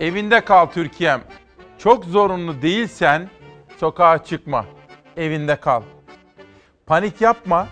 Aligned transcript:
Evinde 0.00 0.40
kal 0.40 0.66
Türkiye'm. 0.66 1.20
Çok 1.78 2.04
zorunlu 2.04 2.62
değilsen 2.62 3.28
sokağa 3.76 4.24
çıkma. 4.24 4.64
Evinde 5.16 5.56
kal. 5.56 5.82
Panik 6.86 7.20
yapma. 7.20 7.68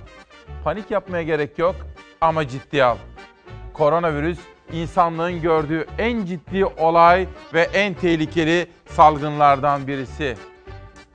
Panik 0.65 0.91
yapmaya 0.91 1.23
gerek 1.23 1.59
yok 1.59 1.75
ama 2.21 2.49
ciddiye 2.49 2.85
al. 2.85 2.97
Koronavirüs 3.73 4.39
insanlığın 4.73 5.41
gördüğü 5.43 5.87
en 5.99 6.25
ciddi 6.25 6.65
olay 6.65 7.27
ve 7.55 7.63
en 7.63 7.95
tehlikeli 7.95 8.67
salgınlardan 8.87 9.87
birisi. 9.87 10.37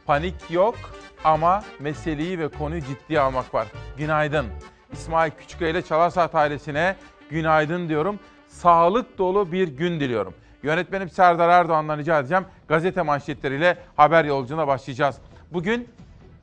Panik 0.05 0.51
yok 0.51 0.75
ama 1.23 1.63
meseleyi 1.79 2.39
ve 2.39 2.47
konuyu 2.47 2.81
ciddiye 2.81 3.19
almak 3.19 3.53
var. 3.53 3.67
Günaydın. 3.97 4.45
İsmail 4.93 5.31
Küçüköy 5.31 5.71
ile 5.71 5.81
Çalar 5.81 6.29
ailesine 6.33 6.95
günaydın 7.29 7.89
diyorum. 7.89 8.19
Sağlık 8.47 9.17
dolu 9.17 9.51
bir 9.51 9.67
gün 9.67 9.99
diliyorum. 9.99 10.33
Yönetmenim 10.63 11.09
Serdar 11.09 11.49
Erdoğan'dan 11.49 11.97
rica 11.97 12.19
edeceğim. 12.19 12.45
Gazete 12.67 13.01
manşetleriyle 13.01 13.77
haber 13.95 14.25
yolculuğuna 14.25 14.67
başlayacağız. 14.67 15.15
Bugün 15.53 15.89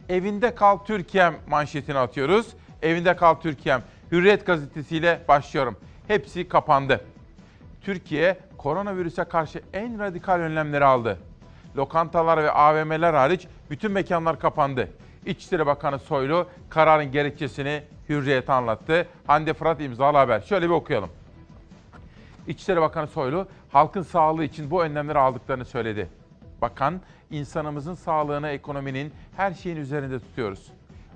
Evinde 0.09 0.55
Kal 0.55 0.79
Türkiye'm 0.79 1.35
manşetini 1.49 1.99
atıyoruz. 1.99 2.47
Evinde 2.83 3.17
Kal 3.17 3.35
Türkiye'm 3.35 3.83
Hürriyet 4.13 4.47
gazetesiyle 4.47 5.21
başlıyorum. 5.29 5.77
Hepsi 6.09 6.49
kapandı. 6.49 7.05
Türkiye 7.83 8.39
koronavirüse 8.59 9.25
karşı 9.25 9.63
en 9.73 9.99
radikal 9.99 10.41
önlemleri 10.41 10.85
aldı. 10.85 11.19
Lokantalar 11.77 12.43
ve 12.43 12.51
AVM'ler 12.51 13.15
hariç 13.15 13.47
bütün 13.71 13.93
mekanlar 13.93 14.41
kapandı. 14.41 14.89
İçişleri 15.27 15.67
Bakanı 15.67 15.99
Soylu 15.99 16.47
kararın 16.71 17.13
gerekçesini 17.13 17.83
Hürriyet'e 18.09 18.53
anlattı. 18.53 19.07
Hande 19.27 19.55
Fırat 19.55 19.81
imzalı 19.81 20.17
haber. 20.17 20.41
Şöyle 20.41 20.67
bir 20.67 20.75
okuyalım. 20.75 21.11
İçişleri 22.49 22.81
Bakanı 22.81 23.07
Soylu 23.07 23.47
halkın 23.69 24.03
sağlığı 24.03 24.45
için 24.45 24.71
bu 24.71 24.85
önlemleri 24.85 25.19
aldıklarını 25.19 25.65
söyledi. 25.65 26.09
Bakan, 26.63 27.01
insanımızın 27.31 27.95
sağlığını 27.95 28.49
ekonominin 28.49 29.13
her 29.37 29.55
şeyin 29.55 29.77
üzerinde 29.77 30.19
tutuyoruz. 30.19 30.73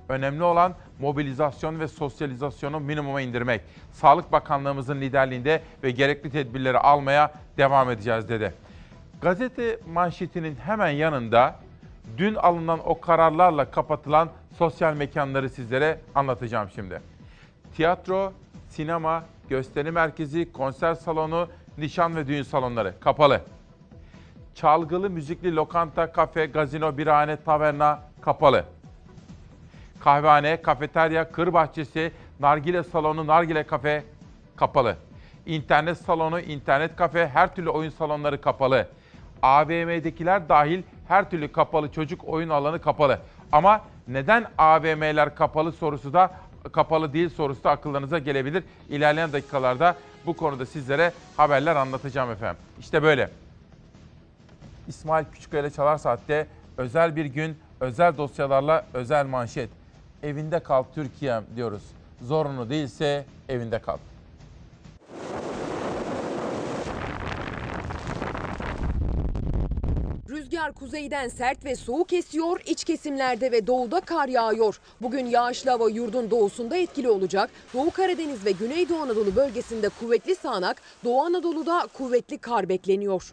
Önemli 0.08 0.42
olan 0.42 0.74
mobilizasyon 1.00 1.80
ve 1.80 1.88
sosyalizasyonu 1.88 2.80
minimuma 2.80 3.20
indirmek. 3.20 3.60
Sağlık 3.92 4.32
Bakanlığımızın 4.32 5.00
liderliğinde 5.00 5.62
ve 5.82 5.90
gerekli 5.90 6.30
tedbirleri 6.30 6.78
almaya 6.78 7.32
devam 7.58 7.90
edeceğiz 7.90 8.28
dedi. 8.28 8.54
Gazete 9.22 9.78
manşetinin 9.92 10.56
hemen 10.56 10.90
yanında 10.90 11.56
dün 12.18 12.34
alınan 12.34 12.80
o 12.88 13.00
kararlarla 13.00 13.70
kapatılan 13.70 14.28
sosyal 14.58 14.94
mekanları 14.94 15.48
sizlere 15.48 16.00
anlatacağım 16.14 16.68
şimdi. 16.74 17.00
Tiyatro, 17.76 18.32
sinema, 18.68 19.24
gösteri 19.52 19.90
merkezi, 19.90 20.52
konser 20.52 20.94
salonu, 20.94 21.48
nişan 21.78 22.16
ve 22.16 22.26
düğün 22.26 22.42
salonları 22.42 23.00
kapalı. 23.00 23.40
Çalgılı 24.54 25.10
müzikli 25.10 25.56
lokanta, 25.56 26.12
kafe, 26.12 26.46
gazino, 26.46 26.98
birahane, 26.98 27.36
taverna 27.36 28.00
kapalı. 28.20 28.64
Kahvehane, 30.00 30.62
kafeterya, 30.62 31.32
kır 31.32 31.52
bahçesi, 31.52 32.12
nargile 32.40 32.82
salonu, 32.82 33.26
nargile 33.26 33.66
kafe 33.66 34.04
kapalı. 34.56 34.96
İnternet 35.46 35.98
salonu, 35.98 36.40
internet 36.40 36.96
kafe, 36.96 37.28
her 37.28 37.54
türlü 37.54 37.70
oyun 37.70 37.90
salonları 37.90 38.40
kapalı. 38.40 38.88
AVM'dekiler 39.42 40.48
dahil 40.48 40.82
her 41.08 41.30
türlü 41.30 41.52
kapalı 41.52 41.92
çocuk 41.92 42.24
oyun 42.24 42.48
alanı 42.48 42.80
kapalı. 42.80 43.18
Ama 43.52 43.80
neden 44.08 44.46
AVM'ler 44.58 45.34
kapalı 45.34 45.72
sorusu 45.72 46.12
da 46.12 46.30
kapalı 46.72 47.12
değil 47.12 47.28
sorusu 47.28 47.64
da 47.64 47.70
akıllarınıza 47.70 48.18
gelebilir. 48.18 48.64
İlerleyen 48.88 49.32
dakikalarda 49.32 49.96
bu 50.26 50.36
konuda 50.36 50.66
sizlere 50.66 51.12
haberler 51.36 51.76
anlatacağım 51.76 52.30
efendim. 52.30 52.62
İşte 52.80 53.02
böyle. 53.02 53.30
İsmail 54.88 55.24
Küçükkaya 55.32 55.62
ile 55.62 55.70
Çalar 55.70 55.98
Saat'te 55.98 56.46
özel 56.76 57.16
bir 57.16 57.24
gün, 57.24 57.58
özel 57.80 58.16
dosyalarla 58.16 58.86
özel 58.94 59.26
manşet. 59.26 59.70
Evinde 60.22 60.58
kal 60.60 60.84
Türkiye'm 60.94 61.44
diyoruz. 61.56 61.82
Zorunlu 62.22 62.70
değilse 62.70 63.24
evinde 63.48 63.78
kal. 63.78 63.96
Rüzgar 70.52 70.72
kuzeyden 70.72 71.28
sert 71.28 71.64
ve 71.64 71.76
soğuk 71.76 72.12
esiyor, 72.12 72.60
iç 72.66 72.84
kesimlerde 72.84 73.52
ve 73.52 73.66
doğuda 73.66 74.00
kar 74.00 74.28
yağıyor. 74.28 74.80
Bugün 75.02 75.26
yağışlı 75.26 75.70
hava 75.70 75.90
yurdun 75.90 76.30
doğusunda 76.30 76.76
etkili 76.76 77.10
olacak. 77.10 77.50
Doğu 77.74 77.90
Karadeniz 77.90 78.44
ve 78.44 78.50
Güneydoğu 78.52 78.98
Anadolu 78.98 79.36
bölgesinde 79.36 79.88
kuvvetli 79.88 80.34
sağanak, 80.34 80.82
Doğu 81.04 81.22
Anadolu'da 81.22 81.88
kuvvetli 81.92 82.38
kar 82.38 82.68
bekleniyor. 82.68 83.32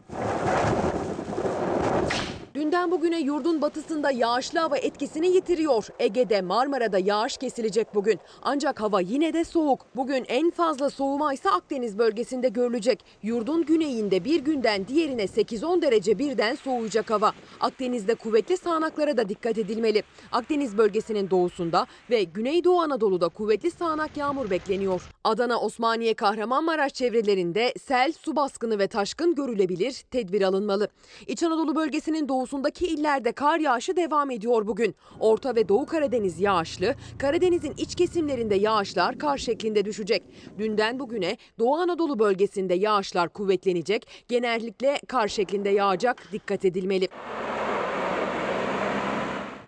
Dünden 2.60 2.92
bugüne 2.92 3.20
yurdun 3.20 3.62
batısında 3.62 4.12
yağışlı 4.12 4.60
hava 4.60 4.78
etkisini 4.78 5.28
yitiriyor. 5.28 5.88
Ege'de, 6.00 6.42
Marmara'da 6.42 7.00
yağış 7.00 7.38
kesilecek 7.38 7.96
bugün. 7.96 8.20
Ancak 8.42 8.82
hava 8.82 9.02
yine 9.02 9.34
de 9.34 9.44
soğuk. 9.44 9.86
Bugün 9.96 10.26
en 10.28 10.52
fazla 10.52 10.90
soğuma 10.90 11.34
ise 11.34 11.50
Akdeniz 11.50 11.98
bölgesinde 11.98 12.50
görülecek. 12.50 13.06
Yurdun 13.24 13.66
güneyinde 13.66 14.24
bir 14.24 14.40
günden 14.40 14.88
diğerine 14.88 15.24
8-10 15.24 15.82
derece 15.82 16.20
birden 16.20 16.56
soğuyacak 16.56 17.10
hava. 17.10 17.32
Akdeniz'de 17.60 18.16
kuvvetli 18.16 18.58
sağanaklara 18.58 19.18
da 19.18 19.30
dikkat 19.30 19.58
edilmeli. 19.58 20.04
Akdeniz 20.32 20.78
bölgesinin 20.78 21.30
doğusunda 21.30 21.88
ve 22.10 22.24
Güneydoğu 22.24 22.82
Anadolu'da 22.82 23.30
kuvvetli 23.30 23.72
sağanak 23.72 24.18
yağmur 24.18 24.50
bekleniyor. 24.50 25.02
Adana, 25.24 25.60
Osmaniye, 25.60 26.14
Kahramanmaraş 26.14 26.94
çevrelerinde 26.94 27.74
sel, 27.82 28.12
su 28.12 28.36
baskını 28.36 28.80
ve 28.80 28.88
taşkın 28.88 29.36
görülebilir. 29.36 30.04
Tedbir 30.12 30.42
alınmalı. 30.42 30.88
İç 31.28 31.44
Anadolu 31.44 31.76
bölgesinin 31.76 32.30
doğusundaki 32.50 32.88
illerde 32.88 33.32
kar 33.32 33.60
yağışı 33.60 33.96
devam 33.96 34.32
ediyor 34.32 34.68
bugün. 34.68 34.96
Orta 35.20 35.56
ve 35.56 35.70
Doğu 35.70 35.86
Karadeniz 35.86 36.40
yağışlı, 36.40 36.96
Karadeniz'in 37.18 37.74
iç 37.78 37.96
kesimlerinde 37.96 38.56
yağışlar 38.56 39.18
kar 39.18 39.38
şeklinde 39.38 39.86
düşecek. 39.86 40.24
Dünden 40.58 41.00
bugüne 41.00 41.38
Doğu 41.60 41.76
Anadolu 41.76 42.20
bölgesinde 42.20 42.74
yağışlar 42.74 43.30
kuvvetlenecek, 43.30 44.08
genellikle 44.28 45.00
kar 45.08 45.28
şeklinde 45.28 45.70
yağacak, 45.70 46.24
dikkat 46.32 46.66
edilmeli. 46.66 47.08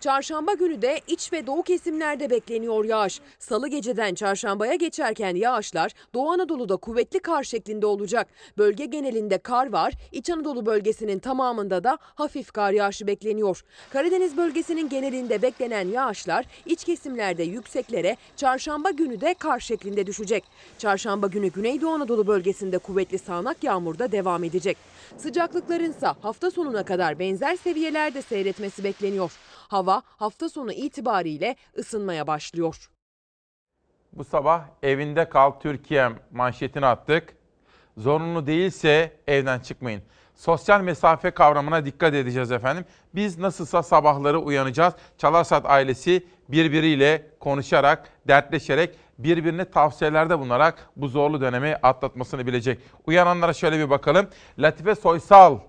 Çarşamba 0.02 0.54
günü 0.54 0.82
de 0.82 1.02
iç 1.08 1.34
ve 1.34 1.48
doğu 1.48 1.64
kesimlerde 1.64 2.30
bekleniyor 2.30 2.86
yağış. 2.86 3.22
Salı 3.40 3.68
geceden 3.68 4.16
çarşambaya 4.16 4.76
geçerken 4.76 5.36
yağışlar 5.36 5.92
Doğu 6.14 6.30
Anadolu'da 6.30 6.78
kuvvetli 6.78 7.20
kar 7.20 7.44
şeklinde 7.44 7.86
olacak. 7.86 8.28
Bölge 8.58 8.86
genelinde 8.86 9.38
kar 9.38 9.72
var. 9.72 9.94
İç 10.12 10.30
Anadolu 10.30 10.66
bölgesinin 10.66 11.20
tamamında 11.20 11.84
da 11.84 11.98
hafif 12.02 12.52
kar 12.52 12.72
yağışı 12.72 13.08
bekleniyor. 13.08 13.64
Karadeniz 13.90 14.38
bölgesinin 14.38 14.90
genelinde 14.90 15.42
beklenen 15.42 15.88
yağışlar 15.88 16.46
iç 16.66 16.84
kesimlerde 16.84 17.44
yükseklere 17.44 18.18
çarşamba 18.36 18.92
günü 18.92 19.22
de 19.22 19.34
kar 19.34 19.60
şeklinde 19.60 20.08
düşecek. 20.08 20.44
Çarşamba 20.78 21.28
günü 21.28 21.48
Güneydoğu 21.48 21.92
Anadolu 21.92 22.28
bölgesinde 22.28 22.78
kuvvetli 22.78 23.20
sağanak 23.20 23.64
yağmur 23.64 24.00
da 24.00 24.12
devam 24.12 24.44
edecek. 24.44 24.78
Sıcaklıkların 25.18 25.92
ise 25.92 26.08
hafta 26.22 26.52
sonuna 26.52 26.84
kadar 26.84 27.20
benzer 27.20 27.56
seviyelerde 27.56 28.22
seyretmesi 28.22 28.84
bekleniyor. 28.84 29.32
Hava 29.72 30.02
hafta 30.06 30.50
sonu 30.50 30.72
itibariyle 30.72 31.56
ısınmaya 31.78 32.28
başlıyor. 32.28 32.90
Bu 34.14 34.24
sabah 34.24 34.64
evinde 34.84 35.30
kal 35.30 35.52
Türkiye'm 35.52 36.20
manşetini 36.32 36.86
attık. 36.86 37.36
Zorunlu 37.98 38.48
değilse 38.48 39.18
evden 39.28 39.60
çıkmayın. 39.60 40.02
Sosyal 40.36 40.82
mesafe 40.82 41.32
kavramına 41.32 41.86
dikkat 41.86 42.14
edeceğiz 42.14 42.52
efendim. 42.52 42.86
Biz 43.16 43.38
nasılsa 43.38 43.84
sabahları 43.84 44.40
uyanacağız. 44.40 44.94
Çalarsat 45.18 45.66
ailesi 45.66 46.28
birbiriyle 46.50 47.30
konuşarak, 47.40 48.10
dertleşerek, 48.28 48.96
birbirine 49.18 49.66
tavsiyelerde 49.66 50.40
bulunarak 50.40 50.90
bu 50.96 51.08
zorlu 51.08 51.42
dönemi 51.42 51.76
atlatmasını 51.84 52.48
bilecek. 52.48 52.80
Uyananlara 53.08 53.54
şöyle 53.54 53.80
bir 53.80 53.90
bakalım. 53.90 54.28
Latife 54.60 54.96
Soysal 54.96 55.60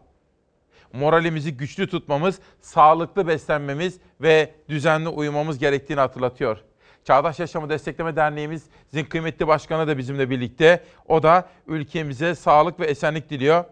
moralimizi 0.93 1.57
güçlü 1.57 1.87
tutmamız, 1.87 2.41
sağlıklı 2.61 3.27
beslenmemiz 3.27 3.99
ve 4.21 4.55
düzenli 4.69 5.09
uyumamız 5.09 5.59
gerektiğini 5.59 6.01
hatırlatıyor. 6.01 6.59
Çağdaş 7.05 7.41
Yaşamı 7.41 7.69
Destekleme 7.69 8.17
Derneğimizin 8.17 9.05
kıymetli 9.09 9.47
başkanı 9.47 9.87
da 9.89 9.99
bizimle 9.99 10.31
birlikte. 10.31 10.85
O 11.09 11.23
da 11.23 11.49
ülkemize 11.67 12.35
sağlık 12.35 12.81
ve 12.81 12.87
esenlik 12.87 13.31
diliyor. 13.31 13.65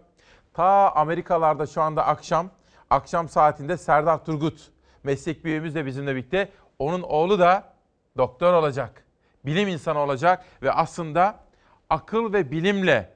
Ta 0.55 0.93
Amerikalarda 0.95 1.67
şu 1.67 1.83
anda 1.83 2.07
akşam, 2.07 2.51
akşam 2.91 3.29
saatinde 3.29 3.77
Serdar 3.77 4.25
Turgut 4.25 4.71
meslek 5.05 5.45
büyüğümüz 5.45 5.75
de 5.75 5.87
bizimle 5.87 6.17
birlikte. 6.17 6.49
Onun 6.79 7.03
oğlu 7.03 7.39
da 7.39 7.75
doktor 8.17 8.53
olacak, 8.53 9.05
bilim 9.47 9.69
insanı 9.69 9.99
olacak 9.99 10.45
ve 10.63 10.73
aslında 10.73 11.41
akıl 11.91 12.33
ve 12.33 12.51
bilimle 12.51 13.13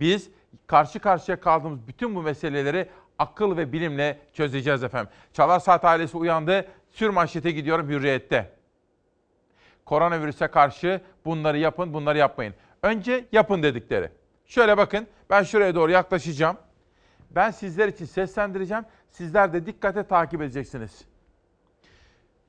biz 0.00 0.30
karşı 0.66 0.98
karşıya 0.98 1.40
kaldığımız 1.40 1.88
bütün 1.88 2.14
bu 2.14 2.22
meseleleri 2.22 2.88
akıl 3.18 3.56
ve 3.56 3.72
bilimle 3.72 4.18
çözeceğiz 4.32 4.82
efendim. 4.82 5.12
Çalar 5.32 5.60
Saat 5.60 5.84
ailesi 5.84 6.16
uyandı. 6.16 6.66
Sür 6.90 7.08
manşete 7.08 7.50
gidiyorum 7.50 7.88
hürriyette. 7.88 8.52
Koronavirüse 9.84 10.48
karşı 10.48 11.00
bunları 11.24 11.58
yapın, 11.58 11.94
bunları 11.94 12.18
yapmayın. 12.18 12.54
Önce 12.82 13.24
yapın 13.32 13.62
dedikleri. 13.62 14.08
Şöyle 14.46 14.76
bakın, 14.76 15.06
ben 15.30 15.42
şuraya 15.42 15.74
doğru 15.74 15.90
yaklaşacağım. 15.90 16.56
Ben 17.30 17.50
sizler 17.50 17.88
için 17.88 18.04
seslendireceğim. 18.04 18.84
Sizler 19.10 19.52
de 19.52 19.66
dikkate 19.66 20.02
takip 20.02 20.42
edeceksiniz. 20.42 21.04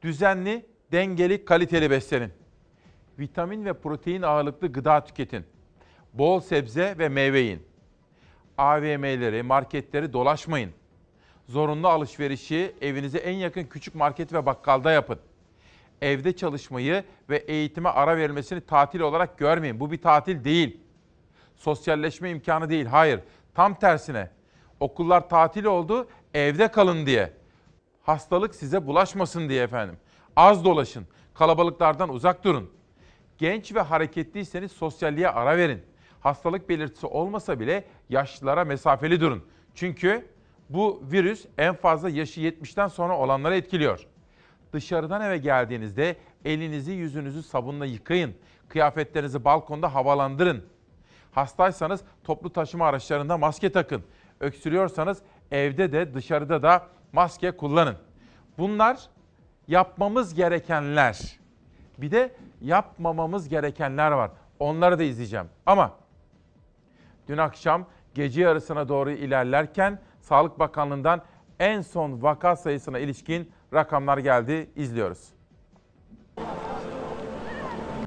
Düzenli, 0.02 0.66
dengeli, 0.92 1.46
kaliteli 1.46 1.92
beslenin. 1.92 2.32
Vitamin 3.20 3.66
ve 3.66 3.74
protein 3.74 4.22
ağırlıklı 4.22 4.72
gıda 4.72 5.04
tüketin. 5.04 5.46
Bol 6.14 6.40
sebze 6.40 6.96
ve 6.98 7.10
meyve 7.10 7.40
yiyin. 7.40 7.73
AVM'leri, 8.58 9.44
marketleri 9.44 10.14
dolaşmayın. 10.14 10.72
Zorunlu 11.48 11.88
alışverişi 11.88 12.76
evinize 12.82 13.18
en 13.18 13.36
yakın 13.36 13.64
küçük 13.64 13.96
market 13.96 14.34
ve 14.34 14.46
bakkalda 14.46 14.92
yapın. 14.92 15.20
Evde 16.02 16.36
çalışmayı 16.36 17.04
ve 17.30 17.38
eğitime 17.38 17.90
ara 17.90 18.18
verilmesini 18.18 18.62
tatil 18.62 19.00
olarak 19.00 19.38
görmeyin. 19.38 19.80
Bu 19.80 19.92
bir 19.92 20.02
tatil 20.02 20.44
değil. 20.44 20.78
Sosyalleşme 21.56 22.30
imkanı 22.30 22.70
değil. 22.70 22.86
Hayır. 22.86 23.20
Tam 23.54 23.80
tersine. 23.80 24.30
Okullar 24.80 25.30
tatil 25.30 25.66
oldu, 25.66 26.08
evde 26.34 26.68
kalın 26.68 27.06
diye. 27.06 27.34
Hastalık 28.02 28.56
size 28.56 28.88
bulaşmasın 28.88 29.50
diye 29.50 29.64
efendim. 29.64 29.98
Az 30.36 30.66
dolaşın. 30.66 31.08
Kalabalıklardan 31.34 32.10
uzak 32.10 32.44
durun. 32.44 32.72
Genç 33.38 33.76
ve 33.76 33.82
hareketliyseniz 33.82 34.72
sosyalliğe 34.72 35.30
ara 35.30 35.58
verin. 35.58 35.84
Hastalık 36.24 36.70
belirtisi 36.70 37.08
olmasa 37.08 37.60
bile 37.60 37.84
yaşlılara 38.10 38.66
mesafeli 38.66 39.22
durun. 39.22 39.44
Çünkü 39.76 40.28
bu 40.70 41.04
virüs 41.12 41.46
en 41.58 41.76
fazla 41.76 42.10
yaşı 42.10 42.42
70'ten 42.42 42.88
sonra 42.88 43.18
olanları 43.18 43.56
etkiliyor. 43.56 44.08
Dışarıdan 44.74 45.22
eve 45.22 45.38
geldiğinizde 45.38 46.16
elinizi 46.46 46.92
yüzünüzü 46.92 47.44
sabunla 47.44 47.86
yıkayın. 47.86 48.36
Kıyafetlerinizi 48.70 49.46
balkonda 49.46 49.96
havalandırın. 49.96 50.66
Hastaysanız 51.32 52.02
toplu 52.24 52.54
taşıma 52.54 52.88
araçlarında 52.88 53.38
maske 53.38 53.72
takın. 53.72 54.04
Öksürüyorsanız 54.40 55.22
evde 55.52 55.92
de 55.92 56.14
dışarıda 56.14 56.64
da 56.64 56.88
maske 57.14 57.52
kullanın. 57.52 57.96
Bunlar 58.58 59.00
yapmamız 59.68 60.34
gerekenler. 60.34 61.40
Bir 61.98 62.12
de 62.12 62.36
yapmamamız 62.62 63.50
gerekenler 63.50 64.12
var. 64.12 64.32
Onları 64.60 65.00
da 65.00 65.04
izleyeceğim. 65.04 65.46
Ama 65.66 66.03
dün 67.28 67.38
akşam 67.38 67.86
gece 68.16 68.42
yarısına 68.42 68.90
doğru 68.90 69.12
ilerlerken 69.12 70.02
Sağlık 70.22 70.60
Bakanlığı'ndan 70.60 71.22
en 71.60 71.82
son 71.82 72.22
vaka 72.24 72.56
sayısına 72.56 73.00
ilişkin 73.00 73.52
rakamlar 73.74 74.18
geldi. 74.18 74.70
İzliyoruz. 74.76 75.34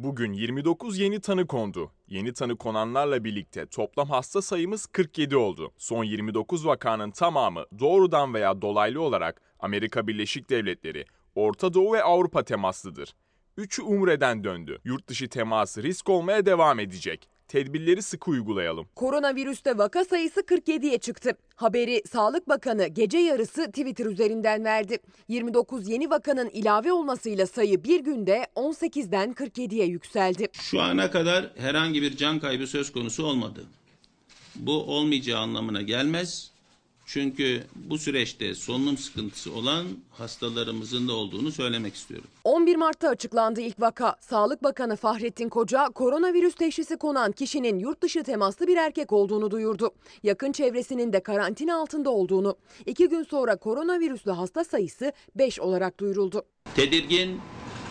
Bugün 0.00 0.32
29 0.32 0.98
yeni 0.98 1.20
tanı 1.20 1.46
kondu. 1.46 1.90
Yeni 2.08 2.32
tanı 2.32 2.56
konanlarla 2.56 3.24
birlikte 3.24 3.66
toplam 3.66 4.08
hasta 4.08 4.42
sayımız 4.42 4.86
47 4.86 5.36
oldu. 5.36 5.72
Son 5.78 6.04
29 6.04 6.66
vakanın 6.66 7.10
tamamı 7.10 7.64
doğrudan 7.78 8.34
veya 8.34 8.62
dolaylı 8.62 9.02
olarak 9.02 9.40
Amerika 9.60 10.06
Birleşik 10.06 10.50
Devletleri, 10.50 11.04
Orta 11.34 11.74
Doğu 11.74 11.92
ve 11.92 12.02
Avrupa 12.02 12.42
temaslıdır. 12.42 13.14
Üçü 13.56 13.82
Umre'den 13.82 14.44
döndü. 14.44 14.78
Yurt 14.84 15.08
dışı 15.08 15.28
teması 15.28 15.82
risk 15.82 16.08
olmaya 16.08 16.46
devam 16.46 16.80
edecek. 16.80 17.28
Tedbirleri 17.48 18.02
sıkı 18.02 18.30
uygulayalım. 18.30 18.86
Koronavirüste 18.94 19.78
vaka 19.78 20.04
sayısı 20.04 20.40
47'ye 20.40 20.98
çıktı. 20.98 21.36
Haberi 21.56 22.02
Sağlık 22.12 22.48
Bakanı 22.48 22.86
gece 22.86 23.18
yarısı 23.18 23.66
Twitter 23.66 24.06
üzerinden 24.06 24.64
verdi. 24.64 24.98
29 25.28 25.88
yeni 25.88 26.10
vakanın 26.10 26.48
ilave 26.48 26.92
olmasıyla 26.92 27.46
sayı 27.46 27.84
bir 27.84 28.00
günde 28.00 28.46
18'den 28.56 29.32
47'ye 29.32 29.86
yükseldi. 29.86 30.48
Şu 30.52 30.80
ana 30.80 31.10
kadar 31.10 31.52
herhangi 31.56 32.02
bir 32.02 32.16
can 32.16 32.40
kaybı 32.40 32.66
söz 32.66 32.92
konusu 32.92 33.24
olmadı. 33.26 33.64
Bu 34.56 34.72
olmayacağı 34.72 35.40
anlamına 35.40 35.82
gelmez. 35.82 36.50
Çünkü 37.06 37.64
bu 37.74 37.98
süreçte 37.98 38.54
solunum 38.54 38.98
sıkıntısı 38.98 39.52
olan 39.52 39.86
hastalarımızın 40.10 41.08
da 41.08 41.12
olduğunu 41.12 41.52
söylemek 41.52 41.94
istiyorum. 41.94 42.28
11 42.44 42.76
Mart'ta 42.76 43.08
açıklandı 43.08 43.60
ilk 43.60 43.80
vaka. 43.80 44.16
Sağlık 44.20 44.62
Bakanı 44.64 44.96
Fahrettin 44.96 45.48
Koca 45.48 45.88
koronavirüs 45.88 46.54
teşhisi 46.54 46.96
konan 46.96 47.32
kişinin 47.32 47.78
yurt 47.78 48.02
dışı 48.02 48.22
temaslı 48.22 48.66
bir 48.66 48.76
erkek 48.76 49.12
olduğunu 49.12 49.50
duyurdu. 49.50 49.90
Yakın 50.22 50.52
çevresinin 50.52 51.12
de 51.12 51.20
karantina 51.20 51.76
altında 51.76 52.10
olduğunu. 52.10 52.56
İki 52.86 53.08
gün 53.08 53.22
sonra 53.22 53.56
koronavirüslü 53.56 54.30
hasta 54.30 54.64
sayısı 54.64 55.12
5 55.34 55.60
olarak 55.60 56.00
duyuruldu. 56.00 56.42
Tedirgin 56.74 57.40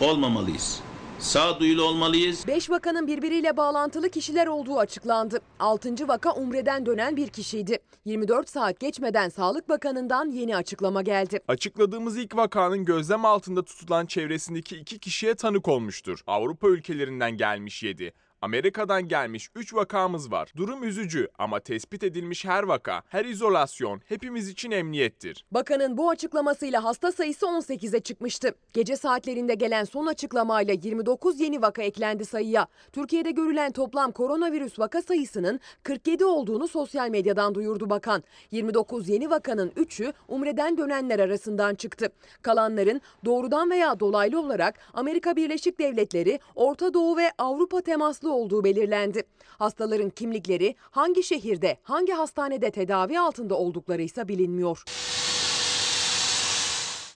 olmamalıyız. 0.01 0.81
Sağduyulu 1.19 1.83
olmalıyız. 1.83 2.47
5 2.47 2.69
vakanın 2.69 3.07
birbiriyle 3.07 3.57
bağlantılı 3.57 4.09
kişiler 4.09 4.47
olduğu 4.47 4.79
açıklandı. 4.79 5.39
6. 5.59 6.07
vaka 6.07 6.33
Umre'den 6.33 6.85
dönen 6.85 7.17
bir 7.17 7.27
kişiydi. 7.27 7.79
24 8.05 8.49
saat 8.49 8.79
geçmeden 8.79 9.29
Sağlık 9.29 9.69
Bakanı'ndan 9.69 10.31
yeni 10.31 10.55
açıklama 10.55 11.01
geldi. 11.01 11.39
Açıkladığımız 11.47 12.17
ilk 12.17 12.35
vakanın 12.35 12.85
gözlem 12.85 13.25
altında 13.25 13.65
tutulan 13.65 14.05
çevresindeki 14.05 14.77
iki 14.77 14.99
kişiye 14.99 15.35
tanık 15.35 15.67
olmuştur. 15.67 16.19
Avrupa 16.27 16.67
ülkelerinden 16.67 17.37
gelmiş 17.37 17.83
7. 17.83 18.13
Amerika'dan 18.45 19.07
gelmiş 19.07 19.49
3 19.55 19.73
vakamız 19.73 20.31
var. 20.31 20.51
Durum 20.57 20.83
üzücü 20.83 21.29
ama 21.37 21.59
tespit 21.59 22.03
edilmiş 22.03 22.45
her 22.45 22.63
vaka, 22.63 23.01
her 23.07 23.25
izolasyon 23.25 24.01
hepimiz 24.05 24.49
için 24.49 24.71
emniyettir. 24.71 25.45
Bakanın 25.51 25.97
bu 25.97 26.09
açıklamasıyla 26.09 26.83
hasta 26.83 27.11
sayısı 27.11 27.45
18'e 27.45 27.99
çıkmıştı. 27.99 28.55
Gece 28.73 28.95
saatlerinde 28.95 29.53
gelen 29.53 29.83
son 29.83 30.05
açıklamayla 30.05 30.73
29 30.73 31.39
yeni 31.39 31.61
vaka 31.61 31.81
eklendi 31.81 32.25
sayıya. 32.25 32.67
Türkiye'de 32.91 33.31
görülen 33.31 33.71
toplam 33.71 34.11
koronavirüs 34.11 34.79
vaka 34.79 35.01
sayısının 35.01 35.59
47 35.83 36.25
olduğunu 36.25 36.67
sosyal 36.67 37.09
medyadan 37.09 37.55
duyurdu 37.55 37.89
bakan. 37.89 38.23
29 38.51 39.09
yeni 39.09 39.29
vakanın 39.29 39.69
3'ü 39.69 40.13
Umre'den 40.27 40.77
dönenler 40.77 41.19
arasından 41.19 41.75
çıktı. 41.75 42.09
Kalanların 42.41 43.01
doğrudan 43.25 43.69
veya 43.69 43.99
dolaylı 43.99 44.39
olarak 44.39 44.79
Amerika 44.93 45.35
Birleşik 45.35 45.79
Devletleri, 45.79 46.39
Orta 46.55 46.93
Doğu 46.93 47.17
ve 47.17 47.31
Avrupa 47.37 47.81
temaslı 47.81 48.34
olduğu 48.35 48.63
belirlendi. 48.63 49.23
Hastaların 49.47 50.09
kimlikleri 50.09 50.75
hangi 50.79 51.23
şehirde, 51.23 51.77
hangi 51.83 52.13
hastanede 52.13 52.71
tedavi 52.71 53.19
altında 53.19 53.55
oldukları 53.55 54.01
ise 54.01 54.27
bilinmiyor. 54.27 54.83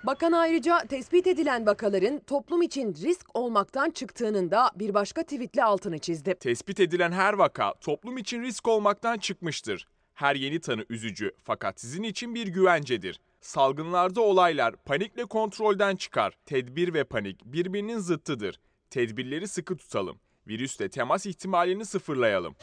Bakan 0.04 0.32
ayrıca 0.32 0.80
tespit 0.80 1.28
edilen 1.28 1.66
vakaların 1.66 2.20
toplum 2.20 2.62
için 2.62 2.94
risk 2.94 3.28
olmaktan 3.34 3.90
çıktığının 3.90 4.52
da 4.52 4.72
bir 4.76 4.94
başka 4.94 5.24
tweetle 5.24 5.64
altını 5.64 6.00
çizdi. 6.00 6.36
Tespit 6.40 6.80
edilen 6.80 7.12
her 7.12 7.34
vaka 7.34 7.74
toplum 7.74 8.18
için 8.18 8.44
risk 8.44 8.68
olmaktan 8.68 9.18
çıkmıştır. 9.18 9.88
Her 10.14 10.36
yeni 10.36 10.60
tanı 10.60 10.86
üzücü 10.90 11.32
fakat 11.44 11.80
sizin 11.80 12.04
için 12.04 12.36
bir 12.36 12.48
güvencedir. 12.48 13.20
Salgınlarda 13.42 14.22
olaylar 14.22 14.76
panikle 14.76 15.26
kontrolden 15.26 15.96
çıkar. 15.96 16.38
Tedbir 16.46 16.94
ve 16.94 17.04
panik 17.04 17.46
birbirinin 17.46 18.00
zıttıdır. 18.00 18.60
Tedbirleri 18.90 19.48
sıkı 19.48 19.78
tutalım. 19.78 20.20
Virüsle 20.50 20.90
temas 20.90 21.26
ihtimalini 21.26 21.86
sıfırlayalım. 21.86 22.56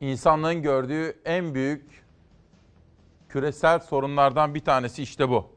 İnsanlığın 0.00 0.62
gördüğü 0.62 1.20
en 1.24 1.54
büyük 1.54 2.04
küresel 3.28 3.78
sorunlardan 3.78 4.54
bir 4.54 4.60
tanesi 4.60 5.02
işte 5.02 5.28
bu. 5.28 5.50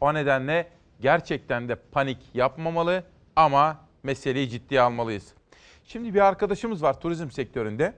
O 0.00 0.14
nedenle 0.14 0.70
gerçekten 1.00 1.68
de 1.68 1.74
panik 1.74 2.18
yapmamalı 2.34 3.04
ama 3.36 3.84
meseleyi 4.02 4.48
ciddiye 4.48 4.80
almalıyız. 4.80 5.34
Şimdi 5.84 6.14
bir 6.14 6.20
arkadaşımız 6.20 6.82
var 6.82 7.00
turizm 7.00 7.30
sektöründe. 7.30 7.94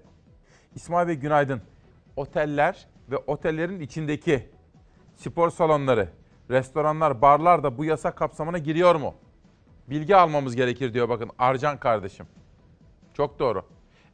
İsmail 0.74 1.08
Bey 1.08 1.14
günaydın. 1.14 1.62
Oteller 2.16 2.86
ve 3.10 3.16
otellerin 3.16 3.80
içindeki 3.80 4.50
spor 5.16 5.50
salonları, 5.50 6.08
restoranlar, 6.50 7.22
barlar 7.22 7.62
da 7.62 7.78
bu 7.78 7.84
yasa 7.84 8.10
kapsamına 8.10 8.58
giriyor 8.58 8.94
mu? 8.94 9.14
Bilgi 9.90 10.16
almamız 10.16 10.56
gerekir 10.56 10.94
diyor 10.94 11.08
bakın 11.08 11.30
Arcan 11.38 11.80
kardeşim. 11.80 12.26
Çok 13.14 13.38
doğru. 13.38 13.58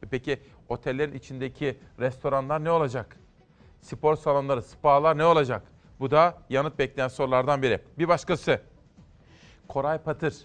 E 0.03 0.05
peki 0.11 0.39
otellerin 0.69 1.13
içindeki 1.13 1.77
restoranlar 1.99 2.63
ne 2.63 2.71
olacak? 2.71 3.17
Spor 3.81 4.15
salonları, 4.15 4.61
spalar 4.61 5.17
ne 5.17 5.25
olacak? 5.25 5.63
Bu 5.99 6.11
da 6.11 6.37
yanıt 6.49 6.79
bekleyen 6.79 7.07
sorulardan 7.07 7.61
biri. 7.61 7.81
Bir 7.99 8.07
başkası. 8.07 8.61
Koray 9.67 9.97
Patır. 9.97 10.35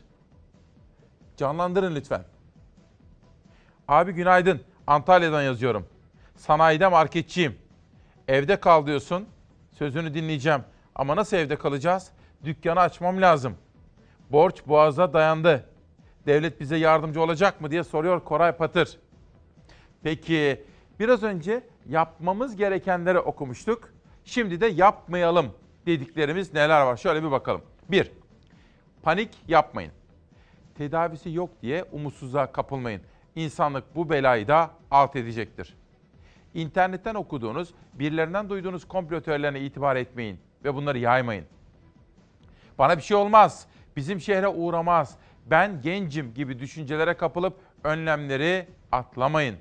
Canlandırın 1.37 1.95
lütfen. 1.95 2.25
Abi 3.89 4.13
günaydın. 4.13 4.61
Antalya'dan 4.87 5.43
yazıyorum. 5.43 5.87
Sanayide 6.37 6.89
marketçiyim. 6.89 7.59
Evde 8.29 8.61
kal 8.61 8.87
diyorsun. 8.87 9.29
Sözünü 9.73 10.15
dinleyeceğim. 10.15 10.65
Ama 10.95 11.17
nasıl 11.17 11.37
evde 11.37 11.57
kalacağız? 11.57 12.11
Dükkanı 12.45 12.81
açmam 12.81 13.21
lazım. 13.21 13.57
Borç 14.33 14.67
boğaza 14.67 15.13
dayandı. 15.13 15.69
Devlet 16.27 16.61
bize 16.61 16.77
yardımcı 16.77 17.23
olacak 17.23 17.61
mı 17.61 17.71
diye 17.71 17.85
soruyor 17.85 18.25
Koray 18.25 18.53
Patır. 18.53 18.99
Peki 20.03 20.65
biraz 21.01 21.23
önce 21.23 21.63
yapmamız 21.89 22.57
gerekenleri 22.57 23.19
okumuştuk. 23.19 23.93
Şimdi 24.25 24.61
de 24.61 24.67
yapmayalım 24.67 25.47
dediklerimiz 25.87 26.55
neler 26.55 26.83
var? 26.83 26.97
Şöyle 26.97 27.23
bir 27.23 27.31
bakalım. 27.31 27.63
Bir, 27.91 28.13
panik 29.03 29.31
yapmayın. 29.49 29.93
Tedavisi 30.75 31.31
yok 31.31 31.51
diye 31.63 31.85
umutsuzluğa 31.93 32.53
kapılmayın. 32.53 33.03
İnsanlık 33.35 33.97
bu 33.97 34.11
belayı 34.11 34.49
da 34.49 34.71
alt 34.91 35.17
edecektir. 35.17 35.77
İnternetten 36.55 37.15
okuduğunuz, 37.15 37.75
birilerinden 37.95 38.49
duyduğunuz 38.49 38.89
komplo 38.89 39.21
teorilerine 39.21 39.61
itibar 39.61 39.97
etmeyin 39.97 40.39
ve 40.65 40.75
bunları 40.75 40.99
yaymayın. 40.99 41.45
Bana 42.79 42.97
bir 42.97 43.03
şey 43.03 43.17
olmaz, 43.17 43.67
bizim 43.97 44.21
şehre 44.21 44.49
uğramaz, 44.49 45.17
ben 45.47 45.81
gencim 45.83 46.35
gibi 46.35 46.59
düşüncelere 46.59 47.15
kapılıp 47.15 47.57
önlemleri 47.85 48.67
atlamayın. 48.93 49.57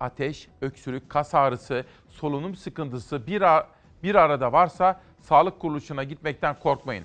Ateş, 0.00 0.48
öksürük, 0.60 1.10
kas 1.10 1.34
ağrısı, 1.34 1.84
solunum 2.08 2.54
sıkıntısı 2.54 3.26
bir, 3.26 3.42
a- 3.42 3.66
bir 4.02 4.14
arada 4.14 4.52
varsa 4.52 5.00
sağlık 5.20 5.60
kuruluşuna 5.60 6.04
gitmekten 6.04 6.58
korkmayın. 6.58 7.04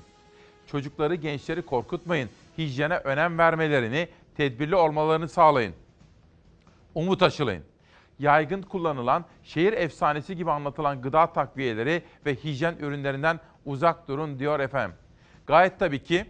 Çocukları, 0.67 1.15
gençleri 1.15 1.61
korkutmayın. 1.61 2.29
Hijyene 2.57 2.97
önem 2.97 3.37
vermelerini, 3.37 4.07
tedbirli 4.37 4.75
olmalarını 4.75 5.27
sağlayın. 5.29 5.73
Umut 6.95 7.23
aşılayın. 7.23 7.63
Yaygın 8.19 8.61
kullanılan, 8.61 9.25
şehir 9.43 9.73
efsanesi 9.73 10.35
gibi 10.35 10.51
anlatılan 10.51 11.01
gıda 11.01 11.33
takviyeleri 11.33 12.03
ve 12.25 12.35
hijyen 12.35 12.75
ürünlerinden 12.79 13.39
uzak 13.65 14.07
durun 14.07 14.39
diyor 14.39 14.59
efendim. 14.59 14.97
Gayet 15.47 15.79
tabii 15.79 16.03
ki 16.03 16.25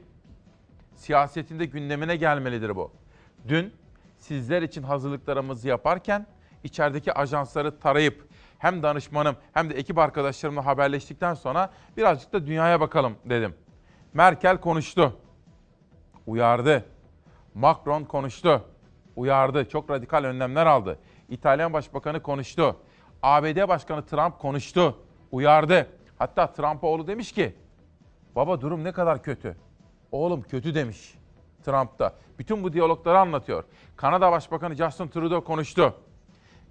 siyasetinde 0.95 1.65
gündemine 1.65 2.15
gelmelidir 2.15 2.75
bu. 2.75 2.91
Dün 3.47 3.74
sizler 4.17 4.62
için 4.62 4.83
hazırlıklarımızı 4.83 5.67
yaparken 5.67 6.25
içerideki 6.63 7.13
ajansları 7.13 7.79
tarayıp 7.79 8.27
hem 8.57 8.83
danışmanım 8.83 9.36
hem 9.53 9.69
de 9.69 9.74
ekip 9.74 9.97
arkadaşlarımla 9.97 10.65
haberleştikten 10.65 11.33
sonra 11.33 11.71
birazcık 11.97 12.33
da 12.33 12.45
dünyaya 12.45 12.79
bakalım 12.79 13.15
dedim. 13.25 13.55
Merkel 14.13 14.57
konuştu. 14.57 15.19
Uyardı. 16.27 16.86
Macron 17.53 18.03
konuştu. 18.03 18.65
Uyardı. 19.15 19.69
Çok 19.69 19.89
radikal 19.89 20.24
önlemler 20.24 20.65
aldı. 20.65 21.00
İtalyan 21.29 21.74
Başbakanı 21.74 22.21
konuştu. 22.24 22.75
ABD 23.24 23.67
Başkanı 23.67 24.05
Trump 24.05 24.39
konuştu. 24.39 24.97
Uyardı. 25.31 25.88
Hatta 26.19 26.51
Trump'a 26.51 26.88
oğlu 26.88 27.07
demiş 27.07 27.31
ki 27.31 27.55
Baba 28.38 28.62
durum 28.62 28.84
ne 28.84 28.91
kadar 28.91 29.24
kötü. 29.24 29.56
Oğlum 30.12 30.41
kötü 30.41 30.75
demiş 30.75 31.13
Trump 31.65 32.00
da. 32.00 32.13
Bütün 32.39 32.63
bu 32.63 32.74
diyalogları 32.74 33.20
anlatıyor. 33.20 33.63
Kanada 33.96 34.32
Başbakanı 34.32 34.75
Justin 34.75 35.08
Trudeau 35.08 35.44
konuştu. 35.44 35.94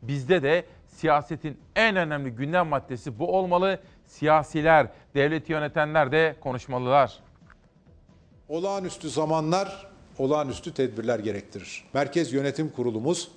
Bizde 0.02 0.42
de 0.42 0.64
siyasetin 0.87 1.61
en 1.76 1.96
önemli 1.96 2.30
gündem 2.30 2.66
maddesi 2.66 3.18
bu 3.18 3.37
olmalı. 3.37 3.80
Siyasiler, 4.06 4.88
devleti 5.14 5.52
yönetenler 5.52 6.12
de 6.12 6.37
konuşmalılar. 6.40 7.18
Olağanüstü 8.49 9.11
zamanlar 9.11 9.87
olağanüstü 10.18 10.75
tedbirler 10.75 11.18
gerektirir. 11.18 11.85
Merkez 11.94 12.32
Yönetim 12.32 12.70
Kurulumuz 12.70 13.28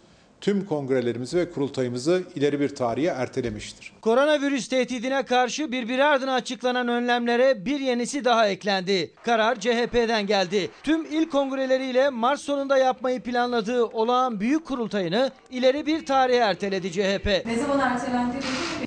tüm 0.42 0.66
kongrelerimizi 0.66 1.38
ve 1.38 1.52
kurultayımızı 1.52 2.24
ileri 2.36 2.60
bir 2.60 2.76
tarihe 2.76 3.08
ertelemiştir. 3.08 3.92
Koronavirüs 4.02 4.68
tehdidine 4.68 5.24
karşı 5.24 5.72
birbiri 5.72 6.04
ardına 6.04 6.34
açıklanan 6.34 6.88
önlemlere 6.88 7.66
bir 7.66 7.80
yenisi 7.80 8.26
daha 8.26 8.48
eklendi. 8.48 9.12
Karar 9.26 9.60
CHP'den 9.60 10.28
geldi. 10.28 10.70
Tüm 10.84 11.06
il 11.06 11.30
kongreleriyle 11.30 12.10
Mart 12.10 12.40
sonunda 12.40 12.78
yapmayı 12.78 13.22
planladığı 13.22 13.86
olağan 13.86 14.40
büyük 14.40 14.66
kurultayını 14.66 15.32
ileri 15.52 15.86
bir 15.86 16.06
tarihe 16.06 16.38
erteledi 16.38 16.92
CHP. 16.92 17.46
Ne 17.46 17.56
zaman 17.60 17.80
ertelendi? 17.80 18.36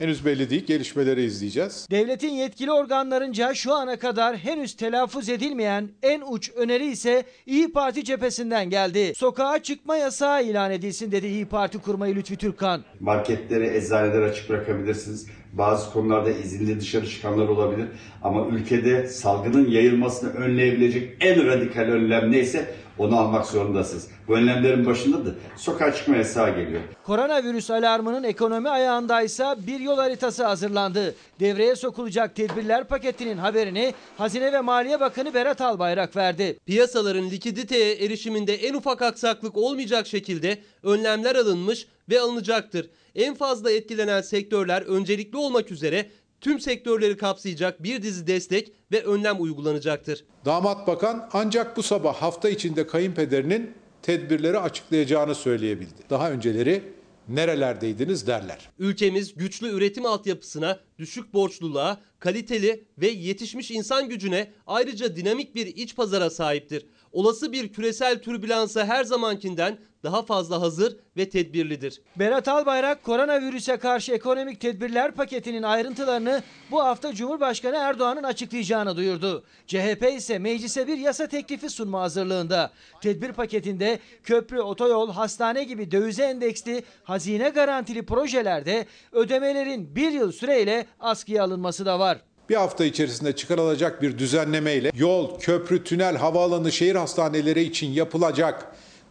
Henüz 0.03 0.27
belli 0.27 0.51
değil, 0.51 0.67
gelişmeleri 0.67 1.25
izleyeceğiz. 1.25 1.87
Devletin 1.91 2.29
yetkili 2.29 2.73
organlarınca 2.73 3.55
şu 3.55 3.75
ana 3.75 3.99
kadar 3.99 4.37
henüz 4.37 4.77
telaffuz 4.77 5.29
edilmeyen 5.29 5.89
en 6.03 6.23
uç 6.31 6.51
öneri 6.57 6.87
ise 6.87 7.25
İyi 7.47 7.73
Parti 7.73 8.05
cephesinden 8.05 8.71
geldi. 8.71 9.13
Sokağa 9.17 9.63
çıkma 9.63 9.97
yasağı 9.97 10.45
ilan 10.45 10.71
edilsin 10.71 11.13
dedi 11.13 11.27
İyi 11.27 11.47
Parti 11.47 11.79
kurmayı 11.79 12.15
Lütfi 12.15 12.37
Türkkan. 12.37 12.85
Marketleri, 13.01 13.77
eczaneleri 13.77 14.25
açık 14.25 14.49
bırakabilirsiniz. 14.49 15.27
Bazı 15.53 15.93
konularda 15.93 16.31
izinli 16.31 16.81
dışarı 16.81 17.09
çıkanlar 17.09 17.49
olabilir. 17.49 17.89
Ama 18.23 18.47
ülkede 18.47 19.09
salgının 19.09 19.71
yayılmasını 19.71 20.33
önleyebilecek 20.33 21.17
en 21.21 21.47
radikal 21.47 21.83
önlem 21.83 22.33
neyse 22.33 22.75
onu 22.99 23.19
almak 23.19 23.47
zorundasınız. 23.47 24.09
Bu 24.29 24.35
önlemlerin 24.35 24.87
başında 24.87 25.27
da 25.27 25.31
sokağa 25.57 25.95
çıkma 25.95 26.17
yasağı 26.17 26.57
geliyor. 26.57 26.81
Koronavirüs 27.05 27.71
alarmının 27.71 28.23
ekonomi 28.25 28.69
ayağındaysa 28.69 29.57
bir 29.67 29.81
yol 29.81 29.97
haritası 29.97 30.45
hazırlandı. 30.47 31.15
Devreye 31.41 31.77
sokulacak 31.77 32.37
tedbirler 32.37 32.85
paketinin 32.85 33.39
haberini 33.39 33.95
Hazine 34.19 34.53
ve 34.53 34.61
Maliye 34.61 35.01
Bakanı 35.01 35.35
Berat 35.35 35.61
Albayrak 35.61 36.17
verdi. 36.17 36.59
Piyasaların 36.67 37.31
likiditeye 37.31 37.95
erişiminde 37.95 38.55
en 38.55 38.75
ufak 38.75 39.03
aksaklık 39.03 39.57
olmayacak 39.57 40.07
şekilde 40.07 40.59
önlemler 40.83 41.37
alınmış 41.37 41.87
ve 42.11 42.21
alınacaktır. 42.21 42.91
En 43.15 43.35
fazla 43.35 43.73
etkilenen 43.73 44.21
sektörler 44.21 44.83
öncelikli 44.83 45.37
olmak 45.37 45.71
üzere 45.71 46.07
tüm 46.43 46.61
sektörleri 46.61 47.17
kapsayacak 47.17 47.83
bir 47.83 48.03
dizi 48.03 48.27
destek 48.27 48.73
ve 48.93 49.03
önlem 49.03 49.43
uygulanacaktır. 49.43 50.25
Damat 50.45 50.87
Bakan 50.87 51.29
ancak 51.33 51.77
bu 51.77 51.83
sabah 51.83 52.15
hafta 52.15 52.49
içinde 52.51 52.87
kayınpederinin 52.87 53.75
tedbirleri 54.03 54.59
açıklayacağını 54.59 55.35
söyleyebildi. 55.35 56.03
Daha 56.11 56.31
önceleri 56.31 56.83
nerelerdeydiniz 57.29 58.27
derler. 58.27 58.71
Ülkemiz 58.79 59.35
güçlü 59.35 59.69
üretim 59.69 60.07
altyapısına, 60.07 60.81
düşük 60.99 61.35
borçluluğa, 61.35 62.01
kaliteli 62.19 62.85
ve 62.99 63.09
yetişmiş 63.09 63.71
insan 63.71 64.09
gücüne 64.09 64.53
ayrıca 64.67 65.17
dinamik 65.17 65.55
bir 65.55 65.67
iç 65.67 65.97
pazara 65.97 66.31
sahiptir. 66.31 66.87
Olası 67.13 67.53
bir 67.53 67.73
küresel 67.73 68.23
türbülansa 68.23 68.85
her 68.85 69.05
zamankinden 69.05 69.79
daha 70.03 70.23
fazla 70.23 70.61
hazır 70.61 70.97
ve 71.17 71.29
tedbirlidir. 71.29 72.03
Berat 72.17 72.49
Albayrak 72.49 73.05
koronavirüse 73.05 73.77
karşı 73.77 74.13
ekonomik 74.13 74.61
tedbirler 74.61 75.13
paketinin 75.13 75.63
ayrıntılarını 75.63 76.43
bu 76.71 76.85
hafta 76.85 77.15
Cumhurbaşkanı 77.15 77.77
Erdoğan'ın 77.77 78.23
açıklayacağını 78.23 78.97
duyurdu. 78.97 79.45
CHP 79.67 80.13
ise 80.17 80.39
meclise 80.39 80.87
bir 80.87 80.99
yasa 80.99 81.27
teklifi 81.27 81.71
sunma 81.71 82.01
hazırlığında. 82.01 82.71
Tedbir 83.01 83.33
paketinde 83.33 83.99
köprü, 84.23 84.61
otoyol, 84.61 85.11
hastane 85.11 85.65
gibi 85.65 85.91
dövize 85.91 86.25
endeksli 86.25 86.85
hazine 87.05 87.49
garantili 87.49 88.07
projelerde 88.07 88.87
ödemelerin 89.13 89.97
bir 89.97 90.13
yıl 90.13 90.33
süreyle 90.33 90.87
askıya 91.01 91.45
alınması 91.45 91.87
da 91.87 91.99
var. 91.99 92.19
Bir 92.49 92.55
hafta 92.55 92.85
içerisinde 92.85 93.37
çıkarılacak 93.37 94.03
bir 94.03 94.19
düzenlemeyle 94.19 94.91
yol, 94.95 95.41
köprü, 95.41 95.85
tünel, 95.85 96.17
havaalanı, 96.17 96.73
şehir 96.73 96.95
hastaneleri 96.95 97.63
için 97.63 97.91
yapılacak 97.91 98.67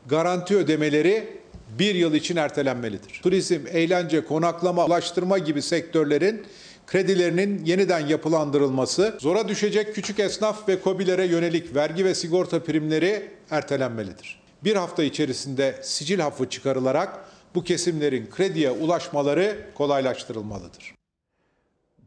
garanti 0.08 0.56
ödemeleri 0.56 1.42
bir 1.80 1.96
yıl 1.96 2.14
için 2.14 2.36
ertelenmelidir. 2.36 3.20
Turizm, 3.24 3.60
eğlence, 3.72 4.26
konaklama, 4.26 4.86
ulaştırma 4.86 5.38
gibi 5.38 5.62
sektörlerin 5.62 6.46
kredilerinin 6.88 7.66
yeniden 7.66 8.08
yapılandırılması, 8.08 9.18
zora 9.20 9.48
düşecek 9.48 9.96
küçük 9.96 10.20
esnaf 10.20 10.70
ve 10.70 10.82
kobilere 10.82 11.26
yönelik 11.26 11.76
vergi 11.76 12.06
ve 12.06 12.16
sigorta 12.16 12.64
primleri 12.64 13.32
ertelenmelidir. 13.50 14.42
Bir 14.64 14.76
hafta 14.76 15.04
içerisinde 15.04 15.80
sicil 15.84 16.20
hafı 16.20 16.50
çıkarılarak 16.50 17.20
bu 17.56 17.64
kesimlerin 17.64 18.30
krediye 18.30 18.72
ulaşmaları 18.72 19.58
kolaylaştırılmalıdır. 19.76 21.01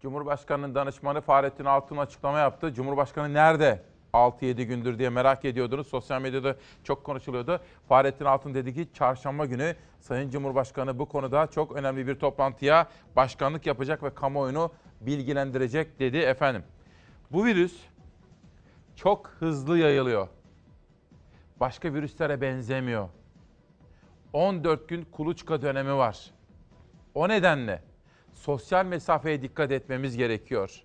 Cumhurbaşkanı'nın 0.04 0.74
danışmanı 0.74 1.20
Fahrettin 1.20 1.64
Altun 1.64 1.96
açıklama 1.96 2.38
yaptı. 2.38 2.74
Cumhurbaşkanı 2.74 3.34
nerede? 3.34 3.82
6-7 4.12 4.62
gündür 4.62 4.98
diye 4.98 5.10
merak 5.10 5.44
ediyordunuz. 5.44 5.86
Sosyal 5.86 6.20
medyada 6.20 6.56
çok 6.82 7.04
konuşuluyordu. 7.04 7.60
Fahrettin 7.88 8.24
Altun 8.24 8.54
dedi 8.54 8.74
ki 8.74 8.88
çarşamba 8.94 9.46
günü 9.46 9.76
Sayın 10.00 10.30
Cumhurbaşkanı 10.30 10.98
bu 10.98 11.06
konuda 11.06 11.46
çok 11.46 11.76
önemli 11.76 12.06
bir 12.06 12.14
toplantıya 12.14 12.88
başkanlık 13.16 13.66
yapacak 13.66 14.02
ve 14.02 14.14
kamuoyunu 14.14 14.72
bilgilendirecek 15.00 15.98
dedi 15.98 16.16
efendim. 16.16 16.62
Bu 17.32 17.44
virüs 17.44 17.76
çok 18.96 19.28
hızlı 19.28 19.78
yayılıyor. 19.78 20.28
Başka 21.60 21.94
virüslere 21.94 22.40
benzemiyor. 22.40 23.08
14 24.32 24.88
gün 24.88 25.04
kuluçka 25.04 25.62
dönemi 25.62 25.96
var. 25.96 26.30
O 27.14 27.28
nedenle 27.28 27.93
sosyal 28.44 28.86
mesafeye 28.86 29.42
dikkat 29.42 29.72
etmemiz 29.72 30.16
gerekiyor. 30.16 30.82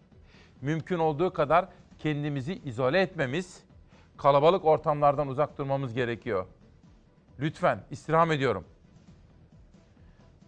Mümkün 0.61 0.99
olduğu 0.99 1.33
kadar 1.33 1.67
kendimizi 1.99 2.53
izole 2.53 3.01
etmemiz, 3.01 3.63
kalabalık 4.17 4.65
ortamlardan 4.65 5.27
uzak 5.27 5.57
durmamız 5.57 5.93
gerekiyor. 5.93 6.45
Lütfen 7.39 7.83
istirham 7.91 8.31
ediyorum. 8.31 8.65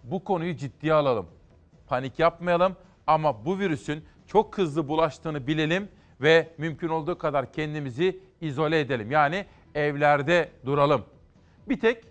Bu 0.03 0.23
konuyu 0.23 0.55
ciddiye 0.55 0.93
alalım. 0.93 1.27
Panik 1.87 2.19
yapmayalım 2.19 2.75
ama 3.07 3.45
bu 3.45 3.59
virüsün 3.59 4.05
çok 4.27 4.57
hızlı 4.57 4.87
bulaştığını 4.87 5.47
bilelim 5.47 5.89
ve 6.21 6.53
mümkün 6.57 6.89
olduğu 6.89 7.17
kadar 7.17 7.53
kendimizi 7.53 8.19
izole 8.41 8.79
edelim. 8.79 9.11
Yani 9.11 9.45
evlerde 9.75 10.49
duralım. 10.65 11.05
Bir 11.69 11.79
tek 11.79 12.03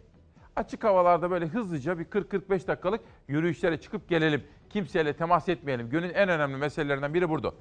açık 0.56 0.84
havalarda 0.84 1.30
böyle 1.30 1.46
hızlıca 1.46 1.98
bir 1.98 2.04
40-45 2.04 2.66
dakikalık 2.66 3.00
yürüyüşlere 3.28 3.80
çıkıp 3.80 4.08
gelelim. 4.08 4.44
Kimseyle 4.70 5.12
temas 5.12 5.48
etmeyelim. 5.48 5.90
Günün 5.90 6.14
en 6.14 6.28
önemli 6.28 6.56
meselelerinden 6.56 7.14
biri 7.14 7.28
burada. 7.28 7.52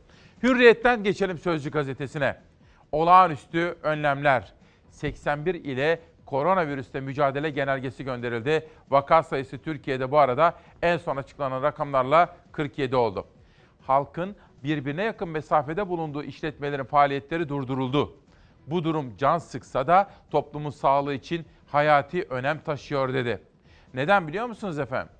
Hürriyetten 0.43 1.03
geçelim 1.03 1.37
Sözcü 1.37 1.71
gazetesine. 1.71 2.37
Olağanüstü 2.91 3.77
önlemler. 3.83 4.53
81 4.91 5.55
ile 5.55 5.99
koronavirüsle 6.25 7.01
mücadele 7.01 7.49
genelgesi 7.49 8.03
gönderildi. 8.03 8.67
Vaka 8.89 9.23
sayısı 9.23 9.57
Türkiye'de 9.57 10.11
bu 10.11 10.17
arada 10.17 10.55
en 10.81 10.97
son 10.97 11.17
açıklanan 11.17 11.63
rakamlarla 11.63 12.35
47 12.51 12.95
oldu. 12.95 13.25
Halkın 13.87 14.35
birbirine 14.63 15.03
yakın 15.03 15.29
mesafede 15.29 15.89
bulunduğu 15.89 16.23
işletmelerin 16.23 16.83
faaliyetleri 16.83 17.49
durduruldu. 17.49 18.17
Bu 18.67 18.83
durum 18.83 19.17
can 19.17 19.37
sıksa 19.37 19.87
da 19.87 20.11
toplumun 20.31 20.69
sağlığı 20.69 21.13
için 21.13 21.45
hayati 21.67 22.23
önem 22.23 22.59
taşıyor 22.59 23.13
dedi. 23.13 23.41
Neden 23.93 24.27
biliyor 24.27 24.45
musunuz 24.45 24.79
efendim? 24.79 25.18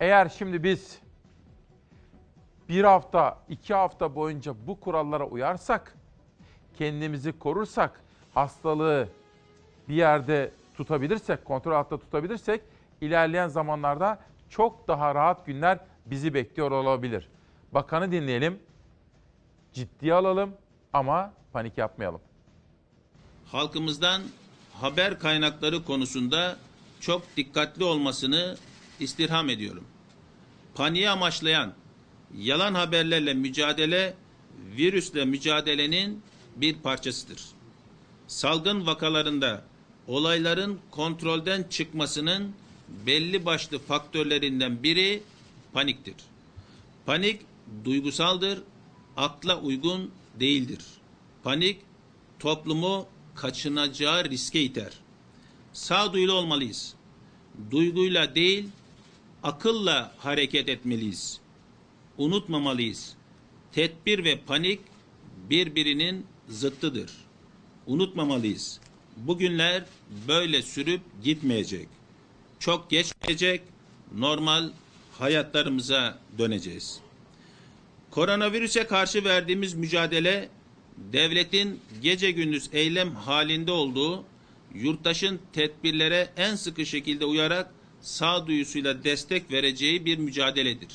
Eğer 0.00 0.28
şimdi 0.28 0.62
biz 0.62 0.98
bir 2.68 2.84
hafta, 2.84 3.38
iki 3.48 3.74
hafta 3.74 4.14
boyunca 4.14 4.54
bu 4.66 4.80
kurallara 4.80 5.26
uyarsak, 5.26 5.94
kendimizi 6.78 7.38
korursak, 7.38 8.00
hastalığı 8.34 9.08
bir 9.88 9.94
yerde 9.94 10.50
tutabilirsek, 10.74 11.44
kontrol 11.44 11.72
altında 11.72 12.00
tutabilirsek, 12.00 12.62
ilerleyen 13.00 13.48
zamanlarda 13.48 14.18
çok 14.48 14.88
daha 14.88 15.14
rahat 15.14 15.46
günler 15.46 15.78
bizi 16.06 16.34
bekliyor 16.34 16.70
olabilir. 16.70 17.28
Bakanı 17.72 18.12
dinleyelim, 18.12 18.58
ciddiye 19.72 20.14
alalım 20.14 20.54
ama 20.92 21.32
panik 21.52 21.78
yapmayalım. 21.78 22.20
halkımızdan 23.46 24.22
haber 24.74 25.18
kaynakları 25.18 25.84
konusunda 25.84 26.56
çok 27.00 27.22
dikkatli 27.36 27.84
olmasını 27.84 28.56
istirham 29.00 29.48
ediyorum. 29.50 29.84
Paniği 30.74 31.10
amaçlayan 31.10 31.74
yalan 32.38 32.74
haberlerle 32.74 33.34
mücadele 33.34 34.14
virüsle 34.76 35.24
mücadelenin 35.24 36.22
bir 36.56 36.74
parçasıdır. 36.74 37.42
Salgın 38.26 38.86
vakalarında 38.86 39.64
olayların 40.06 40.80
kontrolden 40.90 41.62
çıkmasının 41.70 42.52
belli 43.06 43.44
başlı 43.44 43.78
faktörlerinden 43.78 44.82
biri 44.82 45.22
paniktir. 45.72 46.14
Panik 47.06 47.40
duygusaldır, 47.84 48.58
akla 49.16 49.60
uygun 49.60 50.10
değildir. 50.40 50.84
Panik 51.42 51.80
toplumu 52.38 53.06
kaçınacağı 53.34 54.30
riske 54.30 54.62
iter. 54.62 54.92
Sağduyulu 55.72 56.32
olmalıyız. 56.32 56.94
Duyguyla 57.70 58.34
değil, 58.34 58.68
akılla 59.42 60.14
hareket 60.18 60.68
etmeliyiz. 60.68 61.40
Unutmamalıyız. 62.18 63.14
Tedbir 63.72 64.24
ve 64.24 64.40
panik 64.46 64.80
birbirinin 65.50 66.26
zıttıdır. 66.48 67.12
Unutmamalıyız. 67.86 68.80
Bugünler 69.16 69.84
böyle 70.28 70.62
sürüp 70.62 71.00
gitmeyecek. 71.24 71.88
Çok 72.58 72.90
geçmeyecek. 72.90 73.62
Normal 74.14 74.70
hayatlarımıza 75.18 76.18
döneceğiz. 76.38 77.00
Koronavirüse 78.10 78.86
karşı 78.86 79.24
verdiğimiz 79.24 79.74
mücadele 79.74 80.48
devletin 80.96 81.80
gece 82.02 82.30
gündüz 82.30 82.68
eylem 82.72 83.14
halinde 83.14 83.72
olduğu, 83.72 84.24
yurttaşın 84.74 85.40
tedbirlere 85.52 86.30
en 86.36 86.54
sıkı 86.54 86.86
şekilde 86.86 87.24
uyarak 87.24 87.70
sağduyusuyla 88.00 89.04
destek 89.04 89.52
vereceği 89.52 90.04
bir 90.04 90.18
mücadeledir. 90.18 90.88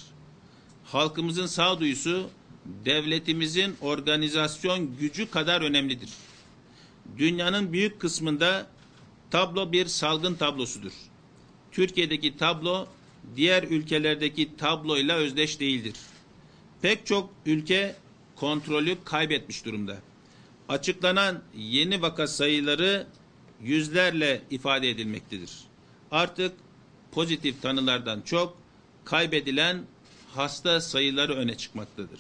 Halkımızın 0.83 1.45
sağduyusu 1.45 2.29
devletimizin 2.65 3.75
organizasyon 3.81 4.97
gücü 4.97 5.31
kadar 5.31 5.61
önemlidir. 5.61 6.09
Dünyanın 7.17 7.73
büyük 7.73 7.99
kısmında 7.99 8.67
tablo 9.31 9.71
bir 9.71 9.85
salgın 9.85 10.35
tablosudur. 10.35 10.91
Türkiye'deki 11.71 12.37
tablo 12.37 12.87
diğer 13.35 13.63
ülkelerdeki 13.63 14.57
tabloyla 14.57 15.15
özdeş 15.15 15.59
değildir. 15.59 15.95
Pek 16.81 17.05
çok 17.05 17.29
ülke 17.45 17.95
kontrolü 18.35 18.97
kaybetmiş 19.05 19.65
durumda. 19.65 19.97
Açıklanan 20.69 21.41
yeni 21.57 22.01
vaka 22.01 22.27
sayıları 22.27 23.07
yüzlerle 23.61 24.41
ifade 24.51 24.89
edilmektedir. 24.89 25.51
Artık 26.11 26.53
pozitif 27.13 27.61
tanılardan 27.61 28.21
çok 28.21 28.57
kaybedilen 29.05 29.85
hasta 30.35 30.81
sayıları 30.81 31.33
öne 31.33 31.57
çıkmaktadır. 31.57 32.19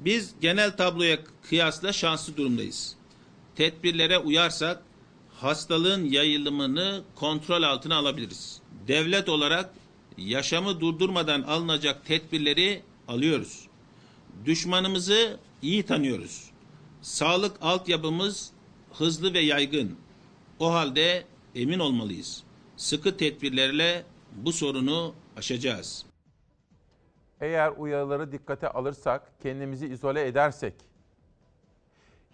Biz 0.00 0.34
genel 0.40 0.76
tabloya 0.76 1.18
kıyasla 1.48 1.92
şanslı 1.92 2.36
durumdayız. 2.36 2.96
Tedbirlere 3.56 4.18
uyarsak 4.18 4.82
hastalığın 5.34 6.04
yayılımını 6.04 7.02
kontrol 7.14 7.62
altına 7.62 7.96
alabiliriz. 7.96 8.60
Devlet 8.88 9.28
olarak 9.28 9.74
yaşamı 10.18 10.80
durdurmadan 10.80 11.42
alınacak 11.42 12.06
tedbirleri 12.06 12.82
alıyoruz. 13.08 13.66
Düşmanımızı 14.44 15.38
iyi 15.62 15.82
tanıyoruz. 15.82 16.44
Sağlık 17.02 17.56
altyapımız 17.62 18.50
hızlı 18.92 19.34
ve 19.34 19.40
yaygın. 19.40 19.96
O 20.58 20.72
halde 20.72 21.24
emin 21.54 21.78
olmalıyız. 21.78 22.43
Sıkı 22.76 23.16
tedbirlerle 23.16 24.04
bu 24.32 24.52
sorunu 24.52 25.14
aşacağız. 25.36 26.06
Eğer 27.40 27.72
uyarıları 27.76 28.32
dikkate 28.32 28.68
alırsak, 28.68 29.32
kendimizi 29.42 29.86
izole 29.86 30.26
edersek, 30.26 30.74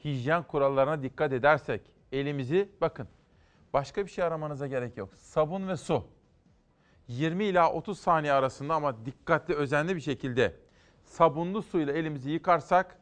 hijyen 0.04 0.42
kurallarına 0.42 1.02
dikkat 1.02 1.32
edersek, 1.32 1.80
elimizi 2.12 2.68
bakın 2.80 3.08
başka 3.72 4.06
bir 4.06 4.10
şey 4.10 4.24
aramanıza 4.24 4.66
gerek 4.66 4.96
yok. 4.96 5.14
Sabun 5.14 5.68
ve 5.68 5.76
su. 5.76 6.04
20 7.08 7.44
ila 7.44 7.72
30 7.72 7.98
saniye 8.00 8.32
arasında 8.32 8.74
ama 8.74 9.06
dikkatli, 9.06 9.54
özenli 9.54 9.96
bir 9.96 10.00
şekilde 10.00 10.56
sabunlu 11.04 11.62
suyla 11.62 11.92
elimizi 11.92 12.30
yıkarsak 12.30 12.98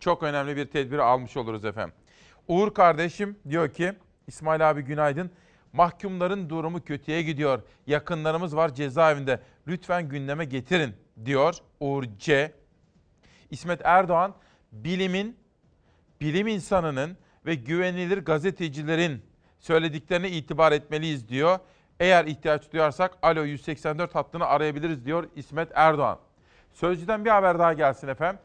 çok 0.00 0.22
önemli 0.22 0.56
bir 0.56 0.66
tedbir 0.66 0.98
almış 0.98 1.36
oluruz 1.36 1.64
efendim. 1.64 1.94
Uğur 2.48 2.74
kardeşim 2.74 3.38
diyor 3.48 3.72
ki, 3.72 3.92
İsmail 4.26 4.70
abi 4.70 4.82
günaydın. 4.82 5.30
Mahkumların 5.74 6.50
durumu 6.50 6.84
kötüye 6.84 7.22
gidiyor. 7.22 7.62
Yakınlarımız 7.86 8.56
var 8.56 8.74
cezaevinde. 8.74 9.40
Lütfen 9.66 10.08
gündeme 10.08 10.44
getirin 10.44 10.94
diyor 11.24 11.54
Uğur 11.80 12.04
C. 12.18 12.52
İsmet 13.50 13.80
Erdoğan 13.84 14.34
bilimin, 14.72 15.36
bilim 16.20 16.46
insanının 16.46 17.16
ve 17.46 17.54
güvenilir 17.54 18.18
gazetecilerin 18.18 19.22
söylediklerine 19.58 20.30
itibar 20.30 20.72
etmeliyiz 20.72 21.28
diyor. 21.28 21.58
Eğer 22.00 22.24
ihtiyaç 22.24 22.72
duyarsak 22.72 23.18
alo 23.22 23.44
184 23.44 24.14
hattını 24.14 24.46
arayabiliriz 24.46 25.04
diyor 25.04 25.28
İsmet 25.36 25.68
Erdoğan. 25.74 26.18
Sözcüden 26.72 27.24
bir 27.24 27.30
haber 27.30 27.58
daha 27.58 27.72
gelsin 27.72 28.08
efendim. 28.08 28.40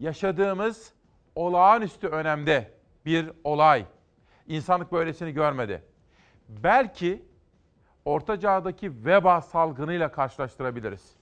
Yaşadığımız 0.00 0.92
olağanüstü 1.34 2.06
önemde 2.06 2.70
bir 3.06 3.30
olay. 3.44 3.86
İnsanlık 4.46 4.92
böylesini 4.92 5.32
görmedi. 5.32 5.91
Belki 6.60 7.22
Orta 8.04 8.40
Çağ'daki 8.40 9.04
veba 9.04 9.40
salgınıyla 9.40 10.12
karşılaştırabiliriz. 10.12 11.16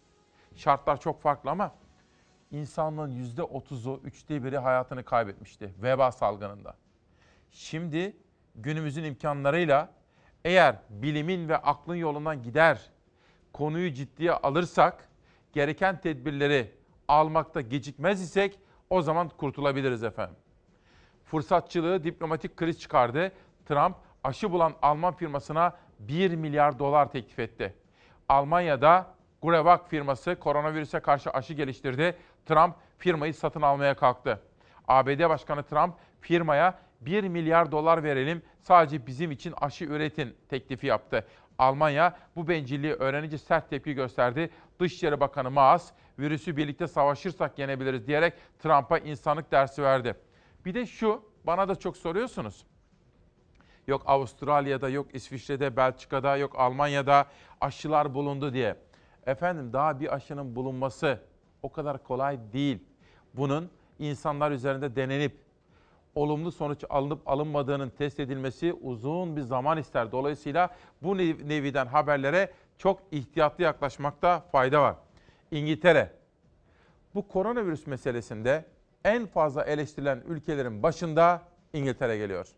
Şartlar 0.56 1.00
çok 1.00 1.20
farklı 1.20 1.50
ama 1.50 1.74
insanlığın 2.50 3.10
yüzde 3.10 3.42
otuzu, 3.42 4.00
üçte 4.04 4.44
biri 4.44 4.58
hayatını 4.58 5.04
kaybetmişti 5.04 5.74
veba 5.82 6.12
salgınında. 6.12 6.76
Şimdi 7.50 8.16
günümüzün 8.54 9.04
imkanlarıyla 9.04 9.92
eğer 10.44 10.76
bilimin 10.90 11.48
ve 11.48 11.56
aklın 11.56 11.94
yolundan 11.94 12.42
gider, 12.42 12.90
konuyu 13.52 13.92
ciddiye 13.92 14.32
alırsak, 14.32 15.08
gereken 15.52 16.00
tedbirleri 16.00 16.74
almakta 17.08 17.60
gecikmez 17.60 18.22
isek 18.22 18.58
o 18.90 19.02
zaman 19.02 19.28
kurtulabiliriz 19.28 20.04
efendim. 20.04 20.36
Fırsatçılığı 21.24 22.04
diplomatik 22.04 22.56
kriz 22.56 22.80
çıkardı. 22.80 23.32
Trump 23.66 23.96
aşı 24.24 24.52
bulan 24.52 24.74
Alman 24.82 25.14
firmasına 25.14 25.76
1 25.98 26.34
milyar 26.34 26.78
dolar 26.78 27.10
teklif 27.10 27.38
etti. 27.38 27.74
Almanya'da 28.28 29.06
Gurevac 29.42 29.80
firması 29.88 30.36
koronavirüse 30.36 31.00
karşı 31.00 31.30
aşı 31.30 31.54
geliştirdi. 31.54 32.16
Trump 32.46 32.74
firmayı 32.98 33.34
satın 33.34 33.62
almaya 33.62 33.94
kalktı. 33.94 34.40
ABD 34.88 35.28
Başkanı 35.28 35.62
Trump 35.62 35.94
firmaya 36.20 36.78
1 37.00 37.24
milyar 37.24 37.72
dolar 37.72 38.02
verelim 38.02 38.42
sadece 38.60 39.06
bizim 39.06 39.30
için 39.30 39.54
aşı 39.60 39.84
üretin 39.84 40.36
teklifi 40.48 40.86
yaptı. 40.86 41.26
Almanya 41.58 42.16
bu 42.36 42.48
bencilliği 42.48 42.92
öğrenince 42.92 43.38
sert 43.38 43.70
tepki 43.70 43.94
gösterdi. 43.94 44.50
Dışişleri 44.80 45.20
Bakanı 45.20 45.50
Maas 45.50 45.92
virüsü 46.18 46.56
birlikte 46.56 46.86
savaşırsak 46.86 47.58
yenebiliriz 47.58 48.06
diyerek 48.06 48.34
Trump'a 48.58 48.98
insanlık 48.98 49.52
dersi 49.52 49.82
verdi. 49.82 50.14
Bir 50.64 50.74
de 50.74 50.86
şu 50.86 51.22
bana 51.44 51.68
da 51.68 51.74
çok 51.74 51.96
soruyorsunuz. 51.96 52.66
Yok 53.86 54.02
Avustralya'da, 54.06 54.88
yok 54.88 55.06
İsviçre'de, 55.14 55.76
Belçika'da, 55.76 56.36
yok 56.36 56.52
Almanya'da 56.58 57.26
aşılar 57.60 58.14
bulundu 58.14 58.52
diye. 58.52 58.76
Efendim 59.26 59.72
daha 59.72 60.00
bir 60.00 60.14
aşının 60.14 60.56
bulunması 60.56 61.18
o 61.62 61.72
kadar 61.72 62.02
kolay 62.04 62.38
değil. 62.52 62.78
Bunun 63.34 63.70
insanlar 63.98 64.50
üzerinde 64.50 64.96
denenip 64.96 65.36
olumlu 66.14 66.52
sonuç 66.52 66.84
alınıp 66.90 67.28
alınmadığının 67.28 67.90
test 67.90 68.20
edilmesi 68.20 68.72
uzun 68.72 69.36
bir 69.36 69.40
zaman 69.40 69.78
ister. 69.78 70.12
Dolayısıyla 70.12 70.70
bu 71.02 71.16
nev- 71.16 71.48
neviden 71.48 71.86
haberlere 71.86 72.52
çok 72.78 73.00
ihtiyatlı 73.10 73.64
yaklaşmakta 73.64 74.40
fayda 74.40 74.82
var. 74.82 74.94
İngiltere, 75.50 76.12
bu 77.14 77.28
koronavirüs 77.28 77.86
meselesinde 77.86 78.64
en 79.04 79.26
fazla 79.26 79.64
eleştirilen 79.64 80.22
ülkelerin 80.28 80.82
başında 80.82 81.42
İngiltere 81.72 82.16
geliyor. 82.16 82.48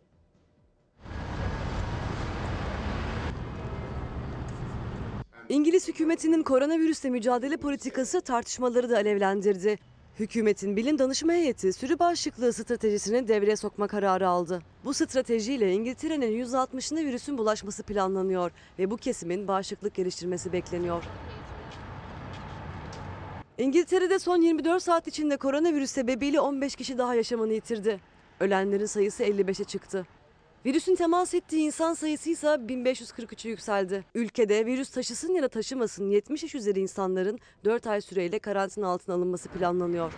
İngiliz 5.48 5.88
hükümetinin 5.88 6.42
koronavirüsle 6.42 7.11
mücadele 7.11 7.57
politikası 7.57 8.20
tartışmaları 8.20 8.90
da 8.90 8.96
alevlendirdi. 8.96 9.78
Hükümetin 10.18 10.76
bilim 10.76 10.98
danışma 10.98 11.33
heyeti 11.33 11.72
sürü 11.72 11.98
bağışıklığı 11.98 12.52
stratejisini 12.52 13.28
devreye 13.28 13.57
sokma 13.57 13.87
kararı 13.87 14.28
aldı. 14.28 14.62
Bu 14.85 14.94
stratejiyle 14.94 15.72
İngiltere'nin 15.72 16.44
%60'ına 16.44 17.05
virüsün 17.05 17.38
bulaşması 17.38 17.83
planlanıyor 17.83 18.50
ve 18.78 18.90
bu 18.90 18.96
kesimin 18.96 19.48
bağışıklık 19.48 19.94
geliştirmesi 19.94 20.52
bekleniyor. 20.52 21.05
İngiltere'de 23.59 24.18
son 24.18 24.42
24 24.42 24.83
saat 24.83 25.09
içinde 25.09 25.37
koronavirüs 25.37 25.90
sebebiyle 25.90 26.40
15 26.40 26.76
kişi 26.76 26.98
daha 26.98 27.14
yaşamını 27.14 27.52
yitirdi. 27.52 28.00
Ölenlerin 28.40 28.87
sayısı 28.87 29.24
55'e 29.24 29.64
çıktı. 29.64 30.07
Virüsün 30.66 30.94
temas 30.94 31.35
ettiği 31.35 31.61
insan 31.61 31.94
sayısı 31.94 32.31
ise 32.31 32.46
1543'e 32.46 33.51
yükseldi. 33.51 34.05
Ülkede 34.14 34.66
virüs 34.66 34.90
taşısın 34.90 35.35
ya 35.35 35.42
da 35.42 35.48
taşımasın 35.48 36.11
70 36.11 36.42
yaş 36.42 36.55
üzeri 36.55 36.81
insanların 36.81 37.38
4 37.64 37.87
ay 37.87 38.01
süreyle 38.01 38.38
karantina 38.38 38.88
altına 38.88 39.14
alınması 39.14 39.48
planlanıyor. 39.48 40.12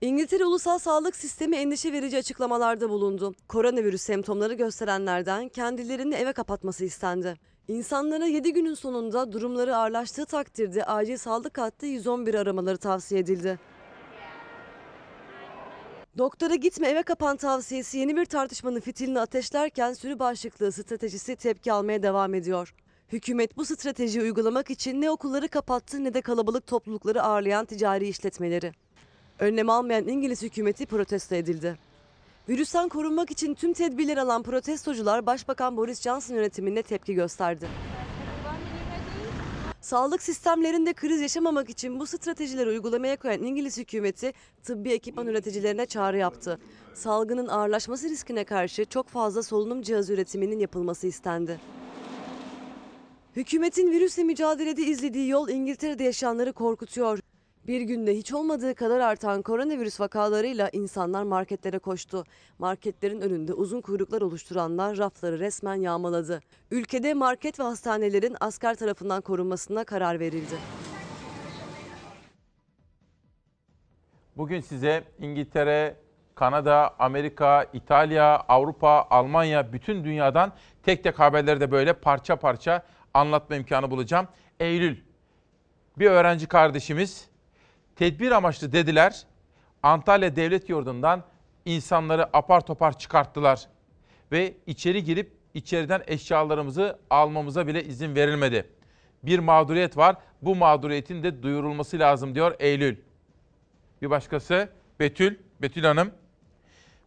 İngiltere 0.00 0.44
Ulusal 0.44 0.78
Sağlık 0.78 1.16
Sistemi 1.16 1.56
endişe 1.56 1.92
verici 1.92 2.18
açıklamalarda 2.18 2.90
bulundu. 2.90 3.34
Koronavirüs 3.48 4.02
semptomları 4.02 4.54
gösterenlerden 4.54 5.48
kendilerini 5.48 6.14
eve 6.14 6.32
kapatması 6.32 6.84
istendi. 6.84 7.34
İnsanlara 7.68 8.26
7 8.26 8.52
günün 8.52 8.74
sonunda 8.74 9.32
durumları 9.32 9.76
ağırlaştığı 9.76 10.26
takdirde 10.26 10.84
acil 10.84 11.16
sağlık 11.16 11.58
hattı 11.58 11.86
111 11.86 12.34
aramaları 12.34 12.78
tavsiye 12.78 13.20
edildi. 13.20 13.58
Doktora 16.18 16.54
gitme 16.54 16.88
eve 16.88 17.02
kapan 17.02 17.36
tavsiyesi 17.36 17.98
yeni 17.98 18.16
bir 18.16 18.24
tartışmanın 18.24 18.80
fitilini 18.80 19.20
ateşlerken 19.20 19.92
sürü 19.92 20.18
bağışıklığı 20.18 20.72
stratejisi 20.72 21.36
tepki 21.36 21.72
almaya 21.72 22.02
devam 22.02 22.34
ediyor. 22.34 22.74
Hükümet 23.08 23.56
bu 23.56 23.64
stratejiyi 23.64 24.24
uygulamak 24.24 24.70
için 24.70 25.00
ne 25.00 25.10
okulları 25.10 25.48
kapattı 25.48 26.04
ne 26.04 26.14
de 26.14 26.20
kalabalık 26.20 26.66
toplulukları 26.66 27.22
ağırlayan 27.22 27.64
ticari 27.64 28.08
işletmeleri. 28.08 28.72
Önlem 29.38 29.70
almayan 29.70 30.08
İngiliz 30.08 30.42
hükümeti 30.42 30.86
protesto 30.86 31.34
edildi. 31.34 31.78
Virüsten 32.48 32.88
korunmak 32.88 33.30
için 33.30 33.54
tüm 33.54 33.72
tedbirler 33.72 34.16
alan 34.16 34.42
protestocular 34.42 35.26
Başbakan 35.26 35.76
Boris 35.76 36.02
Johnson 36.02 36.34
yönetimine 36.34 36.82
tepki 36.82 37.14
gösterdi. 37.14 37.68
Sağlık 39.80 40.22
sistemlerinde 40.22 40.92
kriz 40.92 41.20
yaşamamak 41.20 41.70
için 41.70 42.00
bu 42.00 42.06
stratejileri 42.06 42.68
uygulamaya 42.68 43.16
koyan 43.16 43.42
İngiliz 43.42 43.78
hükümeti 43.78 44.32
tıbbi 44.62 44.92
ekipman 44.92 45.26
üreticilerine 45.26 45.86
çağrı 45.86 46.18
yaptı. 46.18 46.58
Salgının 46.94 47.48
ağırlaşması 47.48 48.08
riskine 48.08 48.44
karşı 48.44 48.84
çok 48.84 49.08
fazla 49.08 49.42
solunum 49.42 49.82
cihazı 49.82 50.12
üretiminin 50.12 50.58
yapılması 50.58 51.06
istendi. 51.06 51.60
Hükümetin 53.36 53.90
virüsle 53.90 54.24
mücadelede 54.24 54.82
izlediği 54.82 55.28
yol 55.28 55.48
İngiltere'de 55.48 56.04
yaşayanları 56.04 56.52
korkutuyor. 56.52 57.18
Bir 57.66 57.80
günde 57.80 58.16
hiç 58.16 58.32
olmadığı 58.32 58.74
kadar 58.74 59.00
artan 59.00 59.42
koronavirüs 59.42 60.00
vakalarıyla 60.00 60.68
insanlar 60.72 61.22
marketlere 61.22 61.78
koştu. 61.78 62.24
Marketlerin 62.58 63.20
önünde 63.20 63.52
uzun 63.52 63.80
kuyruklar 63.80 64.22
oluşturanlar 64.22 64.98
rafları 64.98 65.38
resmen 65.38 65.74
yağmaladı. 65.74 66.40
Ülkede 66.70 67.14
market 67.14 67.60
ve 67.60 67.62
hastanelerin 67.62 68.36
asker 68.40 68.74
tarafından 68.74 69.20
korunmasına 69.20 69.84
karar 69.84 70.20
verildi. 70.20 70.54
Bugün 74.36 74.60
size 74.60 75.04
İngiltere, 75.18 75.96
Kanada, 76.34 76.94
Amerika, 76.98 77.66
İtalya, 77.72 78.44
Avrupa, 78.48 79.06
Almanya, 79.10 79.72
bütün 79.72 80.04
dünyadan 80.04 80.52
tek 80.82 81.04
tek 81.04 81.18
haberleri 81.18 81.60
de 81.60 81.70
böyle 81.70 81.92
parça 81.92 82.36
parça 82.36 82.82
anlatma 83.14 83.56
imkanı 83.56 83.90
bulacağım. 83.90 84.28
Eylül, 84.60 84.96
bir 85.98 86.06
öğrenci 86.06 86.46
kardeşimiz 86.46 87.35
tedbir 87.96 88.30
amaçlı 88.30 88.72
dediler. 88.72 89.22
Antalya 89.82 90.36
Devlet 90.36 90.68
Yurdu'ndan 90.68 91.22
insanları 91.64 92.36
apar 92.36 92.60
topar 92.60 92.98
çıkarttılar. 92.98 93.66
Ve 94.32 94.54
içeri 94.66 95.04
girip 95.04 95.32
içeriden 95.54 96.02
eşyalarımızı 96.06 96.98
almamıza 97.10 97.66
bile 97.66 97.84
izin 97.84 98.14
verilmedi. 98.14 98.68
Bir 99.22 99.38
mağduriyet 99.38 99.96
var. 99.96 100.16
Bu 100.42 100.56
mağduriyetin 100.56 101.22
de 101.22 101.42
duyurulması 101.42 101.98
lazım 101.98 102.34
diyor 102.34 102.54
Eylül. 102.58 102.96
Bir 104.02 104.10
başkası 104.10 104.68
Betül, 105.00 105.36
Betül 105.62 105.84
Hanım. 105.84 106.10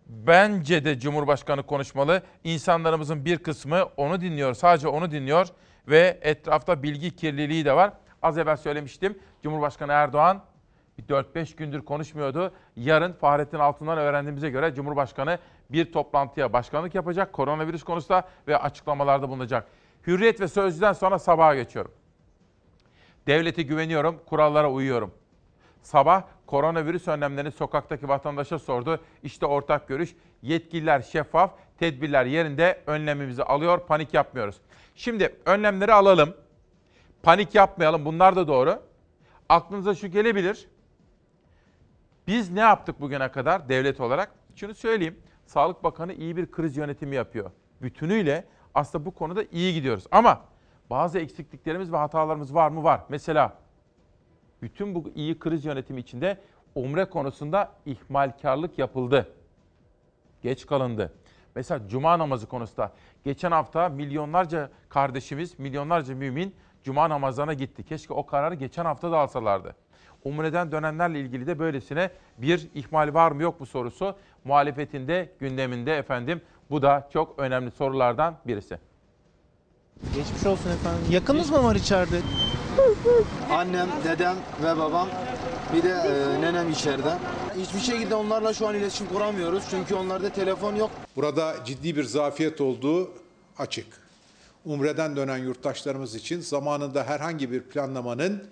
Bence 0.08 0.86
de 0.86 1.00
Cumhurbaşkanı 1.00 1.64
konuşmalı. 1.64 2.24
İnsanlarımızın 2.44 3.26
bir 3.26 3.38
kısmı 3.38 3.84
onu 3.98 4.22
dinliyor, 4.22 4.54
sadece 4.54 4.88
onu 4.88 5.12
dinliyor 5.12 5.48
ve 5.88 6.20
etrafta 6.22 6.84
bilgi 6.84 7.16
kirliliği 7.16 7.66
de 7.66 7.76
var. 7.76 7.94
Az 8.22 8.38
evvel 8.38 8.58
söylemiştim. 8.58 9.20
Cumhurbaşkanı 9.44 9.92
Erdoğan 9.92 10.44
4-5 11.10 11.56
gündür 11.56 11.82
konuşmuyordu. 11.82 12.54
Yarın 12.76 13.14
Fahrettin 13.14 13.60
Altun'dan 13.60 13.98
öğrendiğimize 13.98 14.50
göre 14.50 14.76
Cumhurbaşkanı 14.76 15.40
bir 15.70 15.92
toplantıya 15.92 16.54
başkanlık 16.54 16.96
yapacak 16.96 17.34
koronavirüs 17.34 17.84
konusunda 17.84 18.28
ve 18.48 18.58
açıklamalarda 18.58 19.30
bulunacak. 19.30 19.68
Hürriyet 20.08 20.42
ve 20.42 20.48
Sözcü'den 20.48 20.94
sonra 20.94 21.20
sabaha 21.20 21.56
geçiyorum. 21.56 21.92
Devlete 23.28 23.62
güveniyorum, 23.62 24.20
kurallara 24.26 24.72
uyuyorum. 24.72 25.12
Sabah 25.82 26.24
koronavirüs 26.46 27.08
önlemlerini 27.08 27.52
sokaktaki 27.52 28.08
vatandaşa 28.08 28.60
sordu. 28.60 29.00
İşte 29.24 29.46
ortak 29.46 29.88
görüş. 29.88 30.16
Yetkililer 30.42 31.02
şeffaf, 31.02 31.52
tedbirler 31.80 32.26
yerinde 32.26 32.82
önlemimizi 32.88 33.44
alıyor, 33.44 33.80
panik 33.88 34.14
yapmıyoruz. 34.14 34.56
Şimdi 34.96 35.36
önlemleri 35.46 35.94
alalım. 35.94 36.34
Panik 37.24 37.56
yapmayalım. 37.56 38.06
Bunlar 38.06 38.36
da 38.36 38.48
doğru. 38.48 38.80
Aklınıza 39.50 39.96
şu 39.96 40.08
gelebilir. 40.08 40.68
Biz 42.30 42.52
ne 42.52 42.60
yaptık 42.60 43.02
bugüne 43.02 43.32
kadar 43.32 43.70
devlet 43.70 44.00
olarak? 44.00 44.32
Şunu 44.56 44.76
söyleyeyim. 44.76 45.20
Sağlık 45.46 45.84
Bakanı 45.84 46.14
iyi 46.14 46.38
bir 46.38 46.52
kriz 46.52 46.78
yönetimi 46.78 47.16
yapıyor. 47.16 47.52
Bütünüyle 47.82 48.46
aslında 48.76 49.06
bu 49.06 49.12
konuda 49.12 49.44
iyi 49.52 49.74
gidiyoruz. 49.74 50.04
Ama 50.12 50.42
bazı 50.90 51.20
eksikliklerimiz 51.20 51.92
ve 51.92 51.98
hatalarımız 51.98 52.54
var 52.56 52.70
mı? 52.70 52.84
Var. 52.84 53.02
Mesela 53.10 53.54
bütün 54.62 54.96
bu 54.96 55.12
iyi 55.16 55.40
kriz 55.40 55.66
yönetimi 55.66 56.00
içinde 56.00 56.38
umre 56.76 57.06
konusunda 57.06 57.72
ihmalkarlık 57.86 58.80
yapıldı. 58.80 59.34
Geç 60.42 60.66
kalındı. 60.66 61.14
Mesela 61.56 61.88
cuma 61.88 62.20
namazı 62.20 62.48
konusunda 62.48 62.92
geçen 63.24 63.52
hafta 63.52 63.90
milyonlarca 63.90 64.70
kardeşimiz, 64.90 65.60
milyonlarca 65.60 66.16
mümin 66.16 66.56
cuma 66.84 67.10
namazlarına 67.10 67.54
gitti. 67.54 67.84
Keşke 67.84 68.14
o 68.14 68.26
kararı 68.26 68.56
geçen 68.56 68.86
hafta 68.86 69.12
da 69.12 69.18
alsalardı. 69.18 69.76
Umre'den 70.24 70.72
dönenlerle 70.72 71.20
ilgili 71.20 71.48
de 71.48 71.60
böylesine 71.60 72.10
bir 72.38 72.68
ihmal 72.76 73.14
var 73.14 73.32
mı 73.32 73.42
yok 73.44 73.60
mu 73.60 73.66
sorusu 73.66 74.16
muhalefetinde 74.44 75.30
gündeminde 75.40 75.98
efendim. 75.98 76.42
Bu 76.70 76.82
da 76.82 77.10
çok 77.14 77.40
önemli 77.40 77.72
sorulardan 77.72 78.38
birisi. 78.48 78.80
Geçmiş 80.16 80.46
olsun 80.46 80.70
efendim. 80.72 81.02
Yakınız 81.12 81.50
mı 81.50 81.64
var 81.64 81.76
içeride? 81.76 82.20
Annem, 83.52 83.88
dedem 84.04 84.36
ve 84.64 84.78
babam 84.78 85.08
bir 85.74 85.84
de 85.84 85.90
e, 85.90 86.42
nenem 86.42 86.70
içeride. 86.72 87.18
Hiçbir 87.58 87.80
şekilde 87.80 88.16
onlarla 88.16 88.54
şu 88.54 88.68
an 88.68 88.76
iletişim 88.76 89.08
kuramıyoruz 89.08 89.64
çünkü 89.70 89.96
onlarda 89.96 90.30
telefon 90.30 90.76
yok. 90.76 90.92
Burada 91.16 91.56
ciddi 91.66 91.96
bir 91.96 92.04
zafiyet 92.04 92.62
olduğu 92.62 93.12
açık. 93.58 93.88
Umre'den 94.66 95.16
dönen 95.16 95.38
yurttaşlarımız 95.38 96.16
için 96.16 96.42
zamanında 96.42 97.04
herhangi 97.04 97.52
bir 97.52 97.62
planlamanın 97.62 98.44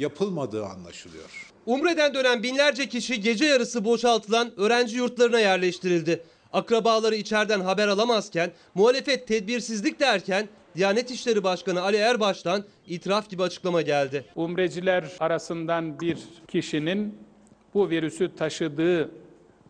yapılmadığı 0.00 0.66
anlaşılıyor. 0.66 1.52
Umre'den 1.66 2.14
dönen 2.14 2.42
binlerce 2.42 2.88
kişi 2.88 3.20
gece 3.20 3.44
yarısı 3.44 3.84
boşaltılan 3.84 4.52
öğrenci 4.56 4.96
yurtlarına 4.96 5.40
yerleştirildi. 5.40 6.22
Akrabaları 6.52 7.14
içeriden 7.14 7.60
haber 7.60 7.88
alamazken, 7.88 8.50
muhalefet 8.74 9.28
tedbirsizlik 9.28 10.00
derken 10.00 10.48
Diyanet 10.76 11.10
İşleri 11.10 11.44
Başkanı 11.44 11.82
Ali 11.82 11.96
Erbaş'tan 11.96 12.64
itiraf 12.86 13.30
gibi 13.30 13.42
açıklama 13.42 13.82
geldi. 13.82 14.24
Umreciler 14.36 15.04
arasından 15.20 16.00
bir 16.00 16.18
kişinin 16.48 17.18
bu 17.74 17.90
virüsü 17.90 18.34
taşıdığı 18.36 19.10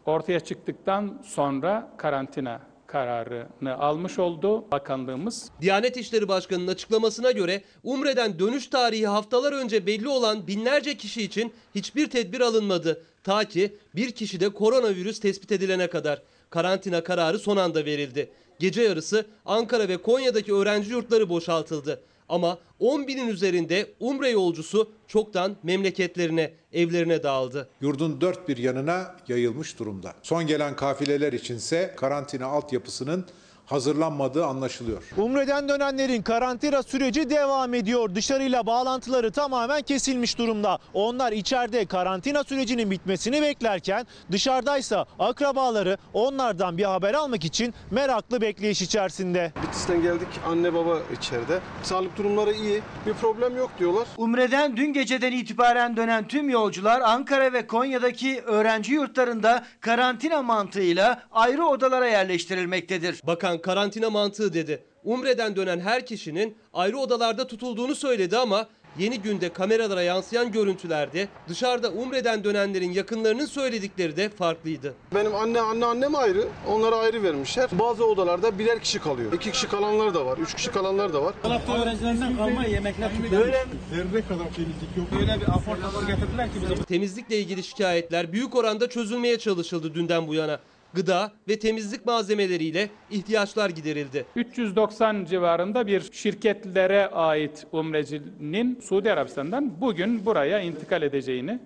ortaya 0.07 0.41
çıktıktan 0.41 1.23
sonra 1.25 1.93
karantina 1.97 2.61
kararını 2.93 3.79
almış 3.79 4.19
oldu 4.19 4.71
bakanlığımız. 4.73 5.51
Diyanet 5.61 5.97
İşleri 5.97 6.29
Başkanı'nın 6.29 6.69
açıklamasına 6.69 7.31
göre 7.31 7.63
Umre'den 7.85 8.39
dönüş 8.39 8.67
tarihi 8.67 9.07
haftalar 9.07 9.53
önce 9.53 9.87
belli 9.87 10.09
olan 10.09 10.47
binlerce 10.47 10.97
kişi 10.97 11.23
için 11.23 11.53
hiçbir 11.75 12.11
tedbir 12.11 12.41
alınmadı. 12.41 13.03
Ta 13.25 13.45
ki 13.45 13.77
bir 13.95 14.11
kişide 14.11 14.49
koronavirüs 14.49 15.21
tespit 15.21 15.53
edilene 15.53 15.87
kadar. 15.87 16.23
Karantina 16.51 17.05
kararı 17.05 17.39
son 17.39 17.57
anda 17.57 17.85
verildi. 17.85 18.31
Gece 18.59 18.83
yarısı 18.83 19.27
Ankara 19.47 19.89
ve 19.89 19.97
Konya'daki 19.97 20.55
öğrenci 20.55 20.91
yurtları 20.91 21.29
boşaltıldı. 21.29 22.01
Ama 22.31 22.59
10 22.79 23.07
binin 23.07 23.29
üzerinde 23.29 23.87
Umre 24.01 24.29
yolcusu 24.31 24.93
çoktan 25.07 25.57
memleketlerine, 25.63 26.53
evlerine 26.73 27.23
dağıldı. 27.23 27.69
Yurdun 27.81 28.21
dört 28.21 28.49
bir 28.49 28.57
yanına 28.57 29.17
yayılmış 29.29 29.79
durumda. 29.79 30.15
Son 30.23 30.47
gelen 30.47 30.77
kafileler 30.77 31.33
içinse 31.33 31.95
karantina 31.97 32.47
altyapısının 32.47 33.27
hazırlanmadığı 33.71 34.47
anlaşılıyor. 34.47 35.03
Umre'den 35.17 35.69
dönenlerin 35.69 36.23
karantina 36.23 36.83
süreci 36.83 37.31
devam 37.31 37.75
ediyor. 37.75 38.15
Dışarıyla 38.15 38.67
bağlantıları 38.67 39.33
tamamen 39.33 39.83
kesilmiş 39.83 40.39
durumda. 40.39 40.79
Onlar 40.95 41.33
içeride 41.33 41.87
karantina 41.87 42.45
sürecinin 42.45 42.91
bitmesini 42.91 43.43
beklerken 43.43 44.07
dışarıdaysa 44.33 45.07
akrabaları 45.19 45.97
onlardan 46.13 46.79
bir 46.79 46.85
haber 46.85 47.15
almak 47.15 47.45
için 47.45 47.75
meraklı 47.91 48.41
bekleyiş 48.41 48.83
içerisinde. 48.83 49.53
Bitlis'ten 49.63 50.03
geldik 50.03 50.29
anne 50.47 50.75
baba 50.75 50.99
içeride. 51.19 51.61
Sağlık 51.83 52.17
durumları 52.17 52.53
iyi 52.53 52.83
bir 53.07 53.13
problem 53.13 53.57
yok 53.57 53.71
diyorlar. 53.79 54.07
Umre'den 54.17 54.77
dün 54.77 54.93
geceden 54.93 55.33
itibaren 55.33 55.97
dönen 55.97 56.29
tüm 56.29 56.49
yolcular 56.49 57.01
Ankara 57.01 57.53
ve 57.53 57.67
Konya'daki 57.67 58.41
öğrenci 58.41 58.93
yurtlarında 58.93 59.65
karantina 59.81 60.43
mantığıyla 60.43 61.23
ayrı 61.33 61.67
odalara 61.67 62.09
yerleştirilmektedir. 62.09 63.21
Bakan 63.27 63.60
karantina 63.63 64.11
mantığı 64.11 64.55
dedi. 64.55 64.83
Umre'den 65.05 65.57
dönen 65.57 65.81
her 65.81 66.07
kişinin 66.07 66.57
ayrı 66.75 66.99
odalarda 66.99 67.47
tutulduğunu 67.47 67.95
söyledi 67.95 68.39
ama 68.39 68.67
yeni 68.99 69.21
günde 69.21 69.53
kameralara 69.53 70.03
yansıyan 70.03 70.53
görüntülerde 70.53 71.29
dışarıda 71.49 71.91
Umre'den 71.91 72.45
dönenlerin 72.45 72.93
yakınlarının 72.93 73.47
söyledikleri 73.47 74.17
de 74.17 74.29
farklıydı. 74.29 74.95
Benim 75.15 75.35
anne 75.35 75.61
anne 75.61 75.85
annem 75.85 76.15
ayrı. 76.15 76.49
Onlara 76.69 76.97
ayrı 76.97 77.23
vermişler. 77.23 77.71
Bazı 77.73 78.05
odalarda 78.07 78.59
birer 78.59 78.81
kişi 78.81 78.99
kalıyor. 78.99 79.33
İki 79.33 79.53
kişi 79.53 79.69
kalanlar 79.69 80.15
da 80.15 80.27
var. 80.27 80.39
Üç 80.39 80.55
kişi 80.55 80.71
kalanlar 80.71 81.13
da 81.13 81.23
var. 81.23 81.35
Dolapta 81.45 81.83
öğrencilerinden 81.83 82.37
kalma 82.37 82.65
yemekler 82.65 83.11
Böyle 83.33 83.65
zerre 83.91 84.23
kadar 84.29 84.55
temizlik 84.55 84.97
yok. 84.97 85.07
Öyle 85.21 85.41
bir 85.41 85.49
aportador 85.49 86.07
getirdiler 86.07 86.47
ki 86.47 86.55
bize. 86.63 86.83
Temizlikle 86.85 87.39
ilgili 87.39 87.63
şikayetler 87.63 88.33
büyük 88.33 88.57
oranda 88.57 88.89
çözülmeye 88.89 89.39
çalışıldı 89.39 89.95
dünden 89.95 90.29
bu 90.29 90.35
yana. 90.35 90.61
Gıda 90.95 91.33
ve 91.49 91.59
temizlik 91.59 92.07
malzemeleriyle 92.07 92.91
ihtiyaçlar 93.11 93.71
giderildi. 93.71 94.27
390 94.37 95.25
civarında 95.25 95.87
bir 95.87 96.13
şirketlere 96.13 97.07
ait 97.07 97.67
umrecinin 97.73 98.81
Suudi 98.81 99.13
Arabistan'dan 99.13 99.81
bugün 99.81 100.27
buraya 100.27 100.61
intikal 100.61 101.03
edeceğini 101.03 101.61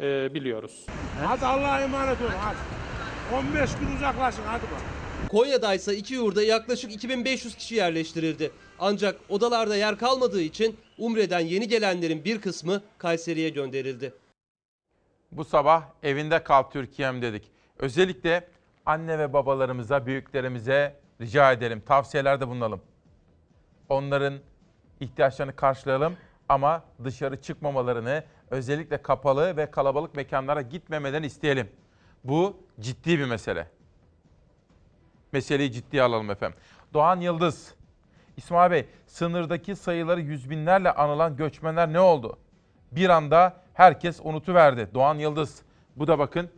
e, 0.00 0.34
biliyoruz. 0.34 0.86
Hadi 1.24 1.46
Allah'a 1.46 1.80
emanet 1.80 2.20
olun 2.20 2.30
hadi. 2.30 2.56
15 3.46 3.70
gün 3.80 3.96
uzaklaşın 3.96 4.42
hadi 4.46 4.62
bak. 4.62 4.80
Konya'da 5.30 5.74
ise 5.74 5.96
iki 5.96 6.14
yurda 6.14 6.42
yaklaşık 6.42 6.92
2500 6.92 7.54
kişi 7.54 7.74
yerleştirildi. 7.74 8.50
Ancak 8.78 9.20
odalarda 9.28 9.76
yer 9.76 9.98
kalmadığı 9.98 10.40
için 10.42 10.76
Umre'den 10.98 11.40
yeni 11.40 11.68
gelenlerin 11.68 12.24
bir 12.24 12.40
kısmı 12.40 12.82
Kayseri'ye 12.98 13.48
gönderildi. 13.48 14.12
Bu 15.32 15.44
sabah 15.44 15.82
evinde 16.02 16.42
kal 16.42 16.62
Türkiye'm 16.62 17.22
dedik. 17.22 17.42
Özellikle 17.78 18.48
anne 18.88 19.18
ve 19.18 19.32
babalarımıza, 19.32 20.06
büyüklerimize 20.06 20.96
rica 21.20 21.52
edelim. 21.52 21.80
Tavsiyelerde 21.80 22.48
bulunalım. 22.48 22.80
Onların 23.88 24.34
ihtiyaçlarını 25.00 25.56
karşılayalım 25.56 26.16
ama 26.48 26.84
dışarı 27.04 27.42
çıkmamalarını, 27.42 28.24
özellikle 28.50 29.02
kapalı 29.02 29.56
ve 29.56 29.70
kalabalık 29.70 30.14
mekanlara 30.14 30.62
gitmemelerini 30.62 31.26
isteyelim. 31.26 31.70
Bu 32.24 32.56
ciddi 32.80 33.18
bir 33.18 33.24
mesele. 33.24 33.68
Meseleyi 35.32 35.72
ciddiye 35.72 36.02
alalım 36.02 36.30
efendim. 36.30 36.58
Doğan 36.94 37.20
Yıldız, 37.20 37.74
İsmail 38.36 38.70
Bey, 38.70 38.86
sınırdaki 39.06 39.76
sayıları 39.76 40.20
yüz 40.20 40.50
binlerle 40.50 40.92
anılan 40.92 41.36
göçmenler 41.36 41.92
ne 41.92 42.00
oldu? 42.00 42.38
Bir 42.92 43.08
anda 43.08 43.56
herkes 43.74 44.20
unutuverdi. 44.24 44.88
Doğan 44.94 45.14
Yıldız, 45.14 45.62
bu 45.96 46.06
da 46.06 46.18
bakın 46.18 46.50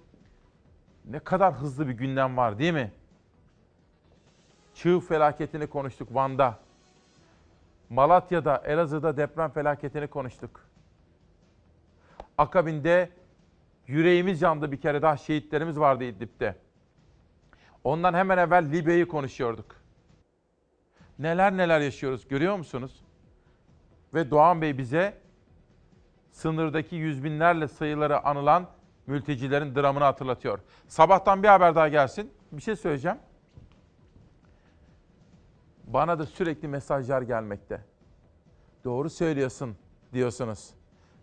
ne 1.11 1.19
kadar 1.19 1.55
hızlı 1.55 1.89
bir 1.89 1.93
gündem 1.93 2.37
var 2.37 2.59
değil 2.59 2.73
mi? 2.73 2.93
Çığ 4.75 5.01
felaketini 5.01 5.67
konuştuk 5.67 6.15
Van'da. 6.15 6.59
Malatya'da, 7.91 8.63
Elazığ'da 8.65 9.17
deprem 9.17 9.51
felaketini 9.51 10.07
konuştuk. 10.07 10.61
Akabinde 12.39 13.11
yüreğimiz 13.87 14.43
yandı 14.43 14.73
bir 14.73 14.81
kere 14.81 15.03
daha 15.03 15.17
şehitlerimiz 15.17 15.79
vardı 15.81 16.05
İdlib'de. 16.05 16.57
Ondan 17.85 18.15
hemen 18.15 18.39
evvel 18.39 18.73
Libya'yı 18.73 19.09
konuşuyorduk. 19.09 19.77
Neler 21.19 21.57
neler 21.57 21.81
yaşıyoruz 21.81 22.29
görüyor 22.29 22.57
musunuz? 22.57 23.05
Ve 24.15 24.31
Doğan 24.31 24.63
Bey 24.63 24.79
bize 24.79 25.19
sınırdaki 26.31 26.97
yüz 26.97 27.25
binlerle 27.25 27.69
sayıları 27.69 28.27
anılan 28.27 28.67
mültecilerin 29.11 29.75
dramını 29.75 30.05
hatırlatıyor. 30.05 30.59
Sabahtan 30.89 31.43
bir 31.43 31.49
haber 31.49 31.75
daha 31.75 31.89
gelsin. 31.89 32.33
Bir 32.53 32.63
şey 32.63 32.77
söyleyeceğim. 32.77 33.19
Bana 35.85 36.19
da 36.19 36.27
sürekli 36.27 36.69
mesajlar 36.69 37.23
gelmekte. 37.23 37.85
Doğru 38.85 39.11
söylüyorsun 39.11 39.77
diyorsunuz. 40.13 40.71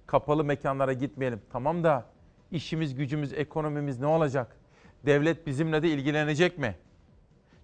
Kapalı 0.08 0.44
mekanlara 0.44 0.94
gitmeyelim. 0.94 1.42
Tamam 1.52 1.84
da 1.84 2.06
işimiz, 2.52 2.96
gücümüz, 2.96 3.34
ekonomimiz 3.34 4.00
ne 4.00 4.06
olacak? 4.06 4.58
Devlet 5.06 5.48
bizimle 5.48 5.84
de 5.84 5.90
ilgilenecek 5.90 6.58
mi? 6.58 6.76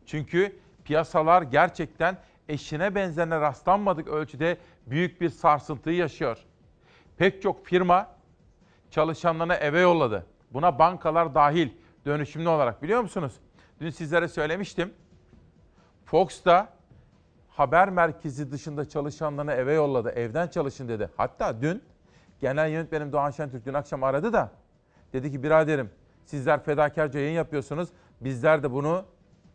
Çünkü 0.05 0.55
piyasalar 0.83 1.41
gerçekten 1.41 2.17
eşine 2.49 2.95
benzerine 2.95 3.41
rastlanmadık 3.41 4.07
ölçüde 4.07 4.57
büyük 4.87 5.21
bir 5.21 5.29
sarsıntıyı 5.29 5.97
yaşıyor. 5.97 6.37
Pek 7.17 7.41
çok 7.41 7.65
firma 7.65 8.15
çalışanlarını 8.93 9.53
eve 9.53 9.79
yolladı. 9.79 10.25
Buna 10.53 10.79
bankalar 10.79 11.35
dahil 11.35 11.69
dönüşümlü 12.05 12.49
olarak 12.49 12.83
biliyor 12.83 13.01
musunuz? 13.01 13.33
Dün 13.79 13.89
sizlere 13.89 14.27
söylemiştim. 14.27 14.93
Fox 16.05 16.45
da 16.45 16.69
haber 17.49 17.89
merkezi 17.89 18.51
dışında 18.51 18.89
çalışanlarını 18.89 19.51
eve 19.51 19.73
yolladı. 19.73 20.09
Evden 20.09 20.47
çalışın 20.47 20.87
dedi. 20.87 21.09
Hatta 21.17 21.61
dün 21.61 21.83
genel 22.41 22.69
yönetmenim 22.69 23.11
Doğan 23.11 23.31
Şentürk 23.31 23.65
dün 23.65 23.73
akşam 23.73 24.03
aradı 24.03 24.33
da 24.33 24.51
dedi 25.13 25.31
ki 25.31 25.43
biraderim 25.43 25.89
sizler 26.25 26.63
fedakarca 26.63 27.19
yayın 27.19 27.35
yapıyorsunuz. 27.35 27.89
Bizler 28.21 28.63
de 28.63 28.71
bunu 28.71 29.05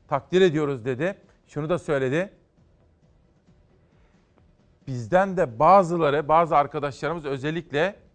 takdir 0.08 0.40
ediyoruz 0.40 0.84
dedi. 0.84 1.18
Şunu 1.46 1.68
da 1.68 1.78
söyledi. 1.78 2.32
Bizden 4.86 5.36
de 5.36 5.58
bazıları, 5.58 6.28
bazı 6.28 6.56
arkadaşlarımız 6.56 7.24
özellikle 7.24 8.07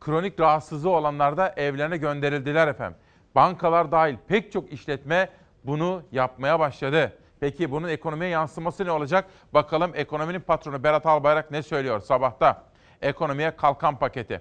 kronik 0.00 0.40
rahatsızlığı 0.40 0.90
olanlar 0.90 1.36
da 1.36 1.54
evlerine 1.56 1.96
gönderildiler 1.96 2.68
efendim. 2.68 2.98
Bankalar 3.34 3.92
dahil 3.92 4.16
pek 4.28 4.52
çok 4.52 4.72
işletme 4.72 5.28
bunu 5.64 6.02
yapmaya 6.12 6.60
başladı. 6.60 7.12
Peki 7.40 7.70
bunun 7.70 7.88
ekonomiye 7.88 8.30
yansıması 8.30 8.84
ne 8.84 8.90
olacak? 8.90 9.24
Bakalım 9.54 9.90
ekonominin 9.94 10.40
patronu 10.40 10.84
Berat 10.84 11.06
Albayrak 11.06 11.50
ne 11.50 11.62
söylüyor 11.62 12.00
sabahta? 12.00 12.62
Ekonomiye 13.02 13.56
kalkan 13.56 13.98
paketi. 13.98 14.40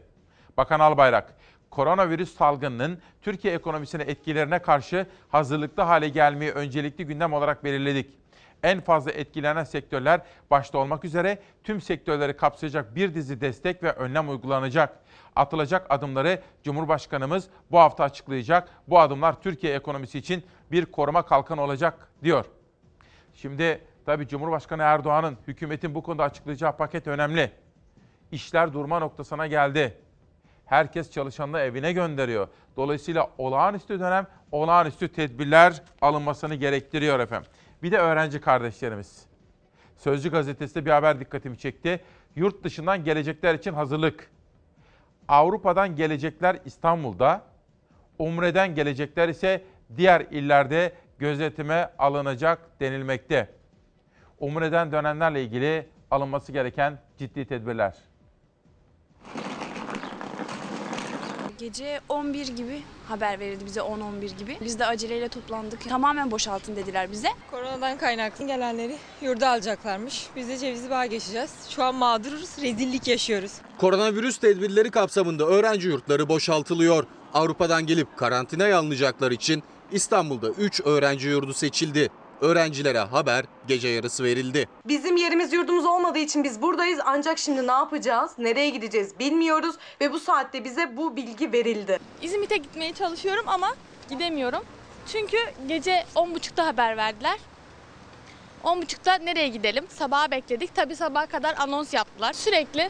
Bakan 0.57 0.79
Albayrak, 0.79 1.33
koronavirüs 1.69 2.35
salgınının 2.35 2.99
Türkiye 3.21 3.53
ekonomisine 3.53 4.03
etkilerine 4.03 4.59
karşı 4.59 5.07
hazırlıklı 5.29 5.83
hale 5.83 6.09
gelmeyi 6.09 6.51
öncelikli 6.51 7.05
gündem 7.05 7.33
olarak 7.33 7.63
belirledik. 7.63 8.24
En 8.63 8.81
fazla 8.81 9.11
etkilenen 9.11 9.63
sektörler 9.63 10.21
başta 10.51 10.77
olmak 10.77 11.05
üzere 11.05 11.39
tüm 11.63 11.81
sektörleri 11.81 12.37
kapsayacak 12.37 12.95
bir 12.95 13.15
dizi 13.15 13.41
destek 13.41 13.83
ve 13.83 13.91
önlem 13.91 14.29
uygulanacak. 14.29 14.99
Atılacak 15.35 15.87
adımları 15.89 16.39
Cumhurbaşkanımız 16.63 17.47
bu 17.71 17.79
hafta 17.79 18.03
açıklayacak. 18.03 18.69
Bu 18.87 18.99
adımlar 18.99 19.41
Türkiye 19.41 19.75
ekonomisi 19.75 20.17
için 20.17 20.43
bir 20.71 20.85
koruma 20.85 21.21
kalkanı 21.21 21.61
olacak 21.61 22.09
diyor. 22.23 22.45
Şimdi 23.33 23.81
tabii 24.05 24.27
Cumhurbaşkanı 24.27 24.81
Erdoğan'ın 24.81 25.37
hükümetin 25.47 25.95
bu 25.95 26.03
konuda 26.03 26.23
açıklayacağı 26.23 26.77
paket 26.77 27.07
önemli. 27.07 27.51
İşler 28.31 28.73
durma 28.73 28.99
noktasına 28.99 29.47
geldi. 29.47 29.97
Herkes 30.65 31.11
çalışanını 31.11 31.59
evine 31.59 31.93
gönderiyor. 31.93 32.47
Dolayısıyla 32.77 33.29
olağanüstü 33.37 33.99
dönem 33.99 34.27
olağanüstü 34.51 35.07
tedbirler 35.07 35.81
alınmasını 36.01 36.55
gerektiriyor 36.55 37.19
efendim. 37.19 37.51
Bir 37.85 37.91
de 37.91 37.97
öğrenci 37.97 38.41
kardeşlerimiz. 38.41 39.25
Sözcü 39.97 40.31
gazetesinde 40.31 40.85
bir 40.85 40.91
haber 40.91 41.19
dikkatimi 41.19 41.57
çekti. 41.57 42.03
Yurt 42.35 42.63
dışından 42.63 43.03
gelecekler 43.03 43.55
için 43.55 43.73
hazırlık. 43.73 44.31
Avrupa'dan 45.27 45.95
gelecekler 45.95 46.59
İstanbul'da, 46.65 47.41
Umre'den 48.19 48.75
gelecekler 48.75 49.29
ise 49.29 49.63
diğer 49.97 50.21
illerde 50.21 50.93
gözetime 51.19 51.89
alınacak 51.97 52.79
denilmekte. 52.79 53.49
Umre'den 54.39 54.91
dönenlerle 54.91 55.43
ilgili 55.43 55.87
alınması 56.11 56.51
gereken 56.51 56.99
ciddi 57.17 57.45
tedbirler. 57.45 57.95
Gece 61.65 62.01
11 62.09 62.47
gibi 62.47 62.81
haber 63.07 63.39
verildi 63.39 63.65
bize 63.65 63.79
10-11 63.79 64.37
gibi. 64.37 64.57
Biz 64.61 64.79
de 64.79 64.85
aceleyle 64.85 65.27
toplandık. 65.27 65.89
Tamamen 65.89 66.31
boşaltın 66.31 66.75
dediler 66.75 67.11
bize. 67.11 67.27
Koronadan 67.51 67.97
kaynaklı 67.97 68.47
gelenleri 68.47 68.95
yurda 69.21 69.49
alacaklarmış. 69.49 70.27
Biz 70.35 70.49
de 70.49 70.57
Cevizli 70.57 70.89
Bağ'a 70.89 71.05
geçeceğiz. 71.05 71.51
Şu 71.69 71.83
an 71.83 71.95
mağduruz, 71.95 72.49
rezillik 72.61 73.07
yaşıyoruz. 73.07 73.51
Koronavirüs 73.77 74.37
tedbirleri 74.37 74.91
kapsamında 74.91 75.45
öğrenci 75.45 75.87
yurtları 75.87 76.29
boşaltılıyor. 76.29 77.05
Avrupa'dan 77.33 77.85
gelip 77.85 78.17
karantinaya 78.17 78.79
alınacaklar 78.79 79.31
için 79.31 79.63
İstanbul'da 79.91 80.49
3 80.49 80.81
öğrenci 80.81 81.27
yurdu 81.27 81.53
seçildi. 81.53 82.09
Öğrencilere 82.41 82.99
haber 82.99 83.45
gece 83.67 83.87
yarısı 83.87 84.23
verildi. 84.23 84.67
Bizim 84.85 85.17
yerimiz 85.17 85.53
yurdumuz 85.53 85.85
olmadığı 85.85 86.19
için 86.19 86.43
biz 86.43 86.61
buradayız 86.61 86.99
ancak 87.05 87.37
şimdi 87.37 87.67
ne 87.67 87.71
yapacağız, 87.71 88.31
nereye 88.37 88.69
gideceğiz 88.69 89.19
bilmiyoruz 89.19 89.75
ve 90.01 90.11
bu 90.11 90.19
saatte 90.19 90.63
bize 90.63 90.97
bu 90.97 91.15
bilgi 91.15 91.51
verildi. 91.51 91.99
İzmit'e 92.21 92.57
gitmeye 92.57 92.93
çalışıyorum 92.93 93.45
ama 93.47 93.75
gidemiyorum. 94.09 94.63
Çünkü 95.11 95.37
gece 95.67 96.05
10.30'da 96.15 96.65
haber 96.65 96.97
verdiler. 96.97 97.39
10.30'da 98.63 99.13
nereye 99.17 99.47
gidelim? 99.47 99.85
Sabaha 99.89 100.31
bekledik. 100.31 100.75
Tabii 100.75 100.95
sabaha 100.95 101.25
kadar 101.25 101.55
anons 101.57 101.93
yaptılar. 101.93 102.33
Sürekli 102.33 102.89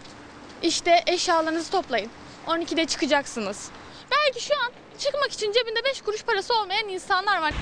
işte 0.61 1.03
eşyalarınızı 1.07 1.71
toplayın. 1.71 2.09
12'de 2.47 2.85
çıkacaksınız. 2.85 3.69
Belki 4.11 4.43
şu 4.45 4.53
an 4.53 4.71
çıkmak 4.97 5.31
için 5.31 5.51
cebinde 5.51 5.83
5 5.83 6.01
kuruş 6.01 6.23
parası 6.23 6.53
olmayan 6.61 6.89
insanlar 6.89 7.41
var. 7.41 7.53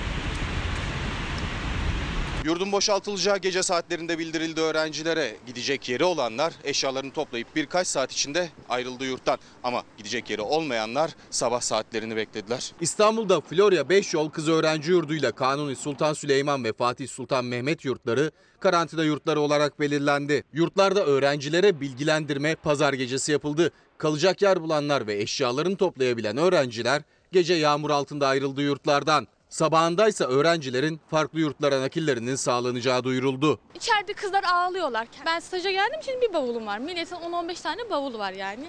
Yurdun 2.44 2.72
boşaltılacağı 2.72 3.38
gece 3.38 3.62
saatlerinde 3.62 4.18
bildirildi 4.18 4.60
öğrencilere. 4.60 5.36
Gidecek 5.46 5.88
yeri 5.88 6.04
olanlar 6.04 6.52
eşyalarını 6.64 7.12
toplayıp 7.12 7.56
birkaç 7.56 7.86
saat 7.86 8.12
içinde 8.12 8.48
ayrıldı 8.68 9.04
yurttan. 9.04 9.38
Ama 9.62 9.82
gidecek 9.98 10.30
yeri 10.30 10.42
olmayanlar 10.42 11.10
sabah 11.30 11.60
saatlerini 11.60 12.16
beklediler. 12.16 12.72
İstanbul'da 12.80 13.40
Florya 13.40 13.88
5 13.88 14.14
yol 14.14 14.30
kız 14.30 14.48
öğrenci 14.48 14.90
yurduyla 14.90 15.32
Kanuni 15.32 15.76
Sultan 15.76 16.12
Süleyman 16.12 16.64
ve 16.64 16.72
Fatih 16.72 17.08
Sultan 17.08 17.44
Mehmet 17.44 17.84
yurtları 17.84 18.30
karantina 18.60 19.04
yurtları 19.04 19.40
olarak 19.40 19.80
belirlendi. 19.80 20.44
Yurtlarda 20.52 21.04
öğrencilere 21.04 21.80
bilgilendirme 21.80 22.54
pazar 22.54 22.92
gecesi 22.92 23.32
yapıldı. 23.32 23.70
Kalacak 23.98 24.42
yer 24.42 24.62
bulanlar 24.62 25.06
ve 25.06 25.14
eşyalarını 25.22 25.76
toplayabilen 25.76 26.36
öğrenciler 26.36 27.02
gece 27.32 27.54
yağmur 27.54 27.90
altında 27.90 28.28
ayrıldı 28.28 28.62
yurtlardan. 28.62 29.26
Sabahındaysa 29.54 30.24
öğrencilerin 30.24 31.00
farklı 31.10 31.40
yurtlara 31.40 31.80
nakillerinin 31.80 32.34
sağlanacağı 32.34 33.04
duyuruldu. 33.04 33.58
İçeride 33.74 34.12
kızlar 34.12 34.44
ağlıyorlar. 34.44 35.08
Ben 35.26 35.40
staja 35.40 35.70
geldim 35.70 36.00
şimdi 36.04 36.20
bir 36.20 36.32
bavulum 36.32 36.66
var. 36.66 36.78
Milletin 36.78 37.16
10-15 37.16 37.62
tane 37.62 37.90
bavulu 37.90 38.18
var 38.18 38.32
yani. 38.32 38.68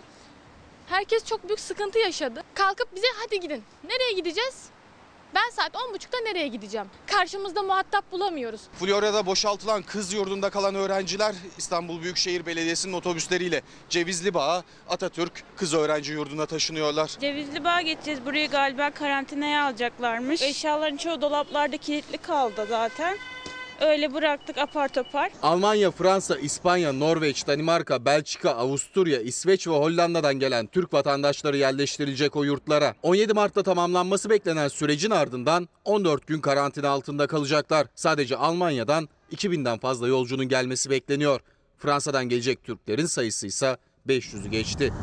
Herkes 0.87 1.25
çok 1.25 1.47
büyük 1.47 1.59
sıkıntı 1.59 1.99
yaşadı. 1.99 2.43
Kalkıp 2.53 2.95
bize 2.95 3.07
hadi 3.17 3.39
gidin. 3.39 3.63
Nereye 3.83 4.11
gideceğiz? 4.11 4.65
Ben 5.35 5.49
saat 5.49 5.75
10.30'da 5.75 6.17
nereye 6.25 6.47
gideceğim? 6.47 6.87
Karşımızda 7.07 7.63
muhatap 7.63 8.11
bulamıyoruz. 8.11 8.61
Florya'da 8.79 9.25
boşaltılan 9.25 9.81
kız 9.81 10.13
yurdunda 10.13 10.49
kalan 10.49 10.75
öğrenciler 10.75 11.35
İstanbul 11.57 12.01
Büyükşehir 12.01 12.45
Belediyesi'nin 12.45 12.93
otobüsleriyle 12.93 13.61
Cevizli 13.89 14.33
Bağ'a 14.33 14.63
Atatürk 14.89 15.43
Kız 15.57 15.73
Öğrenci 15.73 16.11
Yurdu'na 16.13 16.45
taşınıyorlar. 16.45 17.11
Cevizli 17.19 17.63
Bağ'a 17.63 17.81
geçeceğiz. 17.81 18.25
Burayı 18.25 18.49
galiba 18.49 18.91
karantinaya 18.91 19.65
alacaklarmış. 19.65 20.41
Eşyaların 20.41 20.97
çoğu 20.97 21.21
dolaplarda 21.21 21.77
kilitli 21.77 22.17
kaldı 22.17 22.65
zaten. 22.69 23.17
Öyle 23.81 24.13
bıraktık 24.13 24.57
apar 24.57 24.87
topar. 24.87 25.31
Almanya, 25.43 25.91
Fransa, 25.91 26.35
İspanya, 26.37 26.93
Norveç, 26.93 27.47
Danimarka, 27.47 28.05
Belçika, 28.05 28.51
Avusturya, 28.51 29.21
İsveç 29.21 29.67
ve 29.67 29.71
Hollanda'dan 29.71 30.33
gelen 30.39 30.67
Türk 30.67 30.93
vatandaşları 30.93 31.57
yerleştirilecek 31.57 32.35
o 32.35 32.43
yurtlara. 32.43 32.95
17 33.03 33.33
Mart'ta 33.33 33.63
tamamlanması 33.63 34.29
beklenen 34.29 34.67
sürecin 34.67 35.11
ardından 35.11 35.69
14 35.85 36.27
gün 36.27 36.41
karantina 36.41 36.89
altında 36.89 37.27
kalacaklar. 37.27 37.87
Sadece 37.95 38.37
Almanya'dan 38.37 39.09
2000'den 39.31 39.77
fazla 39.77 40.07
yolcunun 40.07 40.47
gelmesi 40.47 40.89
bekleniyor. 40.89 41.39
Fransa'dan 41.77 42.29
gelecek 42.29 42.63
Türklerin 42.63 43.05
sayısı 43.05 43.47
ise 43.47 43.77
500'ü 44.07 44.49
geçti. 44.49 44.93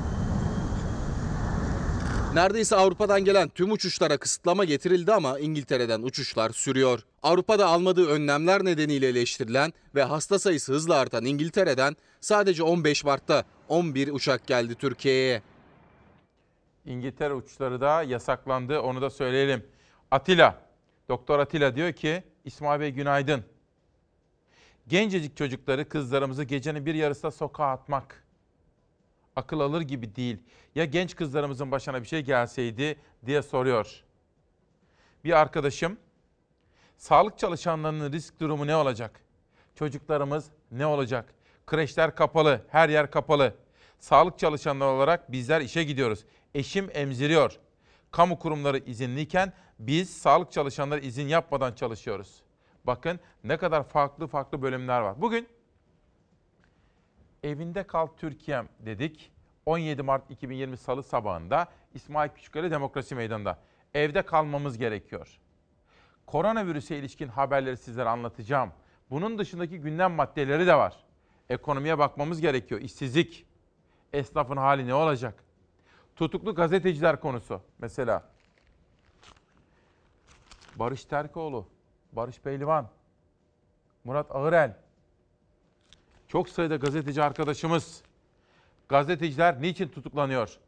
Neredeyse 2.34 2.76
Avrupa'dan 2.76 3.24
gelen 3.24 3.48
tüm 3.48 3.72
uçuşlara 3.72 4.16
kısıtlama 4.16 4.64
getirildi 4.64 5.12
ama 5.12 5.38
İngiltere'den 5.38 6.02
uçuşlar 6.02 6.50
sürüyor. 6.50 7.00
Avrupa'da 7.22 7.66
almadığı 7.66 8.06
önlemler 8.06 8.64
nedeniyle 8.64 9.08
eleştirilen 9.08 9.72
ve 9.94 10.02
hasta 10.02 10.38
sayısı 10.38 10.72
hızla 10.72 10.96
artan 10.96 11.24
İngiltere'den 11.24 11.96
sadece 12.20 12.62
15 12.62 13.04
Mart'ta 13.04 13.44
11 13.68 14.08
uçak 14.08 14.46
geldi 14.46 14.74
Türkiye'ye. 14.74 15.42
İngiltere 16.86 17.34
uçuşları 17.34 17.80
da 17.80 18.02
yasaklandı 18.02 18.80
onu 18.80 19.02
da 19.02 19.10
söyleyelim. 19.10 19.66
Atilla, 20.10 20.58
Doktor 21.08 21.38
Atilla 21.38 21.76
diyor 21.76 21.92
ki 21.92 22.22
İsmail 22.44 22.80
Bey 22.80 22.90
günaydın. 22.90 23.44
Gencecik 24.88 25.36
çocukları 25.36 25.88
kızlarımızı 25.88 26.44
gecenin 26.44 26.86
bir 26.86 26.94
yarısında 26.94 27.30
sokağa 27.30 27.70
atmak 27.70 28.24
akıl 29.36 29.60
alır 29.60 29.80
gibi 29.80 30.16
değil. 30.16 30.38
Ya 30.74 30.84
genç 30.84 31.16
kızlarımızın 31.16 31.70
başına 31.70 32.02
bir 32.02 32.08
şey 32.08 32.20
gelseydi 32.20 32.98
diye 33.26 33.42
soruyor. 33.42 34.04
Bir 35.24 35.32
arkadaşım 35.32 35.98
sağlık 36.96 37.38
çalışanlarının 37.38 38.12
risk 38.12 38.40
durumu 38.40 38.66
ne 38.66 38.76
olacak? 38.76 39.20
Çocuklarımız 39.74 40.50
ne 40.70 40.86
olacak? 40.86 41.34
Kreşler 41.66 42.14
kapalı, 42.14 42.66
her 42.68 42.88
yer 42.88 43.10
kapalı. 43.10 43.54
Sağlık 43.98 44.38
çalışanları 44.38 44.88
olarak 44.88 45.32
bizler 45.32 45.60
işe 45.60 45.84
gidiyoruz. 45.84 46.24
Eşim 46.54 46.90
emziriyor. 46.94 47.58
Kamu 48.10 48.38
kurumları 48.38 48.78
izinliyken 48.78 49.52
biz 49.78 50.16
sağlık 50.16 50.52
çalışanları 50.52 51.00
izin 51.00 51.28
yapmadan 51.28 51.72
çalışıyoruz. 51.72 52.42
Bakın 52.84 53.20
ne 53.44 53.56
kadar 53.56 53.88
farklı 53.88 54.26
farklı 54.26 54.62
bölümler 54.62 55.00
var. 55.00 55.22
Bugün 55.22 55.48
Evinde 57.42 57.82
Kal 57.82 58.06
Türkiye'm 58.06 58.68
dedik. 58.80 59.32
17 59.66 60.02
Mart 60.02 60.30
2020 60.30 60.76
Salı 60.76 61.02
sabahında 61.02 61.68
İsmail 61.94 62.30
Küçükleri 62.30 62.70
Demokrasi 62.70 63.14
Meydanı'nda. 63.14 63.58
Evde 63.94 64.22
kalmamız 64.22 64.78
gerekiyor. 64.78 65.38
Koronavirüse 66.26 66.98
ilişkin 66.98 67.28
haberleri 67.28 67.76
sizlere 67.76 68.08
anlatacağım. 68.08 68.72
Bunun 69.10 69.38
dışındaki 69.38 69.80
gündem 69.80 70.12
maddeleri 70.12 70.66
de 70.66 70.74
var. 70.74 70.96
Ekonomiye 71.50 71.98
bakmamız 71.98 72.40
gerekiyor. 72.40 72.80
İşsizlik, 72.80 73.46
esnafın 74.12 74.56
hali 74.56 74.86
ne 74.86 74.94
olacak? 74.94 75.44
Tutuklu 76.16 76.54
gazeteciler 76.54 77.20
konusu 77.20 77.60
mesela. 77.78 78.22
Barış 80.76 81.04
Terkoğlu, 81.04 81.66
Barış 82.12 82.40
Pehlivan, 82.40 82.88
Murat 84.04 84.30
Ağırel, 84.30 84.76
çok 86.32 86.48
sayıda 86.48 86.76
gazeteci 86.76 87.22
arkadaşımız. 87.22 88.02
Gazeteciler 88.88 89.62
niçin 89.62 89.88
tutuklanıyor? 89.88 90.58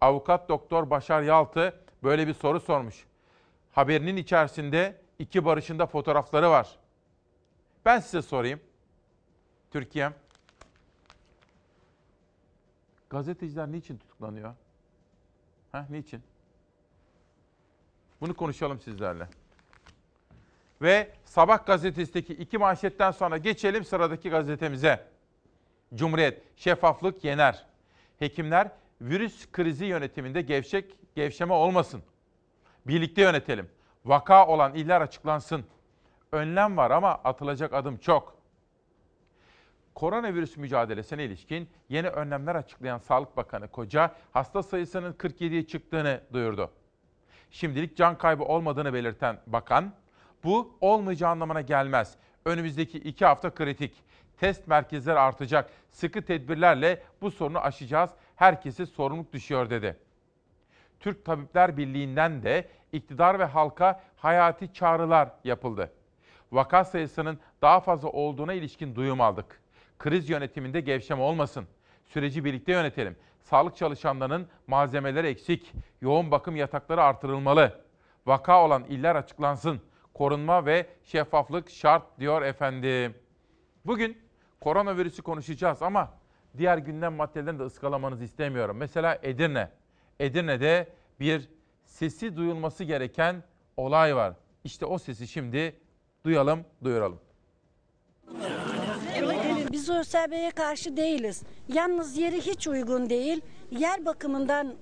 Avukat 0.00 0.48
Doktor 0.48 0.90
Başar 0.90 1.22
Yaltı 1.22 1.80
böyle 2.02 2.26
bir 2.26 2.34
soru 2.34 2.60
sormuş. 2.60 3.06
Haberinin 3.72 4.16
içerisinde 4.16 5.00
iki 5.18 5.44
barışında 5.44 5.86
fotoğrafları 5.86 6.50
var. 6.50 6.78
Ben 7.84 8.00
size 8.00 8.22
sorayım. 8.22 8.60
Türkiye'm. 9.70 10.14
Gazeteciler 13.10 13.72
niçin 13.72 13.96
tutuklanıyor? 13.98 14.54
Ha, 15.72 15.86
niçin? 15.90 16.22
Bunu 18.20 18.34
konuşalım 18.34 18.80
sizlerle. 18.80 19.28
Ve 20.82 21.10
Sabah 21.24 21.66
gazetesindeki 21.66 22.32
iki 22.32 22.58
manşetten 22.58 23.10
sonra 23.10 23.38
geçelim 23.38 23.84
sıradaki 23.84 24.30
gazetemize. 24.30 25.04
Cumhuriyet, 25.94 26.42
şeffaflık 26.56 27.24
yener. 27.24 27.66
Hekimler 28.18 28.70
virüs 29.00 29.52
krizi 29.52 29.84
yönetiminde 29.84 30.42
gevşek, 30.42 30.96
gevşeme 31.14 31.52
olmasın. 31.52 32.02
Birlikte 32.86 33.22
yönetelim. 33.22 33.68
Vaka 34.04 34.46
olan 34.46 34.74
iller 34.74 35.00
açıklansın. 35.00 35.64
Önlem 36.32 36.76
var 36.76 36.90
ama 36.90 37.10
atılacak 37.14 37.72
adım 37.72 37.96
çok. 37.96 38.38
Koronavirüs 39.94 40.56
mücadelesine 40.56 41.24
ilişkin 41.24 41.68
yeni 41.88 42.08
önlemler 42.08 42.54
açıklayan 42.54 42.98
Sağlık 42.98 43.36
Bakanı 43.36 43.68
Koca, 43.68 44.14
hasta 44.32 44.62
sayısının 44.62 45.12
47'ye 45.12 45.66
çıktığını 45.66 46.20
duyurdu. 46.32 46.70
Şimdilik 47.50 47.96
can 47.96 48.18
kaybı 48.18 48.44
olmadığını 48.44 48.94
belirten 48.94 49.40
bakan, 49.46 49.92
bu 50.44 50.76
olmayacağı 50.80 51.30
anlamına 51.30 51.60
gelmez. 51.60 52.16
Önümüzdeki 52.44 52.98
iki 52.98 53.24
hafta 53.24 53.54
kritik. 53.54 53.94
Test 54.36 54.68
merkezleri 54.68 55.18
artacak. 55.18 55.70
Sıkı 55.90 56.22
tedbirlerle 56.22 57.02
bu 57.20 57.30
sorunu 57.30 57.58
aşacağız. 57.58 58.10
Herkese 58.36 58.86
sorumluluk 58.86 59.32
düşüyor 59.32 59.70
dedi. 59.70 59.96
Türk 61.00 61.24
Tabipler 61.24 61.76
Birliği'nden 61.76 62.42
de 62.42 62.68
iktidar 62.92 63.38
ve 63.38 63.44
halka 63.44 64.00
hayati 64.16 64.72
çağrılar 64.72 65.28
yapıldı. 65.44 65.92
Vaka 66.52 66.84
sayısının 66.84 67.38
daha 67.62 67.80
fazla 67.80 68.08
olduğuna 68.08 68.52
ilişkin 68.52 68.94
duyum 68.94 69.20
aldık. 69.20 69.60
Kriz 69.98 70.30
yönetiminde 70.30 70.80
gevşeme 70.80 71.22
olmasın. 71.22 71.66
Süreci 72.04 72.44
birlikte 72.44 72.72
yönetelim. 72.72 73.16
Sağlık 73.42 73.76
çalışanlarının 73.76 74.48
malzemeleri 74.66 75.26
eksik. 75.26 75.72
Yoğun 76.00 76.30
bakım 76.30 76.56
yatakları 76.56 77.02
artırılmalı. 77.02 77.80
Vaka 78.26 78.64
olan 78.64 78.84
iller 78.84 79.16
açıklansın. 79.16 79.80
Korunma 80.18 80.66
ve 80.66 80.86
şeffaflık 81.04 81.70
şart 81.70 82.20
diyor 82.20 82.42
efendim. 82.42 83.14
Bugün 83.86 84.18
koronavirüsü 84.60 85.22
konuşacağız 85.22 85.82
ama 85.82 86.10
diğer 86.56 86.78
gündem 86.78 87.14
maddelerini 87.14 87.58
de 87.58 87.62
ıskalamanızı 87.62 88.24
istemiyorum. 88.24 88.76
Mesela 88.76 89.18
Edirne. 89.22 89.68
Edirne'de 90.20 90.88
bir 91.20 91.48
sesi 91.84 92.36
duyulması 92.36 92.84
gereken 92.84 93.42
olay 93.76 94.16
var. 94.16 94.34
İşte 94.64 94.86
o 94.86 94.98
sesi 94.98 95.28
şimdi 95.28 95.76
duyalım, 96.24 96.64
duyuralım. 96.84 97.20
Biz 99.72 99.90
ÖSB'ye 99.90 100.50
karşı 100.50 100.96
değiliz. 100.96 101.42
Yalnız 101.68 102.16
yeri 102.16 102.40
hiç 102.40 102.68
uygun 102.68 103.10
değil. 103.10 103.40
Yer 103.70 104.06
bakımından 104.06 104.74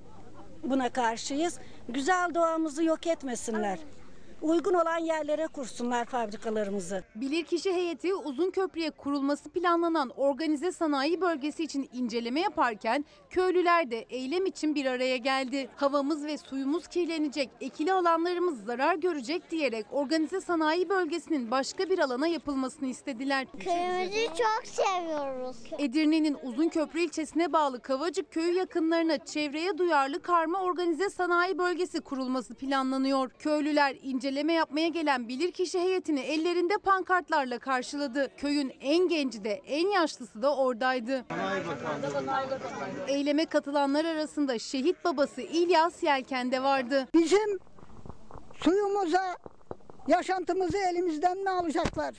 buna 0.63 0.89
karşıyız. 0.89 1.59
Güzel 1.89 2.35
doğamızı 2.35 2.85
yok 2.85 3.07
etmesinler. 3.07 3.79
Uygun 4.47 4.75
olan 4.75 4.99
yerlere 4.99 5.47
kursunlar 5.47 6.05
fabrikalarımızı. 6.05 7.05
Bilirkişi 7.15 7.73
heyeti 7.73 8.15
uzun 8.15 8.51
köprüye 8.51 8.91
kurulması 8.91 9.49
planlanan 9.49 10.11
organize 10.17 10.73
sanayi 10.73 11.21
bölgesi 11.21 11.65
için 11.65 11.89
inceleme 11.93 12.41
yaparken 12.41 13.05
köylüler 13.31 13.91
de 13.91 13.99
eylem 13.99 14.47
için 14.47 14.75
bir 14.75 14.87
araya 14.87 15.17
geldi. 15.17 15.69
Havamız 15.77 16.27
ve 16.27 16.39
suyumuz 16.39 16.89
kirlenecek, 16.89 17.51
ekili 17.61 17.93
alanlarımız 17.93 18.65
zarar 18.65 18.95
görecek 18.95 19.51
diyerek 19.51 19.87
organize 19.91 20.41
sanayi 20.41 20.89
bölgesinin 20.89 21.51
başka 21.51 21.91
bir 21.91 21.99
alana 21.99 22.27
yapılmasını 22.27 22.89
istediler. 22.89 23.47
Köyümüzü 23.61 24.27
çok 24.27 24.63
seviyoruz. 24.65 25.57
Edirne'nin 25.79 26.37
Uzunköprü 26.43 27.01
ilçesine 27.01 27.53
bağlı 27.53 27.83
Kavacık 27.83 28.33
köyü 28.33 28.55
yakınlarına 28.55 29.19
çevreye 29.19 29.79
duyarlı 29.79 30.23
karma 30.23 30.63
organize 30.63 31.11
sanayi 31.11 31.59
bölgesi 31.59 32.01
kurulması 32.01 32.55
planlanıyor. 32.55 33.31
Köylüler 33.39 33.97
inceleme 34.03 34.36
yapmaya 34.45 34.89
gelen 34.89 35.29
bilirkişi 35.29 35.81
heyetini 35.81 36.21
ellerinde 36.21 36.75
pankartlarla 36.79 37.59
karşıladı. 37.59 38.37
Köyün 38.37 38.73
en 38.81 39.09
genci 39.09 39.45
de 39.45 39.63
en 39.67 39.89
yaşlısı 39.89 40.43
da 40.43 40.57
oradaydı. 40.57 41.25
Eyleme 43.09 43.47
katılanlar 43.47 44.05
arasında 44.05 44.59
şehit 44.59 45.05
babası 45.05 45.43
İlyas 45.43 46.03
Yelken 46.03 46.53
de 46.53 46.63
vardı. 46.63 47.09
Bizim 47.15 47.59
suyumuza, 48.55 49.37
yaşantımızı 50.09 50.79
elimizden 50.79 51.39
mi 51.39 51.51
alacaklar? 51.51 52.15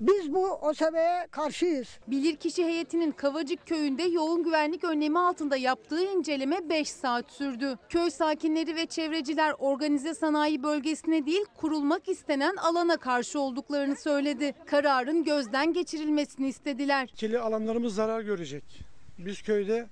Biz 0.00 0.34
bu 0.34 0.52
OSB'ye 0.52 1.26
karşıyız. 1.30 1.88
Bilirkişi 2.08 2.64
heyetinin 2.64 3.10
Kavacık 3.10 3.66
köyünde 3.66 4.02
yoğun 4.02 4.42
güvenlik 4.44 4.84
önlemi 4.84 5.18
altında 5.18 5.56
yaptığı 5.56 6.04
inceleme 6.04 6.68
5 6.68 6.88
saat 6.90 7.32
sürdü. 7.32 7.78
Köy 7.88 8.10
sakinleri 8.10 8.76
ve 8.76 8.86
çevreciler 8.86 9.54
organize 9.58 10.14
sanayi 10.14 10.62
bölgesine 10.62 11.26
değil 11.26 11.44
kurulmak 11.54 12.08
istenen 12.08 12.56
alana 12.56 12.96
karşı 12.96 13.40
olduklarını 13.40 13.96
söyledi. 13.96 14.54
Kararın 14.66 15.24
gözden 15.24 15.72
geçirilmesini 15.72 16.48
istediler. 16.48 17.08
Kili 17.08 17.38
alanlarımız 17.38 17.94
zarar 17.94 18.20
görecek. 18.20 18.64
Biz 19.18 19.42
köyde 19.42 19.86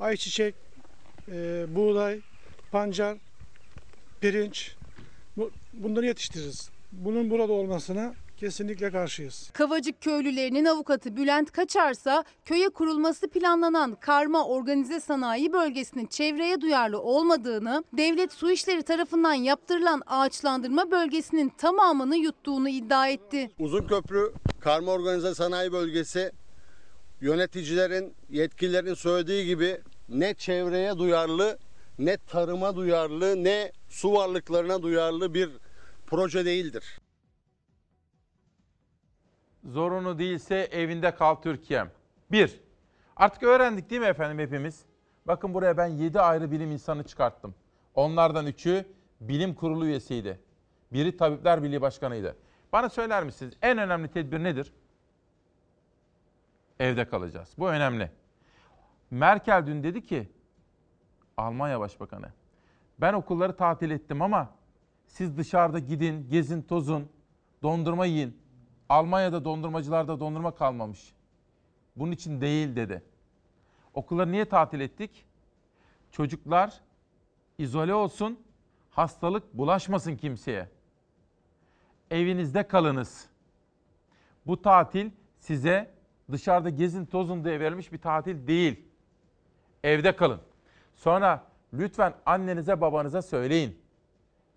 ayçiçek, 0.00 0.54
e, 1.28 1.64
buğday, 1.76 2.20
pancar, 2.72 3.16
pirinç 4.20 4.74
bu- 5.36 5.50
bunları 5.72 6.06
yetiştiririz. 6.06 6.70
Bunun 6.92 7.30
burada 7.30 7.52
olmasına 7.52 8.14
kesinlikle 8.36 8.90
karşıyız. 8.90 9.50
Kavacık 9.52 10.00
köylülerinin 10.00 10.64
avukatı 10.64 11.16
Bülent 11.16 11.52
Kaçarsa 11.52 12.24
köye 12.44 12.68
kurulması 12.68 13.28
planlanan 13.28 13.94
karma 14.00 14.46
organize 14.46 15.00
sanayi 15.00 15.52
bölgesinin 15.52 16.06
çevreye 16.06 16.60
duyarlı 16.60 17.00
olmadığını, 17.00 17.84
devlet 17.92 18.32
su 18.32 18.50
işleri 18.50 18.82
tarafından 18.82 19.34
yaptırılan 19.34 20.02
ağaçlandırma 20.06 20.90
bölgesinin 20.90 21.48
tamamını 21.48 22.16
yuttuğunu 22.16 22.68
iddia 22.68 23.08
etti. 23.08 23.50
Uzunköprü 23.58 24.32
Karma 24.60 24.92
Organize 24.92 25.34
Sanayi 25.34 25.72
Bölgesi 25.72 26.32
yöneticilerin, 27.20 28.14
yetkililerin 28.30 28.94
söylediği 28.94 29.46
gibi 29.46 29.80
ne 30.08 30.34
çevreye 30.34 30.98
duyarlı, 30.98 31.58
ne 31.98 32.16
tarıma 32.16 32.76
duyarlı, 32.76 33.44
ne 33.44 33.72
su 33.88 34.12
varlıklarına 34.12 34.82
duyarlı 34.82 35.34
bir 35.34 35.50
proje 36.06 36.44
değildir. 36.44 36.84
Zorunlu 39.64 40.18
değilse 40.18 40.56
evinde 40.56 41.14
kal 41.14 41.34
Türkiye'm. 41.34 41.90
Bir, 42.32 42.60
artık 43.16 43.42
öğrendik 43.42 43.90
değil 43.90 44.00
mi 44.00 44.06
efendim 44.06 44.38
hepimiz? 44.38 44.84
Bakın 45.26 45.54
buraya 45.54 45.76
ben 45.76 45.86
7 45.86 46.20
ayrı 46.20 46.50
bilim 46.50 46.70
insanı 46.70 47.04
çıkarttım. 47.04 47.54
Onlardan 47.94 48.46
üçü 48.46 48.86
bilim 49.20 49.54
kurulu 49.54 49.86
üyesiydi. 49.86 50.40
Biri 50.92 51.16
Tabipler 51.16 51.62
Birliği 51.62 51.80
Başkanıydı. 51.80 52.36
Bana 52.72 52.88
söyler 52.88 53.24
misiniz 53.24 53.54
en 53.62 53.78
önemli 53.78 54.08
tedbir 54.08 54.44
nedir? 54.44 54.72
Evde 56.80 57.08
kalacağız. 57.08 57.54
Bu 57.58 57.70
önemli. 57.70 58.10
Merkel 59.10 59.66
dün 59.66 59.82
dedi 59.82 60.02
ki, 60.02 60.28
Almanya 61.36 61.80
Başbakanı, 61.80 62.26
ben 62.98 63.12
okulları 63.12 63.56
tatil 63.56 63.90
ettim 63.90 64.22
ama 64.22 64.54
siz 65.06 65.36
dışarıda 65.36 65.78
gidin, 65.78 66.30
gezin, 66.30 66.62
tozun, 66.62 67.08
dondurma 67.62 68.06
yiyin. 68.06 68.43
Almanya'da 68.88 69.44
dondurmacılarda 69.44 70.20
dondurma 70.20 70.54
kalmamış. 70.54 71.14
Bunun 71.96 72.12
için 72.12 72.40
değil 72.40 72.76
dedi. 72.76 73.02
Okulları 73.94 74.32
niye 74.32 74.44
tatil 74.44 74.80
ettik? 74.80 75.24
Çocuklar 76.10 76.80
izole 77.58 77.94
olsun, 77.94 78.40
hastalık 78.90 79.54
bulaşmasın 79.54 80.16
kimseye. 80.16 80.68
Evinizde 82.10 82.68
kalınız. 82.68 83.28
Bu 84.46 84.62
tatil 84.62 85.10
size 85.38 85.94
dışarıda 86.32 86.70
gezin 86.70 87.06
tozun 87.06 87.44
diye 87.44 87.60
verilmiş 87.60 87.92
bir 87.92 87.98
tatil 87.98 88.46
değil. 88.46 88.84
Evde 89.84 90.16
kalın. 90.16 90.40
Sonra 90.96 91.46
lütfen 91.72 92.14
annenize 92.26 92.80
babanıza 92.80 93.22
söyleyin. 93.22 93.78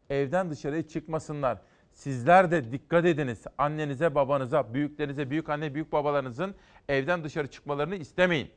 Evden 0.10 0.50
dışarıya 0.50 0.88
çıkmasınlar. 0.88 1.58
Sizler 1.98 2.52
de 2.52 2.72
dikkat 2.72 3.06
ediniz. 3.06 3.44
Annenize, 3.58 4.16
babanıza, 4.16 4.74
büyüklerinize, 4.74 5.30
büyük 5.30 5.50
anne, 5.50 5.74
büyük 5.74 5.92
babalarınızın 5.92 6.56
evden 6.90 7.24
dışarı 7.24 7.48
çıkmalarını 7.48 7.96
istemeyin. 7.96 8.52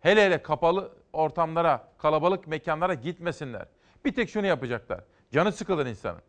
Hele 0.00 0.24
hele 0.24 0.42
kapalı 0.42 0.92
ortamlara, 1.12 1.92
kalabalık 1.98 2.46
mekanlara 2.46 2.94
gitmesinler. 2.94 3.68
Bir 4.04 4.14
tek 4.14 4.30
şunu 4.30 4.46
yapacaklar. 4.46 5.04
Canı 5.30 5.52
sıkılır 5.52 5.86
insanın. 5.86 6.22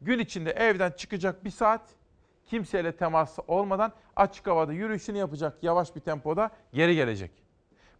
Gün 0.00 0.18
içinde 0.18 0.50
evden 0.50 0.90
çıkacak 0.90 1.44
bir 1.44 1.50
saat, 1.50 1.82
kimseyle 2.46 2.96
teması 2.96 3.42
olmadan 3.48 3.92
açık 4.16 4.46
havada 4.46 4.72
yürüyüşünü 4.72 5.18
yapacak 5.18 5.62
yavaş 5.62 5.96
bir 5.96 6.00
tempoda 6.00 6.50
geri 6.72 6.94
gelecek. 6.94 7.30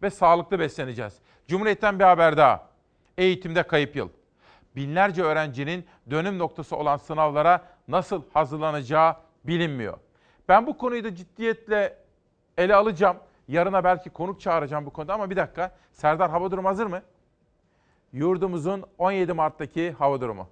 Ve 0.01 0.09
sağlıklı 0.09 0.59
besleneceğiz. 0.59 1.13
Cumhuriyet'ten 1.47 1.99
bir 1.99 2.03
haber 2.03 2.37
daha. 2.37 2.69
Eğitimde 3.17 3.63
kayıp 3.63 3.95
yıl 3.95 4.09
binlerce 4.75 5.23
öğrencinin 5.23 5.85
dönüm 6.09 6.39
noktası 6.39 6.75
olan 6.75 6.97
sınavlara 6.97 7.65
nasıl 7.87 8.23
hazırlanacağı 8.33 9.15
bilinmiyor. 9.43 9.97
Ben 10.49 10.67
bu 10.67 10.77
konuyu 10.77 11.03
da 11.03 11.15
ciddiyetle 11.15 11.97
ele 12.57 12.75
alacağım. 12.75 13.17
Yarına 13.47 13.83
belki 13.83 14.09
konuk 14.09 14.41
çağıracağım 14.41 14.85
bu 14.85 14.89
konuda 14.89 15.13
ama 15.13 15.29
bir 15.29 15.35
dakika. 15.35 15.71
Serdar 15.93 16.29
hava 16.31 16.51
durumu 16.51 16.69
hazır 16.69 16.85
mı? 16.85 17.01
Yurdumuzun 18.13 18.83
17 18.97 19.33
Mart'taki 19.33 19.91
hava 19.91 20.21
durumu. 20.21 20.47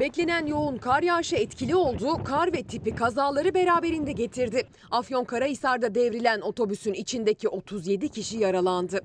Beklenen 0.00 0.46
yoğun 0.46 0.76
kar 0.76 1.02
yağışı 1.02 1.36
etkili 1.36 1.76
oldu. 1.76 2.24
Kar 2.24 2.52
ve 2.52 2.62
tipi 2.62 2.94
kazaları 2.94 3.54
beraberinde 3.54 4.12
getirdi. 4.12 4.62
Afyonkarahisar'da 4.90 5.94
devrilen 5.94 6.40
otobüsün 6.40 6.92
içindeki 6.92 7.48
37 7.48 8.08
kişi 8.08 8.38
yaralandı. 8.38 9.00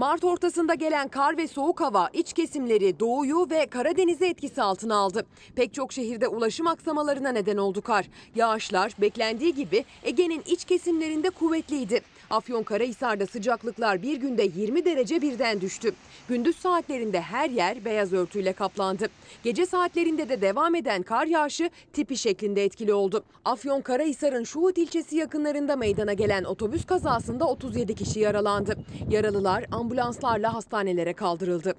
Mart 0.00 0.24
ortasında 0.24 0.74
gelen 0.74 1.08
kar 1.08 1.36
ve 1.36 1.48
soğuk 1.48 1.80
hava 1.80 2.10
iç 2.12 2.32
kesimleri 2.32 3.00
doğuyu 3.00 3.46
ve 3.50 3.66
Karadeniz'i 3.66 4.24
etkisi 4.24 4.62
altına 4.62 4.96
aldı. 4.96 5.26
Pek 5.56 5.74
çok 5.74 5.92
şehirde 5.92 6.28
ulaşım 6.28 6.66
aksamalarına 6.66 7.28
neden 7.28 7.56
oldu 7.56 7.82
kar. 7.82 8.06
Yağışlar 8.34 8.92
beklendiği 9.00 9.54
gibi 9.54 9.84
Ege'nin 10.02 10.42
iç 10.46 10.64
kesimlerinde 10.64 11.30
kuvvetliydi. 11.30 12.00
Afyonkarahisar'da 12.30 13.26
sıcaklıklar 13.26 14.02
bir 14.02 14.16
günde 14.16 14.42
20 14.56 14.84
derece 14.84 15.22
birden 15.22 15.60
düştü. 15.60 15.92
Gündüz 16.28 16.56
saatlerinde 16.56 17.20
her 17.20 17.50
yer 17.50 17.84
beyaz 17.84 18.12
örtüyle 18.12 18.52
kaplandı. 18.52 19.06
Gece 19.44 19.66
saatlerinde 19.66 20.28
de 20.28 20.40
devam 20.40 20.74
eden 20.74 21.02
kar 21.02 21.26
yağışı 21.26 21.70
tipi 21.92 22.16
şeklinde 22.16 22.64
etkili 22.64 22.92
oldu. 22.92 23.24
Afyonkarahisar'ın 23.44 24.44
Şuhut 24.44 24.78
ilçesi 24.78 25.16
yakınlarında 25.16 25.76
meydana 25.76 26.12
gelen 26.12 26.44
otobüs 26.44 26.86
kazasında 26.86 27.44
37 27.48 27.94
kişi 27.94 28.20
yaralandı. 28.20 28.76
Yaralılar 29.10 29.64
ambulanslarla 29.72 30.54
hastanelere 30.54 31.12
kaldırıldı. 31.12 31.74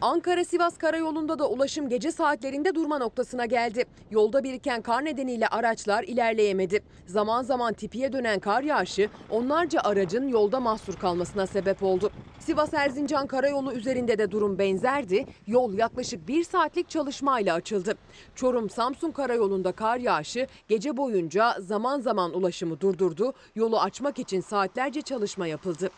Ankara-Sivas 0.00 0.78
karayolunda 0.78 1.38
da 1.38 1.48
ulaşım 1.48 1.88
gece 1.88 2.12
saatlerinde 2.12 2.74
durma 2.74 2.98
noktasına 2.98 3.46
geldi. 3.46 3.84
Yolda 4.10 4.44
biriken 4.44 4.82
kar 4.82 5.04
nedeniyle 5.04 5.48
araçlar 5.48 6.02
ilerleyemedi. 6.02 6.82
Zaman 7.06 7.42
zaman 7.42 7.74
tipiye 7.74 8.12
dönen 8.12 8.38
kar 8.40 8.62
yağışı 8.62 9.08
onlarca 9.30 9.80
aracın 9.80 10.28
yolda 10.28 10.60
mahsur 10.60 10.94
kalmasına 10.96 11.46
sebep 11.46 11.82
oldu. 11.82 12.10
Sivas-Erzincan 12.40 13.26
karayolu 13.26 13.72
üzerinde 13.72 14.18
de 14.18 14.30
durum 14.30 14.58
benzerdi. 14.58 15.26
Yol 15.46 15.74
yaklaşık 15.74 16.28
bir 16.28 16.44
saatlik 16.44 16.90
çalışmayla 16.90 17.54
açıldı. 17.54 17.94
Çorum-Samsun 18.34 19.10
karayolunda 19.10 19.72
kar 19.72 19.96
yağışı 19.98 20.46
gece 20.68 20.96
boyunca 20.96 21.56
zaman 21.60 22.00
zaman 22.00 22.34
ulaşımı 22.34 22.80
durdurdu. 22.80 23.32
Yolu 23.54 23.80
açmak 23.80 24.18
için 24.18 24.40
saatlerce 24.40 25.02
çalışma 25.02 25.46
yapıldı. 25.46 25.90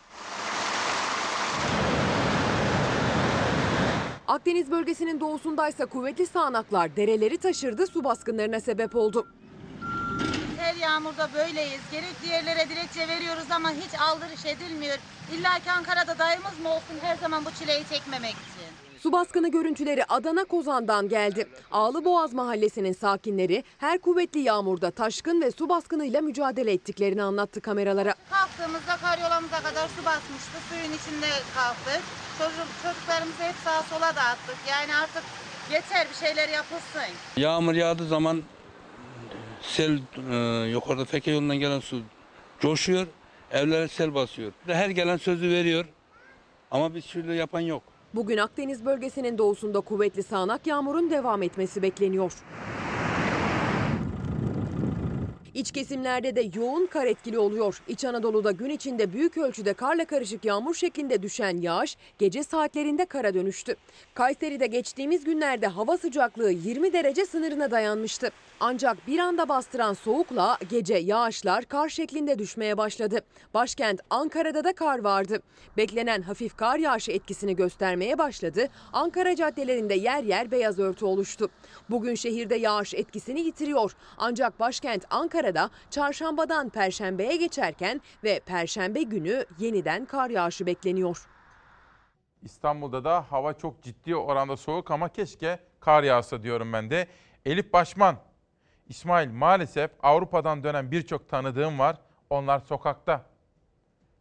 Akdeniz 4.31 4.71
bölgesinin 4.71 5.19
doğusundaysa 5.19 5.85
kuvvetli 5.85 6.27
sağanaklar 6.27 6.95
dereleri 6.95 7.37
taşırdı, 7.37 7.87
su 7.87 8.03
baskınlarına 8.03 8.59
sebep 8.59 8.95
oldu. 8.95 9.27
Her 10.57 10.75
yağmurda 10.75 11.29
böyleyiz. 11.33 11.81
Gerek 11.91 12.15
diğerlere 12.23 12.69
dilekçe 12.69 13.07
veriyoruz 13.07 13.51
ama 13.51 13.71
hiç 13.71 13.99
aldırış 14.01 14.45
edilmiyor. 14.45 14.97
İlla 15.33 15.59
ki 15.59 15.71
Ankara'da 15.71 16.19
dayımız 16.19 16.59
mı 16.63 16.69
olsun 16.69 16.95
her 17.01 17.15
zaman 17.15 17.45
bu 17.45 17.51
çileyi 17.51 17.83
çekmemek 17.89 18.31
için. 18.31 18.60
Su 19.03 19.11
baskını 19.11 19.51
görüntüleri 19.51 20.05
Adana 20.05 20.43
Kozan'dan 20.43 21.09
geldi. 21.09 21.47
Ağlıboğaz 21.71 22.33
mahallesinin 22.33 22.93
sakinleri 22.93 23.63
her 23.77 23.99
kuvvetli 23.99 24.39
yağmurda 24.39 24.91
taşkın 24.91 25.41
ve 25.41 25.51
su 25.51 25.69
baskınıyla 25.69 26.21
mücadele 26.21 26.71
ettiklerini 26.71 27.23
anlattı 27.23 27.61
kameralara. 27.61 28.15
Kalktığımızda 28.29 28.97
karyolamıza 28.97 29.57
kadar 29.57 29.87
su 29.87 30.05
basmıştı. 30.05 30.57
Suyun 30.69 30.83
içinde 30.97 31.27
kalktık. 31.55 32.01
Çocuk, 32.37 32.67
çocuklarımızı 32.83 33.43
hep 33.43 33.55
sağa 33.63 33.81
sola 33.81 34.15
dağıttık. 34.15 34.57
Yani 34.69 34.95
artık 34.95 35.23
yeter 35.71 36.07
bir 36.09 36.27
şeyler 36.27 36.49
yapılsın. 36.49 37.01
Yağmur 37.37 37.73
yağdığı 37.73 38.07
zaman 38.07 38.41
sel 39.61 39.99
e, 40.31 40.35
yukarıda 40.69 41.05
Feke 41.05 41.31
yolundan 41.31 41.57
gelen 41.57 41.79
su 41.79 42.01
coşuyor. 42.59 43.07
Evlere 43.51 43.87
sel 43.87 44.13
basıyor. 44.13 44.51
Her 44.67 44.89
gelen 44.89 45.17
sözü 45.17 45.49
veriyor. 45.49 45.85
Ama 46.71 46.95
bir 46.95 47.01
türlü 47.01 47.33
yapan 47.33 47.59
yok. 47.59 47.83
Bugün 48.15 48.37
Akdeniz 48.37 48.85
bölgesinin 48.85 49.37
doğusunda 49.37 49.81
kuvvetli 49.81 50.23
sağanak 50.23 50.67
yağmurun 50.67 51.09
devam 51.09 51.43
etmesi 51.43 51.81
bekleniyor. 51.81 52.33
İç 55.53 55.71
kesimlerde 55.71 56.35
de 56.35 56.59
yoğun 56.59 56.85
kar 56.85 57.05
etkili 57.05 57.39
oluyor. 57.39 57.81
İç 57.87 58.05
Anadolu'da 58.05 58.51
gün 58.51 58.69
içinde 58.69 59.13
büyük 59.13 59.37
ölçüde 59.37 59.73
karla 59.73 60.05
karışık 60.05 60.45
yağmur 60.45 60.75
şeklinde 60.75 61.23
düşen 61.23 61.57
yağış 61.57 61.97
gece 62.19 62.43
saatlerinde 62.43 63.05
kara 63.05 63.33
dönüştü. 63.33 63.75
Kayseri'de 64.13 64.67
geçtiğimiz 64.67 65.23
günlerde 65.23 65.67
hava 65.67 65.97
sıcaklığı 65.97 66.51
20 66.51 66.93
derece 66.93 67.25
sınırına 67.25 67.71
dayanmıştı. 67.71 68.29
Ancak 68.59 69.07
bir 69.07 69.19
anda 69.19 69.49
bastıran 69.49 69.93
soğukla 69.93 70.57
gece 70.69 70.95
yağışlar 70.95 71.65
kar 71.65 71.89
şeklinde 71.89 72.39
düşmeye 72.39 72.77
başladı. 72.77 73.19
Başkent 73.53 74.01
Ankara'da 74.09 74.63
da 74.63 74.73
kar 74.73 74.99
vardı. 74.99 75.39
Beklenen 75.77 76.21
hafif 76.21 76.57
kar 76.57 76.77
yağışı 76.77 77.11
etkisini 77.11 77.55
göstermeye 77.55 78.17
başladı. 78.17 78.69
Ankara 78.93 79.35
caddelerinde 79.35 79.93
yer 79.93 80.23
yer 80.23 80.51
beyaz 80.51 80.79
örtü 80.79 81.05
oluştu. 81.05 81.49
Bugün 81.89 82.15
şehirde 82.15 82.55
yağış 82.55 82.93
etkisini 82.93 83.41
yitiriyor. 83.41 83.95
Ancak 84.17 84.59
başkent 84.59 85.05
Ankara'da 85.41 85.69
çarşambadan 85.89 86.69
perşembeye 86.69 87.35
geçerken 87.35 88.01
ve 88.23 88.39
perşembe 88.39 89.01
günü 89.01 89.45
yeniden 89.59 90.05
kar 90.05 90.29
yağışı 90.29 90.65
bekleniyor. 90.65 91.27
İstanbul'da 92.41 93.03
da 93.03 93.25
hava 93.31 93.53
çok 93.53 93.83
ciddi 93.83 94.15
oranda 94.15 94.57
soğuk 94.57 94.91
ama 94.91 95.09
keşke 95.09 95.59
kar 95.79 96.03
yağsa 96.03 96.43
diyorum 96.43 96.73
ben 96.73 96.89
de. 96.89 97.07
Elif 97.45 97.73
Başman, 97.73 98.15
İsmail 98.89 99.31
maalesef 99.31 99.91
Avrupa'dan 100.03 100.63
dönen 100.63 100.91
birçok 100.91 101.29
tanıdığım 101.29 101.79
var. 101.79 101.97
Onlar 102.29 102.59
sokakta. 102.59 103.25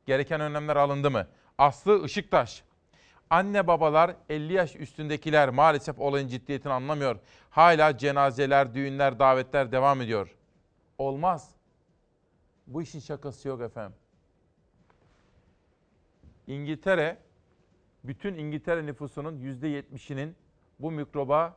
Gereken 0.06 0.40
önlemler 0.40 0.76
alındı 0.76 1.10
mı? 1.10 1.26
Aslı 1.58 2.04
Işıktaş. 2.06 2.62
Anne 3.30 3.66
babalar 3.66 4.16
50 4.28 4.52
yaş 4.52 4.76
üstündekiler 4.76 5.48
maalesef 5.48 5.98
olayın 5.98 6.28
ciddiyetini 6.28 6.72
anlamıyor. 6.72 7.16
Hala 7.50 7.98
cenazeler, 7.98 8.74
düğünler, 8.74 9.18
davetler 9.18 9.72
devam 9.72 10.00
ediyor. 10.00 10.39
Olmaz. 11.00 11.54
Bu 12.66 12.82
işin 12.82 13.00
şakası 13.00 13.48
yok 13.48 13.60
efendim. 13.60 13.96
İngiltere, 16.46 17.18
bütün 18.04 18.34
İngiltere 18.34 18.86
nüfusunun 18.86 19.38
%70'inin 19.40 20.36
bu 20.78 20.90
mikroba 20.90 21.56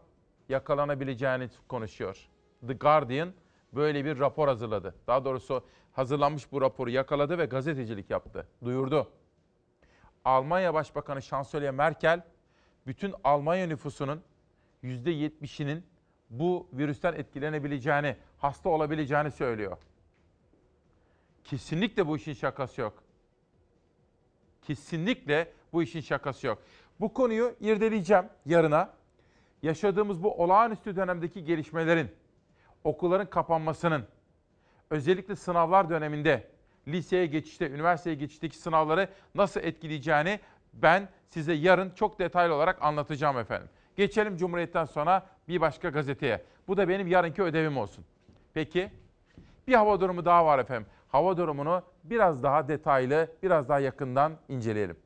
yakalanabileceğini 0.50 1.50
konuşuyor. 1.68 2.30
The 2.68 2.74
Guardian 2.74 3.34
böyle 3.74 4.06
bir 4.06 4.20
rapor 4.20 4.48
hazırladı. 4.48 4.96
Daha 5.08 5.26
doğrusu 5.26 5.66
hazırlanmış 5.92 6.52
bu 6.52 6.62
raporu 6.62 6.90
yakaladı 6.90 7.38
ve 7.38 7.46
gazetecilik 7.46 8.10
yaptı, 8.10 8.48
duyurdu. 8.64 9.12
Almanya 10.26 10.74
Başbakanı 10.74 11.22
Şansölye 11.22 11.72
Merkel 11.72 12.26
bütün 12.88 13.14
Almanya 13.24 13.68
nüfusunun 13.68 14.22
%70'inin 14.84 15.84
bu 16.30 16.68
virüsten 16.74 17.14
etkilenebileceğini, 17.14 18.18
hasta 18.44 18.70
olabileceğini 18.70 19.32
söylüyor. 19.32 19.78
Kesinlikle 21.44 22.08
bu 22.08 22.18
işin 22.18 22.34
şakası 22.34 22.82
yok. 22.82 23.04
Kesinlikle 24.62 25.52
bu 25.74 25.84
işin 25.84 26.02
şakası 26.02 26.48
yok. 26.48 26.62
Bu 27.00 27.14
konuyu 27.14 27.56
irdeleyeceğim 27.60 28.26
yarına. 28.46 28.90
Yaşadığımız 29.62 30.24
bu 30.24 30.44
olağanüstü 30.44 30.96
dönemdeki 30.96 31.44
gelişmelerin, 31.44 32.12
okulların 32.84 33.30
kapanmasının, 33.30 34.08
özellikle 34.90 35.36
sınavlar 35.36 35.90
döneminde, 35.90 36.48
liseye 36.88 37.26
geçişte, 37.26 37.70
üniversiteye 37.70 38.16
geçişteki 38.16 38.58
sınavları 38.58 39.10
nasıl 39.36 39.62
etkileyeceğini 39.62 40.40
ben 40.74 41.10
size 41.30 41.54
yarın 41.54 41.90
çok 41.90 42.20
detaylı 42.20 42.56
olarak 42.56 42.82
anlatacağım 42.82 43.38
efendim. 43.38 43.70
Geçelim 43.96 44.38
Cumhuriyet'ten 44.38 44.86
sonra 44.86 45.28
bir 45.48 45.62
başka 45.62 45.90
gazeteye. 45.90 46.44
Bu 46.68 46.78
da 46.78 46.90
benim 46.90 47.08
yarınki 47.08 47.44
ödevim 47.44 47.78
olsun. 47.78 48.06
Peki, 48.54 48.92
bir 49.68 49.74
hava 49.74 50.02
durumu 50.02 50.26
daha 50.26 50.46
var 50.46 50.60
efendim. 50.60 50.86
Hava 51.08 51.38
durumunu 51.38 51.82
biraz 52.04 52.44
daha 52.44 52.68
detaylı, 52.68 53.28
biraz 53.44 53.70
daha 53.70 53.80
yakından 53.80 54.34
inceleyelim. 54.50 54.98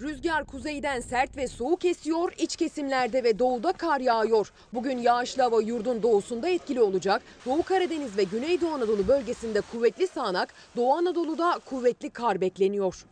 Rüzgar 0.00 0.44
kuzeyden 0.44 1.00
sert 1.00 1.36
ve 1.36 1.48
soğuk 1.48 1.84
esiyor, 1.84 2.32
iç 2.38 2.56
kesimlerde 2.56 3.24
ve 3.24 3.38
doğuda 3.38 3.72
kar 3.72 4.00
yağıyor. 4.00 4.52
Bugün 4.74 4.98
yağışlı 4.98 5.42
hava 5.42 5.62
yurdun 5.62 6.02
doğusunda 6.02 6.48
etkili 6.48 6.82
olacak. 6.82 7.22
Doğu 7.46 7.62
Karadeniz 7.62 8.16
ve 8.16 8.24
Güneydoğu 8.24 8.74
Anadolu 8.74 9.08
bölgesinde 9.08 9.60
kuvvetli 9.60 10.06
sağanak, 10.06 10.54
Doğu 10.76 10.92
Anadolu'da 10.94 11.60
kuvvetli 11.64 12.10
kar 12.10 12.40
bekleniyor. 12.40 13.04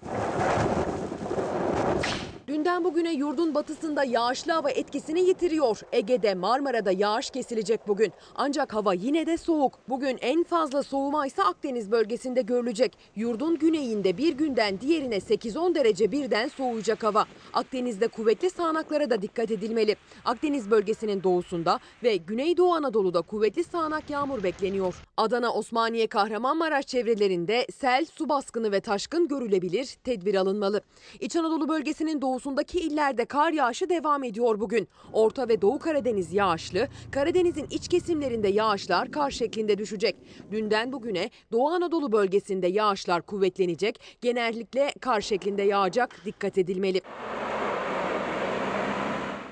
Dünden 2.60 2.84
bugüne 2.84 3.12
yurdun 3.12 3.54
batısında 3.54 4.04
yağışlı 4.04 4.52
hava 4.52 4.70
etkisini 4.70 5.20
yitiriyor. 5.20 5.80
Ege'de 5.92 6.34
Marmara'da 6.34 6.92
yağış 6.92 7.30
kesilecek 7.30 7.88
bugün. 7.88 8.12
Ancak 8.34 8.74
hava 8.74 8.94
yine 8.94 9.26
de 9.26 9.38
soğuk. 9.38 9.78
Bugün 9.88 10.18
en 10.20 10.44
fazla 10.44 10.82
soğuma 10.82 11.26
ise 11.26 11.42
Akdeniz 11.42 11.90
bölgesinde 11.90 12.42
görülecek. 12.42 12.98
Yurdun 13.16 13.58
güneyinde 13.58 14.16
bir 14.16 14.32
günden 14.32 14.80
diğerine 14.80 15.16
8-10 15.16 15.74
derece 15.74 16.12
birden 16.12 16.48
soğuyacak 16.48 17.02
hava. 17.02 17.26
Akdeniz'de 17.52 18.08
kuvvetli 18.08 18.50
sağanaklara 18.50 19.10
da 19.10 19.22
dikkat 19.22 19.50
edilmeli. 19.50 19.96
Akdeniz 20.24 20.70
bölgesinin 20.70 21.22
doğusunda 21.22 21.80
ve 22.02 22.16
Güneydoğu 22.16 22.74
Anadolu'da 22.74 23.22
kuvvetli 23.22 23.64
sağanak 23.64 24.10
yağmur 24.10 24.42
bekleniyor. 24.42 24.94
Adana, 25.16 25.52
Osmaniye, 25.52 26.06
Kahramanmaraş 26.06 26.86
çevrelerinde 26.86 27.66
sel, 27.74 28.04
su 28.04 28.28
baskını 28.28 28.72
ve 28.72 28.80
taşkın 28.80 29.28
görülebilir. 29.28 29.96
Tedbir 30.04 30.34
alınmalı. 30.34 30.80
İç 31.20 31.36
Anadolu 31.36 31.68
bölgesinin 31.68 32.22
doğusundaki 32.50 32.78
illerde 32.78 33.24
kar 33.24 33.52
yağışı 33.52 33.88
devam 33.88 34.24
ediyor 34.24 34.60
bugün. 34.60 34.88
Orta 35.12 35.48
ve 35.48 35.62
Doğu 35.62 35.78
Karadeniz 35.78 36.32
yağışlı, 36.32 36.88
Karadeniz'in 37.10 37.66
iç 37.70 37.88
kesimlerinde 37.88 38.48
yağışlar 38.48 39.12
kar 39.12 39.30
şeklinde 39.30 39.78
düşecek. 39.78 40.16
Dünden 40.50 40.92
bugüne 40.92 41.30
Doğu 41.52 41.68
Anadolu 41.68 42.12
bölgesinde 42.12 42.66
yağışlar 42.66 43.22
kuvvetlenecek, 43.22 44.00
genellikle 44.20 44.92
kar 45.00 45.20
şeklinde 45.20 45.62
yağacak, 45.62 46.16
dikkat 46.24 46.58
edilmeli. 46.58 47.00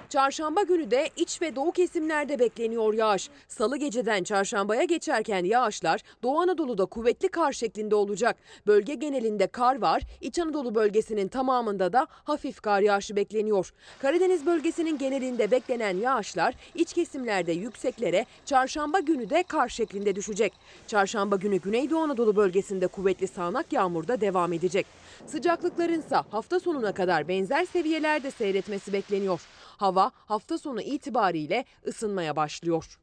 Çarşamba 0.09 0.63
günü 0.63 0.91
de 0.91 1.11
iç 1.17 1.43
ve 1.43 1.57
doğu 1.57 1.73
kesimlerde 1.73 2.39
bekleniyor 2.39 2.95
yağış. 2.95 3.31
Salı 3.49 3.77
geceden 3.77 4.25
çarşambaya 4.25 4.85
geçerken 4.85 5.45
yağışlar 5.45 6.01
Doğu 6.23 6.41
Anadolu'da 6.41 6.87
kuvvetli 6.87 7.29
kar 7.29 7.53
şeklinde 7.53 7.95
olacak. 7.95 8.37
Bölge 8.67 8.95
genelinde 8.95 9.47
kar 9.47 9.81
var. 9.81 10.03
İç 10.21 10.39
Anadolu 10.39 10.75
bölgesinin 10.75 11.29
tamamında 11.29 11.93
da 11.93 12.07
hafif 12.11 12.61
kar 12.61 12.81
yağışı 12.81 13.17
bekleniyor. 13.17 13.73
Karadeniz 13.99 14.47
bölgesinin 14.47 14.99
genelinde 14.99 15.51
beklenen 15.51 15.97
yağışlar 15.97 16.55
iç 16.75 16.93
kesimlerde 16.93 17.53
yükseklere 17.53 18.27
çarşamba 18.45 19.01
günü 19.01 19.31
de 19.31 19.43
kar 19.43 19.69
şeklinde 19.69 20.17
düşecek. 20.17 20.53
Çarşamba 20.87 21.37
günü 21.37 21.57
Güneydoğu 21.57 22.01
Anadolu 22.01 22.37
bölgesinde 22.37 22.87
kuvvetli 22.87 23.29
sağanak 23.29 23.73
yağmur 23.73 24.09
da 24.09 24.21
devam 24.21 24.53
edecek. 24.53 24.87
Sıcaklıkların 25.27 26.01
ise 26.01 26.17
hafta 26.17 26.61
sonuna 26.61 26.93
kadar 26.95 27.29
benzer 27.29 27.65
seviyelerde 27.65 28.31
seyretmesi 28.31 28.93
bekleniyor. 28.93 29.41
Hava 29.77 30.11
hafta 30.15 30.59
sonu 30.59 30.81
itibariyle 30.81 31.65
ısınmaya 31.87 32.37
başlıyor. 32.37 32.99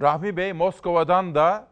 Rahmi 0.00 0.36
Bey 0.36 0.52
Moskova'dan 0.52 1.34
da 1.34 1.68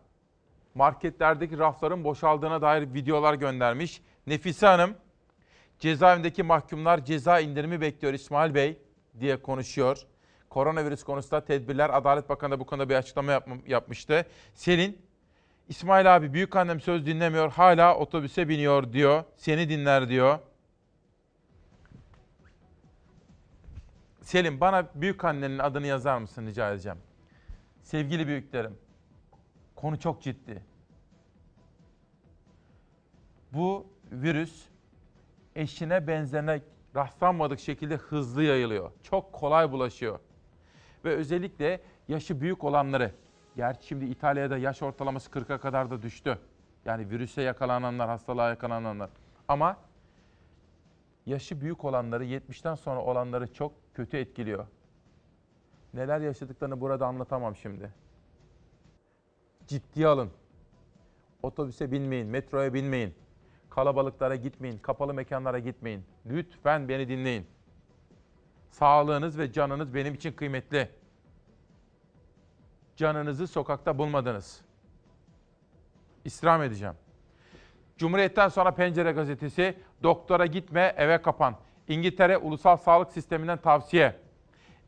marketlerdeki 0.74 1.58
rafların 1.58 2.04
boşaldığına 2.04 2.62
dair 2.62 2.94
videolar 2.94 3.34
göndermiş. 3.34 4.02
Nefise 4.26 4.66
Hanım 4.66 4.94
cezaevindeki 5.78 6.42
mahkumlar 6.42 7.04
ceza 7.04 7.40
indirimi 7.40 7.80
bekliyor 7.80 8.14
İsmail 8.14 8.54
Bey 8.54 8.78
diye 9.20 9.42
konuşuyor. 9.42 9.98
Koronavirüs 10.50 11.02
konusunda 11.02 11.44
tedbirler 11.44 11.90
Adalet 11.90 12.28
Bakanı 12.28 12.52
da 12.52 12.60
bu 12.60 12.66
konuda 12.66 12.88
bir 12.88 12.94
açıklama 12.94 13.32
yapm- 13.32 13.70
yapmıştı. 13.70 14.26
Selin 14.54 15.07
İsmail 15.68 16.16
abi 16.16 16.32
büyük 16.32 16.56
annem 16.56 16.80
söz 16.80 17.06
dinlemiyor 17.06 17.52
hala 17.52 17.96
otobüse 17.96 18.48
biniyor 18.48 18.92
diyor. 18.92 19.24
Seni 19.36 19.68
dinler 19.68 20.08
diyor. 20.08 20.38
Selim 24.22 24.60
bana 24.60 24.88
büyük 24.94 25.24
annenin 25.24 25.58
adını 25.58 25.86
yazar 25.86 26.18
mısın 26.18 26.46
rica 26.46 26.72
edeceğim. 26.72 26.98
Sevgili 27.82 28.26
büyüklerim. 28.26 28.78
Konu 29.76 29.98
çok 29.98 30.22
ciddi. 30.22 30.62
Bu 33.52 33.86
virüs 34.12 34.64
eşine 35.56 36.06
benzerine 36.06 36.60
rastlanmadık 36.96 37.60
şekilde 37.60 37.96
hızlı 37.96 38.42
yayılıyor. 38.42 38.90
Çok 39.02 39.32
kolay 39.32 39.72
bulaşıyor. 39.72 40.18
Ve 41.04 41.14
özellikle 41.14 41.80
yaşı 42.08 42.40
büyük 42.40 42.64
olanları, 42.64 43.14
gerçi 43.58 43.86
şimdi 43.86 44.04
İtalya'da 44.04 44.58
yaş 44.58 44.82
ortalaması 44.82 45.30
40'a 45.30 45.58
kadar 45.58 45.90
da 45.90 46.02
düştü. 46.02 46.38
Yani 46.84 47.10
virüse 47.10 47.42
yakalananlar, 47.42 48.08
hastalığa 48.08 48.48
yakalananlar. 48.48 49.10
Ama 49.48 49.76
yaşı 51.26 51.60
büyük 51.60 51.84
olanları, 51.84 52.24
70'ten 52.24 52.74
sonra 52.74 53.00
olanları 53.00 53.52
çok 53.52 53.72
kötü 53.94 54.16
etkiliyor. 54.16 54.66
Neler 55.94 56.20
yaşadıklarını 56.20 56.80
burada 56.80 57.06
anlatamam 57.06 57.56
şimdi. 57.56 57.92
Ciddiye 59.66 60.06
alın. 60.06 60.30
Otobüse 61.42 61.92
binmeyin, 61.92 62.26
metroya 62.26 62.74
binmeyin. 62.74 63.14
Kalabalıklara 63.70 64.36
gitmeyin, 64.36 64.78
kapalı 64.78 65.14
mekanlara 65.14 65.58
gitmeyin. 65.58 66.04
Lütfen 66.26 66.88
beni 66.88 67.08
dinleyin. 67.08 67.46
Sağlığınız 68.70 69.38
ve 69.38 69.52
canınız 69.52 69.94
benim 69.94 70.14
için 70.14 70.32
kıymetli. 70.32 70.97
Canınızı 72.98 73.46
sokakta 73.46 73.98
bulmadınız. 73.98 74.60
İstirham 76.24 76.62
edeceğim. 76.62 76.94
Cumhuriyet'ten 77.96 78.48
sonra 78.48 78.70
Pencere 78.70 79.12
gazetesi, 79.12 79.74
doktora 80.02 80.46
gitme 80.46 80.94
eve 80.96 81.22
kapan. 81.22 81.56
İngiltere 81.88 82.36
Ulusal 82.36 82.76
Sağlık 82.76 83.12
Sisteminden 83.12 83.58
tavsiye. 83.58 84.16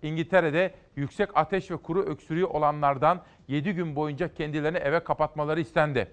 İngiltere'de 0.03 0.75
yüksek 0.97 1.29
ateş 1.35 1.71
ve 1.71 1.77
kuru 1.77 2.03
öksürüğü 2.03 2.45
olanlardan 2.45 3.23
7 3.49 3.73
gün 3.73 3.97
boyunca 3.97 4.35
kendilerini 4.35 4.79
eve 4.79 5.05
kapatmaları 5.05 5.61
istendi. 5.61 6.11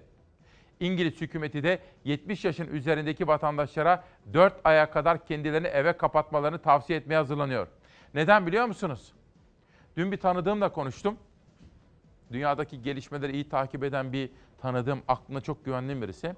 İngiliz 0.80 1.20
hükümeti 1.20 1.62
de 1.62 1.78
70 2.04 2.44
yaşın 2.44 2.66
üzerindeki 2.66 3.26
vatandaşlara 3.26 4.04
4 4.32 4.54
aya 4.64 4.90
kadar 4.90 5.26
kendilerini 5.26 5.66
eve 5.66 5.92
kapatmalarını 5.92 6.58
tavsiye 6.58 6.98
etmeye 6.98 7.16
hazırlanıyor. 7.16 7.68
Neden 8.14 8.46
biliyor 8.46 8.66
musunuz? 8.66 9.12
Dün 9.96 10.12
bir 10.12 10.16
tanıdığımla 10.16 10.72
konuştum. 10.72 11.18
Dünyadaki 12.32 12.82
gelişmeleri 12.82 13.32
iyi 13.32 13.48
takip 13.48 13.84
eden 13.84 14.12
bir 14.12 14.30
tanıdığım, 14.58 15.02
aklına 15.08 15.40
çok 15.40 15.64
güvenli 15.64 16.02
birisi. 16.02 16.34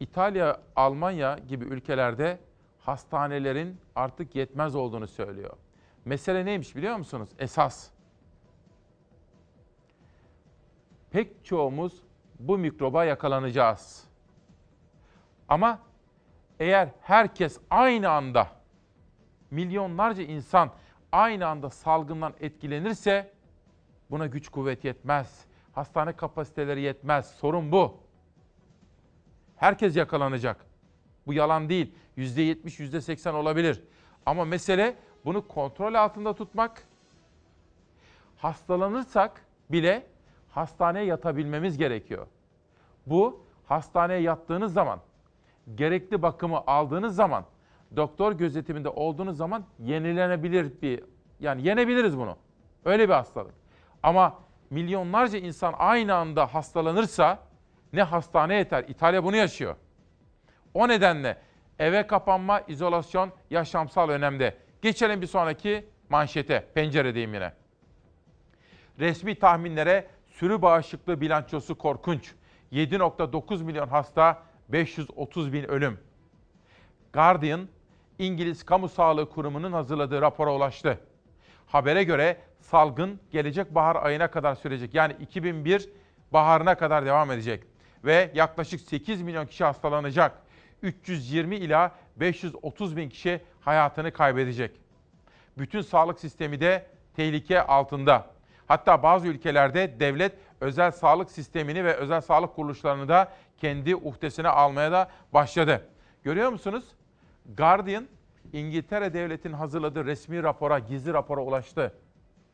İtalya, 0.00 0.60
Almanya 0.76 1.38
gibi 1.48 1.64
ülkelerde 1.64 2.38
hastanelerin 2.78 3.80
artık 3.96 4.34
yetmez 4.36 4.74
olduğunu 4.74 5.06
söylüyor. 5.06 5.56
Mesele 6.04 6.44
neymiş 6.44 6.76
biliyor 6.76 6.96
musunuz? 6.96 7.28
Esas. 7.38 7.90
Pek 11.10 11.44
çoğumuz 11.44 12.02
bu 12.38 12.58
mikroba 12.58 13.04
yakalanacağız. 13.04 14.04
Ama 15.48 15.78
eğer 16.60 16.88
herkes 17.00 17.60
aynı 17.70 18.10
anda 18.10 18.48
milyonlarca 19.50 20.22
insan 20.22 20.70
aynı 21.12 21.46
anda 21.46 21.70
salgından 21.70 22.34
etkilenirse 22.40 23.32
buna 24.10 24.26
güç 24.26 24.48
kuvvet 24.48 24.84
yetmez. 24.84 25.44
Hastane 25.72 26.12
kapasiteleri 26.12 26.80
yetmez. 26.80 27.30
Sorun 27.30 27.72
bu. 27.72 27.96
Herkes 29.56 29.96
yakalanacak. 29.96 30.66
Bu 31.26 31.32
yalan 31.32 31.68
değil. 31.68 31.94
%70, 32.16 32.80
%80 32.80 33.32
olabilir. 33.32 33.82
Ama 34.26 34.44
mesele 34.44 34.96
bunu 35.24 35.48
kontrol 35.48 35.94
altında 35.94 36.34
tutmak. 36.34 36.82
Hastalanırsak 38.36 39.44
bile 39.70 40.06
hastaneye 40.50 41.04
yatabilmemiz 41.04 41.78
gerekiyor. 41.78 42.26
Bu 43.06 43.44
hastaneye 43.66 44.20
yattığınız 44.20 44.72
zaman, 44.72 45.00
gerekli 45.74 46.22
bakımı 46.22 46.58
aldığınız 46.66 47.14
zaman, 47.16 47.44
doktor 47.96 48.32
gözetiminde 48.32 48.88
olduğunuz 48.88 49.36
zaman 49.36 49.64
yenilenebilir 49.78 50.82
bir 50.82 51.04
yani 51.40 51.66
yenebiliriz 51.66 52.18
bunu. 52.18 52.36
Öyle 52.84 53.08
bir 53.08 53.14
hastalık. 53.14 53.54
Ama 54.02 54.38
milyonlarca 54.70 55.38
insan 55.38 55.74
aynı 55.78 56.14
anda 56.14 56.54
hastalanırsa 56.54 57.38
ne 57.92 58.02
hastane 58.02 58.54
yeter. 58.54 58.84
İtalya 58.88 59.24
bunu 59.24 59.36
yaşıyor. 59.36 59.76
O 60.74 60.88
nedenle 60.88 61.38
eve 61.78 62.06
kapanma, 62.06 62.60
izolasyon 62.60 63.32
yaşamsal 63.50 64.08
önemde. 64.08 64.56
Geçelim 64.82 65.22
bir 65.22 65.26
sonraki 65.26 65.86
manşete. 66.08 66.66
Penceredeyim 66.74 67.34
yine. 67.34 67.52
Resmi 68.98 69.34
tahminlere 69.34 70.06
sürü 70.26 70.62
bağışıklığı 70.62 71.20
bilançosu 71.20 71.78
korkunç. 71.78 72.34
7.9 72.72 73.62
milyon 73.62 73.88
hasta, 73.88 74.42
530 74.68 75.52
bin 75.52 75.64
ölüm. 75.64 76.00
Guardian, 77.12 77.68
İngiliz 78.18 78.62
Kamu 78.62 78.88
Sağlığı 78.88 79.30
Kurumu'nun 79.30 79.72
hazırladığı 79.72 80.20
rapora 80.20 80.54
ulaştı. 80.54 81.00
Habere 81.66 82.04
göre 82.04 82.36
salgın 82.70 83.20
gelecek 83.30 83.74
bahar 83.74 83.96
ayına 83.96 84.30
kadar 84.30 84.54
sürecek. 84.54 84.94
Yani 84.94 85.16
2001 85.20 85.88
baharına 86.32 86.74
kadar 86.74 87.06
devam 87.06 87.30
edecek. 87.30 87.64
Ve 88.04 88.30
yaklaşık 88.34 88.80
8 88.80 89.22
milyon 89.22 89.46
kişi 89.46 89.64
hastalanacak. 89.64 90.42
320 90.82 91.56
ila 91.56 91.92
530 92.16 92.96
bin 92.96 93.08
kişi 93.08 93.40
hayatını 93.60 94.12
kaybedecek. 94.12 94.80
Bütün 95.58 95.80
sağlık 95.80 96.20
sistemi 96.20 96.60
de 96.60 96.86
tehlike 97.16 97.62
altında. 97.62 98.26
Hatta 98.66 99.02
bazı 99.02 99.28
ülkelerde 99.28 100.00
devlet 100.00 100.32
özel 100.60 100.90
sağlık 100.90 101.30
sistemini 101.30 101.84
ve 101.84 101.94
özel 101.94 102.20
sağlık 102.20 102.54
kuruluşlarını 102.54 103.08
da 103.08 103.32
kendi 103.56 103.96
uhdesine 103.96 104.48
almaya 104.48 104.92
da 104.92 105.10
başladı. 105.32 105.88
Görüyor 106.22 106.50
musunuz? 106.50 106.84
Guardian, 107.56 108.08
İngiltere 108.52 109.14
devletin 109.14 109.52
hazırladığı 109.52 110.04
resmi 110.04 110.42
rapora, 110.42 110.78
gizli 110.78 111.12
rapora 111.12 111.40
ulaştı. 111.40 111.92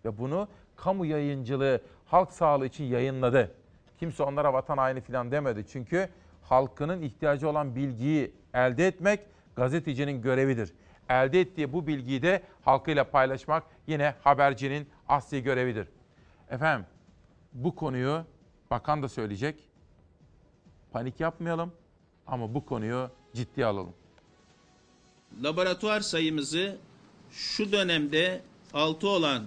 Ve 0.05 0.19
bunu 0.19 0.49
kamu 0.77 1.07
yayıncılığı, 1.07 1.81
halk 2.07 2.33
sağlığı 2.33 2.67
için 2.67 2.85
yayınladı. 2.85 3.55
Kimse 3.99 4.23
onlara 4.23 4.53
vatan 4.53 4.79
haini 4.79 5.01
falan 5.01 5.31
demedi. 5.31 5.65
Çünkü 5.73 6.09
halkının 6.43 7.03
ihtiyacı 7.03 7.49
olan 7.49 7.77
bilgiyi 7.77 8.33
elde 8.55 8.87
etmek 8.87 9.21
gazetecinin 9.57 10.23
görevidir. 10.23 10.73
Elde 11.09 11.41
ettiği 11.41 11.73
bu 11.73 11.87
bilgiyi 11.87 12.23
de 12.23 12.43
halkıyla 12.65 13.11
paylaşmak 13.11 13.63
yine 13.87 14.15
habercinin 14.23 14.89
asli 15.09 15.43
görevidir. 15.43 15.89
Efendim 16.51 16.87
bu 17.53 17.75
konuyu 17.75 18.25
bakan 18.71 19.03
da 19.03 19.09
söyleyecek. 19.09 19.69
Panik 20.93 21.21
yapmayalım 21.21 21.73
ama 22.27 22.55
bu 22.55 22.67
konuyu 22.67 23.11
ciddiye 23.35 23.67
alalım. 23.67 23.95
Laboratuvar 25.43 26.01
sayımızı 26.01 26.77
şu 27.31 27.73
dönemde 27.73 28.41
6 28.75 29.09
olan 29.09 29.45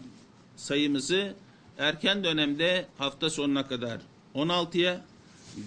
sayımızı 0.58 1.36
erken 1.78 2.24
dönemde 2.24 2.86
hafta 2.98 3.30
sonuna 3.30 3.68
kadar 3.68 4.02
16'ya, 4.36 5.06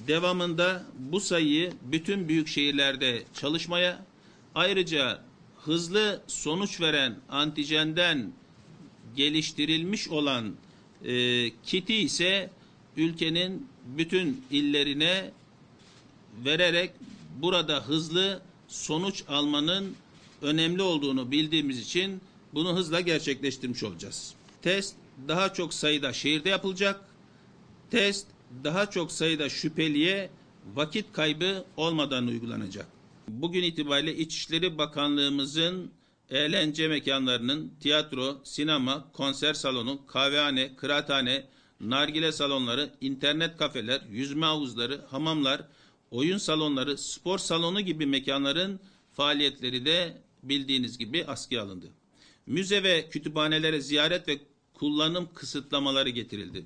devamında 0.06 0.84
bu 0.98 1.20
sayıyı 1.20 1.72
bütün 1.82 2.28
büyük 2.28 2.48
şehirlerde 2.48 3.22
çalışmaya, 3.34 4.04
ayrıca 4.54 5.22
hızlı 5.64 6.22
sonuç 6.26 6.80
veren 6.80 7.16
antijenden 7.28 8.32
geliştirilmiş 9.16 10.08
olan 10.08 10.54
e, 11.04 11.50
kiti 11.64 11.94
ise 11.94 12.50
ülkenin 12.96 13.66
bütün 13.96 14.44
illerine 14.50 15.30
vererek 16.44 16.90
burada 17.42 17.88
hızlı 17.88 18.42
sonuç 18.68 19.24
almanın 19.28 19.94
önemli 20.42 20.82
olduğunu 20.82 21.30
bildiğimiz 21.30 21.78
için 21.78 22.20
bunu 22.54 22.76
hızla 22.76 23.00
gerçekleştirmiş 23.00 23.82
olacağız. 23.82 24.34
Test 24.62 24.96
daha 25.28 25.52
çok 25.52 25.74
sayıda 25.74 26.12
şehirde 26.12 26.48
yapılacak. 26.48 27.00
Test 27.90 28.26
daha 28.64 28.90
çok 28.90 29.12
sayıda 29.12 29.48
şüpheliye 29.48 30.30
vakit 30.74 31.12
kaybı 31.12 31.64
olmadan 31.76 32.26
uygulanacak. 32.26 32.86
Bugün 33.28 33.62
itibariyle 33.62 34.16
İçişleri 34.16 34.78
Bakanlığımızın 34.78 35.90
eğlence 36.30 36.88
mekanlarının 36.88 37.72
tiyatro, 37.80 38.40
sinema, 38.44 39.12
konser 39.12 39.54
salonu, 39.54 40.06
kahvehane, 40.06 40.76
kıraathane, 40.76 41.44
nargile 41.80 42.32
salonları, 42.32 42.90
internet 43.00 43.56
kafeler, 43.56 44.00
yüzme 44.10 44.46
havuzları, 44.46 45.00
hamamlar, 45.10 45.62
oyun 46.10 46.38
salonları, 46.38 46.98
spor 46.98 47.38
salonu 47.38 47.80
gibi 47.80 48.06
mekanların 48.06 48.80
faaliyetleri 49.12 49.84
de 49.84 50.16
bildiğiniz 50.42 50.98
gibi 50.98 51.24
askıya 51.26 51.62
alındı. 51.62 51.86
Müze 52.46 52.82
ve 52.82 53.08
kütüphanelere 53.10 53.80
ziyaret 53.80 54.28
ve 54.28 54.38
kullanım 54.80 55.28
kısıtlamaları 55.34 56.08
getirildi. 56.08 56.64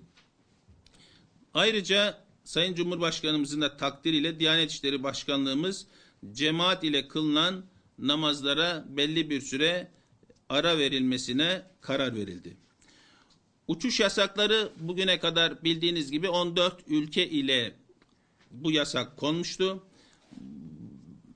Ayrıca 1.55 2.25
Sayın 2.45 2.75
Cumhurbaşkanımızın 2.75 3.61
da 3.61 3.77
takdiriyle 3.77 4.41
Diyanet 4.41 4.71
İşleri 4.71 5.03
Başkanlığımız 5.03 5.87
cemaat 6.33 6.85
ile 6.85 7.09
kılınan 7.09 7.65
namazlara 7.99 8.85
belli 8.89 9.31
bir 9.31 9.41
süre 9.41 9.91
ara 10.49 10.79
verilmesine 10.79 11.63
karar 11.81 12.15
verildi. 12.15 12.57
Uçuş 13.69 14.01
yasakları 14.01 14.73
bugüne 14.81 15.19
kadar 15.19 15.65
bildiğiniz 15.65 16.11
gibi 16.11 16.29
14 16.29 16.81
ülke 16.87 17.29
ile 17.29 17.75
bu 18.51 18.73
yasak 18.73 19.17
konmuştu. 19.17 19.83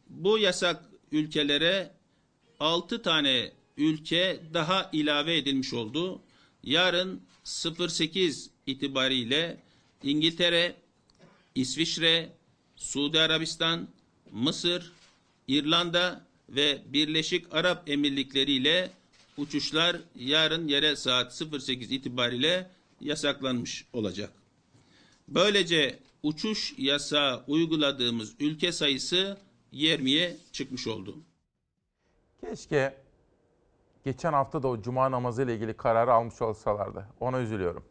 Bu 0.09 0.39
yasak 0.39 0.85
ülkelere 1.13 1.91
6 2.61 3.03
tane 3.03 3.53
ülke 3.77 4.41
daha 4.55 4.91
ilave 4.93 5.37
edilmiş 5.37 5.75
oldu. 5.75 6.23
Yarın 6.69 7.23
08 7.45 8.51
itibariyle 8.67 9.59
İngiltere, 10.03 10.77
İsviçre, 11.55 12.33
Suudi 12.77 13.21
Arabistan, 13.21 13.89
Mısır, 14.33 14.93
İrlanda 15.49 16.27
ve 16.49 16.83
Birleşik 16.87 17.55
Arap 17.55 17.91
Emirlikleri 17.91 18.53
ile 18.53 18.91
uçuşlar 19.37 19.97
yarın 20.17 20.69
yere 20.69 20.97
saat 20.97 21.43
08 21.63 21.93
itibariyle 21.93 22.71
yasaklanmış 23.01 23.85
olacak. 23.93 24.33
Böylece 25.29 25.99
uçuş 26.23 26.75
yasağı 26.79 27.45
uyguladığımız 27.47 28.35
ülke 28.41 28.73
sayısı 28.73 29.39
20'ye 29.73 30.37
çıkmış 30.53 30.87
oldu. 30.87 31.17
Keşke 32.41 33.08
geçen 34.05 34.33
hafta 34.33 34.63
da 34.63 34.69
o 34.69 34.83
cuma 34.83 35.11
namazı 35.11 35.43
ile 35.43 35.55
ilgili 35.55 35.75
kararı 35.75 36.13
almış 36.13 36.43
olsalardı. 36.43 37.07
Ona 37.21 37.41
üzülüyorum. 37.41 37.85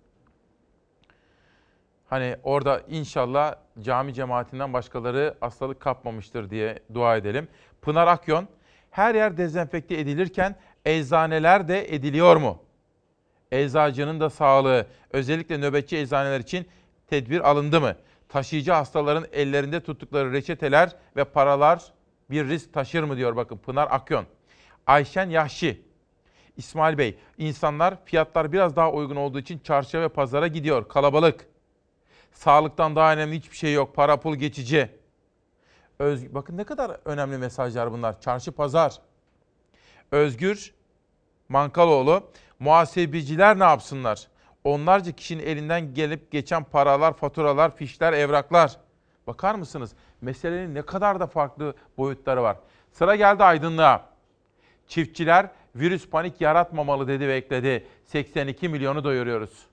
Hani 2.09 2.35
orada 2.43 2.81
inşallah 2.87 3.55
cami 3.79 4.13
cemaatinden 4.13 4.73
başkaları 4.73 5.35
hastalık 5.39 5.79
kapmamıştır 5.79 6.49
diye 6.49 6.79
dua 6.93 7.17
edelim. 7.17 7.47
Pınar 7.81 8.07
Akyon, 8.07 8.47
her 8.91 9.15
yer 9.15 9.37
dezenfekte 9.37 9.99
edilirken 9.99 10.55
eczaneler 10.85 11.67
de 11.67 11.95
ediliyor 11.95 12.35
mu? 12.35 12.59
Eczacının 13.51 14.19
da 14.19 14.29
sağlığı, 14.29 14.87
özellikle 15.11 15.57
nöbetçi 15.61 15.97
eczaneler 15.97 16.39
için 16.39 16.67
tedbir 17.07 17.49
alındı 17.49 17.81
mı? 17.81 17.95
Taşıyıcı 18.29 18.71
hastaların 18.71 19.25
ellerinde 19.31 19.83
tuttukları 19.83 20.31
reçeteler 20.31 20.95
ve 21.15 21.23
paralar 21.23 21.93
bir 22.29 22.47
risk 22.47 22.73
taşır 22.73 23.03
mı 23.03 23.17
diyor 23.17 23.35
bakın 23.35 23.57
Pınar 23.57 23.87
Akyon. 23.91 24.25
Ayşen 24.87 25.29
Yahşi, 25.29 25.81
İsmail 26.57 26.97
Bey, 26.97 27.17
insanlar 27.37 28.05
fiyatlar 28.05 28.51
biraz 28.51 28.75
daha 28.75 28.91
uygun 28.91 29.15
olduğu 29.15 29.39
için 29.39 29.59
çarşıya 29.59 30.03
ve 30.03 30.09
pazara 30.09 30.47
gidiyor. 30.47 30.87
Kalabalık. 30.87 31.47
Sağlıktan 32.31 32.95
daha 32.95 33.13
önemli 33.13 33.35
hiçbir 33.35 33.57
şey 33.57 33.73
yok. 33.73 33.95
Para 33.95 34.19
pul 34.19 34.35
geçici. 34.35 34.89
Öz, 35.99 36.33
bakın 36.35 36.57
ne 36.57 36.63
kadar 36.63 36.97
önemli 37.05 37.37
mesajlar 37.37 37.91
bunlar. 37.91 38.21
Çarşı 38.21 38.51
pazar. 38.51 38.99
Özgür 40.11 40.73
Mankaloğlu. 41.49 42.23
Muhasebeciler 42.59 43.59
ne 43.59 43.63
yapsınlar? 43.63 44.27
Onlarca 44.63 45.11
kişinin 45.11 45.43
elinden 45.43 45.93
gelip 45.93 46.31
geçen 46.31 46.63
paralar, 46.63 47.13
faturalar, 47.13 47.75
fişler, 47.75 48.13
evraklar. 48.13 48.77
Bakar 49.27 49.55
mısınız? 49.55 49.93
Meselenin 50.21 50.75
ne 50.75 50.81
kadar 50.81 51.19
da 51.19 51.27
farklı 51.27 51.75
boyutları 51.97 52.43
var. 52.43 52.57
Sıra 52.91 53.15
geldi 53.15 53.43
aydınlığa. 53.43 54.09
Çiftçiler 54.87 55.51
virüs 55.79 56.09
panik 56.09 56.41
yaratmamalı 56.41 57.07
dedi 57.07 57.27
ve 57.27 57.35
ekledi. 57.35 57.87
82 58.05 58.69
milyonu 58.69 59.03
doyuruyoruz. 59.03 59.67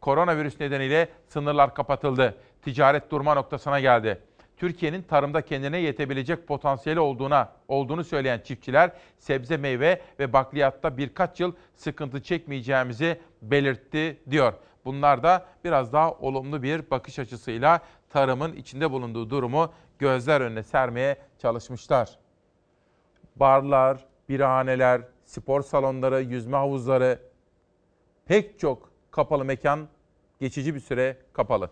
Koronavirüs 0.00 0.60
nedeniyle 0.60 1.08
sınırlar 1.28 1.74
kapatıldı. 1.74 2.34
Ticaret 2.62 3.10
durma 3.10 3.34
noktasına 3.34 3.80
geldi. 3.80 4.20
Türkiye'nin 4.56 5.02
tarımda 5.02 5.42
kendine 5.42 5.78
yetebilecek 5.78 6.46
potansiyeli 6.46 7.00
olduğuna 7.00 7.52
olduğunu 7.68 8.04
söyleyen 8.04 8.38
çiftçiler 8.38 8.90
sebze 9.18 9.56
meyve 9.56 10.00
ve 10.18 10.32
bakliyatta 10.32 10.96
birkaç 10.96 11.40
yıl 11.40 11.52
sıkıntı 11.74 12.22
çekmeyeceğimizi 12.22 13.20
belirtti 13.42 14.20
diyor. 14.30 14.52
Bunlar 14.84 15.22
da 15.22 15.46
biraz 15.64 15.92
daha 15.92 16.12
olumlu 16.12 16.62
bir 16.62 16.90
bakış 16.90 17.18
açısıyla 17.18 17.80
tarımın 18.10 18.52
içinde 18.52 18.90
bulunduğu 18.90 19.30
durumu 19.30 19.72
gözler 19.98 20.40
önüne 20.40 20.62
sermeye 20.62 21.16
çalışmışlar. 21.38 22.18
Barlar, 23.36 24.04
birahaneler, 24.28 25.00
spor 25.24 25.62
salonları, 25.62 26.20
yüzme 26.20 26.56
havuzları 26.56 27.18
pek 28.26 28.58
çok 28.58 28.90
kapalı 29.10 29.44
mekan 29.44 29.88
geçici 30.40 30.74
bir 30.74 30.80
süre 30.80 31.16
kapalı. 31.32 31.70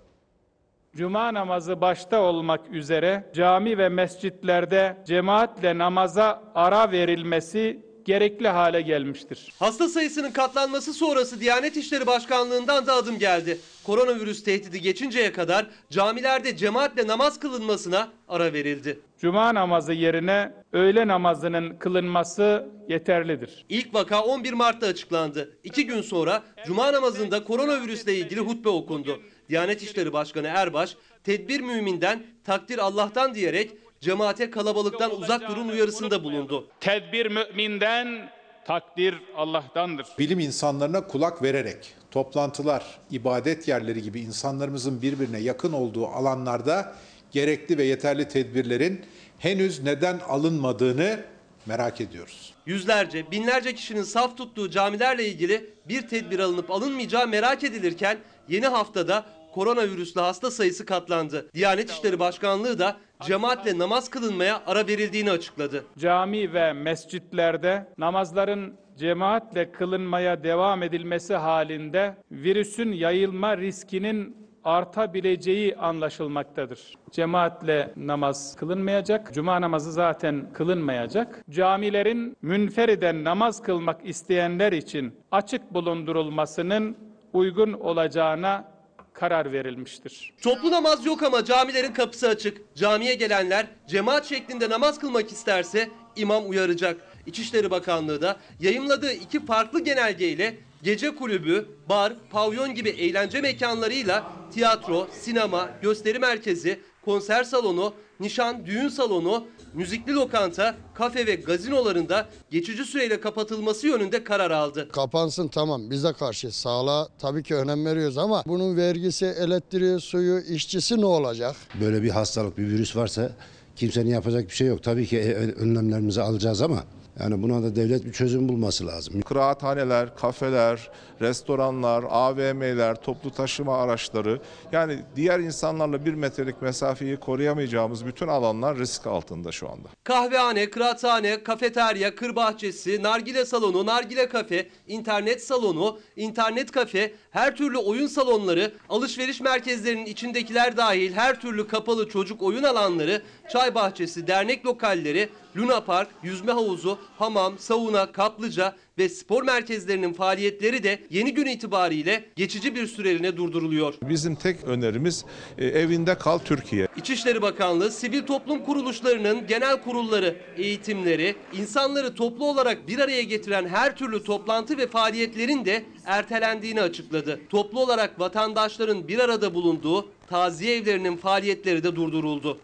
Cuma 0.96 1.34
namazı 1.34 1.80
başta 1.80 2.22
olmak 2.22 2.68
üzere 2.70 3.30
cami 3.34 3.78
ve 3.78 3.88
mescitlerde 3.88 4.96
cemaatle 5.06 5.78
namaza 5.78 6.42
ara 6.54 6.90
verilmesi 6.92 7.86
gerekli 8.04 8.48
hale 8.48 8.80
gelmiştir. 8.80 9.52
Hasta 9.58 9.88
sayısının 9.88 10.30
katlanması 10.30 10.94
sonrası 10.94 11.40
Diyanet 11.40 11.76
İşleri 11.76 12.06
Başkanlığı'ndan 12.06 12.86
da 12.86 12.94
adım 12.94 13.18
geldi. 13.18 13.58
Koronavirüs 13.84 14.44
tehdidi 14.44 14.80
geçinceye 14.80 15.32
kadar 15.32 15.66
camilerde 15.90 16.56
cemaatle 16.56 17.06
namaz 17.06 17.38
kılınmasına 17.40 18.08
ara 18.28 18.52
verildi. 18.52 19.00
Cuma 19.18 19.54
namazı 19.54 19.92
yerine 19.92 20.52
öğle 20.72 21.06
namazının 21.08 21.76
kılınması 21.76 22.68
yeterlidir. 22.88 23.64
İlk 23.68 23.94
vaka 23.94 24.22
11 24.22 24.52
Mart'ta 24.52 24.86
açıklandı. 24.86 25.58
İki 25.64 25.86
gün 25.86 26.02
sonra 26.02 26.42
Cuma 26.66 26.92
namazında 26.92 27.44
koronavirüsle 27.44 28.14
ilgili 28.14 28.40
hutbe 28.40 28.68
okundu. 28.68 29.20
Diyanet 29.48 29.82
İşleri 29.82 30.12
Başkanı 30.12 30.46
Erbaş, 30.46 30.96
tedbir 31.24 31.60
müminden, 31.60 32.22
takdir 32.44 32.78
Allah'tan 32.78 33.34
diyerek 33.34 33.70
cemaate 34.04 34.50
kalabalıktan 34.50 35.20
uzak 35.20 35.48
durun 35.48 35.68
uyarısında 35.68 36.24
bulundu. 36.24 36.66
Tedbir 36.80 37.26
müminden, 37.26 38.30
takdir 38.64 39.14
Allah'tandır. 39.36 40.06
Bilim 40.18 40.40
insanlarına 40.40 41.06
kulak 41.06 41.42
vererek 41.42 41.94
toplantılar, 42.10 42.84
ibadet 43.10 43.68
yerleri 43.68 44.02
gibi 44.02 44.20
insanlarımızın 44.20 45.02
birbirine 45.02 45.38
yakın 45.38 45.72
olduğu 45.72 46.06
alanlarda 46.06 46.94
gerekli 47.30 47.78
ve 47.78 47.84
yeterli 47.84 48.28
tedbirlerin 48.28 49.04
henüz 49.38 49.82
neden 49.82 50.18
alınmadığını 50.28 51.20
merak 51.66 52.00
ediyoruz. 52.00 52.54
Yüzlerce, 52.66 53.30
binlerce 53.30 53.74
kişinin 53.74 54.02
saf 54.02 54.36
tuttuğu 54.36 54.70
camilerle 54.70 55.28
ilgili 55.28 55.70
bir 55.88 56.08
tedbir 56.08 56.38
alınıp 56.38 56.70
alınmayacağı 56.70 57.28
merak 57.28 57.64
edilirken 57.64 58.18
yeni 58.48 58.66
haftada 58.66 59.26
koronavirüslü 59.54 60.20
hasta 60.20 60.50
sayısı 60.50 60.86
katlandı. 60.86 61.50
Diyanet 61.54 61.90
İşleri 61.90 62.18
Başkanlığı 62.18 62.78
da 62.78 62.96
cemaatle 63.22 63.78
namaz 63.78 64.10
kılınmaya 64.10 64.62
ara 64.66 64.86
verildiğini 64.86 65.30
açıkladı. 65.30 65.84
Cami 65.98 66.52
ve 66.52 66.72
mescitlerde 66.72 67.86
namazların 67.98 68.74
cemaatle 68.98 69.72
kılınmaya 69.72 70.44
devam 70.44 70.82
edilmesi 70.82 71.34
halinde 71.34 72.16
virüsün 72.30 72.92
yayılma 72.92 73.56
riskinin 73.56 74.36
artabileceği 74.64 75.76
anlaşılmaktadır. 75.76 76.94
Cemaatle 77.10 77.92
namaz 77.96 78.56
kılınmayacak. 78.56 79.34
Cuma 79.34 79.60
namazı 79.60 79.92
zaten 79.92 80.52
kılınmayacak. 80.52 81.44
Camilerin 81.50 82.36
münferiden 82.42 83.24
namaz 83.24 83.62
kılmak 83.62 84.00
isteyenler 84.04 84.72
için 84.72 85.14
açık 85.32 85.74
bulundurulmasının 85.74 86.96
uygun 87.32 87.72
olacağına 87.72 88.73
karar 89.14 89.52
verilmiştir. 89.52 90.32
Toplu 90.42 90.70
namaz 90.70 91.06
yok 91.06 91.22
ama 91.22 91.44
camilerin 91.44 91.92
kapısı 91.92 92.28
açık. 92.28 92.74
Camiye 92.74 93.14
gelenler 93.14 93.66
cemaat 93.88 94.28
şeklinde 94.28 94.70
namaz 94.70 94.98
kılmak 94.98 95.32
isterse 95.32 95.88
imam 96.16 96.50
uyaracak. 96.50 97.00
İçişleri 97.26 97.70
Bakanlığı 97.70 98.22
da 98.22 98.36
yayımladığı 98.60 99.12
iki 99.12 99.46
farklı 99.46 99.80
genelgeyle 99.80 100.54
gece 100.82 101.14
kulübü, 101.14 101.68
bar, 101.88 102.12
pavyon 102.30 102.74
gibi 102.74 102.88
eğlence 102.88 103.40
mekanlarıyla 103.40 104.32
tiyatro, 104.52 105.08
sinema, 105.20 105.70
gösteri 105.82 106.18
merkezi, 106.18 106.80
konser 107.04 107.44
salonu, 107.44 107.94
nişan, 108.20 108.66
düğün 108.66 108.88
salonu, 108.88 109.46
müzikli 109.74 110.14
lokanta, 110.14 110.74
kafe 110.94 111.26
ve 111.26 111.34
gazinolarında 111.34 112.26
geçici 112.50 112.84
süreyle 112.84 113.20
kapatılması 113.20 113.86
yönünde 113.86 114.24
karar 114.24 114.50
aldı. 114.50 114.88
Kapansın 114.92 115.48
tamam 115.48 115.90
biz 115.90 116.04
de 116.04 116.12
karşı 116.12 116.52
sağlığa 116.52 117.08
tabii 117.18 117.42
ki 117.42 117.54
önem 117.54 117.86
veriyoruz 117.86 118.18
ama 118.18 118.42
bunun 118.46 118.76
vergisi, 118.76 119.26
elektriği, 119.26 120.00
suyu, 120.00 120.40
işçisi 120.40 121.00
ne 121.00 121.06
olacak? 121.06 121.56
Böyle 121.80 122.02
bir 122.02 122.10
hastalık, 122.10 122.58
bir 122.58 122.66
virüs 122.66 122.96
varsa 122.96 123.32
kimsenin 123.76 124.10
yapacak 124.10 124.44
bir 124.44 124.54
şey 124.54 124.66
yok. 124.66 124.82
Tabii 124.82 125.06
ki 125.06 125.18
e, 125.18 125.34
önlemlerimizi 125.34 126.22
alacağız 126.22 126.62
ama 126.62 126.84
yani 127.20 127.42
buna 127.42 127.62
da 127.62 127.76
devlet 127.76 128.04
bir 128.04 128.12
çözüm 128.12 128.48
bulması 128.48 128.86
lazım. 128.86 129.20
Kıraathaneler, 129.20 130.16
kafeler, 130.16 130.90
restoranlar, 131.20 132.04
AVM'ler, 132.10 132.94
toplu 132.94 133.30
taşıma 133.30 133.78
araçları 133.78 134.40
yani 134.72 134.98
diğer 135.16 135.38
insanlarla 135.40 136.04
bir 136.04 136.14
metrelik 136.14 136.62
mesafeyi 136.62 137.16
koruyamayacağımız 137.16 138.06
bütün 138.06 138.28
alanlar 138.28 138.78
risk 138.78 139.06
altında 139.06 139.52
şu 139.52 139.70
anda. 139.70 139.88
Kahvehane, 140.04 140.70
kıraathane, 140.70 141.42
kafeterya, 141.42 142.14
kır 142.14 142.36
bahçesi, 142.36 143.02
nargile 143.02 143.44
salonu, 143.44 143.86
nargile 143.86 144.28
kafe, 144.28 144.68
internet 144.88 145.44
salonu, 145.44 145.98
internet 146.16 146.70
kafe, 146.70 147.12
her 147.30 147.56
türlü 147.56 147.78
oyun 147.78 148.06
salonları, 148.06 148.72
alışveriş 148.88 149.40
merkezlerinin 149.40 150.06
içindekiler 150.06 150.76
dahil 150.76 151.12
her 151.12 151.40
türlü 151.40 151.68
kapalı 151.68 152.08
çocuk 152.08 152.42
oyun 152.42 152.62
alanları, 152.62 153.22
çay 153.52 153.74
bahçesi, 153.74 154.26
dernek 154.26 154.66
lokalleri, 154.66 155.28
Luna 155.56 155.80
Park, 155.80 156.08
yüzme 156.22 156.52
havuzu, 156.52 156.98
hamam, 157.18 157.58
sauna, 157.58 158.12
kaplıca 158.12 158.76
ve 158.98 159.08
spor 159.08 159.42
merkezlerinin 159.42 160.12
faaliyetleri 160.12 160.82
de 160.82 161.02
yeni 161.10 161.34
gün 161.34 161.46
itibariyle 161.46 162.24
geçici 162.36 162.74
bir 162.74 162.86
süreliğine 162.86 163.36
durduruluyor. 163.36 163.94
Bizim 164.02 164.34
tek 164.34 164.64
önerimiz 164.64 165.24
e, 165.58 165.66
evinde 165.66 166.14
kal 166.14 166.38
Türkiye. 166.38 166.88
İçişleri 166.96 167.42
Bakanlığı 167.42 167.90
sivil 167.90 168.22
toplum 168.22 168.64
kuruluşlarının 168.64 169.46
genel 169.46 169.82
kurulları, 169.82 170.36
eğitimleri, 170.56 171.36
insanları 171.58 172.14
toplu 172.14 172.46
olarak 172.46 172.88
bir 172.88 172.98
araya 172.98 173.22
getiren 173.22 173.68
her 173.68 173.96
türlü 173.96 174.24
toplantı 174.24 174.78
ve 174.78 174.86
faaliyetlerin 174.86 175.64
de 175.64 175.84
ertelendiğini 176.06 176.82
açıkladı. 176.82 177.40
Toplu 177.50 177.80
olarak 177.80 178.20
vatandaşların 178.20 179.08
bir 179.08 179.18
arada 179.18 179.54
bulunduğu 179.54 180.08
taziye 180.26 180.76
evlerinin 180.76 181.16
faaliyetleri 181.16 181.84
de 181.84 181.96
durduruldu. 181.96 182.58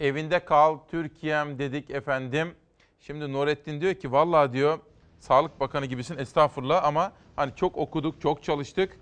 Evinde 0.00 0.44
kal 0.44 0.78
Türkiye'm 0.90 1.58
dedik 1.58 1.90
efendim. 1.90 2.54
Şimdi 3.00 3.32
Nurettin 3.32 3.80
diyor 3.80 3.94
ki 3.94 4.12
vallahi 4.12 4.52
diyor 4.52 4.78
Sağlık 5.18 5.60
Bakanı 5.60 5.86
gibisin 5.86 6.18
estağfurullah 6.18 6.84
ama 6.84 7.12
hani 7.36 7.52
çok 7.56 7.76
okuduk, 7.76 8.20
çok 8.20 8.42
çalıştık. 8.42 8.98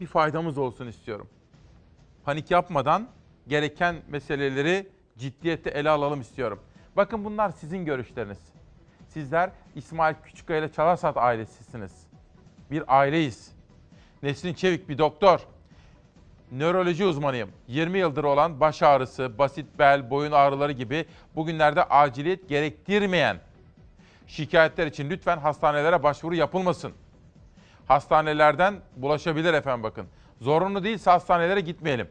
Bir 0.00 0.06
faydamız 0.06 0.58
olsun 0.58 0.86
istiyorum. 0.86 1.28
Panik 2.24 2.50
yapmadan 2.50 3.08
gereken 3.48 3.96
meseleleri 4.08 4.88
ciddiyette 5.18 5.70
ele 5.70 5.90
alalım 5.90 6.20
istiyorum. 6.20 6.60
Bakın 6.96 7.24
bunlar 7.24 7.50
sizin 7.50 7.84
görüşleriniz. 7.84 8.38
Sizler 9.08 9.50
İsmail 9.74 10.14
Küçükkaya 10.24 10.58
ile 10.60 10.72
Çalarsat 10.72 11.16
ailesisiniz. 11.16 11.92
Bir 12.70 12.98
aileyiz. 12.98 13.52
Nesrin 14.22 14.54
Çevik 14.54 14.88
bir 14.88 14.98
doktor. 14.98 15.46
Nöroloji 16.52 17.04
uzmanıyım. 17.04 17.50
20 17.68 17.98
yıldır 17.98 18.24
olan 18.24 18.60
baş 18.60 18.82
ağrısı, 18.82 19.38
basit 19.38 19.66
bel, 19.78 20.10
boyun 20.10 20.32
ağrıları 20.32 20.72
gibi 20.72 21.04
bugünlerde 21.36 21.84
aciliyet 21.84 22.48
gerektirmeyen 22.48 23.36
şikayetler 24.26 24.86
için 24.86 25.10
lütfen 25.10 25.38
hastanelere 25.38 26.02
başvuru 26.02 26.34
yapılmasın. 26.34 26.92
Hastanelerden 27.88 28.74
bulaşabilir 28.96 29.54
efendim 29.54 29.82
bakın. 29.82 30.06
Zorunlu 30.40 30.84
değilse 30.84 31.10
hastanelere 31.10 31.60
gitmeyelim. 31.60 32.08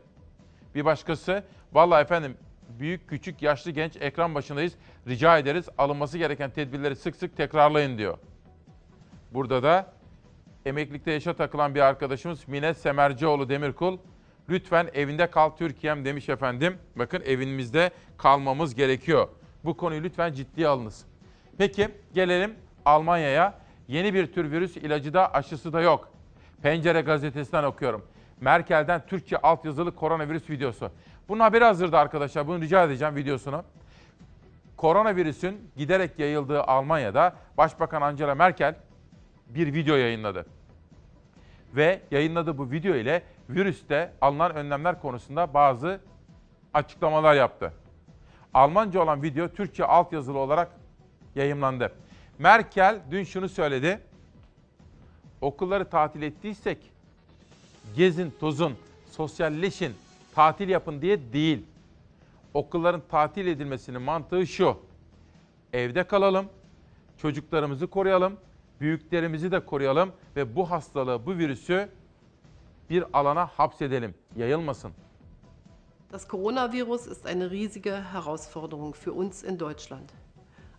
Bir 0.76 0.86
başkası, 0.86 1.44
vallahi 1.74 2.02
efendim 2.02 2.38
büyük, 2.80 3.10
küçük, 3.10 3.42
yaşlı, 3.42 3.72
genç 3.72 3.96
ekran 3.96 4.36
başındayız. 4.36 4.74
Rica 5.08 5.38
ederiz 5.38 5.70
alınması 5.78 6.18
gereken 6.18 6.50
tedbirleri 6.50 6.96
sık 6.96 7.16
sık 7.16 7.38
tekrarlayın 7.38 7.98
diyor. 7.98 8.18
Burada 9.34 9.64
da 9.64 9.94
emeklilikte 10.66 11.12
yaşa 11.12 11.34
takılan 11.34 11.76
bir 11.76 11.82
arkadaşımız 11.82 12.48
Mine 12.48 12.74
Semercioğlu 12.74 13.50
Demirkul. 13.50 13.98
Lütfen 14.50 14.90
evinde 14.94 15.28
kal 15.28 15.50
Türkiye'm 15.50 16.06
demiş 16.06 16.30
efendim. 16.30 16.78
Bakın 16.96 17.22
evimizde 17.26 17.92
kalmamız 18.18 18.76
gerekiyor. 18.76 19.28
Bu 19.66 19.78
konuyu 19.78 20.04
lütfen 20.04 20.34
ciddiye 20.34 20.68
alınız. 20.68 21.06
Peki 21.58 21.90
gelelim 22.14 22.56
Almanya'ya. 22.86 23.54
Yeni 23.88 24.14
bir 24.14 24.34
tür 24.34 24.52
virüs 24.52 24.78
ilacı 24.78 25.14
da 25.14 25.34
aşısı 25.34 25.74
da 25.74 25.82
yok. 25.82 26.10
Pencere 26.62 27.02
gazetesinden 27.02 27.64
okuyorum. 27.64 28.06
Merkel'den 28.42 29.06
Türkçe 29.06 29.38
altyazılı 29.38 29.96
koronavirüs 29.96 30.50
videosu. 30.50 30.92
Bunun 31.30 31.40
haberi 31.40 31.64
hazırdı 31.64 31.98
arkadaşlar. 31.98 32.48
Bunu 32.48 32.62
rica 32.62 32.84
edeceğim 32.84 33.16
videosunu. 33.16 33.64
Koronavirüsün 34.78 35.72
giderek 35.78 36.20
yayıldığı 36.20 36.62
Almanya'da 36.62 37.36
Başbakan 37.58 38.02
Angela 38.02 38.36
Merkel 38.36 38.76
bir 39.50 39.74
video 39.74 39.96
yayınladı. 39.96 40.46
Ve 41.78 42.02
yayınladığı 42.12 42.58
bu 42.58 42.72
video 42.72 42.96
ile 42.96 43.24
virüste 43.50 44.14
alınan 44.22 44.56
önlemler 44.56 45.02
konusunda 45.02 45.54
bazı 45.54 46.00
açıklamalar 46.74 47.36
yaptı. 47.36 47.74
Almanca 48.54 49.02
olan 49.02 49.24
video 49.24 49.48
Türkçe 49.48 49.86
altyazılı 49.86 50.38
olarak 50.38 50.72
yayımlandı. 51.36 51.92
Merkel 52.40 53.00
dün 53.12 53.24
şunu 53.24 53.50
söyledi. 53.50 54.00
Okulları 55.42 55.90
tatil 55.90 56.22
ettiysek 56.22 56.78
gezin, 57.96 58.34
tozun, 58.40 58.74
sosyalleşin, 59.12 59.94
tatil 60.36 60.70
yapın 60.70 61.02
diye 61.02 61.34
değil. 61.34 61.66
Okulların 62.54 63.02
tatil 63.10 63.48
edilmesinin 63.48 64.02
mantığı 64.02 64.48
şu. 64.48 64.78
Evde 65.74 66.04
kalalım, 66.04 66.46
çocuklarımızı 67.18 67.88
koruyalım, 67.88 68.38
büyüklerimizi 68.82 69.52
de 69.52 69.66
koruyalım 69.66 70.12
ve 70.36 70.56
bu 70.56 70.72
hastalığı, 70.72 71.26
bu 71.26 71.38
virüsü 71.38 71.90
bir 72.90 73.04
alana 73.14 73.48
hapsedelim, 73.48 74.16
yayılmasın. 74.36 74.92
Das 76.12 76.28
Coronavirus 76.28 77.08
ist 77.08 77.26
eine 77.26 77.50
riesige 77.50 78.02
Herausforderung 78.14 78.96
für 78.96 79.12
uns 79.12 79.44
in 79.44 79.60
Deutschland. 79.60 80.10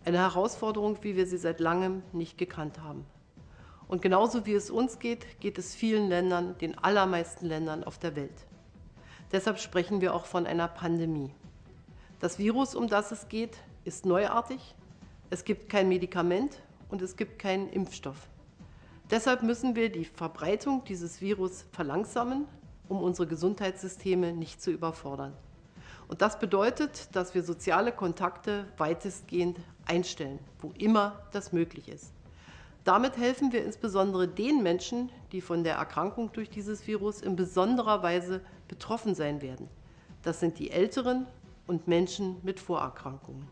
Eine 0.06 0.18
Herausforderung, 0.18 0.96
wie 1.02 1.16
wir 1.16 1.26
sie 1.26 1.38
seit 1.38 1.60
langem 1.60 2.02
nicht 2.12 2.38
gekannt 2.38 2.78
haben. 2.78 3.04
Und 3.88 4.00
genauso 4.00 4.46
wie 4.46 4.54
es 4.54 4.70
uns 4.70 4.98
geht, 4.98 5.40
geht 5.40 5.58
es 5.58 5.74
vielen 5.74 6.08
Ländern, 6.08 6.56
den 6.58 6.78
allermeisten 6.78 7.46
Ländern 7.46 7.84
auf 7.84 7.98
der 7.98 8.16
Welt. 8.16 8.46
Deshalb 9.32 9.58
sprechen 9.58 10.00
wir 10.00 10.14
auch 10.14 10.24
von 10.24 10.46
einer 10.46 10.68
Pandemie. 10.68 11.30
Das 12.20 12.38
Virus, 12.38 12.74
um 12.74 12.88
das 12.88 13.12
es 13.12 13.28
geht, 13.28 13.58
ist 13.84 14.06
neuartig. 14.06 14.74
Es 15.30 15.44
gibt 15.44 15.68
kein 15.68 15.88
Medikament 15.88 16.58
und 16.88 17.02
es 17.02 17.16
gibt 17.16 17.38
keinen 17.38 17.68
Impfstoff. 17.68 18.28
Deshalb 19.10 19.42
müssen 19.42 19.74
wir 19.74 19.90
die 19.90 20.04
Verbreitung 20.04 20.84
dieses 20.84 21.20
Virus 21.20 21.64
verlangsamen, 21.72 22.46
um 22.88 23.02
unsere 23.02 23.26
Gesundheitssysteme 23.26 24.32
nicht 24.32 24.60
zu 24.60 24.70
überfordern. 24.70 25.32
Und 26.08 26.22
das 26.22 26.38
bedeutet, 26.38 27.14
dass 27.14 27.34
wir 27.34 27.42
soziale 27.42 27.92
Kontakte 27.92 28.66
weitestgehend 28.78 29.58
einstellen, 29.86 30.38
wo 30.60 30.72
immer 30.78 31.20
das 31.32 31.52
möglich 31.52 31.88
ist. 31.88 32.12
Damit 32.84 33.18
helfen 33.18 33.52
wir 33.52 33.64
insbesondere 33.64 34.26
den 34.26 34.62
Menschen, 34.62 35.10
die 35.32 35.42
von 35.42 35.64
der 35.64 35.74
Erkrankung 35.76 36.32
durch 36.32 36.48
dieses 36.48 36.86
Virus 36.86 37.20
in 37.20 37.36
besonderer 37.36 38.02
Weise 38.02 38.40
betroffen 38.66 39.14
sein 39.14 39.42
werden. 39.42 39.68
Das 40.22 40.40
sind 40.40 40.58
die 40.58 40.70
Älteren 40.70 41.26
und 41.66 41.86
Menschen 41.86 42.36
mit 42.42 42.58
Vorerkrankungen. 42.58 43.46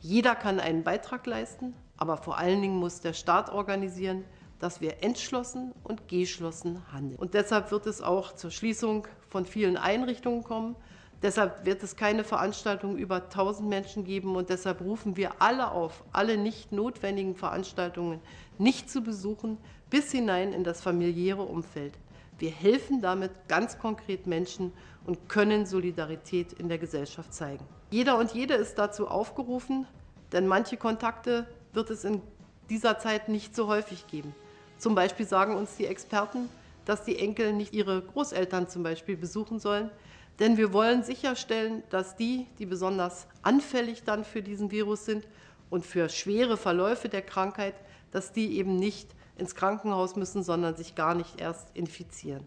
Jeder 0.00 0.36
kann 0.36 0.60
einen 0.60 0.84
Beitrag 0.84 1.26
leisten, 1.26 1.74
aber 2.00 2.16
vor 2.16 2.38
allen 2.38 2.60
Dingen 2.60 2.76
muss 2.76 3.00
der 3.00 3.12
Staat 3.12 3.52
organisieren, 3.52 4.24
dass 4.58 4.80
wir 4.80 5.02
entschlossen 5.02 5.72
und 5.84 6.08
geschlossen 6.08 6.82
handeln. 6.92 7.18
Und 7.18 7.34
deshalb 7.34 7.70
wird 7.70 7.86
es 7.86 8.02
auch 8.02 8.34
zur 8.34 8.50
Schließung 8.50 9.06
von 9.28 9.44
vielen 9.46 9.76
Einrichtungen 9.76 10.42
kommen. 10.42 10.76
Deshalb 11.22 11.66
wird 11.66 11.82
es 11.82 11.96
keine 11.96 12.24
Veranstaltungen 12.24 12.96
über 12.96 13.24
1000 13.24 13.68
Menschen 13.68 14.04
geben 14.04 14.34
und 14.34 14.48
deshalb 14.48 14.80
rufen 14.80 15.18
wir 15.18 15.42
alle 15.42 15.70
auf, 15.70 16.02
alle 16.12 16.38
nicht 16.38 16.72
notwendigen 16.72 17.36
Veranstaltungen 17.36 18.20
nicht 18.58 18.90
zu 18.90 19.02
besuchen, 19.02 19.58
bis 19.90 20.10
hinein 20.10 20.54
in 20.54 20.64
das 20.64 20.80
familiäre 20.80 21.42
Umfeld. 21.42 21.98
Wir 22.38 22.50
helfen 22.50 23.02
damit 23.02 23.32
ganz 23.48 23.78
konkret 23.78 24.26
Menschen 24.26 24.72
und 25.04 25.28
können 25.28 25.66
Solidarität 25.66 26.54
in 26.54 26.70
der 26.70 26.78
Gesellschaft 26.78 27.34
zeigen. 27.34 27.66
Jeder 27.90 28.16
und 28.16 28.32
jede 28.32 28.54
ist 28.54 28.78
dazu 28.78 29.08
aufgerufen, 29.08 29.86
denn 30.32 30.46
manche 30.46 30.78
Kontakte 30.78 31.46
wird 31.72 31.90
es 31.90 32.04
in 32.04 32.22
dieser 32.68 32.98
Zeit 32.98 33.28
nicht 33.28 33.54
so 33.54 33.66
häufig 33.66 34.06
geben. 34.06 34.34
Zum 34.78 34.94
Beispiel 34.94 35.26
sagen 35.26 35.56
uns 35.56 35.76
die 35.76 35.86
Experten, 35.86 36.48
dass 36.84 37.04
die 37.04 37.18
Enkel 37.18 37.52
nicht 37.52 37.74
ihre 37.74 38.02
Großeltern 38.02 38.68
zum 38.68 38.82
Beispiel 38.82 39.16
besuchen 39.16 39.58
sollen, 39.58 39.90
denn 40.38 40.56
wir 40.56 40.72
wollen 40.72 41.02
sicherstellen, 41.02 41.82
dass 41.90 42.16
die, 42.16 42.46
die 42.58 42.66
besonders 42.66 43.26
anfällig 43.42 44.04
dann 44.04 44.24
für 44.24 44.42
diesen 44.42 44.70
Virus 44.70 45.04
sind, 45.04 45.26
und 45.70 45.86
für 45.86 46.08
schwere 46.08 46.56
Verläufe 46.56 47.08
der 47.08 47.22
Krankheit, 47.22 47.74
dass 48.10 48.32
die 48.32 48.58
eben 48.58 48.76
nicht 48.76 49.14
ins 49.36 49.54
Krankenhaus 49.54 50.16
müssen, 50.16 50.42
sondern 50.42 50.76
sich 50.76 50.94
gar 50.94 51.14
nicht 51.14 51.40
erst 51.40 51.74
infizieren. 51.74 52.46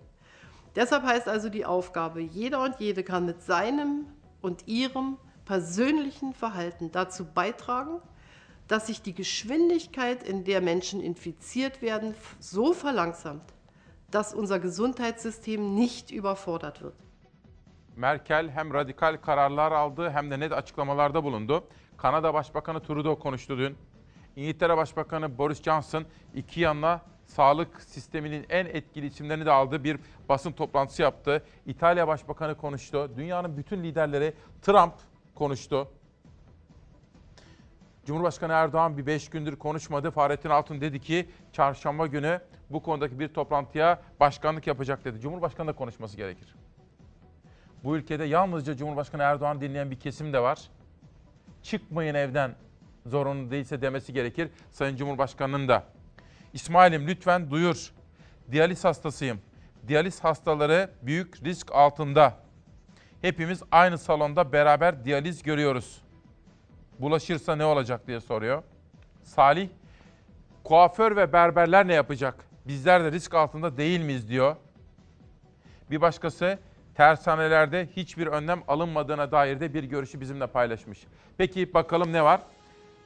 Deshalb 0.76 1.03
heißt 1.03 1.28
also 1.28 1.49
die 1.49 1.65
Aufgabe, 1.65 2.21
jeder 2.21 2.61
und 2.61 2.76
jede 2.80 3.03
kann 3.03 3.26
mit 3.26 3.41
seinem 3.41 4.05
und 4.41 4.67
ihrem 4.67 5.17
persönlichen 5.45 6.34
Verhalten 6.34 6.91
dazu 6.91 7.26
beitragen, 7.26 8.01
dass 8.68 8.88
sich 8.88 9.01
die 9.01 9.14
Geschwindigkeit, 9.14 10.24
in 10.24 10.43
der 10.43 10.61
Menschen 10.61 11.01
infiziert 11.01 11.82
werden, 11.82 12.16
so 12.39 12.74
verlangsamt, 12.74 13.53
dass 14.11 14.34
unser 14.34 14.59
Gesundheitssystem 14.59 15.76
nicht 15.76 16.11
überfordert 16.11 16.82
wird. 16.82 16.95
Merkel 17.95 18.49
hem 18.49 18.74
radikal 18.74 19.18
kararlar 19.18 19.72
aldı 19.72 20.09
hem 20.09 20.32
de 20.32 20.39
net 20.39 20.51
açıklamalarda 20.51 21.24
bulundu. 21.24 21.64
Kanada 21.97 22.34
Başbakanı 22.34 22.84
Trudeau 22.84 23.20
konuştu 23.20 23.57
dün. 23.57 23.78
İngiltere 24.36 24.78
Başbakanı 24.78 25.38
Boris 25.38 25.64
Johnson 25.64 26.05
iki 26.34 26.59
yanına 26.59 27.01
sağlık 27.26 27.82
sisteminin 27.82 28.45
en 28.49 28.66
etkili 28.66 29.05
isimlerini 29.05 29.45
de 29.45 29.51
aldı. 29.51 29.84
Bir 29.84 29.99
basın 30.30 30.51
toplantısı 30.51 31.01
yaptı. 31.01 31.43
İtalya 31.66 32.07
Başbakanı 32.07 32.57
konuştu. 32.57 33.11
Dünyanın 33.18 33.57
bütün 33.57 33.84
liderleri 33.84 34.34
Trump 34.61 34.93
konuştu. 35.36 35.88
Cumhurbaşkanı 38.06 38.54
Erdoğan 38.54 38.97
bir 38.97 39.06
beş 39.06 39.30
gündür 39.30 39.56
konuşmadı. 39.56 40.12
Fahrettin 40.12 40.49
Altun 40.49 40.82
dedi 40.82 40.99
ki 40.99 41.30
çarşamba 41.51 42.08
günü 42.08 42.41
bu 42.70 42.84
konudaki 42.84 43.20
bir 43.20 43.28
toplantıya 43.28 44.01
başkanlık 44.20 44.68
yapacak 44.68 45.06
dedi. 45.06 45.20
Cumhurbaşkanı 45.20 45.68
da 45.68 45.74
konuşması 45.74 46.18
gerekir. 46.18 46.56
Bu 47.84 47.97
ülkede 47.97 48.24
yalnızca 48.24 48.78
Cumhurbaşkanı 48.78 49.22
Erdoğan 49.22 49.62
dinleyen 49.62 49.91
bir 49.91 49.99
kesim 49.99 50.34
de 50.34 50.39
var. 50.39 50.60
Çıkmayın 51.62 52.16
evden 52.16 52.56
zorunlu 53.06 53.51
değilse 53.51 53.82
demesi 53.82 54.14
gerekir 54.14 54.49
Sayın 54.72 54.95
Cumhurbaşkanı'nın 54.95 55.68
da. 55.68 55.84
İsmail'im 56.54 57.08
lütfen 57.08 57.51
duyur. 57.51 57.91
Diyaliz 58.51 58.84
hastasıyım. 58.86 59.41
Diyaliz 59.88 60.24
hastaları 60.24 60.89
büyük 61.01 61.43
risk 61.43 61.72
altında. 61.72 62.38
Hepimiz 63.22 63.64
aynı 63.72 63.97
salonda 63.97 64.54
beraber 64.54 65.06
diyaliz 65.06 65.43
görüyoruz. 65.43 66.03
Bulaşırsa 67.00 67.56
ne 67.56 67.66
olacak 67.66 68.08
diye 68.08 68.20
soruyor. 68.20 68.64
Salih, 69.24 69.70
kuaför 70.64 71.16
ve 71.16 71.34
berberler 71.34 71.88
ne 71.88 71.94
yapacak? 71.94 72.46
Bizler 72.68 73.04
de 73.04 73.12
risk 73.12 73.34
altında 73.34 73.78
değil 73.78 74.00
miyiz 74.00 74.30
diyor. 74.30 74.56
Bir 75.91 76.02
başkası 76.02 76.60
tersanelerde 76.96 77.89
hiçbir 77.96 78.28
önlem 78.28 78.64
alınmadığına 78.68 79.32
dair 79.32 79.60
de 79.60 79.74
bir 79.74 79.84
görüşü 79.84 80.22
bizimle 80.22 80.48
paylaşmış. 80.48 81.00
Peki 81.38 81.74
bakalım 81.74 82.14
ne 82.14 82.24
var? 82.24 82.41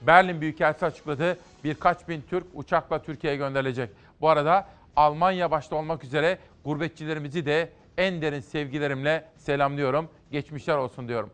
Berlin 0.02 0.42
Büyükelçisi 0.42 0.86
açıkladı. 0.86 1.38
Birkaç 1.64 2.08
bin 2.08 2.22
Türk 2.30 2.46
uçakla 2.54 3.02
Türkiye'ye 3.02 3.38
gönderilecek. 3.38 3.90
Bu 4.22 4.30
arada 4.30 4.68
Almanya 4.96 5.52
başta 5.52 5.76
olmak 5.76 6.04
üzere 6.04 6.38
gurbetçilerimizi 6.66 7.46
de 7.46 7.70
en 7.98 8.22
derin 8.22 8.40
sevgilerimle 8.40 9.26
selamlıyorum. 9.38 10.10
Geçmişler 10.32 10.78
olsun 10.78 11.08
diyorum. 11.08 11.30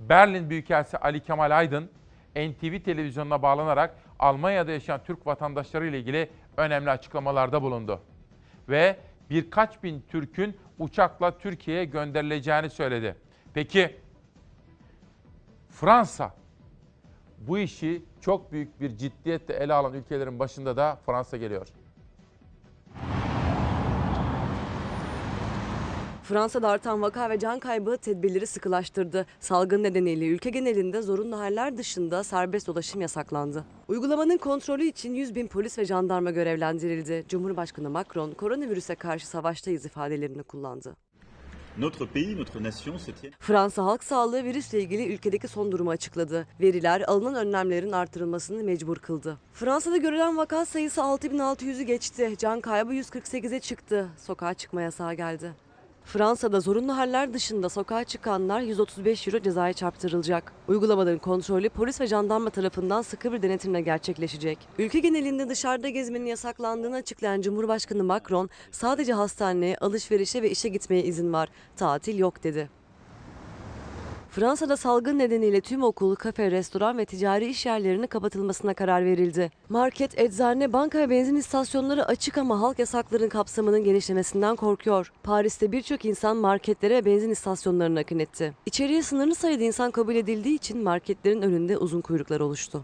Berlin 0.00 0.50
Büyükelçisi 0.50 0.98
Ali 0.98 1.20
Kemal 1.20 1.58
Aydın 1.58 1.90
NTV 2.36 2.82
televizyonuna 2.84 3.42
bağlanarak 3.42 3.96
Almanya'da 4.18 4.72
yaşayan 4.72 5.00
Türk 5.04 5.26
vatandaşları 5.26 5.86
ile 5.86 5.98
ilgili 5.98 6.30
önemli 6.56 6.90
açıklamalarda 6.90 7.62
bulundu. 7.62 8.00
Ve 8.68 8.96
birkaç 9.30 9.82
bin 9.82 10.04
Türk'ün 10.08 10.56
uçakla 10.78 11.38
Türkiye'ye 11.38 11.84
gönderileceğini 11.84 12.70
söyledi. 12.70 13.16
Peki 13.54 13.96
Fransa 15.68 16.34
bu 17.38 17.58
işi 17.58 18.02
çok 18.20 18.52
büyük 18.52 18.80
bir 18.80 18.96
ciddiyetle 18.96 19.54
ele 19.54 19.74
alan 19.74 19.94
ülkelerin 19.94 20.38
başında 20.38 20.76
da 20.76 20.98
Fransa 21.06 21.36
geliyor. 21.36 21.68
Fransa'da 26.30 26.68
artan 26.68 27.02
vaka 27.02 27.30
ve 27.30 27.38
can 27.38 27.58
kaybı 27.58 27.96
tedbirleri 27.96 28.46
sıkılaştırdı. 28.46 29.26
Salgın 29.40 29.82
nedeniyle 29.82 30.26
ülke 30.26 30.50
genelinde 30.50 31.02
zorunlu 31.02 31.38
haller 31.38 31.78
dışında 31.78 32.24
serbest 32.24 32.66
dolaşım 32.66 33.00
yasaklandı. 33.00 33.64
Uygulamanın 33.88 34.36
kontrolü 34.38 34.84
için 34.84 35.14
100 35.14 35.34
bin 35.34 35.46
polis 35.46 35.78
ve 35.78 35.84
jandarma 35.84 36.30
görevlendirildi. 36.30 37.24
Cumhurbaşkanı 37.28 37.90
Macron 37.90 38.32
koronavirüse 38.32 38.94
karşı 38.94 39.26
savaştayız 39.26 39.86
ifadelerini 39.86 40.42
kullandı. 40.42 40.96
Notre 41.78 42.06
pays, 42.06 42.38
notre 42.38 42.62
nation 42.62 42.96
se 42.96 43.12
tient. 43.12 43.34
Fransa 43.38 43.84
Halk 43.84 44.04
Sağlığı 44.04 44.44
virüsle 44.44 44.80
ilgili 44.80 45.14
ülkedeki 45.14 45.48
son 45.48 45.72
durumu 45.72 45.90
açıkladı. 45.90 46.46
Veriler 46.60 47.00
alınan 47.00 47.34
önlemlerin 47.34 47.92
artırılmasını 47.92 48.64
mecbur 48.64 48.96
kıldı. 48.96 49.38
Fransa'da 49.52 49.96
görülen 49.96 50.36
vaka 50.36 50.64
sayısı 50.64 51.00
6600'ü 51.00 51.82
geçti. 51.82 52.34
Can 52.38 52.60
kaybı 52.60 52.94
148'e 52.94 53.60
çıktı. 53.60 54.08
Sokağa 54.16 54.54
çıkma 54.54 54.82
yasağı 54.82 55.14
geldi. 55.14 55.52
Fransa'da 56.04 56.60
zorunlu 56.60 56.96
haller 56.96 57.34
dışında 57.34 57.68
sokağa 57.68 58.04
çıkanlar 58.04 58.60
135 58.60 59.28
euro 59.28 59.38
cezaya 59.38 59.72
çarptırılacak. 59.72 60.52
Uygulamaların 60.68 61.18
kontrolü 61.18 61.68
polis 61.68 62.00
ve 62.00 62.06
jandarma 62.06 62.50
tarafından 62.50 63.02
sıkı 63.02 63.32
bir 63.32 63.42
denetimle 63.42 63.80
gerçekleşecek. 63.80 64.58
Ülke 64.78 64.98
genelinde 64.98 65.48
dışarıda 65.48 65.88
gezmenin 65.88 66.26
yasaklandığını 66.26 66.96
açıklayan 66.96 67.40
Cumhurbaşkanı 67.40 68.04
Macron 68.04 68.50
sadece 68.70 69.12
hastaneye, 69.12 69.76
alışverişe 69.76 70.42
ve 70.42 70.50
işe 70.50 70.68
gitmeye 70.68 71.04
izin 71.04 71.32
var. 71.32 71.48
Tatil 71.76 72.18
yok 72.18 72.44
dedi. 72.44 72.79
Fransa'da 74.30 74.76
salgın 74.76 75.18
nedeniyle 75.18 75.60
tüm 75.60 75.82
okul, 75.82 76.14
kafe, 76.14 76.50
restoran 76.50 76.98
ve 76.98 77.04
ticari 77.04 77.46
iş 77.46 77.66
yerlerinin 77.66 78.06
kapatılmasına 78.06 78.74
karar 78.74 79.04
verildi. 79.04 79.50
Market, 79.68 80.18
eczane, 80.18 80.72
banka 80.72 80.98
ve 80.98 81.10
benzin 81.10 81.36
istasyonları 81.36 82.06
açık 82.06 82.38
ama 82.38 82.60
halk 82.60 82.78
yasakların 82.78 83.28
kapsamının 83.28 83.84
genişlemesinden 83.84 84.56
korkuyor. 84.56 85.12
Paris'te 85.22 85.72
birçok 85.72 86.04
insan 86.04 86.36
marketlere 86.36 86.94
ve 86.94 87.04
benzin 87.04 87.30
istasyonlarına 87.30 88.00
akın 88.00 88.18
etti. 88.18 88.52
İçeriye 88.66 89.02
sınırlı 89.02 89.34
sayıda 89.34 89.64
insan 89.64 89.90
kabul 89.90 90.14
edildiği 90.14 90.54
için 90.54 90.82
marketlerin 90.82 91.42
önünde 91.42 91.76
uzun 91.78 92.00
kuyruklar 92.00 92.40
oluştu. 92.40 92.82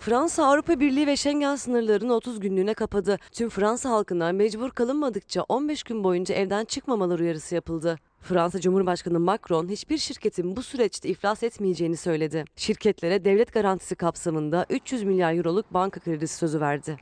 Fransa 0.00 0.46
Avrupa 0.46 0.80
Birliği 0.80 1.06
ve 1.06 1.16
Schengen 1.16 1.56
sınırlarını 1.56 2.14
30 2.14 2.40
günlüğüne 2.40 2.74
kapadı. 2.74 3.18
Tüm 3.32 3.48
Fransa 3.48 3.90
halkına 3.90 4.32
mecbur 4.32 4.70
kalınmadıkça 4.70 5.42
15 5.48 5.82
gün 5.82 6.04
boyunca 6.04 6.34
evden 6.34 6.64
çıkmamaları 6.64 7.22
uyarısı 7.22 7.54
yapıldı. 7.54 7.98
Fransa 8.28 8.60
Cumhurbaşkanı 8.60 9.20
Macron 9.20 9.68
hiçbir 9.68 9.98
şirketin 9.98 10.56
bu 10.56 10.62
süreçte 10.62 11.08
iflas 11.08 11.42
etmeyeceğini 11.42 11.96
söyledi. 11.96 12.44
Şirketlere 12.56 13.24
devlet 13.24 13.52
garantisi 13.52 13.94
kapsamında 13.94 14.66
300 14.70 15.02
milyar 15.02 15.34
euroluk 15.34 15.74
banka 15.74 16.00
kredisi 16.00 16.36
sözü 16.36 16.60
verdi. 16.60 16.96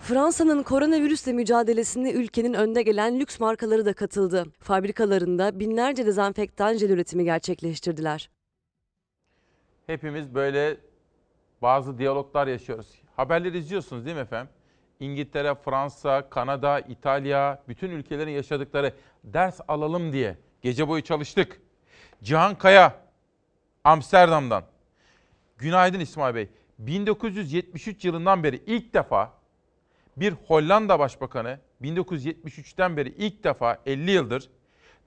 Fransa'nın 0.00 0.62
koronavirüsle 0.62 1.32
mücadelesinde 1.32 2.12
ülkenin 2.12 2.54
önde 2.54 2.82
gelen 2.82 3.20
lüks 3.20 3.40
markaları 3.40 3.86
da 3.86 3.92
katıldı. 3.92 4.46
Fabrikalarında 4.60 5.60
binlerce 5.60 6.06
dezenfektan 6.06 6.74
jel 6.74 6.90
üretimi 6.90 7.24
gerçekleştirdiler. 7.24 8.30
Hepimiz 9.86 10.34
böyle 10.34 10.76
bazı 11.62 11.98
diyaloglar 11.98 12.46
yaşıyoruz. 12.46 13.02
Haberleri 13.16 13.58
izliyorsunuz 13.58 14.04
değil 14.04 14.16
mi 14.16 14.22
efendim? 14.22 14.52
İngiltere, 15.00 15.54
Fransa, 15.54 16.30
Kanada, 16.30 16.80
İtalya, 16.80 17.62
bütün 17.68 17.90
ülkelerin 17.90 18.30
yaşadıkları 18.30 18.94
ders 19.24 19.60
alalım 19.68 20.12
diye 20.12 20.36
gece 20.62 20.88
boyu 20.88 21.02
çalıştık. 21.02 21.60
Cihan 22.22 22.54
Kaya, 22.54 22.96
Amsterdam'dan. 23.84 24.64
Günaydın 25.58 26.00
İsmail 26.00 26.34
Bey. 26.34 26.48
1973 26.78 28.04
yılından 28.04 28.44
beri 28.44 28.62
ilk 28.66 28.94
defa 28.94 29.32
bir 30.16 30.32
Hollanda 30.32 30.98
Başbakanı 30.98 31.58
1973'ten 31.82 32.96
beri 32.96 33.08
ilk 33.08 33.44
defa 33.44 33.82
50 33.86 34.10
yıldır 34.10 34.50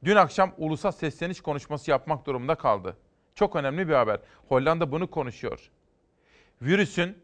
dün 0.03 0.15
akşam 0.15 0.53
ulusal 0.57 0.91
sesleniş 0.91 1.41
konuşması 1.41 1.91
yapmak 1.91 2.25
durumunda 2.25 2.55
kaldı. 2.55 2.97
Çok 3.35 3.55
önemli 3.55 3.87
bir 3.87 3.93
haber. 3.93 4.19
Hollanda 4.49 4.91
bunu 4.91 5.09
konuşuyor. 5.09 5.71
Virüsün 6.61 7.17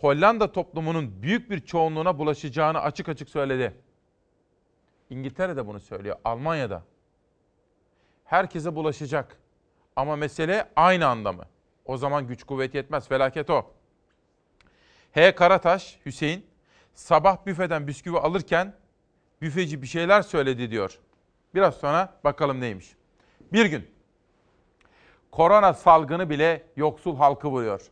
Hollanda 0.00 0.52
toplumunun 0.52 1.22
büyük 1.22 1.50
bir 1.50 1.60
çoğunluğuna 1.60 2.18
bulaşacağını 2.18 2.80
açık 2.80 3.08
açık 3.08 3.28
söyledi. 3.28 3.74
İngiltere 5.10 5.56
de 5.56 5.66
bunu 5.66 5.80
söylüyor, 5.80 6.16
Almanya'da. 6.24 6.82
Herkese 8.24 8.74
bulaşacak. 8.74 9.36
Ama 9.96 10.16
mesele 10.16 10.68
aynı 10.76 11.06
anda 11.06 11.32
mı? 11.32 11.44
O 11.84 11.96
zaman 11.96 12.26
güç 12.26 12.44
kuvvet 12.44 12.74
yetmez, 12.74 13.08
felaket 13.08 13.50
o. 13.50 13.70
H. 15.12 15.34
Karataş, 15.34 15.98
Hüseyin, 16.06 16.46
sabah 16.94 17.46
büfeden 17.46 17.86
bisküvi 17.86 18.18
alırken 18.18 18.74
büfeci 19.42 19.82
bir 19.82 19.86
şeyler 19.86 20.22
söyledi 20.22 20.70
diyor. 20.70 20.98
Biraz 21.54 21.74
sonra 21.74 22.14
bakalım 22.24 22.60
neymiş. 22.60 22.96
Bir 23.52 23.66
gün 23.66 23.90
korona 25.30 25.74
salgını 25.74 26.30
bile 26.30 26.66
yoksul 26.76 27.16
halkı 27.16 27.48
vuruyor 27.48 27.90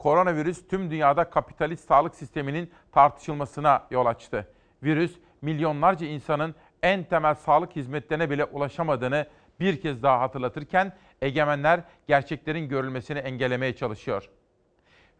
koronavirüs 0.00 0.68
tüm 0.68 0.90
dünyada 0.90 1.30
kapitalist 1.30 1.88
sağlık 1.88 2.14
sisteminin 2.14 2.70
tartışılmasına 2.92 3.86
yol 3.90 4.06
açtı. 4.06 4.48
Virüs 4.82 5.12
milyonlarca 5.42 6.06
insanın 6.06 6.54
en 6.82 7.04
temel 7.04 7.34
sağlık 7.34 7.76
hizmetlerine 7.76 8.30
bile 8.30 8.44
ulaşamadığını 8.44 9.26
bir 9.60 9.80
kez 9.80 10.02
daha 10.02 10.20
hatırlatırken 10.20 10.92
egemenler 11.22 11.80
gerçeklerin 12.06 12.68
görülmesini 12.68 13.18
engellemeye 13.18 13.76
çalışıyor. 13.76 14.30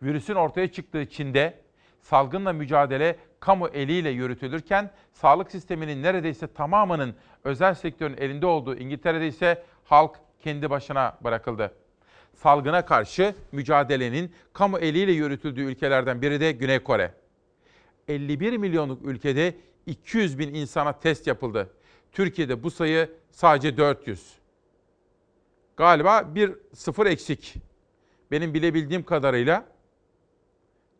Virüsün 0.02 0.34
ortaya 0.34 0.72
çıktığı 0.72 1.10
Çin'de 1.10 1.58
salgınla 2.00 2.52
mücadele 2.52 3.16
kamu 3.40 3.68
eliyle 3.68 4.10
yürütülürken 4.10 4.90
sağlık 5.12 5.50
sisteminin 5.50 6.02
neredeyse 6.02 6.52
tamamının 6.52 7.14
özel 7.44 7.74
sektörün 7.74 8.16
elinde 8.16 8.46
olduğu 8.46 8.76
İngiltere'de 8.76 9.26
ise 9.26 9.62
halk 9.84 10.16
kendi 10.40 10.70
başına 10.70 11.18
bırakıldı. 11.24 11.72
Salgına 12.34 12.84
karşı 12.84 13.34
mücadelenin 13.52 14.32
kamu 14.52 14.78
eliyle 14.78 15.12
yürütüldüğü 15.12 15.62
ülkelerden 15.62 16.22
biri 16.22 16.40
de 16.40 16.52
Güney 16.52 16.78
Kore. 16.78 17.14
51 18.08 18.56
milyonluk 18.56 19.04
ülkede 19.04 19.54
200 19.86 20.38
bin 20.38 20.54
insana 20.54 20.92
test 21.00 21.26
yapıldı. 21.26 21.70
Türkiye'de 22.12 22.62
bu 22.62 22.70
sayı 22.70 23.10
sadece 23.30 23.76
400. 23.76 24.34
Galiba 25.76 26.34
bir 26.34 26.52
sıfır 26.74 27.06
eksik. 27.06 27.54
Benim 28.30 28.54
bilebildiğim 28.54 29.02
kadarıyla 29.02 29.66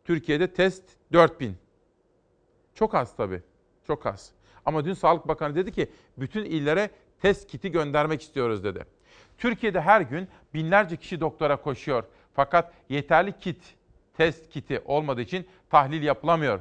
Türkiye'de 0.05 0.53
test 0.53 0.83
4000. 1.13 1.55
Çok 2.75 2.95
az 2.95 3.15
tabii. 3.15 3.41
Çok 3.87 4.05
az. 4.05 4.31
Ama 4.65 4.85
dün 4.85 4.93
Sağlık 4.93 5.27
Bakanı 5.27 5.55
dedi 5.55 5.71
ki 5.71 5.91
bütün 6.17 6.45
illere 6.45 6.89
test 7.21 7.47
kiti 7.47 7.71
göndermek 7.71 8.21
istiyoruz 8.21 8.63
dedi. 8.63 8.85
Türkiye'de 9.41 9.81
her 9.81 10.01
gün 10.01 10.27
binlerce 10.53 10.95
kişi 10.97 11.19
doktora 11.19 11.55
koşuyor. 11.55 12.03
Fakat 12.33 12.73
yeterli 12.89 13.37
kit, 13.39 13.75
test 14.13 14.49
kiti 14.49 14.81
olmadığı 14.85 15.21
için 15.21 15.47
tahlil 15.69 16.03
yapılamıyor. 16.03 16.59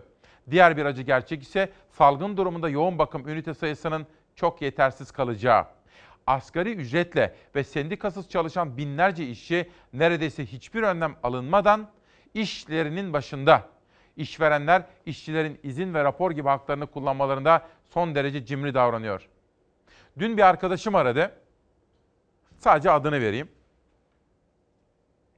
Diğer 0.51 0.77
bir 0.77 0.85
acı 0.85 1.03
gerçek 1.03 1.43
ise 1.43 1.73
salgın 1.91 2.37
durumunda 2.37 2.69
yoğun 2.69 2.99
bakım 2.99 3.29
ünite 3.29 3.55
sayısının 3.55 4.07
çok 4.37 4.63
yetersiz 4.63 5.11
kalacağı. 5.11 5.67
Asgari 6.27 6.73
ücretle 6.73 7.35
ve 7.55 7.65
sendikasız 7.65 8.29
çalışan 8.29 8.77
binlerce 8.77 9.27
işçi 9.27 9.71
neredeyse 9.93 10.47
hiçbir 10.47 10.83
önlem 10.83 11.17
alınmadan 11.23 11.89
işlerinin 12.35 13.13
başında. 13.13 13.69
İşverenler 14.17 14.83
işçilerin 15.07 15.61
izin 15.63 15.95
ve 15.95 16.05
rapor 16.05 16.31
gibi 16.31 16.49
haklarını 16.49 16.87
kullanmalarında 16.87 17.69
son 17.91 18.15
derece 18.15 18.45
cimri 18.45 18.75
davranıyor. 18.75 19.29
Dün 20.19 20.37
bir 20.37 20.43
arkadaşım 20.43 20.95
aradı. 20.95 21.40
Sadece 22.61 22.91
adını 22.91 23.21
vereyim. 23.21 23.49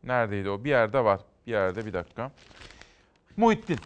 Neredeydi 0.04 0.50
o? 0.50 0.64
Bir 0.64 0.70
yerde 0.70 1.04
var. 1.04 1.20
Bir 1.46 1.52
yerde 1.52 1.86
bir 1.86 1.92
dakika. 1.92 2.32
Muhittin. 3.36 3.78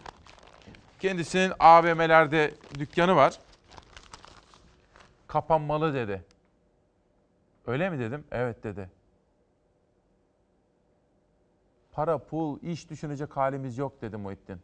Kendisinin 0.99 1.53
AVM'lerde 1.59 2.53
dükkanı 2.79 3.15
var. 3.15 3.39
Kapanmalı 5.27 5.93
dedi. 5.93 6.25
Öyle 7.67 7.89
mi 7.89 7.99
dedim? 7.99 8.23
Evet 8.31 8.63
dedi. 8.63 8.89
Para, 11.91 12.17
pul, 12.17 12.59
iş 12.61 12.89
düşünecek 12.89 13.37
halimiz 13.37 13.77
yok 13.77 14.01
dedi 14.01 14.17
Muhittin. 14.17 14.59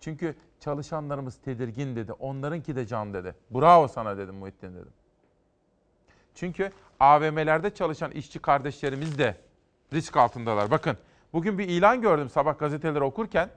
Çünkü 0.00 0.34
çalışanlarımız 0.60 1.36
tedirgin 1.36 1.96
dedi. 1.96 2.12
Onlarınki 2.12 2.76
de 2.76 2.86
can 2.86 3.14
dedi. 3.14 3.34
Bravo 3.50 3.88
sana 3.88 4.18
dedim 4.18 4.34
Muhittin 4.34 4.74
dedim. 4.74 4.92
Çünkü 6.36 6.72
AVM'lerde 7.00 7.74
çalışan 7.74 8.10
işçi 8.10 8.38
kardeşlerimiz 8.38 9.18
de 9.18 9.36
risk 9.92 10.16
altındalar. 10.16 10.70
Bakın 10.70 10.96
bugün 11.32 11.58
bir 11.58 11.68
ilan 11.68 12.00
gördüm 12.00 12.30
sabah 12.30 12.58
gazeteleri 12.58 13.04
okurken. 13.04 13.50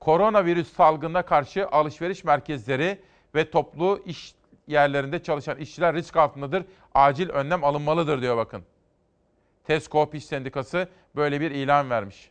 Koronavirüs 0.00 0.72
salgınına 0.72 1.22
karşı 1.22 1.68
alışveriş 1.68 2.24
merkezleri 2.24 3.00
ve 3.34 3.50
toplu 3.50 4.02
iş 4.06 4.34
yerlerinde 4.66 5.22
çalışan 5.22 5.58
işçiler 5.58 5.94
risk 5.94 6.16
altındadır. 6.16 6.64
Acil 6.94 7.28
önlem 7.28 7.64
alınmalıdır 7.64 8.22
diyor 8.22 8.36
bakın. 8.36 8.64
Tesco 9.64 10.10
İş 10.12 10.24
Sendikası 10.24 10.88
böyle 11.16 11.40
bir 11.40 11.50
ilan 11.50 11.90
vermiş. 11.90 12.30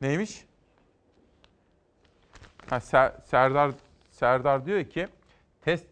Neymiş? 0.00 0.44
Ha, 2.70 2.80
Serdar 3.24 3.70
Serdar 4.10 4.66
diyor 4.66 4.84
ki 4.84 5.08
test 5.60 5.89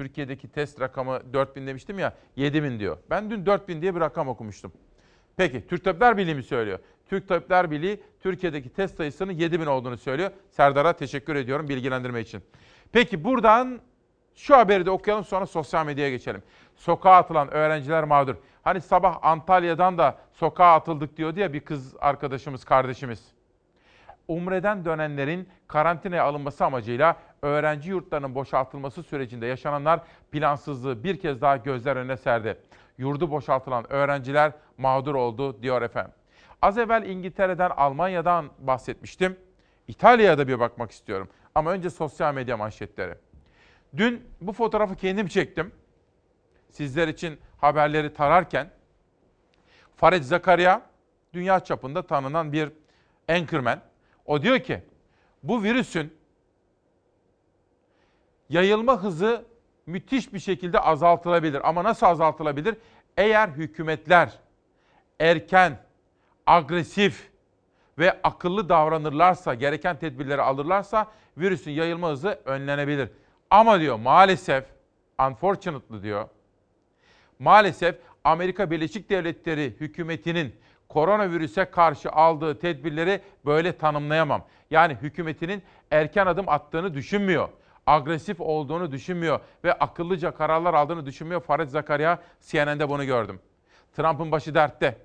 Türkiye'deki 0.00 0.48
test 0.48 0.80
rakamı 0.80 1.20
4000 1.32 1.66
demiştim 1.66 1.98
ya 1.98 2.12
7000 2.36 2.78
diyor. 2.80 2.98
Ben 3.10 3.30
dün 3.30 3.46
4000 3.46 3.82
diye 3.82 3.94
bir 3.94 4.00
rakam 4.00 4.28
okumuştum. 4.28 4.72
Peki 5.36 5.66
Türk 5.66 5.84
Tabipler 5.84 6.16
Birliği 6.16 6.34
mi 6.34 6.42
söylüyor? 6.42 6.78
Türk 7.06 7.28
Tabipler 7.28 7.70
Birliği 7.70 8.02
Türkiye'deki 8.20 8.68
test 8.68 8.96
sayısının 8.96 9.32
7000 9.32 9.66
olduğunu 9.66 9.96
söylüyor. 9.96 10.30
Serdar'a 10.50 10.92
teşekkür 10.92 11.36
ediyorum 11.36 11.68
bilgilendirme 11.68 12.20
için. 12.20 12.42
Peki 12.92 13.24
buradan 13.24 13.80
şu 14.34 14.56
haberi 14.56 14.86
de 14.86 14.90
okuyalım 14.90 15.24
sonra 15.24 15.46
sosyal 15.46 15.86
medyaya 15.86 16.10
geçelim. 16.10 16.42
Sokağa 16.76 17.16
atılan 17.16 17.50
öğrenciler 17.50 18.04
mağdur. 18.04 18.34
Hani 18.62 18.80
sabah 18.80 19.18
Antalya'dan 19.22 19.98
da 19.98 20.18
sokağa 20.32 20.74
atıldık 20.74 21.16
diyordu 21.16 21.40
ya 21.40 21.52
bir 21.52 21.60
kız 21.60 21.94
arkadaşımız, 22.00 22.64
kardeşimiz. 22.64 23.32
Umre'den 24.28 24.84
dönenlerin 24.84 25.48
karantinaya 25.68 26.24
alınması 26.24 26.64
amacıyla 26.64 27.16
öğrenci 27.42 27.90
yurtlarının 27.90 28.34
boşaltılması 28.34 29.02
sürecinde 29.02 29.46
yaşananlar 29.46 30.00
plansızlığı 30.32 31.04
bir 31.04 31.20
kez 31.20 31.40
daha 31.40 31.56
gözler 31.56 31.96
önüne 31.96 32.16
serdi. 32.16 32.58
Yurdu 32.98 33.30
boşaltılan 33.30 33.92
öğrenciler 33.92 34.52
mağdur 34.78 35.14
oldu 35.14 35.62
diyor 35.62 35.82
efendim. 35.82 36.12
Az 36.62 36.78
evvel 36.78 37.06
İngiltere'den, 37.06 37.70
Almanya'dan 37.70 38.50
bahsetmiştim. 38.58 39.36
İtalya'ya 39.88 40.38
da 40.38 40.48
bir 40.48 40.60
bakmak 40.60 40.90
istiyorum. 40.90 41.28
Ama 41.54 41.70
önce 41.70 41.90
sosyal 41.90 42.34
medya 42.34 42.56
manşetleri. 42.56 43.14
Dün 43.96 44.24
bu 44.40 44.52
fotoğrafı 44.52 44.96
kendim 44.96 45.26
çektim. 45.26 45.72
Sizler 46.70 47.08
için 47.08 47.38
haberleri 47.58 48.14
tararken 48.14 48.70
Farid 49.96 50.22
Zakaria 50.22 50.82
dünya 51.32 51.60
çapında 51.60 52.06
tanınan 52.06 52.52
bir 52.52 52.72
anchorman. 53.28 53.80
O 54.26 54.42
diyor 54.42 54.58
ki 54.58 54.82
bu 55.42 55.62
virüsün 55.62 56.19
yayılma 58.50 59.02
hızı 59.02 59.44
müthiş 59.86 60.32
bir 60.32 60.38
şekilde 60.38 60.80
azaltılabilir. 60.80 61.68
Ama 61.68 61.84
nasıl 61.84 62.06
azaltılabilir? 62.06 62.76
Eğer 63.16 63.48
hükümetler 63.48 64.38
erken, 65.20 65.78
agresif 66.46 67.30
ve 67.98 68.22
akıllı 68.22 68.68
davranırlarsa, 68.68 69.54
gereken 69.54 69.98
tedbirleri 69.98 70.42
alırlarsa 70.42 71.06
virüsün 71.36 71.70
yayılma 71.70 72.08
hızı 72.08 72.40
önlenebilir. 72.44 73.08
Ama 73.50 73.80
diyor 73.80 73.96
maalesef, 73.96 74.64
unfortunately 75.28 76.02
diyor, 76.02 76.28
maalesef 77.38 77.96
Amerika 78.24 78.70
Birleşik 78.70 79.10
Devletleri 79.10 79.76
hükümetinin 79.80 80.54
koronavirüse 80.88 81.64
karşı 81.64 82.10
aldığı 82.10 82.58
tedbirleri 82.58 83.20
böyle 83.46 83.78
tanımlayamam. 83.78 84.44
Yani 84.70 84.94
hükümetinin 84.94 85.62
erken 85.90 86.26
adım 86.26 86.48
attığını 86.48 86.94
düşünmüyor. 86.94 87.48
Agresif 87.90 88.40
olduğunu 88.40 88.92
düşünmüyor 88.92 89.40
ve 89.64 89.72
akıllıca 89.72 90.30
kararlar 90.34 90.74
aldığını 90.74 91.06
düşünmüyor. 91.06 91.40
Farid 91.40 91.68
Zakaria 91.68 92.18
CNN'de 92.40 92.88
bunu 92.88 93.04
gördüm. 93.04 93.40
Trump'ın 93.96 94.32
başı 94.32 94.54
dertte. 94.54 94.98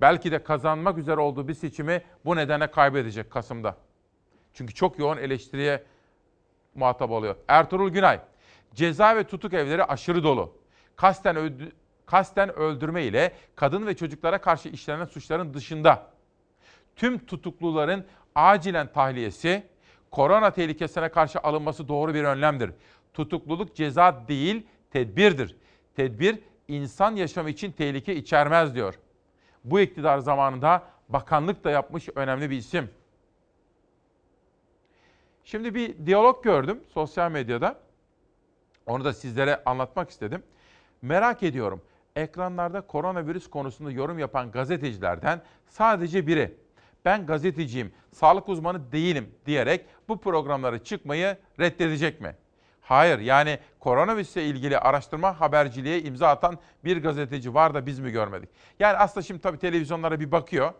Belki 0.00 0.32
de 0.32 0.42
kazanmak 0.42 0.98
üzere 0.98 1.20
olduğu 1.20 1.48
bir 1.48 1.54
seçimi 1.54 2.02
bu 2.24 2.36
nedene 2.36 2.70
kaybedecek 2.70 3.30
Kasım'da. 3.30 3.76
Çünkü 4.54 4.74
çok 4.74 4.98
yoğun 4.98 5.16
eleştiriye 5.16 5.84
muhatap 6.74 7.10
oluyor. 7.10 7.36
Ertuğrul 7.48 7.90
Günay, 7.90 8.20
ceza 8.74 9.16
ve 9.16 9.24
tutuk 9.24 9.54
evleri 9.54 9.84
aşırı 9.84 10.24
dolu. 10.24 10.52
Kasten 10.96 11.36
öldü, 11.36 11.72
kasten 12.06 12.58
öldürme 12.58 13.04
ile 13.04 13.32
kadın 13.56 13.86
ve 13.86 13.96
çocuklara 13.96 14.40
karşı 14.40 14.68
işlenen 14.68 15.04
suçların 15.04 15.54
dışında 15.54 16.06
tüm 16.96 17.26
tutukluların 17.26 18.06
acilen 18.34 18.92
tahliyesi, 18.92 19.69
korona 20.10 20.50
tehlikesine 20.50 21.08
karşı 21.08 21.38
alınması 21.40 21.88
doğru 21.88 22.14
bir 22.14 22.24
önlemdir. 22.24 22.70
Tutukluluk 23.14 23.76
ceza 23.76 24.28
değil, 24.28 24.66
tedbirdir. 24.90 25.56
Tedbir 25.96 26.38
insan 26.68 27.16
yaşamı 27.16 27.50
için 27.50 27.72
tehlike 27.72 28.16
içermez 28.16 28.74
diyor. 28.74 28.98
Bu 29.64 29.80
iktidar 29.80 30.18
zamanında 30.18 30.82
bakanlık 31.08 31.64
da 31.64 31.70
yapmış 31.70 32.08
önemli 32.14 32.50
bir 32.50 32.56
isim. 32.56 32.90
Şimdi 35.44 35.74
bir 35.74 36.06
diyalog 36.06 36.44
gördüm 36.44 36.80
sosyal 36.88 37.30
medyada. 37.30 37.80
Onu 38.86 39.04
da 39.04 39.12
sizlere 39.12 39.62
anlatmak 39.64 40.10
istedim. 40.10 40.42
Merak 41.02 41.42
ediyorum 41.42 41.82
ekranlarda 42.16 42.80
koronavirüs 42.80 43.50
konusunda 43.50 43.90
yorum 43.90 44.18
yapan 44.18 44.50
gazetecilerden 44.50 45.42
sadece 45.66 46.26
biri 46.26 46.54
ben 47.04 47.26
gazeteciyim, 47.26 47.92
sağlık 48.12 48.48
uzmanı 48.48 48.92
değilim 48.92 49.34
diyerek 49.46 49.86
bu 50.10 50.20
programlara 50.20 50.84
çıkmayı 50.84 51.36
reddedecek 51.60 52.20
mi? 52.20 52.36
Hayır 52.80 53.18
yani 53.18 53.58
koronavirüsle 53.78 54.44
ilgili 54.44 54.78
araştırma 54.78 55.40
haberciliğe 55.40 56.02
imza 56.02 56.28
atan 56.28 56.58
bir 56.84 57.02
gazeteci 57.02 57.54
var 57.54 57.74
da 57.74 57.86
biz 57.86 57.98
mi 57.98 58.10
görmedik? 58.10 58.48
Yani 58.78 58.96
aslında 58.96 59.26
şimdi 59.26 59.40
tabii 59.40 59.58
televizyonlara 59.58 60.20
bir 60.20 60.32
bakıyor. 60.32 60.72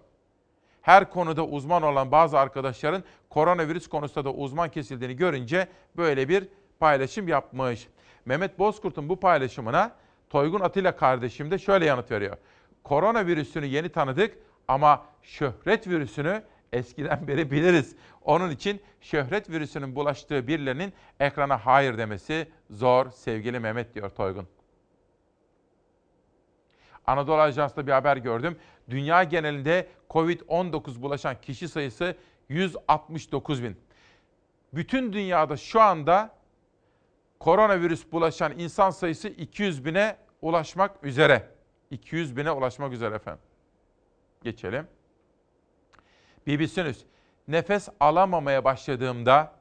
Her 0.83 1.11
konuda 1.11 1.47
uzman 1.47 1.83
olan 1.83 2.13
bazı 2.13 2.39
arkadaşların 2.39 3.05
koronavirüs 3.29 3.89
konusunda 3.89 4.25
da 4.25 4.33
uzman 4.33 4.69
kesildiğini 4.71 5.17
görünce 5.17 5.69
böyle 5.97 6.29
bir 6.29 6.49
paylaşım 6.81 7.29
yapmış. 7.29 7.89
Mehmet 8.25 8.59
Bozkurt'un 8.59 9.09
bu 9.09 9.21
paylaşımına 9.21 9.93
Toygun 10.31 10.61
Atilla 10.61 10.97
kardeşim 10.97 11.51
de 11.51 11.59
şöyle 11.59 11.85
yanıt 11.85 12.11
veriyor. 12.11 12.37
Koronavirüsünü 12.85 13.67
yeni 13.67 13.89
tanıdık 13.89 14.39
ama 14.69 15.03
şöhret 15.23 15.89
virüsünü 15.89 16.43
eskiden 16.73 17.29
beri 17.29 17.51
biliriz. 17.51 17.97
Onun 18.23 18.51
için 18.51 18.81
şöhret 19.01 19.51
virüsünün 19.51 19.97
bulaştığı 19.97 20.47
birilerinin 20.47 20.93
ekrana 21.21 21.67
hayır 21.67 21.99
demesi 21.99 22.49
zor 22.71 23.11
sevgili 23.11 23.61
Mehmet 23.61 23.95
diyor 23.95 24.11
Toygun. 24.11 24.49
Anadolu 27.07 27.41
Ajansı'da 27.41 27.87
bir 27.87 27.93
haber 27.93 28.17
gördüm. 28.17 28.59
Dünya 28.91 29.25
genelinde 29.25 29.89
Covid-19 30.11 31.03
bulaşan 31.03 31.41
kişi 31.41 31.69
sayısı 31.69 32.17
169 32.49 33.63
bin. 33.63 33.77
Bütün 34.73 35.13
dünyada 35.13 35.57
şu 35.57 35.81
anda 35.81 36.35
koronavirüs 37.39 38.13
bulaşan 38.13 38.59
insan 38.59 38.91
sayısı 38.91 39.29
200 39.29 39.85
bine 39.85 40.17
ulaşmak 40.43 41.05
üzere. 41.05 41.49
200 41.91 42.37
bine 42.37 42.51
ulaşmak 42.51 42.93
üzere 42.93 43.15
efendim. 43.15 43.43
Geçelim. 44.43 44.87
BBC 46.47 46.85
News. 46.85 46.99
Nefes 47.49 47.89
alamamaya 48.01 48.65
başladığımda 48.65 49.53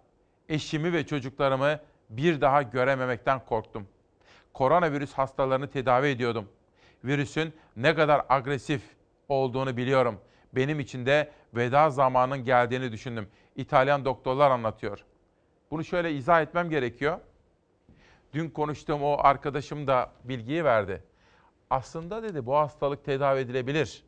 eşimi 0.49 0.93
ve 0.93 1.05
çocuklarımı 1.05 1.79
bir 2.09 2.41
daha 2.41 2.61
görememekten 2.61 3.45
korktum. 3.45 3.87
Koronavirüs 4.53 5.13
hastalarını 5.13 5.69
tedavi 5.69 6.07
ediyordum. 6.07 6.49
Virüsün 7.03 7.53
ne 7.75 7.95
kadar 7.95 8.25
agresif 8.29 8.81
olduğunu 9.29 9.77
biliyorum. 9.77 10.19
Benim 10.53 10.79
için 10.79 11.05
de 11.05 11.31
veda 11.53 11.89
zamanının 11.89 12.45
geldiğini 12.45 12.91
düşündüm. 12.91 13.27
İtalyan 13.55 14.05
doktorlar 14.05 14.51
anlatıyor. 14.51 15.05
Bunu 15.71 15.83
şöyle 15.83 16.13
izah 16.13 16.41
etmem 16.41 16.69
gerekiyor. 16.69 17.19
Dün 18.33 18.49
konuştuğum 18.49 19.03
o 19.03 19.17
arkadaşım 19.19 19.87
da 19.87 20.11
bilgiyi 20.23 20.63
verdi. 20.63 21.03
Aslında 21.69 22.23
dedi 22.23 22.45
bu 22.45 22.55
hastalık 22.55 23.05
tedavi 23.05 23.39
edilebilir. 23.39 24.03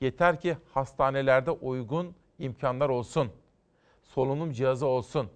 Yeter 0.00 0.40
ki 0.40 0.56
hastanelerde 0.74 1.50
uygun 1.50 2.14
imkanlar 2.38 2.88
olsun. 2.88 3.32
Solunum 4.02 4.52
cihazı 4.52 4.86
olsun. 4.86 5.30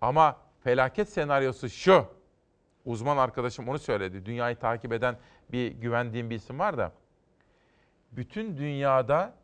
Ama 0.00 0.36
felaket 0.64 1.08
senaryosu 1.08 1.68
şu. 1.68 2.04
Uzman 2.84 3.16
arkadaşım 3.16 3.68
onu 3.68 3.78
söyledi. 3.78 4.26
Dünyayı 4.26 4.56
takip 4.56 4.92
eden 4.92 5.16
bir 5.52 5.72
güvendiğim 5.72 6.30
bir 6.30 6.34
isim 6.34 6.58
var 6.58 6.78
da. 6.78 6.92
Bütün 8.12 8.56
dünyada 8.56 9.34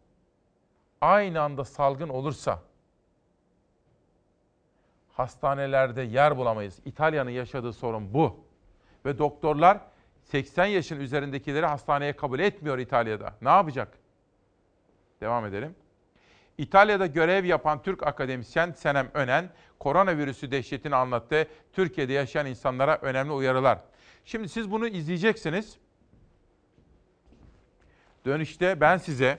aynı 1.00 1.40
anda 1.40 1.64
salgın 1.64 2.08
olursa 2.08 2.62
hastanelerde 5.12 6.02
yer 6.02 6.36
bulamayız. 6.36 6.80
İtalya'nın 6.84 7.30
yaşadığı 7.30 7.72
sorun 7.72 8.14
bu. 8.14 8.44
Ve 9.04 9.18
doktorlar 9.18 9.80
80 10.22 10.66
yaşın 10.66 11.00
üzerindekileri 11.00 11.66
hastaneye 11.66 12.16
kabul 12.16 12.38
etmiyor 12.38 12.78
İtalya'da. 12.78 13.34
Ne 13.42 13.48
yapacak? 13.48 13.98
Devam 15.20 15.46
edelim. 15.46 15.74
İtalya'da 16.58 17.06
görev 17.06 17.44
yapan 17.44 17.82
Türk 17.82 18.06
akademisyen 18.06 18.72
Senem 18.72 19.10
Önen, 19.14 19.50
koronavirüsü 19.78 20.50
dehşetini 20.50 20.96
anlattı. 20.96 21.48
Türkiye'de 21.72 22.12
yaşayan 22.12 22.46
insanlara 22.46 22.98
önemli 23.02 23.32
uyarılar. 23.32 23.78
Şimdi 24.24 24.48
siz 24.48 24.70
bunu 24.70 24.88
izleyeceksiniz. 24.88 25.78
Dönüşte 28.24 28.80
ben 28.80 28.96
size 28.96 29.38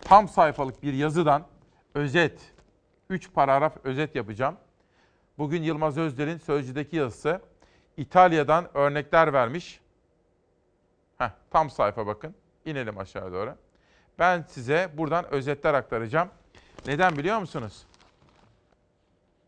tam 0.00 0.28
sayfalık 0.28 0.82
bir 0.82 0.92
yazıdan 0.92 1.46
özet, 1.94 2.52
3 3.10 3.32
paragraf 3.32 3.76
özet 3.84 4.14
yapacağım. 4.14 4.56
Bugün 5.38 5.62
Yılmaz 5.62 5.98
Özdel'in 5.98 6.38
Sözcü'deki 6.38 6.96
yazısı. 6.96 7.40
İtalya'dan 7.96 8.76
örnekler 8.76 9.32
vermiş. 9.32 9.80
Heh, 11.18 11.30
tam 11.50 11.70
sayfa 11.70 12.06
bakın. 12.06 12.34
İnelim 12.64 12.98
aşağı 12.98 13.32
doğru. 13.32 13.56
Ben 14.18 14.44
size 14.48 14.90
buradan 14.96 15.34
özetler 15.34 15.74
aktaracağım. 15.74 16.28
Neden 16.86 17.16
biliyor 17.16 17.38
musunuz? 17.38 17.82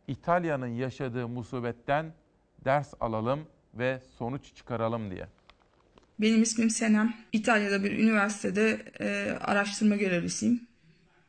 İtalya'nın 0.08 0.66
yaşadığı 0.66 1.28
musibetten 1.28 2.12
ders 2.64 2.94
alalım 3.00 3.40
ve 3.74 4.00
sonuç 4.18 4.54
çıkaralım 4.54 5.10
diye. 5.10 5.26
Benim 6.18 6.42
ismim 6.42 6.70
Senem. 6.70 7.14
İtalya'da 7.32 7.84
bir 7.84 7.92
üniversitede 7.98 8.82
e, 9.00 9.38
araştırma 9.40 9.96
görevlisiyim. 9.96 10.60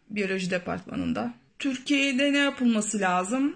Biyoloji 0.09 0.51
departmanında. 0.51 1.33
Türkiye'de 1.59 2.33
ne 2.33 2.37
yapılması 2.37 2.99
lazım? 2.99 3.55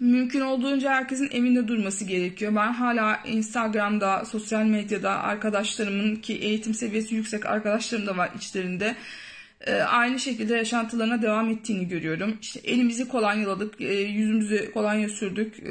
Mümkün 0.00 0.40
olduğunca 0.40 0.90
herkesin 0.90 1.30
evinde 1.30 1.68
durması 1.68 2.04
gerekiyor. 2.04 2.54
Ben 2.54 2.72
hala 2.72 3.20
Instagram'da, 3.26 4.24
sosyal 4.24 4.64
medyada 4.64 5.10
arkadaşlarımın 5.10 6.16
ki 6.16 6.34
eğitim 6.34 6.74
seviyesi 6.74 7.14
yüksek 7.14 7.46
arkadaşlarım 7.46 8.06
da 8.06 8.16
var 8.16 8.30
içlerinde. 8.36 8.96
e, 9.60 9.74
aynı 9.74 10.18
şekilde 10.18 10.56
yaşantılarına 10.56 11.22
devam 11.22 11.50
ettiğini 11.50 11.88
görüyorum. 11.88 12.38
İşte 12.42 12.60
elimizi 12.64 13.08
kolonyaladık, 13.08 13.80
e, 13.80 13.94
yüzümüzü 13.94 14.72
kolonya 14.72 15.08
sürdük, 15.08 15.60
e, 15.60 15.70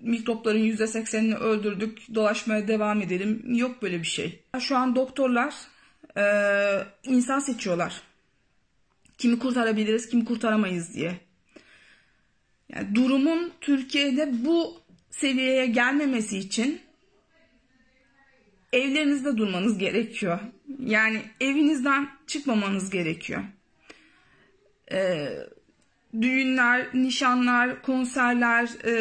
mikropların 0.00 0.58
%80'ini 0.58 1.34
öldürdük, 1.34 2.14
dolaşmaya 2.14 2.68
devam 2.68 3.02
edelim. 3.02 3.42
Yok 3.54 3.82
böyle 3.82 3.98
bir 3.98 4.06
şey. 4.06 4.40
Şu 4.60 4.76
an 4.76 4.96
doktorlar 4.96 5.54
e, 6.16 6.24
insan 7.04 7.38
seçiyorlar. 7.38 8.02
Kimi 9.18 9.38
kurtarabiliriz, 9.38 10.08
kimi 10.08 10.24
kurtaramayız 10.24 10.94
diye. 10.94 11.27
Yani 12.74 12.94
durumun 12.94 13.52
Türkiye'de 13.60 14.44
bu 14.44 14.80
seviyeye 15.10 15.66
gelmemesi 15.66 16.38
için 16.38 16.80
evlerinizde 18.72 19.36
durmanız 19.36 19.78
gerekiyor. 19.78 20.38
Yani 20.80 21.22
evinizden 21.40 22.08
çıkmamanız 22.26 22.90
gerekiyor. 22.90 23.42
Ee, 24.92 25.28
düğünler, 26.20 26.86
nişanlar, 26.94 27.82
konserler, 27.82 28.68
e, 28.84 28.92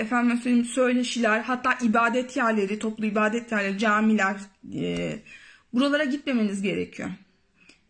efendim 0.00 0.36
söyleyeyim 0.36 0.64
söyleşiler, 0.64 1.40
hatta 1.40 1.78
ibadet 1.82 2.36
yerleri, 2.36 2.78
toplu 2.78 3.06
ibadet 3.06 3.52
yerleri, 3.52 3.78
camiler, 3.78 4.36
e, 4.74 5.18
buralara 5.72 6.04
gitmemeniz 6.04 6.62
gerekiyor. 6.62 7.10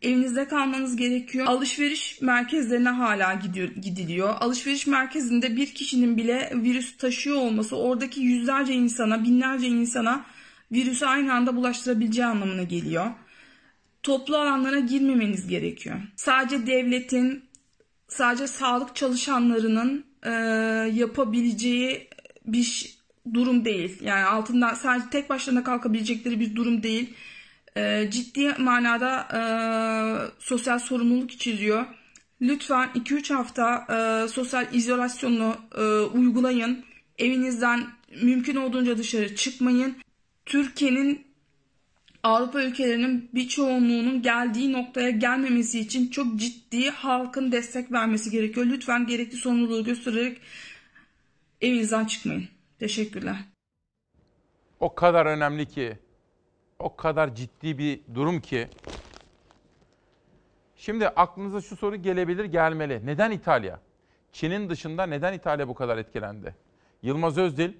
Evinizde 0.02 0.48
kalmanız 0.48 0.96
gerekiyor. 0.96 1.46
Alışveriş 1.46 2.20
merkezlerine 2.20 2.88
hala 2.88 3.34
gidiyor, 3.34 3.68
gidiliyor. 3.68 4.34
Alışveriş 4.40 4.86
merkezinde 4.86 5.56
bir 5.56 5.74
kişinin 5.74 6.16
bile 6.16 6.52
virüs 6.54 6.96
taşıyor 6.96 7.36
olması 7.36 7.76
oradaki 7.76 8.20
yüzlerce 8.20 8.74
insana, 8.74 9.24
binlerce 9.24 9.66
insana 9.66 10.24
virüsü 10.72 11.06
aynı 11.06 11.34
anda 11.34 11.56
bulaştırabileceği 11.56 12.26
anlamına 12.26 12.62
geliyor. 12.62 13.06
Toplu 14.02 14.36
alanlara 14.36 14.78
girmemeniz 14.78 15.48
gerekiyor. 15.48 15.96
Sadece 16.16 16.66
devletin, 16.66 17.44
sadece 18.08 18.46
sağlık 18.46 18.96
çalışanlarının 18.96 20.04
e, 20.22 20.30
yapabileceği 20.94 22.08
bir 22.46 22.98
durum 23.34 23.64
değil. 23.64 23.98
Yani 24.02 24.24
altından 24.24 24.74
sadece 24.74 25.10
tek 25.10 25.30
başlarına 25.30 25.64
kalkabilecekleri 25.64 26.40
bir 26.40 26.56
durum 26.56 26.82
değil. 26.82 27.14
E, 27.76 28.10
ciddi 28.10 28.54
manada 28.58 29.28
e, 29.34 29.40
sosyal 30.38 30.78
sorumluluk 30.78 31.30
içeriyor. 31.30 31.86
Lütfen 32.40 32.88
2-3 32.94 33.34
hafta 33.34 33.86
e, 33.90 34.28
sosyal 34.28 34.74
izolasyonu 34.74 35.56
e, 35.78 35.82
uygulayın. 36.00 36.84
Evinizden 37.18 37.86
mümkün 38.22 38.56
olduğunca 38.56 38.98
dışarı 38.98 39.36
çıkmayın. 39.36 39.96
Türkiye'nin 40.46 41.26
Avrupa 42.22 42.62
ülkelerinin 42.62 43.30
bir 43.34 43.48
çoğunluğunun 43.48 44.22
geldiği 44.22 44.72
noktaya 44.72 45.10
gelmemesi 45.10 45.80
için 45.80 46.08
çok 46.08 46.36
ciddi 46.36 46.90
halkın 46.90 47.52
destek 47.52 47.92
vermesi 47.92 48.30
gerekiyor. 48.30 48.66
Lütfen 48.66 49.06
gerekli 49.06 49.36
sorumluluğu 49.36 49.84
göstererek 49.84 50.40
evinizden 51.60 52.04
çıkmayın. 52.04 52.48
Teşekkürler. 52.78 53.36
O 54.80 54.94
kadar 54.94 55.26
önemli 55.26 55.66
ki, 55.66 55.98
o 56.82 56.96
kadar 56.96 57.34
ciddi 57.34 57.78
bir 57.78 58.00
durum 58.14 58.40
ki. 58.40 58.68
Şimdi 60.76 61.08
aklınıza 61.08 61.60
şu 61.60 61.76
soru 61.76 61.96
gelebilir, 61.96 62.44
gelmeli. 62.44 63.06
Neden 63.06 63.30
İtalya? 63.30 63.80
Çin'in 64.32 64.70
dışında 64.70 65.06
neden 65.06 65.32
İtalya 65.32 65.68
bu 65.68 65.74
kadar 65.74 65.98
etkilendi? 65.98 66.54
Yılmaz 67.02 67.38
Özdil, 67.38 67.72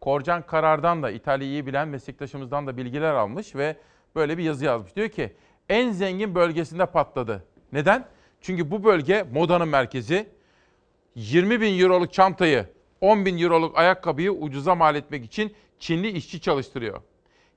Korcan 0.00 0.42
Karar'dan 0.46 1.02
da 1.02 1.10
İtalya'yı 1.10 1.66
bilen 1.66 1.88
meslektaşımızdan 1.88 2.66
da 2.66 2.76
bilgiler 2.76 3.14
almış 3.14 3.54
ve 3.54 3.76
böyle 4.14 4.38
bir 4.38 4.42
yazı 4.42 4.64
yazmış. 4.64 4.96
Diyor 4.96 5.08
ki 5.08 5.32
en 5.68 5.90
zengin 5.90 6.34
bölgesinde 6.34 6.86
patladı. 6.86 7.44
Neden? 7.72 8.06
Çünkü 8.40 8.70
bu 8.70 8.84
bölge 8.84 9.26
modanın 9.32 9.68
merkezi. 9.68 10.28
20 11.14 11.60
bin 11.60 11.80
euroluk 11.80 12.12
çantayı, 12.12 12.66
10 13.00 13.26
bin 13.26 13.38
euroluk 13.38 13.78
ayakkabıyı 13.78 14.32
ucuza 14.32 14.74
mal 14.74 14.94
etmek 14.94 15.24
için 15.24 15.54
Çinli 15.78 16.08
işçi 16.10 16.40
çalıştırıyor. 16.40 17.02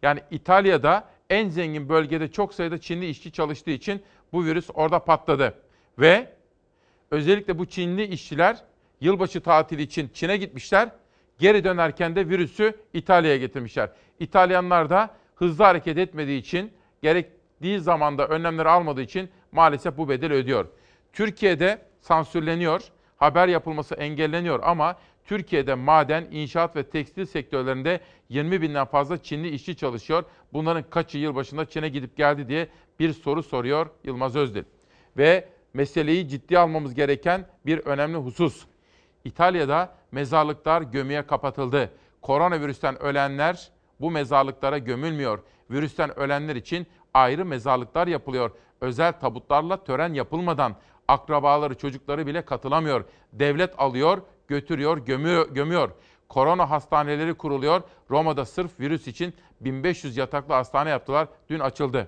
Yani 0.04 0.20
İtalya'da 0.32 1.04
en 1.30 1.50
zengin 1.50 1.90
bölgede 1.90 2.32
çok 2.32 2.54
sayıda 2.54 2.78
Çinli 2.78 3.10
işçi 3.10 3.32
çalıştığı 3.32 3.72
için 3.72 4.04
bu 4.34 4.46
virüs 4.46 4.70
orada 4.74 5.00
patladı. 5.00 5.54
Ve 6.00 6.30
özellikle 7.12 7.60
bu 7.60 7.66
Çinli 7.66 8.04
işçiler 8.04 8.58
yılbaşı 9.02 9.42
tatili 9.42 9.82
için 9.82 10.10
Çin'e 10.14 10.38
gitmişler. 10.38 10.90
Geri 11.40 11.64
dönerken 11.64 12.16
de 12.16 12.30
virüsü 12.30 12.74
İtalya'ya 12.94 13.38
getirmişler. 13.38 13.90
İtalyanlar 14.20 14.90
da 14.90 15.10
hızlı 15.36 15.64
hareket 15.64 15.98
etmediği 15.98 16.40
için, 16.40 16.72
gerektiği 17.02 17.80
zamanda 17.80 18.28
önlemleri 18.28 18.70
almadığı 18.70 19.02
için 19.02 19.30
maalesef 19.52 19.98
bu 19.98 20.10
bedeli 20.10 20.34
ödüyor. 20.34 20.66
Türkiye'de 21.14 21.82
sansürleniyor, 22.00 22.82
haber 23.18 23.48
yapılması 23.48 23.96
engelleniyor 23.96 24.60
ama 24.64 24.98
Türkiye'de 25.26 25.74
maden, 25.74 26.28
inşaat 26.32 26.76
ve 26.76 26.84
tekstil 26.84 27.26
sektörlerinde 27.26 28.00
20 28.30 28.62
binden 28.62 28.86
fazla 28.86 29.24
Çinli 29.24 29.50
işçi 29.50 29.76
çalışıyor. 29.76 30.24
Bunların 30.54 30.84
kaçı 30.90 31.18
yılbaşında 31.18 31.66
Çin'e 31.66 31.90
gidip 31.90 32.18
geldi 32.18 32.48
diye 32.48 32.68
bir 33.00 33.14
soru 33.14 33.44
soruyor 33.44 33.88
Yılmaz 34.04 34.36
Özdil. 34.36 34.64
Ve 35.18 35.50
meseleyi 35.74 36.28
ciddiye 36.28 36.60
almamız 36.60 36.94
gereken 36.94 37.46
bir 37.66 37.80
önemli 37.80 38.18
husus. 38.18 38.66
İtalya'da 39.26 39.96
mezarlıklar 40.12 40.82
gömüye 40.82 41.28
kapatıldı. 41.28 41.90
Koronavirüsten 42.22 43.04
ölenler 43.04 43.72
bu 44.02 44.12
mezarlıklara 44.12 44.78
gömülmüyor. 44.78 45.40
Virüsten 45.72 46.20
ölenler 46.20 46.56
için 46.56 46.88
ayrı 47.14 47.46
mezarlıklar 47.46 48.08
yapılıyor. 48.08 48.52
Özel 48.82 49.14
tabutlarla 49.14 49.84
tören 49.84 50.14
yapılmadan 50.14 50.76
akrabaları, 51.08 51.76
çocukları 51.76 52.28
bile 52.28 52.42
katılamıyor. 52.42 53.06
Devlet 53.34 53.74
alıyor, 53.78 54.22
götürüyor, 54.54 54.98
gömüyor. 54.98 55.50
gömüyor. 55.50 55.92
Korona 56.30 56.70
hastaneleri 56.70 57.34
kuruluyor. 57.34 57.82
Roma'da 58.10 58.46
sırf 58.46 58.80
virüs 58.80 59.08
için 59.08 59.34
1500 59.62 60.18
yataklı 60.18 60.54
hastane 60.54 60.90
yaptılar. 60.90 61.28
Dün 61.50 61.60
açıldı. 61.60 62.08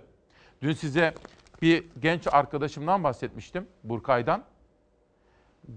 Dün 0.62 0.74
size 0.74 1.14
bir 1.62 1.86
genç 2.00 2.28
arkadaşımdan 2.32 3.04
bahsetmiştim, 3.04 3.68
Burkay'dan. 3.84 4.44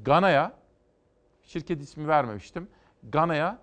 Gana'ya, 0.03 0.53
şirket 1.43 1.83
ismi 1.83 2.09
vermemiştim. 2.09 2.69
Gana'ya 3.03 3.59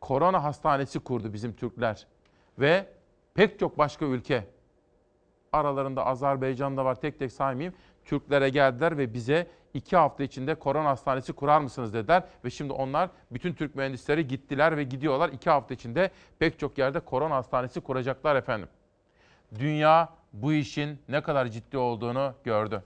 korona 0.00 0.44
hastanesi 0.44 0.98
kurdu 1.00 1.32
bizim 1.32 1.52
Türkler. 1.52 2.06
Ve 2.58 2.86
pek 3.34 3.58
çok 3.58 3.78
başka 3.78 4.04
ülke, 4.04 4.46
aralarında 5.52 6.06
Azerbaycan 6.06 6.76
da 6.76 6.84
var 6.84 7.00
tek 7.00 7.18
tek 7.18 7.32
saymayayım. 7.32 7.74
Türklere 8.04 8.48
geldiler 8.48 8.98
ve 8.98 9.14
bize 9.14 9.46
iki 9.74 9.96
hafta 9.96 10.24
içinde 10.24 10.54
korona 10.54 10.88
hastanesi 10.88 11.32
kurar 11.32 11.60
mısınız 11.60 11.94
dediler. 11.94 12.22
Ve 12.44 12.50
şimdi 12.50 12.72
onlar 12.72 13.10
bütün 13.30 13.54
Türk 13.54 13.74
mühendisleri 13.74 14.26
gittiler 14.26 14.76
ve 14.76 14.84
gidiyorlar. 14.84 15.28
iki 15.28 15.50
hafta 15.50 15.74
içinde 15.74 16.10
pek 16.38 16.58
çok 16.58 16.78
yerde 16.78 17.00
korona 17.00 17.34
hastanesi 17.34 17.80
kuracaklar 17.80 18.36
efendim. 18.36 18.68
Dünya 19.58 20.08
bu 20.32 20.52
işin 20.52 20.98
ne 21.08 21.22
kadar 21.22 21.48
ciddi 21.48 21.78
olduğunu 21.78 22.34
gördü. 22.44 22.82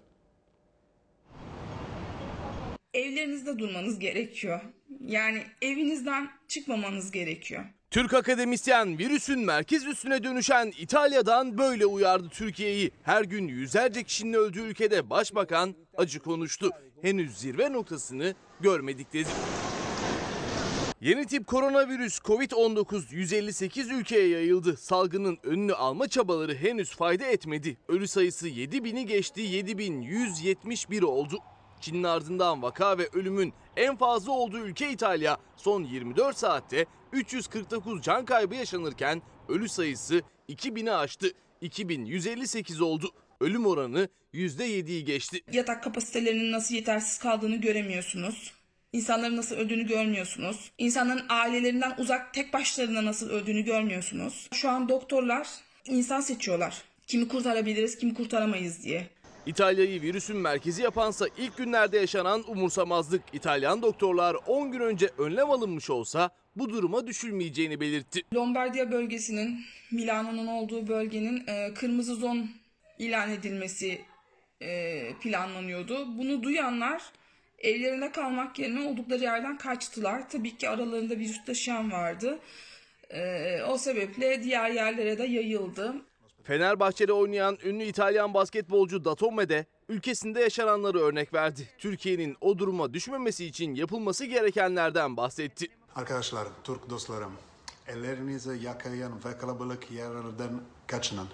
Evlerinizde 2.95 3.59
durmanız 3.59 3.99
gerekiyor. 3.99 4.61
Yani 5.01 5.43
evinizden 5.63 6.31
çıkmamanız 6.49 7.11
gerekiyor. 7.11 7.65
Türk 7.93 8.15
akademisyen 8.15 8.99
virüsün 8.99 9.39
merkez 9.41 9.87
üstüne 9.87 10.25
dönüşen 10.25 10.73
İtalya'dan 10.79 11.59
böyle 11.59 11.87
uyardı 11.87 12.29
Türkiye'yi. 12.29 12.91
Her 13.03 13.23
gün 13.25 13.49
yüzlerce 13.49 14.03
kişinin 14.03 14.33
öldüğü 14.33 14.61
ülkede 14.61 15.11
başbakan 15.11 15.75
acı 15.97 16.21
konuştu. 16.21 16.71
Henüz 17.03 17.39
zirve 17.39 17.73
noktasını 17.73 18.35
görmedik 18.61 19.13
dedi. 19.13 19.29
Yeni 21.01 21.27
tip 21.27 21.47
koronavirüs 21.47 22.19
Covid-19 22.19 23.15
158 23.15 23.91
ülkeye 23.91 24.29
yayıldı. 24.29 24.77
Salgının 24.77 25.39
önünü 25.43 25.75
alma 25.75 26.09
çabaları 26.09 26.55
henüz 26.55 26.97
fayda 26.97 27.25
etmedi. 27.25 27.77
Ölü 27.89 28.09
sayısı 28.09 28.49
7000'i 28.49 29.07
geçti, 29.07 29.41
7171 29.41 31.03
oldu. 31.03 31.39
Çin'in 31.81 32.03
ardından 32.03 32.63
vaka 32.63 32.99
ve 32.99 33.09
ölümün 33.13 33.53
en 33.77 33.97
fazla 33.97 34.33
olduğu 34.33 34.59
ülke 34.59 34.91
İtalya. 34.91 35.37
Son 35.57 35.83
24 35.83 36.37
saatte 36.37 36.87
349 37.13 38.03
can 38.03 38.25
kaybı 38.25 38.55
yaşanırken 38.55 39.23
ölü 39.49 39.69
sayısı 39.69 40.23
2000'i 40.49 40.91
aştı. 40.91 41.27
2158 41.61 42.81
oldu. 42.81 43.11
Ölüm 43.41 43.67
oranı 43.67 44.09
%7'yi 44.35 45.05
geçti. 45.05 45.41
Yatak 45.53 45.83
kapasitelerinin 45.83 46.53
nasıl 46.53 46.75
yetersiz 46.75 47.19
kaldığını 47.19 47.57
göremiyorsunuz. 47.57 48.53
İnsanların 48.93 49.37
nasıl 49.37 49.57
öldüğünü 49.57 49.87
görmüyorsunuz. 49.87 50.73
İnsanların 50.79 51.27
ailelerinden 51.29 51.95
uzak 51.99 52.35
tek 52.35 52.53
başlarına 52.53 53.05
nasıl 53.05 53.31
öldüğünü 53.31 53.63
görmüyorsunuz. 53.63 54.49
Şu 54.53 54.71
an 54.71 54.89
doktorlar 54.89 55.49
insan 55.85 56.21
seçiyorlar. 56.21 56.83
Kimi 57.07 57.29
kurtarabiliriz, 57.29 57.99
kimi 57.99 58.15
kurtaramayız 58.15 58.83
diye. 58.83 59.09
İtalya'yı 59.47 60.03
virüsün 60.03 60.37
merkezi 60.37 60.83
yapansa 60.83 61.27
ilk 61.39 61.57
günlerde 61.57 61.99
yaşanan 61.99 62.51
umursamazlık. 62.51 63.23
İtalyan 63.33 63.83
doktorlar 63.83 64.37
10 64.47 64.73
gün 64.73 64.81
önce 64.81 65.11
önlem 65.19 65.51
alınmış 65.51 65.91
olsa 65.91 66.31
bu 66.57 66.71
duruma 66.71 67.07
düşülmeyeceğini 67.07 67.81
belirtti. 67.81 68.23
Lombardiya 68.35 68.93
bölgesinin, 68.93 69.61
Milano'nun 69.91 70.47
olduğu 70.47 70.89
bölgenin 70.89 71.47
e, 71.47 71.75
kırmızı 71.75 72.15
zon 72.15 72.51
ilan 72.99 73.31
edilmesi 73.31 74.01
e, 74.63 75.03
planlanıyordu. 75.23 76.19
Bunu 76.19 76.43
duyanlar 76.43 77.03
evlerinde 77.59 78.13
kalmak 78.13 78.59
yerine 78.59 78.89
oldukları 78.89 79.23
yerden 79.23 79.59
kaçtılar. 79.59 80.31
Tabii 80.31 80.57
ki 80.57 80.69
aralarında 80.69 81.19
virüs 81.19 81.45
taşıyan 81.45 81.93
vardı. 81.93 82.39
E, 83.11 83.63
o 83.63 83.79
sebeple 83.79 84.43
diğer 84.43 84.71
yerlere 84.71 85.19
de 85.19 85.25
yayıldı. 85.25 85.95
Fenerbahçe'de 86.43 87.13
oynayan 87.13 87.59
ünlü 87.65 87.85
İtalyan 87.85 88.35
basketbolcu 88.35 89.05
Datome 89.05 89.49
de 89.49 89.67
ülkesinde 89.89 90.41
yaşananları 90.41 90.99
örnek 91.01 91.35
verdi. 91.35 91.69
Türkiye'nin 91.79 92.37
o 92.41 92.59
duruma 92.59 92.95
düşmemesi 92.95 93.45
için 93.45 93.75
yapılması 93.75 94.25
gerekenlerden 94.25 95.17
bahsetti. 95.17 95.67
Arkadaşlar, 95.97 96.49
Türk 96.65 96.91
dostlarım, 96.91 97.33
ellerinizi 97.89 98.59
yakayan 98.63 99.13
ve 99.25 99.39
kalabalık 99.39 99.91
yerlerden 99.91 100.61
kaçının. 100.87 101.27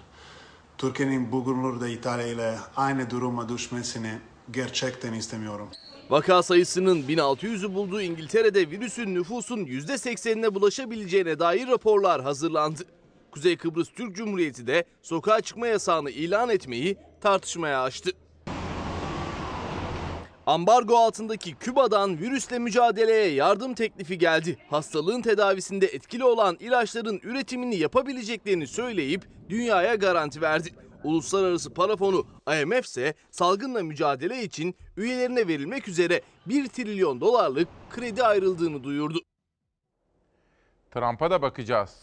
Türkiye'nin 0.77 1.31
bugünlerde 1.31 1.91
İtalya 1.91 2.27
ile 2.27 2.57
aynı 2.75 3.09
duruma 3.09 3.49
düşmesini 3.49 4.19
gerçekten 4.51 5.13
istemiyorum. 5.13 5.69
Vaka 6.09 6.43
sayısının 6.43 7.01
1600'ü 7.01 7.73
bulduğu 7.73 8.01
İngiltere'de 8.01 8.71
virüsün 8.71 9.15
nüfusun 9.15 9.57
%80'ine 9.57 10.53
bulaşabileceğine 10.53 11.39
dair 11.39 11.67
raporlar 11.67 12.21
hazırlandı. 12.21 12.83
Kuzey 13.31 13.57
Kıbrıs 13.57 13.89
Türk 13.89 14.15
Cumhuriyeti 14.15 14.67
de 14.67 14.85
sokağa 15.01 15.41
çıkma 15.41 15.67
yasağını 15.67 16.09
ilan 16.09 16.49
etmeyi 16.49 16.97
tartışmaya 17.21 17.83
açtı. 17.83 18.11
Ambargo 20.49 20.97
altındaki 20.97 21.55
Küba'dan 21.55 22.19
virüsle 22.19 22.59
mücadeleye 22.59 23.31
yardım 23.31 23.73
teklifi 23.73 24.17
geldi. 24.17 24.57
Hastalığın 24.69 25.21
tedavisinde 25.21 25.85
etkili 25.87 26.23
olan 26.23 26.57
ilaçların 26.59 27.19
üretimini 27.23 27.75
yapabileceklerini 27.75 28.67
söyleyip 28.67 29.27
dünyaya 29.49 29.95
garanti 29.95 30.41
verdi. 30.41 30.69
Uluslararası 31.03 31.73
Para 31.73 31.95
Fonu 31.95 32.25
IMF 32.61 32.85
ise 32.85 33.13
salgınla 33.31 33.83
mücadele 33.83 34.43
için 34.43 34.75
üyelerine 34.97 35.47
verilmek 35.47 35.87
üzere 35.87 36.21
1 36.45 36.67
trilyon 36.67 37.21
dolarlık 37.21 37.67
kredi 37.89 38.23
ayrıldığını 38.23 38.83
duyurdu. 38.83 39.19
Trump'a 40.91 41.31
da 41.31 41.41
bakacağız. 41.41 41.95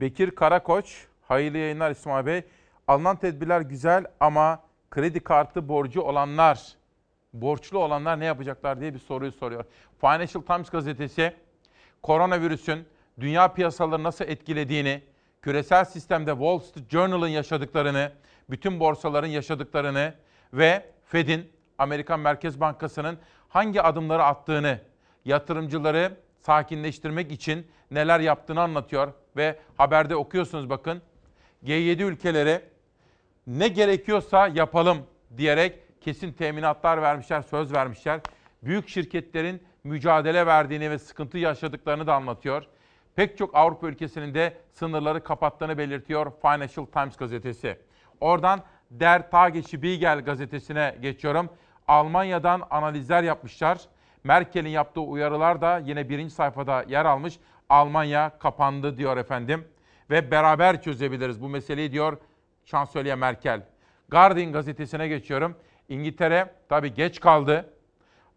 Bekir 0.00 0.30
Karakoç, 0.30 1.06
hayırlı 1.28 1.58
yayınlar 1.58 1.90
İsmail 1.90 2.26
Bey. 2.26 2.42
Alınan 2.88 3.16
tedbirler 3.16 3.60
güzel 3.60 4.04
ama 4.20 4.62
kredi 4.90 5.20
kartı 5.20 5.68
borcu 5.68 6.00
olanlar, 6.00 6.76
borçlu 7.34 7.78
olanlar 7.78 8.20
ne 8.20 8.24
yapacaklar 8.24 8.80
diye 8.80 8.94
bir 8.94 8.98
soruyu 8.98 9.32
soruyor. 9.32 9.64
Financial 10.00 10.42
Times 10.42 10.70
gazetesi 10.70 11.32
koronavirüsün 12.02 12.86
dünya 13.20 13.52
piyasaları 13.52 14.02
nasıl 14.02 14.24
etkilediğini, 14.24 15.02
küresel 15.42 15.84
sistemde 15.84 16.30
Wall 16.30 16.58
Street 16.58 16.90
Journal'ın 16.90 17.28
yaşadıklarını, 17.28 18.12
bütün 18.50 18.80
borsaların 18.80 19.28
yaşadıklarını 19.28 20.14
ve 20.52 20.90
Fed'in, 21.04 21.52
Amerikan 21.78 22.20
Merkez 22.20 22.60
Bankası'nın 22.60 23.18
hangi 23.48 23.82
adımları 23.82 24.24
attığını, 24.24 24.78
yatırımcıları 25.24 26.16
sakinleştirmek 26.38 27.32
için 27.32 27.66
neler 27.90 28.20
yaptığını 28.20 28.60
anlatıyor 28.60 29.12
ve 29.36 29.58
haberde 29.76 30.16
okuyorsunuz 30.16 30.70
bakın. 30.70 31.02
G7 31.64 32.02
ülkeleri 32.02 32.60
ne 33.46 33.68
gerekiyorsa 33.68 34.48
yapalım 34.48 34.98
diyerek 35.36 35.83
kesin 36.04 36.32
teminatlar 36.32 37.02
vermişler, 37.02 37.42
söz 37.42 37.72
vermişler. 37.72 38.20
Büyük 38.62 38.88
şirketlerin 38.88 39.62
mücadele 39.84 40.46
verdiğini 40.46 40.90
ve 40.90 40.98
sıkıntı 40.98 41.38
yaşadıklarını 41.38 42.06
da 42.06 42.14
anlatıyor. 42.14 42.66
Pek 43.16 43.38
çok 43.38 43.54
Avrupa 43.54 43.88
ülkesinin 43.88 44.34
de 44.34 44.56
sınırları 44.72 45.24
kapattığını 45.24 45.78
belirtiyor 45.78 46.32
Financial 46.42 46.86
Times 46.86 47.16
gazetesi. 47.16 47.78
Oradan 48.20 48.60
Der 48.90 49.30
Tagesspiegel 49.30 50.24
gazetesine 50.24 50.96
geçiyorum. 51.02 51.50
Almanya'dan 51.88 52.62
analizler 52.70 53.22
yapmışlar. 53.22 53.80
Merkel'in 54.24 54.68
yaptığı 54.68 55.00
uyarılar 55.00 55.60
da 55.60 55.78
yine 55.78 56.08
birinci 56.08 56.34
sayfada 56.34 56.84
yer 56.88 57.04
almış. 57.04 57.38
Almanya 57.68 58.38
kapandı 58.38 58.96
diyor 58.96 59.16
efendim. 59.16 59.64
Ve 60.10 60.30
beraber 60.30 60.82
çözebiliriz 60.82 61.42
bu 61.42 61.48
meseleyi 61.48 61.92
diyor 61.92 62.18
Şansölye 62.64 63.14
Merkel. 63.14 63.62
Guardian 64.08 64.52
gazetesine 64.52 65.08
geçiyorum. 65.08 65.56
İngiltere 65.88 66.54
tabii 66.68 66.94
geç 66.94 67.20
kaldı. 67.20 67.70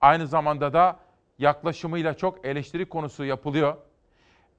Aynı 0.01 0.27
zamanda 0.27 0.73
da 0.73 0.99
yaklaşımıyla 1.39 2.13
çok 2.13 2.45
eleştiri 2.45 2.85
konusu 2.85 3.25
yapılıyor. 3.25 3.75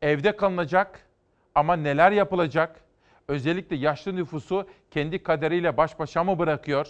Evde 0.02 0.36
kalınacak 0.36 1.06
ama 1.54 1.76
neler 1.76 2.12
yapılacak? 2.12 2.80
Özellikle 3.28 3.76
yaşlı 3.76 4.16
nüfusu 4.16 4.68
kendi 4.90 5.22
kaderiyle 5.22 5.76
baş 5.76 5.98
başa 5.98 6.24
mı 6.24 6.38
bırakıyor? 6.38 6.86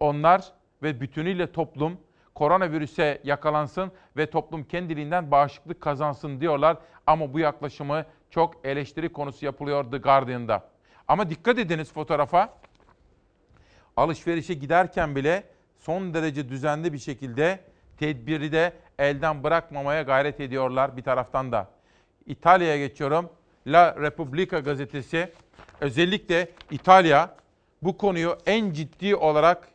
Onlar 0.00 0.52
ve 0.82 1.00
bütünüyle 1.00 1.52
toplum 1.52 1.98
koronavirüse 2.34 3.20
yakalansın 3.24 3.92
ve 4.16 4.30
toplum 4.30 4.64
kendiliğinden 4.64 5.30
bağışıklık 5.30 5.80
kazansın 5.80 6.40
diyorlar. 6.40 6.76
Ama 7.06 7.32
bu 7.32 7.38
yaklaşımı 7.38 8.04
çok 8.30 8.66
eleştiri 8.66 9.12
konusu 9.12 9.44
yapılıyor 9.44 9.90
The 9.90 9.98
Guardian'da. 9.98 10.68
Ama 11.08 11.30
dikkat 11.30 11.58
ediniz 11.58 11.92
fotoğrafa. 11.92 12.61
Alışverişe 13.96 14.54
giderken 14.54 15.16
bile 15.16 15.44
son 15.78 16.14
derece 16.14 16.48
düzenli 16.48 16.92
bir 16.92 16.98
şekilde 16.98 17.60
tedbiri 17.98 18.52
de 18.52 18.72
elden 18.98 19.42
bırakmamaya 19.44 20.02
gayret 20.02 20.40
ediyorlar 20.40 20.96
bir 20.96 21.02
taraftan 21.02 21.52
da. 21.52 21.70
İtalya'ya 22.26 22.86
geçiyorum. 22.86 23.30
La 23.66 23.96
Repubblica 24.00 24.58
gazetesi 24.58 25.32
özellikle 25.80 26.48
İtalya 26.70 27.34
bu 27.82 27.98
konuyu 27.98 28.38
en 28.46 28.72
ciddi 28.72 29.16
olarak 29.16 29.68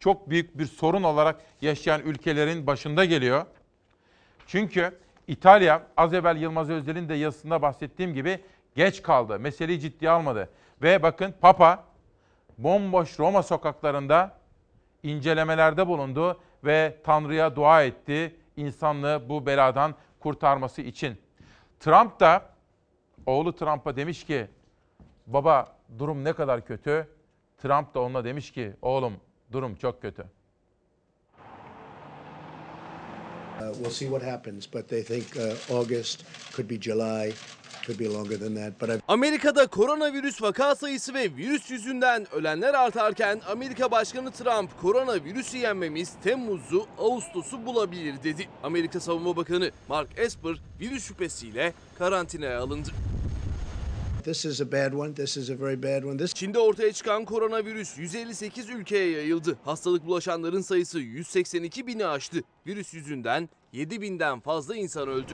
çok 0.00 0.30
büyük 0.30 0.58
bir 0.58 0.66
sorun 0.66 1.02
olarak 1.02 1.40
yaşayan 1.60 2.00
ülkelerin 2.00 2.66
başında 2.66 3.04
geliyor. 3.04 3.46
Çünkü 4.46 4.98
İtalya 5.28 5.82
az 5.96 6.14
evvel 6.14 6.36
Yılmaz 6.36 6.70
Özdel'in 6.70 7.08
de 7.08 7.14
yazısında 7.14 7.62
bahsettiğim 7.62 8.14
gibi 8.14 8.40
geç 8.76 9.02
kaldı. 9.02 9.38
Meseleyi 9.38 9.80
ciddiye 9.80 10.10
almadı. 10.10 10.48
Ve 10.82 11.02
bakın 11.02 11.34
Papa 11.40 11.84
bomboş 12.64 13.18
Roma 13.18 13.42
sokaklarında 13.42 14.38
incelemelerde 15.02 15.86
bulundu 15.86 16.40
ve 16.64 16.96
Tanrı'ya 17.04 17.56
dua 17.56 17.82
etti 17.82 18.36
insanlığı 18.56 19.28
bu 19.28 19.46
beladan 19.46 19.94
kurtarması 20.20 20.82
için. 20.82 21.18
Trump 21.80 22.20
da 22.20 22.42
oğlu 23.26 23.54
Trump'a 23.54 23.96
demiş 23.96 24.24
ki 24.24 24.46
baba 25.26 25.76
durum 25.98 26.24
ne 26.24 26.32
kadar 26.32 26.66
kötü? 26.66 27.08
Trump 27.58 27.94
da 27.94 28.00
ona 28.00 28.24
demiş 28.24 28.50
ki 28.50 28.72
oğlum 28.82 29.12
durum 29.52 29.74
çok 29.74 30.02
kötü. 30.02 30.26
Uh, 33.62 33.72
we'll 33.80 33.90
see 33.90 34.08
what 34.08 34.22
happens, 34.22 34.66
but 34.66 34.88
they 34.88 35.02
think 35.02 35.36
uh, 35.36 35.78
August 35.78 36.24
could 36.52 36.68
be 36.68 36.80
July, 36.80 37.32
could 37.86 37.98
be 37.98 38.08
longer 38.08 38.36
than 38.36 38.54
that. 38.54 38.78
But 38.80 38.90
I've 38.90 39.02
Amerika'da 39.08 39.66
koronavirüs 39.66 40.42
vaka 40.42 40.74
sayısı 40.74 41.14
ve 41.14 41.36
virüs 41.36 41.70
yüzünden 41.70 42.34
ölenler 42.34 42.74
artarken 42.74 43.40
Amerika 43.48 43.90
Başkanı 43.90 44.30
Trump 44.30 44.80
koronavirüsü 44.80 45.58
yenmemiz 45.58 46.12
Temmuz'u 46.24 46.86
Ağustos'u 46.98 47.66
bulabilir 47.66 48.14
dedi. 48.24 48.48
Amerika 48.62 49.00
Savunma 49.00 49.36
Bakanı 49.36 49.70
Mark 49.88 50.08
Esper 50.16 50.56
virüs 50.80 51.04
şüphesiyle 51.08 51.72
karantinaya 51.98 52.60
alındı. 52.60 52.90
This 54.24 54.44
is 54.44 54.60
a 54.60 54.72
bad 54.72 54.92
one. 54.92 55.14
This 55.14 55.36
is 55.36 55.50
a 55.50 55.54
very 55.60 55.82
bad 55.82 56.04
one. 56.04 56.16
This 56.16 56.34
Çin'de 56.34 56.58
ortaya 56.58 56.92
çıkan 56.92 57.24
koronavirüs 57.24 57.98
158 57.98 58.70
ülkeye 58.70 59.10
yayıldı. 59.10 59.58
Hastalık 59.64 60.06
bulaşanların 60.06 60.60
sayısı 60.60 60.98
182 60.98 61.86
bini 61.86 62.06
aştı. 62.06 62.42
Virüs 62.66 62.94
yüzünden 62.94 63.48
7 63.72 64.00
binden 64.00 64.40
fazla 64.40 64.76
insan 64.76 65.08
öldü. 65.08 65.32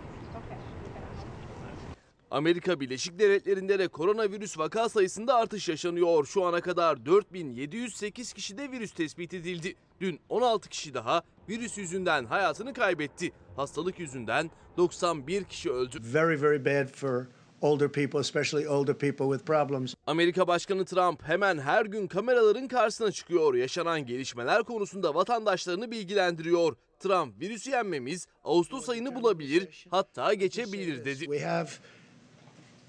Amerika 2.31 2.81
Birleşik 2.81 3.19
Devletleri'nde 3.19 3.79
de 3.79 3.89
koronavirüs 3.89 4.59
vaka 4.59 4.89
sayısında 4.89 5.35
artış 5.35 5.69
yaşanıyor. 5.69 6.27
Şu 6.27 6.45
ana 6.45 6.61
kadar 6.61 7.07
4708 7.07 8.33
kişide 8.33 8.73
virüs 8.73 8.93
tespit 8.93 9.35
edildi. 9.35 9.75
Dün 10.01 10.21
16 10.29 10.69
kişi 10.69 10.95
daha 10.95 11.23
virüs 11.49 11.79
yüzünden 11.79 12.25
hayatını 12.25 12.75
kaybetti. 12.75 13.33
Hastalık 13.57 13.99
yüzünden 13.99 14.51
91 14.77 15.45
kişi 15.45 15.71
öldü. 15.71 15.99
very, 16.15 16.43
very 16.43 16.65
bad 16.65 16.89
for 16.95 17.27
older 17.63 17.89
people, 17.89 18.21
especially 18.21 18.67
older 18.69 18.95
people 18.95 19.27
with 19.27 19.45
problems. 19.45 19.95
Amerika 20.07 20.47
Başkanı 20.47 20.85
Trump 20.85 21.23
hemen 21.23 21.59
her 21.59 21.87
gün 21.87 22.07
kameraların 22.07 22.69
karşısına 22.69 23.13
çıkıyor. 23.13 23.55
Yaşanan 23.55 24.07
gelişmeler 24.07 24.63
konusunda 24.63 25.15
vatandaşlarını 25.15 25.91
bilgilendiriyor. 25.91 26.77
Trump 27.01 27.41
virüsü 27.41 27.71
yenmemiz 27.71 28.27
Ağustos 28.45 28.89
ayını 28.89 29.15
bulabilir 29.15 29.87
hatta 29.91 30.35
geçebilir 30.35 31.05
dedi. 31.05 31.19
We 31.19 31.41
have 31.41 31.69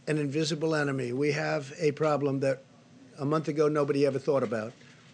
an 0.07 0.17
invisible 0.17 0.81
enemy. 0.81 1.09
We 1.09 1.41
have 1.41 1.89
a 1.89 1.95
problem 1.95 2.39
that 2.39 2.57
a 3.19 3.25
month 3.25 3.49
ago 3.49 3.73
nobody 3.73 4.05
ever 4.05 4.19
thought 4.19 4.53
about. 4.53 4.73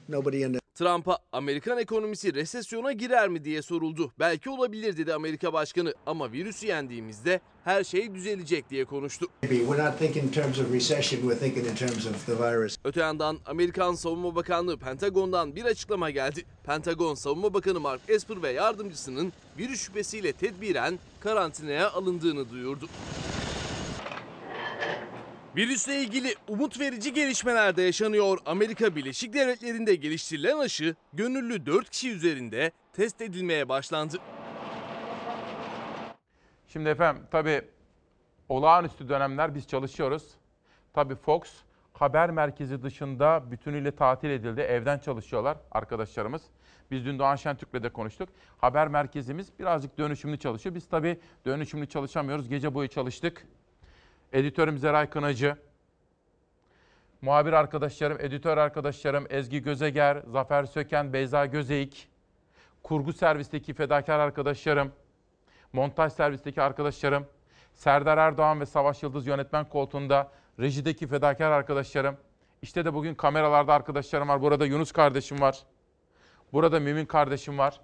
Nobody 0.09 0.43
in 0.43 0.64
Trump'a 0.75 1.17
Amerikan 1.31 1.77
ekonomisi 1.77 2.33
resesyona 2.33 2.91
girer 2.91 3.29
mi 3.29 3.43
diye 3.45 3.61
soruldu. 3.61 4.11
Belki 4.19 4.49
olabilir 4.49 4.97
dedi 4.97 5.13
Amerika 5.13 5.53
Başkanı 5.53 5.93
ama 6.05 6.31
virüsü 6.31 6.67
yendiğimizde 6.67 7.41
her 7.63 7.83
şey 7.83 8.15
düzelecek 8.15 8.69
diye 8.69 8.85
konuştu. 8.85 9.27
Öte 12.83 12.99
yandan 12.99 13.37
Amerikan 13.45 13.93
Savunma 13.93 14.35
Bakanlığı 14.35 14.77
Pentagon'dan 14.77 15.55
bir 15.55 15.65
açıklama 15.65 16.09
geldi. 16.09 16.45
Pentagon 16.63 17.15
Savunma 17.15 17.53
Bakanı 17.53 17.79
Mark 17.79 18.01
Esper 18.07 18.43
ve 18.43 18.51
yardımcısının 18.51 19.33
virüs 19.57 19.81
şüphesiyle 19.81 20.33
tedbiren 20.33 20.99
karantinaya 21.19 21.91
alındığını 21.91 22.49
duyurdu. 22.49 22.89
Virüsle 25.55 26.01
ilgili 26.01 26.35
umut 26.47 26.79
verici 26.79 27.13
gelişmeler 27.13 27.75
de 27.75 27.81
yaşanıyor. 27.81 28.37
Amerika 28.45 28.95
Birleşik 28.95 29.33
Devletleri'nde 29.33 29.95
geliştirilen 29.95 30.57
aşı 30.57 30.95
gönüllü 31.13 31.65
4 31.65 31.89
kişi 31.89 32.11
üzerinde 32.11 32.71
test 32.93 33.21
edilmeye 33.21 33.69
başlandı. 33.69 34.17
Şimdi 36.67 36.89
efendim 36.89 37.23
tabii 37.31 37.61
olağanüstü 38.49 39.09
dönemler 39.09 39.55
biz 39.55 39.67
çalışıyoruz. 39.67 40.23
Tabii 40.93 41.15
Fox 41.15 41.41
haber 41.93 42.31
merkezi 42.31 42.83
dışında 42.83 43.51
bütünüyle 43.51 43.95
tatil 43.95 44.29
edildi. 44.29 44.61
Evden 44.61 44.99
çalışıyorlar 44.99 45.57
arkadaşlarımız. 45.71 46.41
Biz 46.91 47.05
dün 47.05 47.19
Doğan 47.19 47.35
Şentürk'le 47.35 47.83
de 47.83 47.89
konuştuk. 47.89 48.29
Haber 48.57 48.87
merkezimiz 48.87 49.59
birazcık 49.59 49.97
dönüşümlü 49.97 50.39
çalışıyor. 50.39 50.75
Biz 50.75 50.89
tabii 50.89 51.19
dönüşümlü 51.45 51.87
çalışamıyoruz. 51.87 52.49
Gece 52.49 52.73
boyu 52.73 52.87
çalıştık. 52.87 53.47
Editörüm 54.35 54.77
Zeray 54.77 55.09
Kınacı, 55.09 55.57
muhabir 57.21 57.53
arkadaşlarım, 57.53 58.17
editör 58.19 58.57
arkadaşlarım 58.57 59.27
Ezgi 59.29 59.61
Gözeger, 59.61 60.23
Zafer 60.27 60.65
Söken, 60.65 61.13
Beyza 61.13 61.45
Gözeyik, 61.45 62.09
kurgu 62.83 63.13
servisteki 63.13 63.73
fedakar 63.73 64.19
arkadaşlarım, 64.19 64.91
montaj 65.73 66.13
servisteki 66.13 66.61
arkadaşlarım, 66.61 67.25
Serdar 67.73 68.17
Erdoğan 68.17 68.59
ve 68.59 68.65
Savaş 68.65 69.03
Yıldız 69.03 69.27
yönetmen 69.27 69.69
koltuğunda 69.69 70.31
rejideki 70.59 71.07
fedakar 71.07 71.51
arkadaşlarım. 71.51 72.17
İşte 72.61 72.85
de 72.85 72.93
bugün 72.93 73.15
kameralarda 73.15 73.73
arkadaşlarım 73.73 74.27
var. 74.27 74.41
Burada 74.41 74.65
Yunus 74.65 74.91
kardeşim 74.91 75.41
var. 75.41 75.63
Burada 76.53 76.79
Mümin 76.79 77.05
kardeşim 77.05 77.57
var. 77.57 77.81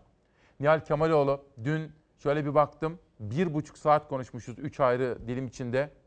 Nihal 0.59 0.79
Kemaloğlu. 0.79 1.45
Dün 1.63 1.91
şöyle 2.23 2.45
bir 2.45 2.55
baktım. 2.55 2.99
Bir 3.19 3.53
buçuk 3.53 3.77
saat 3.77 4.07
konuşmuşuz 4.07 4.59
üç 4.59 4.79
ayrı 4.79 5.17
dilim 5.27 5.47
içinde. 5.47 6.00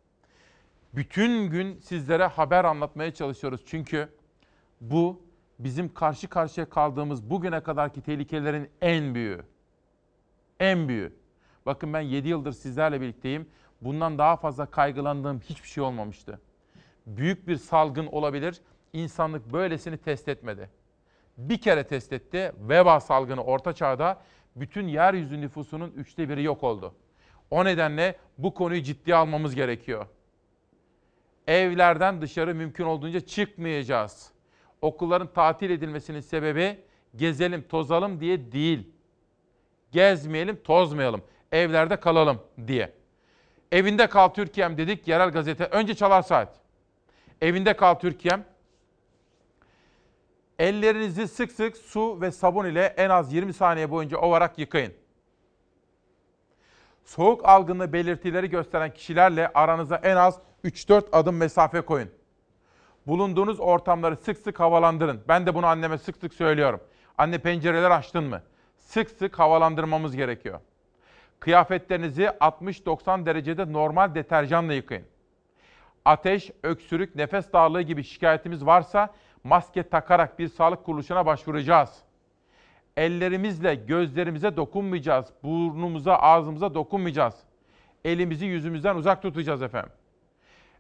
Bütün 0.97 1.51
gün 1.51 1.79
sizlere 1.79 2.27
haber 2.27 2.65
anlatmaya 2.65 3.15
çalışıyoruz. 3.15 3.61
Çünkü 3.66 4.09
bu 4.81 5.23
bizim 5.59 5.95
karşı 5.95 6.29
karşıya 6.29 6.69
kaldığımız 6.69 7.31
bugüne 7.31 7.61
kadarki 7.61 8.01
tehlikelerin 8.01 8.71
en 8.81 9.15
büyüğü. 9.15 9.43
En 10.61 10.89
büyüğü. 10.89 11.16
Bakın 11.66 11.93
ben 11.93 12.01
7 12.01 12.29
yıldır 12.29 12.53
sizlerle 12.53 13.01
birlikteyim. 13.01 13.49
Bundan 13.81 14.19
daha 14.19 14.37
fazla 14.37 14.66
kaygılandığım 14.66 15.41
hiçbir 15.41 15.69
şey 15.69 15.85
olmamıştı. 15.85 16.41
Büyük 17.07 17.49
bir 17.49 17.57
salgın 17.57 18.07
olabilir. 18.07 18.61
İnsanlık 18.93 19.53
böylesini 19.53 19.99
test 19.99 20.29
etmedi. 20.29 20.71
Bir 21.39 21.61
kere 21.61 21.87
test 21.87 22.12
etti. 22.12 22.53
Veba 22.59 23.01
salgını 23.01 23.45
orta 23.45 23.73
çağda 23.73 24.19
bütün 24.57 24.89
yeryüzü 24.89 25.41
nüfusunun 25.41 25.91
üçte 25.91 26.29
biri 26.29 26.43
yok 26.43 26.62
oldu. 26.65 26.95
O 27.51 27.65
nedenle 27.65 28.16
bu 28.39 28.55
konuyu 28.55 28.83
ciddiye 28.83 29.16
almamız 29.16 29.55
gerekiyor. 29.55 30.07
Evlerden 31.47 32.23
dışarı 32.23 32.55
mümkün 32.55 32.85
olduğunca 32.85 33.21
çıkmayacağız. 33.21 34.31
Okulların 34.81 35.33
tatil 35.33 35.71
edilmesinin 35.71 36.21
sebebi 36.21 36.81
gezelim, 37.16 37.62
tozalım 37.69 38.21
diye 38.21 38.53
değil. 38.53 38.89
Gezmeyelim, 39.93 40.57
tozmayalım. 40.57 41.23
Evlerde 41.53 41.97
kalalım 41.97 42.43
diye. 42.66 42.93
Evinde 43.73 44.07
kal 44.07 44.29
Türkiye'm 44.29 44.79
dedik 44.79 45.09
yerel 45.09 45.31
gazete. 45.31 45.65
Önce 45.65 45.95
çalar 45.95 46.23
saat. 46.23 46.61
Evinde 47.41 47.77
kal 47.77 47.95
Türkiye'm. 47.95 48.45
Ellerinizi 50.59 51.29
sık 51.29 51.53
sık 51.53 51.77
su 51.77 52.21
ve 52.21 52.31
sabun 52.31 52.66
ile 52.66 52.95
en 52.97 53.11
az 53.11 53.33
20 53.33 53.53
saniye 53.53 53.91
boyunca 53.91 54.19
ovarak 54.19 54.59
yıkayın. 54.59 54.95
Soğuk 57.05 57.45
algınlığı 57.45 57.93
belirtileri 57.93 58.51
gösteren 58.51 58.95
kişilerle 58.95 59.51
aranıza 59.55 59.97
en 59.97 60.16
az 60.16 60.41
3-4 60.65 61.05
adım 61.12 61.36
mesafe 61.36 61.81
koyun. 61.81 62.11
Bulunduğunuz 63.07 63.61
ortamları 63.61 64.16
sık 64.16 64.39
sık 64.39 64.61
havalandırın. 64.61 65.20
Ben 65.28 65.47
de 65.47 65.55
bunu 65.55 65.66
anneme 65.66 65.99
sık 65.99 66.16
sık 66.16 66.35
söylüyorum. 66.35 66.81
Anne 67.19 67.39
pencereler 67.39 67.91
açtın 67.91 68.24
mı? 68.24 68.43
Sık 68.77 69.11
sık 69.11 69.39
havalandırmamız 69.39 70.16
gerekiyor. 70.16 70.61
Kıyafetlerinizi 71.41 72.23
60-90 72.24 73.27
derecede 73.27 73.73
normal 73.73 74.15
deterjanla 74.15 74.73
yıkayın. 74.73 75.05
Ateş, 76.05 76.51
öksürük, 76.62 77.15
nefes 77.15 77.53
darlığı 77.53 77.82
gibi 77.82 78.05
şikayetimiz 78.05 78.66
varsa 78.66 79.15
maske 79.45 79.89
takarak 79.89 80.39
bir 80.39 80.49
sağlık 80.49 80.85
kuruluşuna 80.85 81.27
başvuracağız. 81.27 81.91
Ellerimizle 82.97 83.74
gözlerimize 83.74 84.57
dokunmayacağız. 84.57 85.27
Burnumuza, 85.43 86.16
ağzımıza 86.16 86.74
dokunmayacağız. 86.74 87.35
Elimizi 88.05 88.47
yüzümüzden 88.47 88.97
uzak 88.97 89.23
tutacağız 89.23 89.62
efendim. 89.62 89.93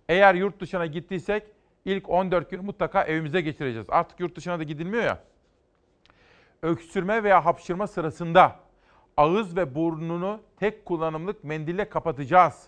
Eğer 0.08 0.34
yurt 0.34 0.60
dışına 0.60 0.86
gittiysek 0.86 1.42
ilk 1.84 2.08
14 2.10 2.50
gün 2.50 2.64
mutlaka 2.64 3.04
evimize 3.04 3.40
geçireceğiz. 3.40 3.86
Artık 3.90 4.20
yurt 4.20 4.36
dışına 4.36 4.58
da 4.58 4.62
gidilmiyor 4.62 5.02
ya. 5.02 5.22
Öksürme 6.62 7.24
veya 7.24 7.44
hapşırma 7.44 7.86
sırasında 7.86 8.60
ağız 9.16 9.56
ve 9.56 9.74
burnunu 9.74 10.40
tek 10.56 10.84
kullanımlık 10.84 11.44
mendille 11.44 11.88
kapatacağız. 11.88 12.66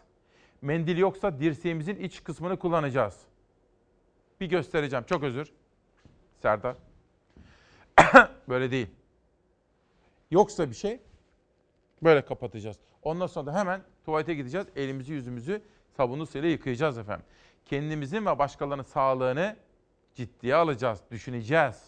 Mendil 0.62 0.98
yoksa 0.98 1.38
dirseğimizin 1.38 1.96
iç 1.96 2.24
kısmını 2.24 2.58
kullanacağız. 2.58 3.20
Bir 4.40 4.46
göstereceğim. 4.46 5.04
Çok 5.08 5.22
özür. 5.22 5.52
Serdar. 6.42 6.76
Böyle 8.48 8.70
değil. 8.70 8.88
Yoksa 10.30 10.70
bir 10.70 10.74
şey 10.74 11.00
böyle 12.02 12.24
kapatacağız. 12.24 12.76
Ondan 13.02 13.26
sonra 13.26 13.46
da 13.46 13.54
hemen 13.58 13.82
tuvalete 14.04 14.34
gideceğiz. 14.34 14.66
Elimizi 14.76 15.12
yüzümüzü 15.12 15.62
sabunlu 15.96 16.26
suyla 16.26 16.48
yıkayacağız 16.48 16.98
efendim. 16.98 17.26
Kendimizin 17.64 18.26
ve 18.26 18.38
başkalarının 18.38 18.82
sağlığını 18.82 19.56
ciddiye 20.14 20.54
alacağız, 20.54 21.00
düşüneceğiz. 21.10 21.84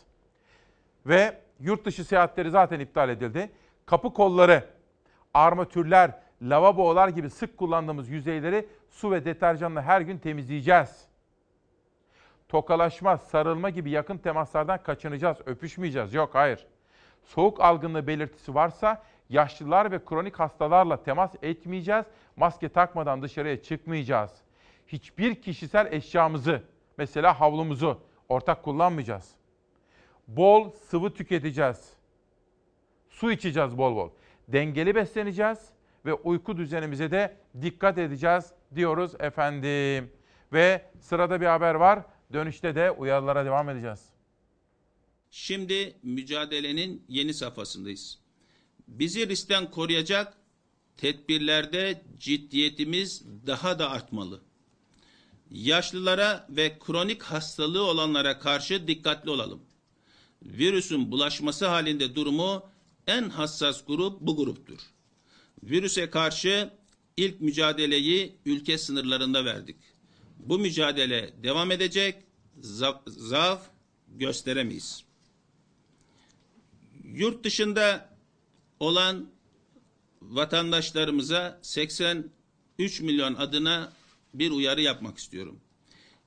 Ve 1.06 1.38
yurt 1.60 1.84
dışı 1.84 2.04
seyahatleri 2.04 2.50
zaten 2.50 2.80
iptal 2.80 3.08
edildi. 3.08 3.50
Kapı 3.86 4.14
kolları, 4.14 4.64
armatürler, 5.34 6.10
lavabolar 6.42 7.08
gibi 7.08 7.30
sık 7.30 7.56
kullandığımız 7.56 8.08
yüzeyleri 8.08 8.66
su 8.90 9.10
ve 9.10 9.24
deterjanla 9.24 9.82
her 9.82 10.00
gün 10.00 10.18
temizleyeceğiz. 10.18 11.04
Tokalaşma, 12.48 13.18
sarılma 13.18 13.70
gibi 13.70 13.90
yakın 13.90 14.18
temaslardan 14.18 14.82
kaçınacağız, 14.82 15.38
öpüşmeyeceğiz. 15.46 16.14
Yok, 16.14 16.34
hayır. 16.34 16.66
Soğuk 17.24 17.60
algınlığı 17.60 18.06
belirtisi 18.06 18.54
varsa 18.54 19.02
yaşlılar 19.30 19.90
ve 19.90 20.04
kronik 20.04 20.38
hastalarla 20.38 21.02
temas 21.02 21.34
etmeyeceğiz. 21.42 22.04
Maske 22.36 22.68
takmadan 22.68 23.22
dışarıya 23.22 23.62
çıkmayacağız. 23.62 24.30
Hiçbir 24.86 25.34
kişisel 25.42 25.92
eşyamızı, 25.92 26.62
mesela 26.98 27.40
havlumuzu 27.40 28.00
ortak 28.28 28.62
kullanmayacağız. 28.62 29.30
Bol 30.28 30.70
sıvı 30.70 31.14
tüketeceğiz. 31.14 31.92
Su 33.10 33.32
içeceğiz 33.32 33.78
bol 33.78 33.96
bol. 33.96 34.10
Dengeli 34.48 34.94
besleneceğiz 34.94 35.58
ve 36.06 36.14
uyku 36.14 36.56
düzenimize 36.56 37.10
de 37.10 37.36
dikkat 37.62 37.98
edeceğiz 37.98 38.52
diyoruz 38.74 39.14
efendim. 39.20 40.12
Ve 40.52 40.82
sırada 41.00 41.40
bir 41.40 41.46
haber 41.46 41.74
var. 41.74 42.02
Dönüşte 42.32 42.74
de 42.74 42.90
uyarılara 42.90 43.44
devam 43.44 43.68
edeceğiz. 43.68 44.08
Şimdi 45.30 45.94
mücadelenin 46.02 47.04
yeni 47.08 47.34
safhasındayız. 47.34 48.27
Bizi 48.88 49.28
riskten 49.28 49.70
koruyacak 49.70 50.34
tedbirlerde 50.96 52.02
ciddiyetimiz 52.18 53.22
daha 53.46 53.78
da 53.78 53.90
artmalı. 53.90 54.40
Yaşlılara 55.50 56.46
ve 56.50 56.78
kronik 56.78 57.22
hastalığı 57.22 57.82
olanlara 57.82 58.38
karşı 58.38 58.88
dikkatli 58.88 59.30
olalım. 59.30 59.62
Virüsün 60.42 61.10
bulaşması 61.10 61.66
halinde 61.66 62.14
durumu 62.14 62.66
en 63.06 63.28
hassas 63.28 63.84
grup 63.86 64.20
bu 64.20 64.36
gruptur. 64.36 64.78
Virüse 65.62 66.10
karşı 66.10 66.70
ilk 67.16 67.40
mücadeleyi 67.40 68.36
ülke 68.44 68.78
sınırlarında 68.78 69.44
verdik. 69.44 69.76
Bu 70.38 70.58
mücadele 70.58 71.34
devam 71.42 71.70
edecek, 71.70 72.24
za- 72.60 73.10
zaaf 73.10 73.70
gösteremeyiz. 74.08 75.04
Yurt 77.04 77.44
dışında 77.44 78.17
olan 78.80 79.30
vatandaşlarımıza 80.22 81.58
83 81.62 83.00
milyon 83.00 83.34
adına 83.34 83.92
bir 84.34 84.50
uyarı 84.50 84.80
yapmak 84.80 85.18
istiyorum. 85.18 85.60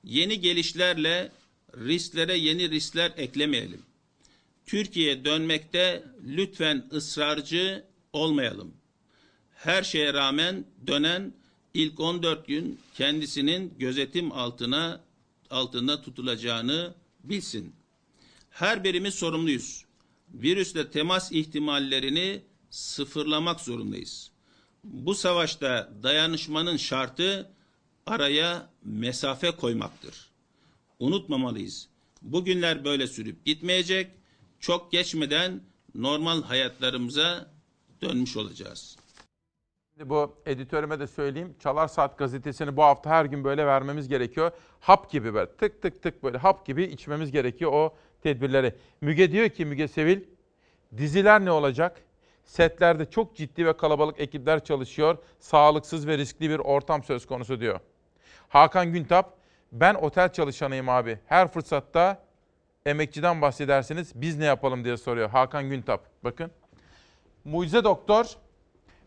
Yeni 0.04 0.40
gelişlerle 0.40 1.32
risklere 1.76 2.36
yeni 2.36 2.70
riskler 2.70 3.12
eklemeyelim. 3.16 3.82
Türkiye'ye 4.66 5.24
dönmekte 5.24 6.04
lütfen 6.26 6.88
ısrarcı 6.92 7.84
olmayalım. 8.12 8.74
Her 9.54 9.82
şeye 9.82 10.14
rağmen 10.14 10.64
dönen 10.86 11.34
ilk 11.74 12.00
14 12.00 12.46
gün 12.46 12.80
kendisinin 12.94 13.74
gözetim 13.78 14.32
altına 14.32 15.00
altında 15.50 16.02
tutulacağını 16.02 16.94
bilsin. 17.24 17.74
Her 18.50 18.84
birimiz 18.84 19.14
sorumluyuz. 19.14 19.84
Virüsle 20.32 20.90
temas 20.90 21.32
ihtimallerini 21.32 22.42
sıfırlamak 22.70 23.60
zorundayız. 23.60 24.30
Bu 24.84 25.14
savaşta 25.14 25.92
dayanışmanın 26.02 26.76
şartı 26.76 27.50
araya 28.06 28.70
mesafe 28.84 29.50
koymaktır. 29.50 30.30
Unutmamalıyız. 30.98 31.88
Bugünler 32.22 32.84
böyle 32.84 33.06
sürüp 33.06 33.44
gitmeyecek. 33.44 34.10
Çok 34.60 34.92
geçmeden 34.92 35.60
normal 35.94 36.42
hayatlarımıza 36.42 37.50
dönmüş 38.02 38.36
olacağız. 38.36 38.96
Şimdi 39.92 40.10
bu 40.10 40.34
editörüme 40.46 41.00
de 41.00 41.06
söyleyeyim. 41.06 41.54
Çalar 41.62 41.88
Saat 41.88 42.18
gazetesini 42.18 42.76
bu 42.76 42.82
hafta 42.82 43.10
her 43.10 43.24
gün 43.24 43.44
böyle 43.44 43.66
vermemiz 43.66 44.08
gerekiyor. 44.08 44.50
Hap 44.80 45.10
gibi 45.10 45.34
böyle 45.34 45.56
tık 45.56 45.82
tık 45.82 46.02
tık 46.02 46.22
böyle 46.22 46.38
hap 46.38 46.66
gibi 46.66 46.84
içmemiz 46.84 47.32
gerekiyor 47.32 47.72
o 47.72 47.96
tedbirleri. 48.22 48.74
Müge 49.00 49.32
diyor 49.32 49.48
ki 49.48 49.64
Müge 49.64 49.88
Sevil 49.88 50.20
diziler 50.96 51.44
ne 51.44 51.50
olacak? 51.50 52.00
Setlerde 52.44 53.10
çok 53.10 53.36
ciddi 53.36 53.66
ve 53.66 53.76
kalabalık 53.76 54.20
ekipler 54.20 54.64
çalışıyor. 54.64 55.18
Sağlıksız 55.40 56.06
ve 56.06 56.18
riskli 56.18 56.50
bir 56.50 56.58
ortam 56.58 57.02
söz 57.02 57.26
konusu 57.26 57.60
diyor. 57.60 57.80
Hakan 58.48 58.92
Güntap 58.92 59.36
ben 59.72 59.94
otel 59.94 60.32
çalışanıyım 60.32 60.88
abi. 60.88 61.18
Her 61.26 61.48
fırsatta 61.48 62.22
emekçiden 62.86 63.42
bahsedersiniz. 63.42 64.12
Biz 64.14 64.38
ne 64.38 64.44
yapalım 64.44 64.84
diye 64.84 64.96
soruyor 64.96 65.30
Hakan 65.30 65.70
Güntap. 65.70 66.04
Bakın. 66.24 66.50
Mucize 67.44 67.84
Doktor 67.84 68.36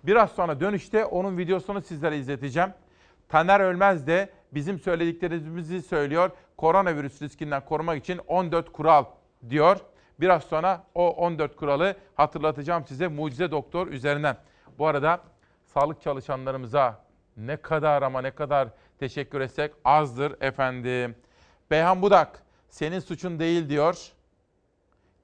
Biraz 0.06 0.32
sonra 0.32 0.60
dönüşte 0.60 1.06
onun 1.06 1.38
videosunu 1.38 1.82
sizlere 1.82 2.18
izleteceğim. 2.18 2.70
Taner 3.30 3.60
Ölmez 3.60 4.08
de 4.08 4.30
bizim 4.56 4.80
söylediklerimizi 4.80 5.82
söylüyor. 5.82 6.32
Koronavirüs 6.58 7.22
riskinden 7.22 7.66
korumak 7.66 7.98
için 7.98 8.18
14 8.28 8.72
kural 8.72 9.06
diyor. 9.50 9.78
Biraz 10.20 10.44
sonra 10.44 10.84
o 10.96 11.10
14 11.10 11.56
kuralı 11.56 11.96
hatırlatacağım 12.16 12.86
size 12.88 13.08
mucize 13.08 13.52
doktor 13.52 13.88
üzerinden. 13.88 14.38
Bu 14.78 14.88
arada 14.88 15.22
sağlık 15.74 16.02
çalışanlarımıza 16.02 17.06
ne 17.38 17.58
kadar 17.58 18.02
ama 18.02 18.22
ne 18.22 18.32
kadar 18.32 18.70
teşekkür 19.00 19.42
etsek 19.42 19.72
azdır 19.86 20.42
efendim. 20.42 21.16
Beyhan 21.72 22.02
Budak 22.02 22.44
senin 22.70 23.00
suçun 23.00 23.40
değil 23.40 23.70
diyor. 23.70 24.12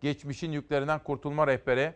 Geçmişin 0.02 0.52
yüklerinden 0.52 1.00
kurtulma 1.00 1.48
rehberi. 1.48 1.94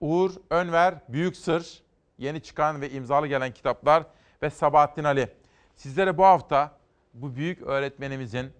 Uğur 0.00 0.30
Önver 0.50 0.94
Büyük 1.08 1.36
Sır, 1.36 1.82
yeni 2.18 2.42
çıkan 2.42 2.80
ve 2.80 2.90
imzalı 2.90 3.26
gelen 3.26 3.52
kitaplar 3.52 4.04
ve 4.42 4.50
Sabahattin 4.50 5.04
Ali. 5.04 5.28
Sizlere 5.74 6.18
bu 6.18 6.24
hafta 6.24 6.70
bu 7.14 7.36
büyük 7.36 7.62
öğretmenimizin, 7.62 8.52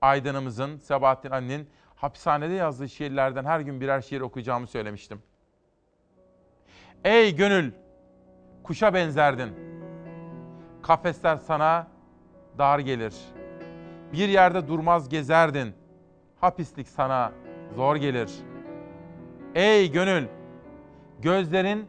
aydınımızın, 0.00 0.78
Sabahattin 0.78 1.30
Ali'nin 1.30 1.68
hapishanede 1.96 2.52
yazdığı 2.52 2.88
şiirlerden 2.88 3.44
her 3.44 3.60
gün 3.60 3.80
birer 3.80 4.00
şiir 4.00 4.20
okuyacağımı 4.20 4.66
söylemiştim. 4.66 5.22
Ey 7.04 7.36
gönül, 7.36 7.72
kuşa 8.62 8.94
benzerdin. 8.94 9.52
Kafesler 10.82 11.36
sana 11.36 11.88
dar 12.58 12.78
gelir. 12.78 13.14
Bir 14.12 14.28
yerde 14.28 14.68
durmaz 14.68 15.08
gezerdin. 15.08 15.74
Hapislik 16.40 16.88
sana 16.88 17.32
zor 17.76 17.96
gelir. 17.96 18.30
Ey 19.54 19.92
gönül, 19.92 20.26
Gözlerin 21.22 21.88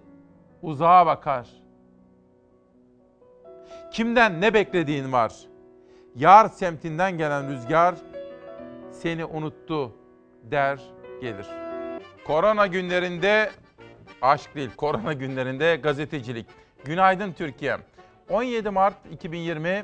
uzağa 0.61 1.06
bakar. 1.06 1.61
Kimden 3.91 4.41
ne 4.41 4.53
beklediğin 4.53 5.11
var? 5.11 5.34
Yar 6.15 6.49
semtinden 6.49 7.18
gelen 7.18 7.49
rüzgar 7.49 7.95
seni 8.91 9.26
unuttu 9.26 9.91
der 10.43 10.80
gelir. 11.22 11.45
Korona 12.27 12.68
günlerinde 12.68 13.51
aşk 14.22 14.55
değil, 14.55 14.69
korona 14.77 15.13
günlerinde 15.13 15.76
gazetecilik. 15.76 16.45
Günaydın 16.85 17.34
Türkiye. 17.34 17.77
17 18.30 18.69
Mart 18.69 18.95
2020 19.11 19.84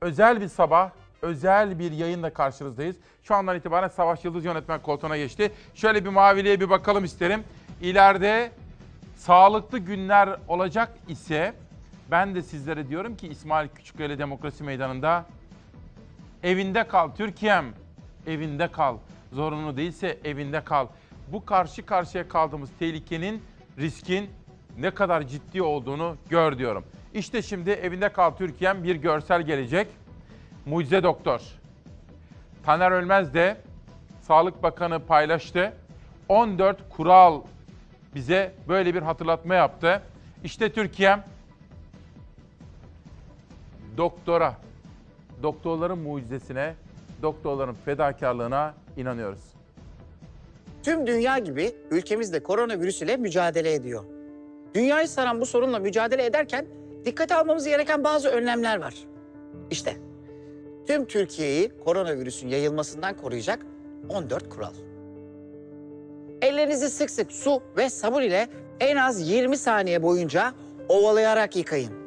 özel 0.00 0.40
bir 0.40 0.48
sabah, 0.48 0.90
özel 1.22 1.78
bir 1.78 1.92
yayınla 1.92 2.32
karşınızdayız. 2.32 2.96
Şu 3.22 3.34
andan 3.34 3.56
itibaren 3.56 3.88
Savaş 3.88 4.24
Yıldız 4.24 4.44
yönetmen 4.44 4.82
koltuğuna 4.82 5.16
geçti. 5.16 5.52
Şöyle 5.74 6.04
bir 6.04 6.10
maviliğe 6.10 6.60
bir 6.60 6.70
bakalım 6.70 7.04
isterim. 7.04 7.44
İleride 7.82 8.50
Sağlıklı 9.16 9.78
günler 9.78 10.28
olacak 10.48 10.88
ise 11.08 11.54
ben 12.10 12.34
de 12.34 12.42
sizlere 12.42 12.88
diyorum 12.88 13.16
ki 13.16 13.28
İsmail 13.28 13.68
Küçükkaya 13.68 14.18
Demokrasi 14.18 14.64
Meydanı'nda 14.64 15.26
evinde 16.42 16.88
kal 16.88 17.08
Türkiye'm. 17.08 17.66
Evinde 18.26 18.72
kal. 18.72 18.96
Zorunlu 19.32 19.76
değilse 19.76 20.18
evinde 20.24 20.64
kal. 20.64 20.86
Bu 21.32 21.44
karşı 21.44 21.86
karşıya 21.86 22.28
kaldığımız 22.28 22.70
tehlikenin, 22.78 23.42
riskin 23.78 24.30
ne 24.78 24.90
kadar 24.90 25.22
ciddi 25.22 25.62
olduğunu 25.62 26.16
gör 26.28 26.58
diyorum. 26.58 26.84
İşte 27.14 27.42
şimdi 27.42 27.70
evinde 27.70 28.08
kal 28.08 28.30
Türkiye'm 28.30 28.84
bir 28.84 28.96
görsel 28.96 29.42
gelecek. 29.42 29.88
Mucize 30.66 31.02
Doktor. 31.02 31.40
Taner 32.64 32.90
Ölmez 32.90 33.34
de 33.34 33.60
Sağlık 34.20 34.62
Bakanı 34.62 35.06
paylaştı. 35.06 35.72
14 36.28 36.88
kural 36.90 37.42
bize 38.14 38.54
böyle 38.68 38.94
bir 38.94 39.02
hatırlatma 39.02 39.54
yaptı. 39.54 40.02
İşte 40.44 40.72
Türkiye'm 40.72 41.22
doktora, 43.98 44.54
doktorların 45.42 45.98
mucizesine, 45.98 46.74
doktorların 47.22 47.74
fedakarlığına 47.74 48.74
inanıyoruz. 48.96 49.40
Tüm 50.82 51.06
dünya 51.06 51.38
gibi 51.38 51.72
ülkemiz 51.90 52.32
de 52.32 52.42
koronavirüs 52.42 53.02
ile 53.02 53.16
mücadele 53.16 53.74
ediyor. 53.74 54.04
Dünyayı 54.74 55.08
saran 55.08 55.40
bu 55.40 55.46
sorunla 55.46 55.78
mücadele 55.78 56.24
ederken 56.24 56.66
dikkate 57.04 57.34
almamız 57.34 57.66
gereken 57.66 58.04
bazı 58.04 58.28
önlemler 58.28 58.80
var. 58.80 58.94
İşte 59.70 59.96
tüm 60.86 61.06
Türkiye'yi 61.06 61.72
koronavirüsün 61.84 62.48
yayılmasından 62.48 63.16
koruyacak 63.16 63.66
14 64.08 64.48
kural. 64.48 64.72
Ellerinizi 66.42 66.90
sık 66.90 67.10
sık 67.10 67.32
su 67.32 67.62
ve 67.76 67.90
sabun 67.90 68.22
ile 68.22 68.48
en 68.80 68.96
az 68.96 69.30
20 69.30 69.56
saniye 69.56 70.02
boyunca 70.02 70.52
ovalayarak 70.88 71.56
yıkayın. 71.56 71.97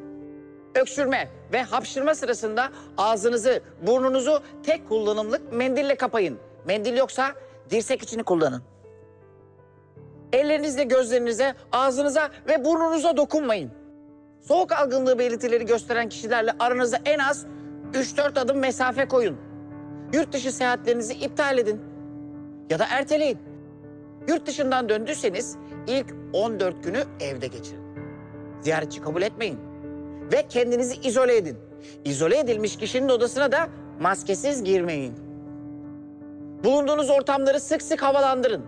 Öksürme 0.76 1.30
ve 1.54 1.64
hapşırma 1.64 2.16
sırasında 2.16 2.70
ağzınızı, 2.98 3.62
burnunuzu 3.88 4.42
tek 4.64 4.90
kullanımlık 4.90 5.54
mendille 5.54 5.96
kapayın. 5.96 6.40
Mendil 6.66 6.98
yoksa 6.98 7.32
dirsek 7.70 8.02
içini 8.04 8.24
kullanın. 8.24 8.64
Ellerinizle 10.34 10.84
gözlerinize, 10.84 11.56
ağzınıza 11.72 12.30
ve 12.48 12.66
burnunuza 12.66 13.18
dokunmayın. 13.18 13.72
Soğuk 14.42 14.72
algınlığı 14.72 15.20
belirtileri 15.20 15.66
gösteren 15.66 16.10
kişilerle 16.10 16.52
aranızda 16.60 16.98
en 17.06 17.20
az 17.20 17.46
3-4 17.94 18.40
adım 18.40 18.58
mesafe 18.58 19.08
koyun. 19.08 19.38
Yurt 20.14 20.34
dışı 20.34 20.52
seyahatlerinizi 20.52 21.14
iptal 21.14 21.58
edin 21.58 21.82
ya 22.70 22.80
da 22.80 22.86
erteleyin. 22.90 23.38
Yurt 24.28 24.48
dışından 24.48 24.90
döndüyseniz 24.90 25.58
ilk 25.88 26.16
14 26.34 26.84
günü 26.84 27.04
evde 27.20 27.48
geçirin. 27.48 27.82
Ziyaretçi 28.62 29.02
kabul 29.02 29.22
etmeyin 29.22 29.71
ve 30.32 30.46
kendinizi 30.50 30.96
izole 31.08 31.38
edin. 31.38 31.58
İzole 32.06 32.40
edilmiş 32.40 32.78
kişinin 32.78 33.10
odasına 33.10 33.52
da 33.52 33.70
maskesiz 34.00 34.64
girmeyin. 34.64 35.14
Bulunduğunuz 36.64 37.10
ortamları 37.10 37.60
sık 37.60 37.82
sık 37.82 38.04
havalandırın. 38.04 38.64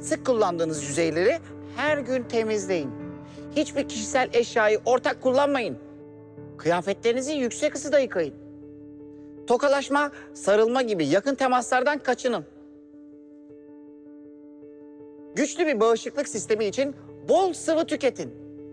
Sık 0.00 0.26
kullandığınız 0.26 0.82
yüzeyleri 0.82 1.38
her 1.76 1.98
gün 1.98 2.22
temizleyin. 2.22 2.90
Hiçbir 3.56 3.88
kişisel 3.88 4.28
eşyayı 4.32 4.80
ortak 4.84 5.22
kullanmayın. 5.22 5.78
Kıyafetlerinizi 6.58 7.32
yüksek 7.32 7.74
ısıda 7.74 7.98
yıkayın. 7.98 8.34
Tokalaşma, 9.46 10.10
sarılma 10.34 10.82
gibi 10.82 11.06
yakın 11.06 11.34
temaslardan 11.34 11.98
kaçının. 11.98 12.44
Güçlü 15.34 15.66
bir 15.66 15.80
bağışıklık 15.80 16.28
sistemi 16.28 16.64
için 16.64 16.94
bol 17.28 17.52
sıvı 17.52 17.84
tüketin. 17.84 18.30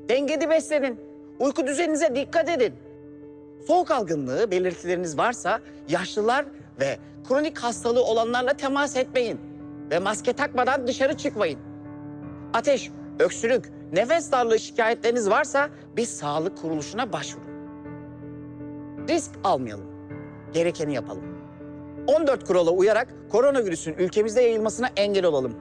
Dengeli 0.10 0.50
beslenin. 0.50 1.09
Uyku 1.40 1.68
düzeninize 1.68 2.16
dikkat 2.16 2.50
edin. 2.50 2.74
Soğuk 3.68 3.92
algınlığı 3.92 4.52
belirtileriniz 4.52 5.18
varsa 5.18 5.60
yaşlılar 5.90 6.46
ve 6.80 6.98
kronik 7.28 7.58
hastalığı 7.58 8.04
olanlarla 8.04 8.54
temas 8.54 8.96
etmeyin 8.96 9.40
ve 9.92 10.00
maske 10.00 10.34
takmadan 10.34 10.88
dışarı 10.88 11.18
çıkmayın. 11.18 11.60
Ateş, 12.54 12.92
öksürük, 13.20 13.72
nefes 13.94 14.32
darlığı 14.32 14.60
şikayetleriniz 14.60 15.30
varsa 15.30 15.70
bir 15.98 16.06
sağlık 16.06 16.58
kuruluşuna 16.58 17.14
başvurun. 17.14 17.50
Risk 19.10 19.32
almayalım. 19.44 19.86
Gerekeni 20.54 20.94
yapalım. 20.94 21.24
14 22.08 22.46
kurala 22.46 22.72
uyarak 22.72 23.08
koronavirüsün 23.32 23.94
ülkemizde 23.94 24.42
yayılmasına 24.42 24.90
engel 24.96 25.26
olalım. 25.26 25.56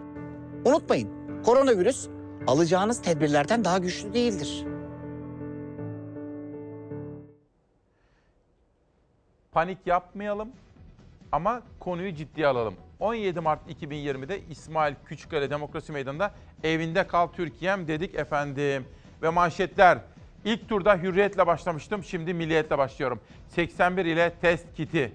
Unutmayın, 0.65 1.09
koronavirüs 1.45 2.09
alacağınız 2.47 3.03
tedbirlerden 3.03 3.65
daha 3.65 3.79
güçlü 3.79 4.15
değildir. 4.15 4.65
Panik 9.53 9.87
yapmayalım 9.87 10.49
ama 11.33 11.63
konuyu 11.81 12.15
ciddiye 12.15 12.47
alalım. 12.47 12.75
17 13.01 13.41
Mart 13.41 13.61
2020'de 13.71 14.41
İsmail 14.51 14.95
Küçükkale 15.07 15.51
Demokrasi 15.51 15.93
Meydanı'nda 15.93 16.31
evinde 16.65 17.07
kal 17.07 17.27
Türkiye'm 17.27 17.89
dedik 17.89 18.15
efendim. 18.15 18.87
Ve 19.23 19.29
manşetler 19.29 19.99
ilk 20.45 20.69
turda 20.69 20.97
hürriyetle 20.97 21.47
başlamıştım 21.47 22.05
şimdi 22.05 22.35
milliyetle 22.35 22.79
başlıyorum. 22.79 23.21
81 23.49 24.05
ile 24.05 24.31
test 24.31 24.75
kiti. 24.77 25.13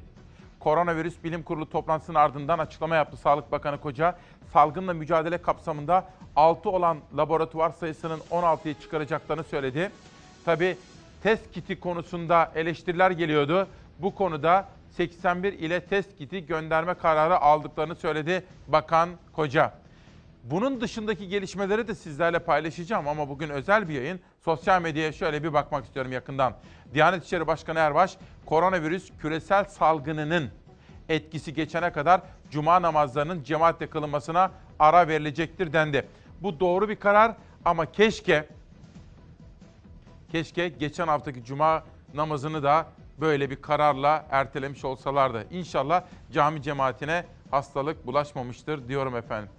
Koronavirüs 0.60 1.24
Bilim 1.24 1.44
Kurulu 1.44 1.70
toplantısının 1.70 2.18
ardından 2.18 2.60
açıklama 2.60 2.96
yaptı 2.96 3.18
Sağlık 3.18 3.52
Bakanı 3.52 3.82
Koca. 3.82 4.18
Salgınla 4.54 4.94
mücadele 4.94 5.38
kapsamında 5.38 6.10
6 6.36 6.70
olan 6.70 6.98
laboratuvar 7.18 7.70
sayısının 7.70 8.20
16'ya 8.32 8.74
çıkaracaklarını 8.82 9.44
söyledi. 9.44 9.92
Tabi 10.46 10.78
test 11.24 11.52
kiti 11.52 11.80
konusunda 11.80 12.52
eleştiriler 12.56 13.12
geliyordu. 13.12 13.68
Bu 14.00 14.16
konuda 14.16 14.68
81 14.90 15.54
ile 15.54 15.86
test 15.86 16.18
kiti 16.18 16.46
gönderme 16.46 16.94
kararı 16.94 17.40
aldıklarını 17.40 17.96
söyledi 17.96 18.46
Bakan 18.68 19.10
Koca. 19.34 19.74
Bunun 20.44 20.82
dışındaki 20.82 21.28
gelişmeleri 21.28 21.88
de 21.88 21.96
sizlerle 21.96 22.40
paylaşacağım 22.40 23.08
ama 23.08 23.30
bugün 23.30 23.50
özel 23.50 23.90
bir 23.90 23.94
yayın. 23.94 24.20
Sosyal 24.46 24.82
medyaya 24.82 25.12
şöyle 25.12 25.44
bir 25.44 25.54
bakmak 25.54 25.86
istiyorum 25.86 26.12
yakından. 26.12 26.54
Diyanet 26.94 27.26
İşleri 27.26 27.48
Başkanı 27.48 27.80
Erbaş, 27.80 28.18
koronavirüs 28.46 29.12
küresel 29.22 29.66
salgınının 29.66 30.50
etkisi 31.10 31.54
geçene 31.54 31.92
kadar 31.92 32.22
cuma 32.52 32.82
namazlarının 32.82 33.44
cemaatle 33.44 33.88
kılınmasına 33.88 34.52
ara 34.80 35.08
verilecektir 35.08 35.74
dendi. 35.74 36.08
Bu 36.42 36.60
doğru 36.60 36.90
bir 36.90 36.96
karar 36.96 37.36
ama 37.66 37.92
keşke 37.92 38.48
keşke 40.32 40.70
geçen 40.70 41.08
haftaki 41.08 41.44
cuma 41.44 41.84
namazını 42.14 42.64
da 42.64 42.86
böyle 43.22 43.50
bir 43.50 43.56
kararla 43.56 44.26
ertelemiş 44.32 44.86
olsalardı. 44.86 45.48
İnşallah 45.52 46.04
cami 46.32 46.62
cemaatine 46.62 47.26
hastalık 47.52 48.08
bulaşmamıştır 48.08 48.88
diyorum 48.88 49.16
efendim. 49.16 49.50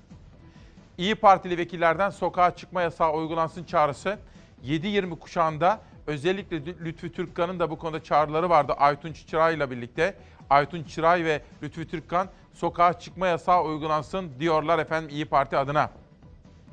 İyi 0.98 1.14
Partili 1.14 1.58
vekillerden 1.58 2.10
sokağa 2.10 2.56
çıkma 2.56 2.82
yasağı 2.82 3.12
uygulansın 3.12 3.64
çağrısı 3.64 4.18
7-20 4.64 5.18
kuşağında 5.18 5.80
özellikle 6.06 6.66
Lütfü 6.66 7.12
Türkkan'ın 7.12 7.60
da 7.60 7.70
bu 7.70 7.78
konuda 7.78 8.02
çağrıları 8.02 8.50
vardı 8.50 8.72
Aytunç 8.72 9.26
Çıray 9.26 9.54
ile 9.54 9.70
birlikte. 9.70 10.14
Aytunç 10.50 10.94
Çıray 10.94 11.24
ve 11.24 11.42
Lütfü 11.62 11.88
Türkkan 11.88 12.28
sokağa 12.54 12.92
çıkma 12.92 13.26
yasağı 13.26 13.62
uygulansın 13.64 14.30
diyorlar 14.40 14.78
efendim 14.78 15.08
İyi 15.08 15.24
Parti 15.24 15.56
adına. 15.56 15.90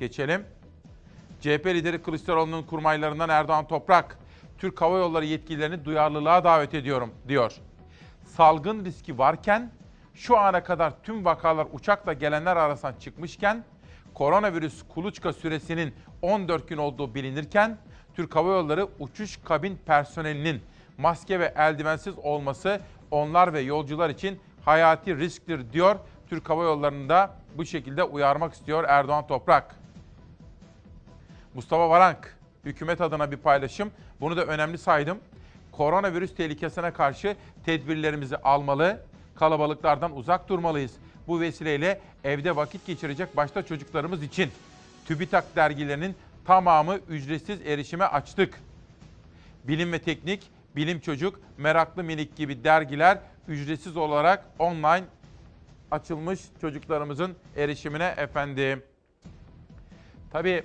Geçelim. 0.00 0.44
CHP 1.40 1.66
lideri 1.66 2.02
Kılıçdaroğlu'nun 2.02 2.62
kurmaylarından 2.62 3.28
Erdoğan 3.28 3.66
Toprak, 3.66 4.18
Türk 4.62 4.80
Hava 4.80 4.98
Yolları 4.98 5.24
yetkililerini 5.24 5.84
duyarlılığa 5.84 6.44
davet 6.44 6.74
ediyorum 6.74 7.14
diyor. 7.28 7.52
Salgın 8.24 8.84
riski 8.84 9.18
varken 9.18 9.70
şu 10.14 10.38
ana 10.38 10.64
kadar 10.64 11.02
tüm 11.02 11.24
vakalar 11.24 11.66
uçakla 11.72 12.12
gelenler 12.12 12.56
arasından 12.56 12.94
çıkmışken 13.00 13.64
koronavirüs 14.14 14.82
kuluçka 14.94 15.32
süresinin 15.32 15.94
14 16.22 16.68
gün 16.68 16.76
olduğu 16.76 17.14
bilinirken 17.14 17.78
Türk 18.14 18.36
Hava 18.36 18.52
Yolları 18.52 18.88
uçuş 18.98 19.38
kabin 19.44 19.78
personelinin 19.86 20.62
maske 20.98 21.40
ve 21.40 21.54
eldivensiz 21.56 22.18
olması 22.18 22.80
onlar 23.10 23.52
ve 23.52 23.60
yolcular 23.60 24.10
için 24.10 24.40
hayati 24.64 25.16
risktir 25.16 25.72
diyor. 25.72 25.96
Türk 26.30 26.50
Hava 26.50 26.64
Yolları'nda 26.64 27.36
bu 27.56 27.64
şekilde 27.64 28.04
uyarmak 28.04 28.54
istiyor 28.54 28.84
Erdoğan 28.88 29.26
Toprak. 29.26 29.76
Mustafa 31.54 31.90
Varank, 31.90 32.41
hükümet 32.64 33.00
adına 33.00 33.30
bir 33.30 33.36
paylaşım. 33.36 33.90
Bunu 34.20 34.36
da 34.36 34.44
önemli 34.44 34.78
saydım. 34.78 35.18
Koronavirüs 35.72 36.34
tehlikesine 36.34 36.90
karşı 36.90 37.36
tedbirlerimizi 37.64 38.36
almalı, 38.36 39.00
kalabalıklardan 39.34 40.16
uzak 40.16 40.48
durmalıyız. 40.48 40.92
Bu 41.26 41.40
vesileyle 41.40 42.00
evde 42.24 42.56
vakit 42.56 42.86
geçirecek 42.86 43.36
başta 43.36 43.62
çocuklarımız 43.62 44.22
için 44.22 44.50
TÜBİTAK 45.06 45.56
dergilerinin 45.56 46.14
tamamı 46.44 46.98
ücretsiz 47.08 47.66
erişime 47.66 48.04
açtık. 48.04 48.60
Bilim 49.64 49.92
ve 49.92 49.98
Teknik, 49.98 50.50
Bilim 50.76 51.00
Çocuk, 51.00 51.40
Meraklı 51.58 52.04
Minik 52.04 52.36
gibi 52.36 52.64
dergiler 52.64 53.18
ücretsiz 53.48 53.96
olarak 53.96 54.44
online 54.58 55.04
açılmış 55.90 56.40
çocuklarımızın 56.60 57.36
erişimine 57.56 58.14
efendim. 58.16 58.82
Tabii 60.32 60.62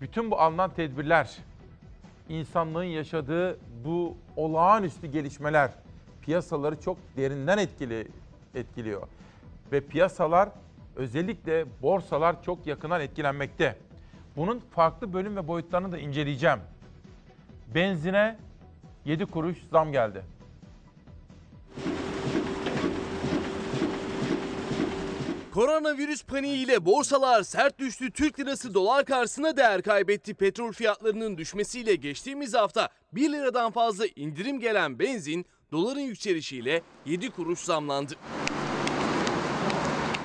Bütün 0.00 0.30
bu 0.30 0.40
alınan 0.40 0.70
tedbirler, 0.70 1.36
insanlığın 2.28 2.84
yaşadığı 2.84 3.58
bu 3.84 4.16
olağanüstü 4.36 5.06
gelişmeler 5.06 5.70
piyasaları 6.22 6.80
çok 6.80 6.96
derinden 7.16 7.58
etkili 7.58 8.08
etkiliyor. 8.54 9.02
Ve 9.72 9.80
piyasalar 9.80 10.48
özellikle 10.96 11.64
borsalar 11.82 12.42
çok 12.42 12.66
yakından 12.66 13.00
etkilenmekte. 13.00 13.76
Bunun 14.36 14.58
farklı 14.58 15.12
bölüm 15.12 15.36
ve 15.36 15.48
boyutlarını 15.48 15.92
da 15.92 15.98
inceleyeceğim. 15.98 16.58
Benzine 17.74 18.36
7 19.04 19.26
kuruş 19.26 19.58
zam 19.70 19.92
geldi. 19.92 20.22
Koronavirüs 25.56 26.24
paniğiyle 26.24 26.84
borsalar 26.84 27.42
sert 27.42 27.78
düştü. 27.78 28.10
Türk 28.10 28.40
lirası 28.40 28.74
dolar 28.74 29.04
karşısında 29.04 29.56
değer 29.56 29.82
kaybetti. 29.82 30.34
Petrol 30.34 30.72
fiyatlarının 30.72 31.38
düşmesiyle 31.38 31.94
geçtiğimiz 31.94 32.54
hafta 32.54 32.88
1 33.12 33.32
liradan 33.32 33.70
fazla 33.70 34.06
indirim 34.16 34.60
gelen 34.60 34.98
benzin 34.98 35.46
doların 35.72 36.00
yükselişiyle 36.00 36.82
7 37.06 37.30
kuruş 37.30 37.58
zamlandı. 37.58 38.14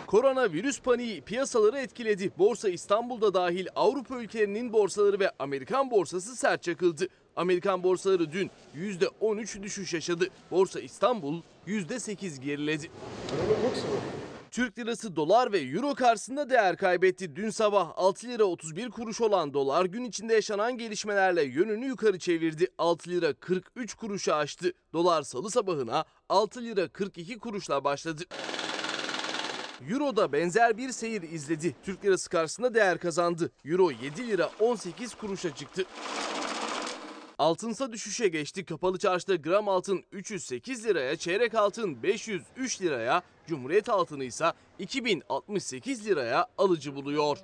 Koronavirüs 0.08 0.82
paniği 0.82 1.22
piyasaları 1.22 1.78
etkiledi. 1.80 2.32
Borsa 2.38 2.70
İstanbul'da 2.70 3.34
dahil 3.34 3.68
Avrupa 3.76 4.16
ülkelerinin 4.16 4.74
borsaları 4.74 5.20
ve 5.20 5.32
Amerikan 5.40 5.92
borsası 5.92 6.36
sert 6.36 6.64
çakıldı. 6.64 7.08
Amerikan 7.36 7.84
borsaları 7.84 8.32
dün 8.32 8.52
%13 8.76 9.64
düşüş 9.64 9.94
yaşadı. 9.94 10.28
Borsa 10.52 10.80
İstanbul 10.80 11.42
%8 11.68 12.42
geriledi. 12.42 12.92
Türk 14.52 14.80
lirası 14.80 15.16
dolar 15.16 15.52
ve 15.52 15.60
euro 15.60 15.96
karşısında 15.96 16.50
değer 16.50 16.78
kaybetti. 16.78 17.36
Dün 17.36 17.50
sabah 17.50 17.92
6 17.96 18.28
lira 18.28 18.44
31 18.44 18.90
kuruş 18.90 19.22
olan 19.22 19.54
dolar 19.54 19.86
gün 19.86 20.04
içinde 20.04 20.34
yaşanan 20.34 20.78
gelişmelerle 20.78 21.44
yönünü 21.44 21.86
yukarı 21.86 22.20
çevirdi. 22.20 22.68
6 22.78 23.10
lira 23.10 23.34
43 23.34 23.94
kuruşa 23.94 24.36
aştı. 24.36 24.74
Dolar 24.94 25.22
salı 25.22 25.52
sabahına 25.52 26.06
6 26.30 26.62
lira 26.64 26.88
42 26.88 27.40
kuruşla 27.40 27.84
başladı. 27.84 28.24
Euro 29.90 30.16
da 30.16 30.32
benzer 30.34 30.78
bir 30.78 30.92
seyir 30.92 31.22
izledi. 31.22 31.76
Türk 31.84 32.06
lirası 32.06 32.30
karşısında 32.30 32.74
değer 32.74 32.98
kazandı. 32.98 33.52
Euro 33.66 33.92
7 33.92 34.28
lira 34.28 34.50
18 34.60 35.16
kuruşa 35.16 35.56
çıktı. 35.56 35.86
Altınsa 37.42 37.92
düşüşe 37.92 38.28
geçti. 38.28 38.66
Kapalı 38.66 39.00
çarşıda 39.00 39.36
gram 39.36 39.70
altın 39.70 40.04
308 40.12 40.86
liraya, 40.86 41.16
çeyrek 41.16 41.56
altın 41.56 42.04
503 42.04 42.82
liraya, 42.82 43.22
Cumhuriyet 43.48 43.90
altını 43.90 44.24
ise 44.24 44.52
2068 44.80 46.06
liraya 46.06 46.48
alıcı 46.58 46.96
buluyor. 46.96 47.38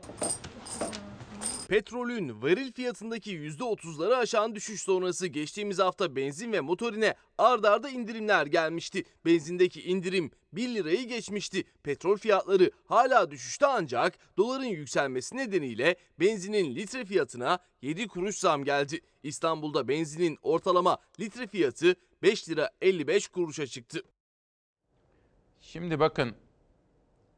Petrolün 1.67 2.41
varil 2.41 2.71
fiyatındaki 2.71 3.31
%30'ları 3.31 4.15
aşan 4.15 4.55
düşüş 4.55 4.81
sonrası 4.81 5.27
geçtiğimiz 5.27 5.79
hafta 5.79 6.15
benzin 6.15 6.51
ve 6.51 6.59
motorine 6.59 7.15
ard 7.37 7.63
arda 7.63 7.89
indirimler 7.89 8.45
gelmişti. 8.45 9.03
Benzindeki 9.25 9.83
indirim 9.83 10.31
1 10.53 10.75
lirayı 10.75 11.07
geçmişti. 11.07 11.63
Petrol 11.83 12.17
fiyatları 12.17 12.71
hala 12.85 13.31
düşüşte 13.31 13.65
ancak 13.65 14.37
doların 14.37 14.65
yükselmesi 14.65 15.37
nedeniyle 15.37 15.95
benzinin 16.19 16.75
litre 16.75 17.05
fiyatına 17.05 17.59
7 17.81 18.07
kuruş 18.07 18.37
zam 18.37 18.63
geldi. 18.63 19.01
İstanbul'da 19.23 19.87
benzinin 19.87 20.37
ortalama 20.41 20.97
litre 21.19 21.47
fiyatı 21.47 21.95
5 22.21 22.49
lira 22.49 22.69
55 22.81 23.27
kuruşa 23.27 23.67
çıktı. 23.67 24.01
Şimdi 25.61 25.99
bakın 25.99 26.35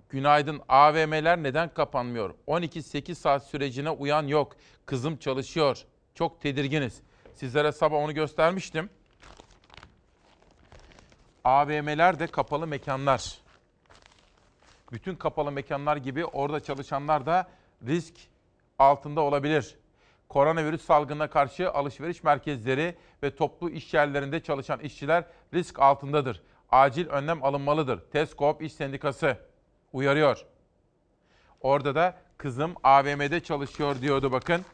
Günaydın 0.09 0.61
AVM'ler 0.69 1.43
neden 1.43 1.73
kapanmıyor? 1.73 2.33
12-8 2.47 3.15
saat 3.15 3.43
sürecine 3.47 3.89
uyan 3.89 4.27
yok. 4.27 4.55
Kızım 4.85 5.17
çalışıyor. 5.17 5.77
Çok 6.15 6.41
tedirginiz. 6.41 7.01
Sizlere 7.33 7.71
sabah 7.71 7.97
onu 7.97 8.13
göstermiştim. 8.13 8.89
AVM'ler 11.43 12.19
de 12.19 12.27
kapalı 12.27 12.67
mekanlar. 12.67 13.37
Bütün 14.91 15.15
kapalı 15.15 15.51
mekanlar 15.51 15.97
gibi 15.97 16.25
orada 16.25 16.59
çalışanlar 16.59 17.25
da 17.25 17.49
risk 17.87 18.13
altında 18.79 19.21
olabilir. 19.21 19.77
Koronavirüs 20.29 20.85
salgınına 20.85 21.29
karşı 21.29 21.71
alışveriş 21.71 22.23
merkezleri 22.23 22.95
ve 23.23 23.35
toplu 23.35 23.69
iş 23.69 23.93
yerlerinde 23.93 24.43
çalışan 24.43 24.79
işçiler 24.79 25.23
risk 25.53 25.79
altındadır. 25.79 26.43
Acil 26.71 27.07
önlem 27.07 27.43
alınmalıdır. 27.43 28.11
TESKOP 28.11 28.61
İş 28.61 28.73
Sendikası 28.73 29.48
uyarıyor. 29.93 30.45
Orada 31.61 31.95
da 31.95 32.15
kızım 32.37 32.73
AVM'de 32.83 33.39
çalışıyor 33.39 34.01
diyordu 34.01 34.31
bakın. 34.31 34.65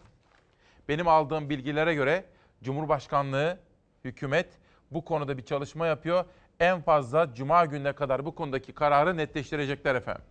Benim 0.89 1.07
aldığım 1.07 1.49
bilgilere 1.49 1.93
göre 1.93 2.25
Cumhurbaşkanlığı, 2.63 3.59
hükümet 4.03 4.49
bu 4.91 5.05
konuda 5.05 5.37
bir 5.37 5.45
çalışma 5.45 5.87
yapıyor. 5.87 6.25
En 6.59 6.81
fazla 6.81 7.33
cuma 7.33 7.65
gününe 7.65 7.93
kadar 7.93 8.25
bu 8.25 8.35
konudaki 8.35 8.73
kararı 8.73 9.17
netleştirecekler 9.17 9.95
efendim. 9.95 10.23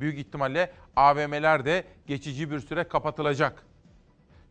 Büyük 0.00 0.18
ihtimalle 0.18 0.72
AVM'ler 0.96 1.64
de 1.64 1.84
geçici 2.06 2.50
bir 2.50 2.60
süre 2.60 2.84
kapatılacak. 2.84 3.62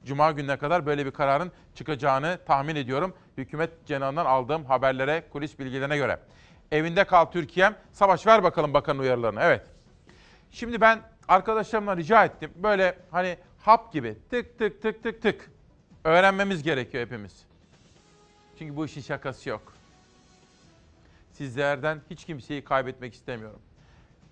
Cuma 0.06 0.32
gününe 0.32 0.58
kadar 0.58 0.86
böyle 0.86 1.06
bir 1.06 1.12
kararın 1.12 1.52
çıkacağını 1.76 2.40
tahmin 2.48 2.76
ediyorum. 2.76 3.14
Hükümet 3.38 3.86
cenahından 3.86 4.26
aldığım 4.26 4.66
haberlere, 4.66 5.24
kulis 5.32 5.60
bilgilerine 5.60 5.98
göre. 5.98 6.20
Evinde 6.72 7.04
kal 7.04 7.26
Türkiye'm. 7.26 7.76
Savaş 7.92 8.28
ver 8.28 8.44
bakalım 8.44 8.74
bakan 8.74 9.00
uyarılarını. 9.00 9.40
Evet. 9.42 9.66
Şimdi 10.52 10.82
ben 10.82 11.02
arkadaşlarımla 11.28 11.98
rica 11.98 12.26
ettim. 12.26 12.52
Böyle 12.56 12.98
hani 13.12 13.38
hap 13.60 13.94
gibi 13.94 14.18
tık 14.30 14.60
tık 14.60 14.82
tık 14.82 15.04
tık 15.04 15.22
tık 15.22 15.52
öğrenmemiz 16.04 16.64
gerekiyor 16.64 17.06
hepimiz. 17.06 17.46
Çünkü 18.60 18.76
bu 18.76 18.86
işin 18.86 19.02
şakası 19.02 19.50
yok. 19.50 19.74
Sizlerden 21.32 22.02
hiç 22.10 22.26
kimseyi 22.26 22.64
kaybetmek 22.64 23.14
istemiyorum. 23.14 23.60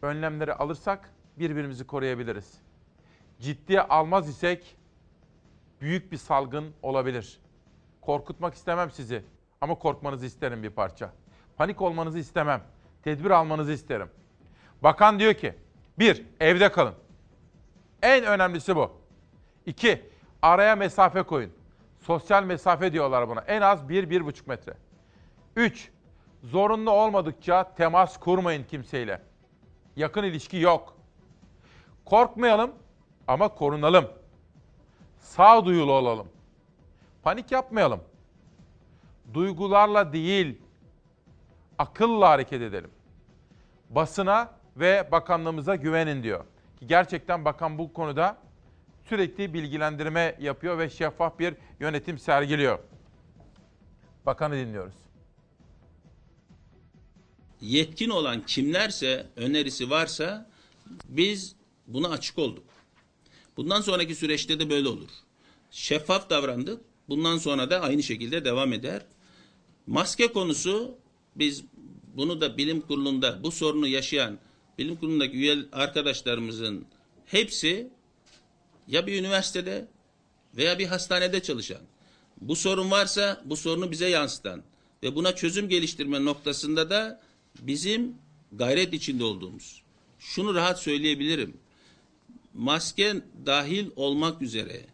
Önlemleri 0.02 0.54
alırsak 0.54 1.10
birbirimizi 1.40 1.88
koruyabiliriz. 1.88 2.62
Ciddiye 3.40 3.82
almaz 3.82 4.30
isek 4.30 4.78
büyük 5.82 6.12
bir 6.12 6.18
salgın 6.18 6.74
olabilir. 6.82 7.40
Korkutmak 8.02 8.54
istemem 8.54 8.92
sizi 8.92 9.24
ama 9.62 9.76
korkmanızı 9.76 10.26
isterim 10.26 10.64
bir 10.64 10.70
parça. 10.70 11.12
Panik 11.58 11.82
olmanızı 11.82 12.20
istemem. 12.20 12.62
Tedbir 13.04 13.30
almanızı 13.30 13.72
isterim. 13.72 14.10
Bakan 14.84 15.20
diyor 15.20 15.34
ki, 15.34 15.56
bir, 16.00 16.26
evde 16.40 16.72
kalın. 16.72 16.94
En 18.02 18.26
önemlisi 18.26 18.76
bu. 18.76 18.92
İki, 19.66 20.02
araya 20.42 20.76
mesafe 20.76 21.24
koyun. 21.24 21.52
Sosyal 22.00 22.44
mesafe 22.44 22.94
diyorlar 22.94 23.30
buna. 23.30 23.42
En 23.42 23.62
az 23.62 23.90
bir, 23.90 24.10
bir 24.10 24.26
buçuk 24.26 24.48
metre. 24.48 24.74
Üç, 25.56 25.90
zorunlu 26.44 26.92
olmadıkça 26.92 27.74
temas 27.76 28.18
kurmayın 28.20 28.64
kimseyle. 28.64 29.22
Yakın 29.96 30.24
ilişki 30.24 30.58
yok. 30.58 30.98
Korkmayalım 32.06 32.72
ama 33.28 33.48
korunalım. 33.48 34.08
Sağduyulu 35.20 35.92
olalım. 35.92 36.28
Panik 37.24 37.52
yapmayalım. 37.52 38.02
Duygularla 39.34 40.14
değil, 40.14 40.58
akılla 41.78 42.30
hareket 42.30 42.62
edelim. 42.62 42.92
Basına 43.90 44.57
ve 44.80 45.08
bakanlığımıza 45.12 45.76
güvenin 45.76 46.24
diyor. 46.24 46.46
Ki 46.80 46.88
gerçekten 46.88 47.46
bakan 47.46 47.78
bu 47.78 47.94
konuda 47.94 48.38
sürekli 49.10 49.54
bilgilendirme 49.54 50.38
yapıyor 50.40 50.78
ve 50.78 50.90
şeffaf 50.90 51.40
bir 51.40 51.54
yönetim 51.80 52.20
sergiliyor. 52.20 52.80
Bakanı 54.26 54.56
dinliyoruz. 54.56 54.94
Yetkin 57.62 58.10
olan 58.10 58.46
kimlerse, 58.46 59.26
önerisi 59.36 59.90
varsa 59.90 60.50
biz 61.10 61.56
buna 61.88 62.10
açık 62.10 62.40
olduk. 62.40 62.64
Bundan 63.58 63.82
sonraki 63.82 64.16
süreçte 64.16 64.60
de 64.60 64.70
böyle 64.70 64.88
olur. 64.88 65.10
Şeffaf 65.72 66.30
davrandık. 66.30 66.82
Bundan 67.10 67.38
sonra 67.38 67.70
da 67.70 67.82
aynı 67.82 68.04
şekilde 68.04 68.46
devam 68.46 68.74
eder. 68.74 69.06
Maske 69.88 70.28
konusu 70.28 70.96
biz 71.36 71.64
bunu 72.16 72.42
da 72.42 72.58
bilim 72.58 72.82
kurulunda 72.82 73.44
bu 73.44 73.52
sorunu 73.52 73.88
yaşayan 73.88 74.40
bilim 74.78 74.96
kurulundaki 74.96 75.38
üye 75.38 75.58
arkadaşlarımızın 75.72 76.86
hepsi 77.26 77.88
ya 78.88 79.08
bir 79.08 79.20
üniversitede 79.20 79.88
veya 80.58 80.80
bir 80.80 80.86
hastanede 80.86 81.44
çalışan. 81.44 81.82
Bu 82.42 82.56
sorun 82.56 82.92
varsa 82.92 83.42
bu 83.46 83.58
sorunu 83.58 83.92
bize 83.92 84.10
yansıtan 84.10 84.64
ve 85.04 85.16
buna 85.16 85.36
çözüm 85.36 85.70
geliştirme 85.70 86.26
noktasında 86.26 86.90
da 86.90 87.22
bizim 87.60 88.16
gayret 88.52 88.94
içinde 88.94 89.24
olduğumuz. 89.24 89.82
Şunu 90.20 90.56
rahat 90.56 90.80
söyleyebilirim. 90.82 91.58
Maske 92.54 93.16
dahil 93.46 93.88
olmak 93.96 94.42
üzere, 94.42 94.86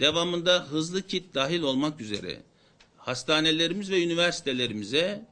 devamında 0.00 0.66
hızlı 0.66 1.02
kit 1.02 1.34
dahil 1.34 1.62
olmak 1.62 2.00
üzere 2.00 2.42
hastanelerimiz 2.96 3.90
ve 3.90 4.04
üniversitelerimize 4.04 5.26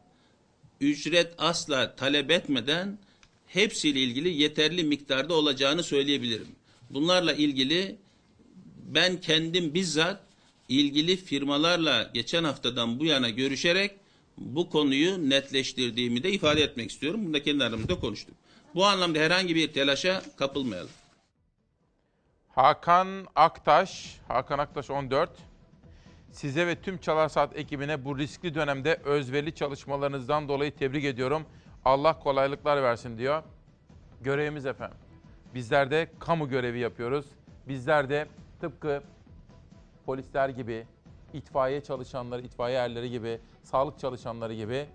ücret 0.81 1.35
asla 1.39 1.97
talep 1.97 2.31
etmeden 2.31 2.99
hepsiyle 3.57 4.01
ilgili 4.01 4.43
yeterli 4.43 4.85
miktarda 4.85 5.35
olacağını 5.35 5.83
söyleyebilirim. 5.83 6.49
Bunlarla 6.91 7.33
ilgili 7.33 7.97
ben 8.77 9.21
kendim 9.21 9.75
bizzat 9.75 10.21
ilgili 10.69 11.17
firmalarla 11.17 12.11
geçen 12.15 12.45
haftadan 12.45 13.01
bu 13.01 13.05
yana 13.05 13.31
görüşerek 13.31 13.91
bu 14.39 14.71
konuyu 14.71 15.31
netleştirdiğimi 15.31 16.23
de 16.23 16.31
ifade 16.31 16.63
etmek 16.63 16.91
istiyorum. 16.91 17.21
Bunu 17.25 17.35
da 17.35 17.43
kendi 17.43 17.65
aramızda 17.65 18.01
konuştuk. 18.01 18.35
Bu 18.75 18.87
anlamda 18.87 19.19
herhangi 19.19 19.55
bir 19.55 19.73
telaşa 19.73 20.23
kapılmayalım. 20.37 20.91
Hakan 22.49 23.27
Aktaş, 23.37 24.17
Hakan 24.29 24.59
Aktaş 24.59 24.91
14. 24.91 25.31
Size 26.33 26.67
ve 26.67 26.81
tüm 26.81 26.99
Çalar 26.99 27.29
Saat 27.29 27.57
ekibine 27.57 28.05
bu 28.05 28.19
riskli 28.19 28.55
dönemde 28.55 29.01
özverili 29.05 29.55
çalışmalarınızdan 29.55 30.49
dolayı 30.49 30.77
tebrik 30.77 31.05
ediyorum. 31.05 31.47
Allah 31.87 32.19
kolaylıklar 32.19 32.83
versin 32.83 33.19
diyor. 33.19 33.43
Görevimiz 34.21 34.67
efendim. 34.67 34.97
Bizler 35.55 35.91
de 35.91 36.09
kamu 36.19 36.49
görevi 36.49 36.79
yapıyoruz. 36.79 37.27
Bizler 37.69 38.09
de 38.09 38.27
tıpkı 38.61 39.03
polisler 40.07 40.49
gibi, 40.49 40.87
itfaiye 41.33 41.81
çalışanları, 41.81 42.43
itfaiye 42.43 42.79
erleri 42.79 43.11
gibi, 43.11 43.41
sağlık 43.63 43.99
çalışanları 43.99 44.55
gibi 44.55 44.87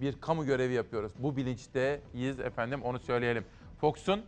bir 0.00 0.20
kamu 0.20 0.46
görevi 0.46 0.72
yapıyoruz. 0.72 1.12
Bu 1.18 1.36
bilinçteyiz 1.36 2.40
efendim 2.40 2.82
onu 2.82 2.98
söyleyelim. 2.98 3.44
Fox'un 3.80 4.22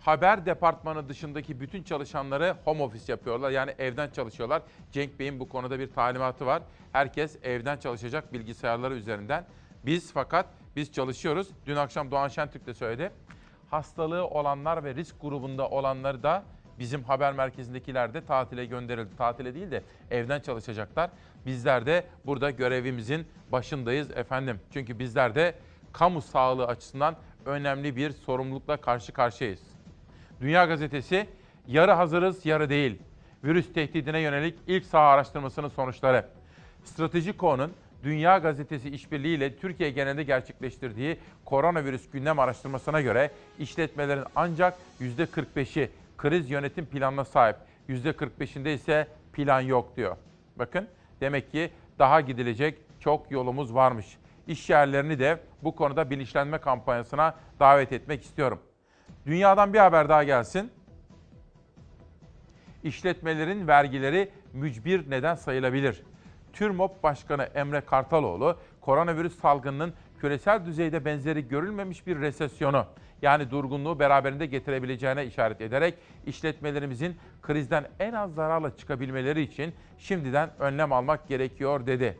haber 0.00 0.46
departmanı 0.46 1.08
dışındaki 1.08 1.60
bütün 1.60 1.82
çalışanları 1.82 2.56
home 2.64 2.82
office 2.82 3.12
yapıyorlar. 3.12 3.50
Yani 3.50 3.74
evden 3.78 4.10
çalışıyorlar. 4.10 4.62
Cenk 4.92 5.18
Bey'in 5.18 5.40
bu 5.40 5.48
konuda 5.48 5.78
bir 5.78 5.92
talimatı 5.92 6.46
var. 6.46 6.62
Herkes 6.92 7.36
evden 7.42 7.76
çalışacak 7.76 8.32
bilgisayarları 8.32 8.94
üzerinden. 8.94 9.46
Biz 9.84 10.12
fakat 10.12 10.46
biz 10.76 10.92
çalışıyoruz. 10.92 11.48
Dün 11.66 11.76
akşam 11.76 12.10
Doğan 12.10 12.28
Şentürk 12.28 12.66
de 12.66 12.74
söyledi. 12.74 13.10
Hastalığı 13.70 14.26
olanlar 14.26 14.84
ve 14.84 14.94
risk 14.94 15.20
grubunda 15.20 15.68
olanları 15.68 16.22
da 16.22 16.42
bizim 16.78 17.04
haber 17.04 17.32
merkezindekiler 17.32 18.14
de 18.14 18.24
tatile 18.24 18.64
gönderildi. 18.64 19.16
Tatile 19.16 19.54
değil 19.54 19.70
de 19.70 19.82
evden 20.10 20.40
çalışacaklar. 20.40 21.10
Bizler 21.46 21.86
de 21.86 22.06
burada 22.26 22.50
görevimizin 22.50 23.26
başındayız 23.52 24.10
efendim. 24.10 24.60
Çünkü 24.72 24.98
bizler 24.98 25.34
de 25.34 25.54
kamu 25.92 26.22
sağlığı 26.22 26.66
açısından 26.66 27.16
önemli 27.46 27.96
bir 27.96 28.10
sorumlulukla 28.10 28.76
karşı 28.76 29.12
karşıyayız. 29.12 29.62
Dünya 30.40 30.64
Gazetesi 30.64 31.28
yarı 31.66 31.92
hazırız 31.92 32.46
yarı 32.46 32.70
değil. 32.70 33.02
Virüs 33.44 33.72
tehdidine 33.72 34.20
yönelik 34.20 34.58
ilk 34.66 34.84
saha 34.84 35.04
araştırmasının 35.08 35.68
sonuçları. 35.68 36.26
Stratejiko'nun 36.84 37.72
Dünya 38.06 38.38
Gazetesi 38.38 38.90
işbirliğiyle 38.90 39.56
Türkiye 39.56 39.90
genelinde 39.90 40.22
gerçekleştirdiği 40.22 41.18
koronavirüs 41.44 42.10
gündem 42.10 42.38
araştırmasına 42.38 43.00
göre 43.00 43.30
işletmelerin 43.58 44.24
ancak 44.36 44.74
%45'i 45.00 45.90
kriz 46.16 46.50
yönetim 46.50 46.86
planına 46.86 47.24
sahip. 47.24 47.56
%45'inde 47.88 48.74
ise 48.74 49.08
plan 49.32 49.60
yok 49.60 49.96
diyor. 49.96 50.16
Bakın 50.56 50.88
demek 51.20 51.52
ki 51.52 51.70
daha 51.98 52.20
gidilecek 52.20 52.78
çok 53.00 53.30
yolumuz 53.30 53.74
varmış. 53.74 54.06
İş 54.46 54.70
yerlerini 54.70 55.18
de 55.18 55.38
bu 55.62 55.76
konuda 55.76 56.10
bilinçlenme 56.10 56.58
kampanyasına 56.58 57.34
davet 57.60 57.92
etmek 57.92 58.22
istiyorum. 58.22 58.60
Dünyadan 59.26 59.72
bir 59.72 59.78
haber 59.78 60.08
daha 60.08 60.24
gelsin. 60.24 60.70
İşletmelerin 62.82 63.68
vergileri 63.68 64.30
mücbir 64.52 65.10
neden 65.10 65.34
sayılabilir. 65.34 66.02
TÜRMOP 66.56 67.02
Başkanı 67.02 67.42
Emre 67.42 67.80
Kartaloğlu, 67.80 68.58
koronavirüs 68.80 69.40
salgınının 69.40 69.94
küresel 70.20 70.66
düzeyde 70.66 71.04
benzeri 71.04 71.48
görülmemiş 71.48 72.06
bir 72.06 72.20
resesyonu 72.20 72.86
yani 73.22 73.50
durgunluğu 73.50 73.98
beraberinde 73.98 74.46
getirebileceğine 74.46 75.26
işaret 75.26 75.60
ederek 75.60 75.94
işletmelerimizin 76.26 77.16
krizden 77.42 77.84
en 78.00 78.12
az 78.12 78.34
zararla 78.34 78.76
çıkabilmeleri 78.76 79.42
için 79.42 79.74
şimdiden 79.98 80.50
önlem 80.58 80.92
almak 80.92 81.28
gerekiyor 81.28 81.86
dedi. 81.86 82.18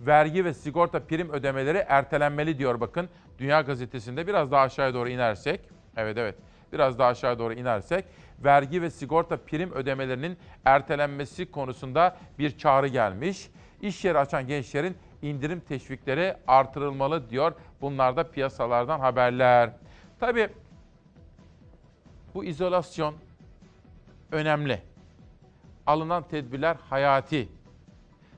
Vergi 0.00 0.44
ve 0.44 0.54
sigorta 0.54 1.06
prim 1.06 1.30
ödemeleri 1.30 1.84
ertelenmeli 1.88 2.58
diyor 2.58 2.80
bakın 2.80 3.08
Dünya 3.38 3.60
Gazetesi'nde 3.60 4.26
biraz 4.26 4.50
daha 4.50 4.62
aşağıya 4.62 4.94
doğru 4.94 5.08
inersek. 5.08 5.60
Evet 5.96 6.18
evet 6.18 6.34
biraz 6.72 6.98
daha 6.98 7.08
aşağı 7.08 7.38
doğru 7.38 7.54
inersek 7.54 8.04
vergi 8.44 8.82
ve 8.82 8.90
sigorta 8.90 9.36
prim 9.36 9.72
ödemelerinin 9.72 10.38
ertelenmesi 10.64 11.50
konusunda 11.50 12.16
bir 12.38 12.58
çağrı 12.58 12.86
gelmiş. 12.86 13.50
İş 13.80 14.04
yeri 14.04 14.18
açan 14.18 14.46
gençlerin 14.46 14.96
indirim 15.22 15.60
teşvikleri 15.60 16.36
artırılmalı 16.46 17.30
diyor. 17.30 17.52
Bunlar 17.80 18.16
da 18.16 18.30
piyasalardan 18.30 19.00
haberler. 19.00 19.70
Tabii 20.20 20.48
bu 22.34 22.44
izolasyon 22.44 23.14
önemli. 24.32 24.82
Alınan 25.86 26.22
tedbirler 26.28 26.76
hayati. 26.90 27.48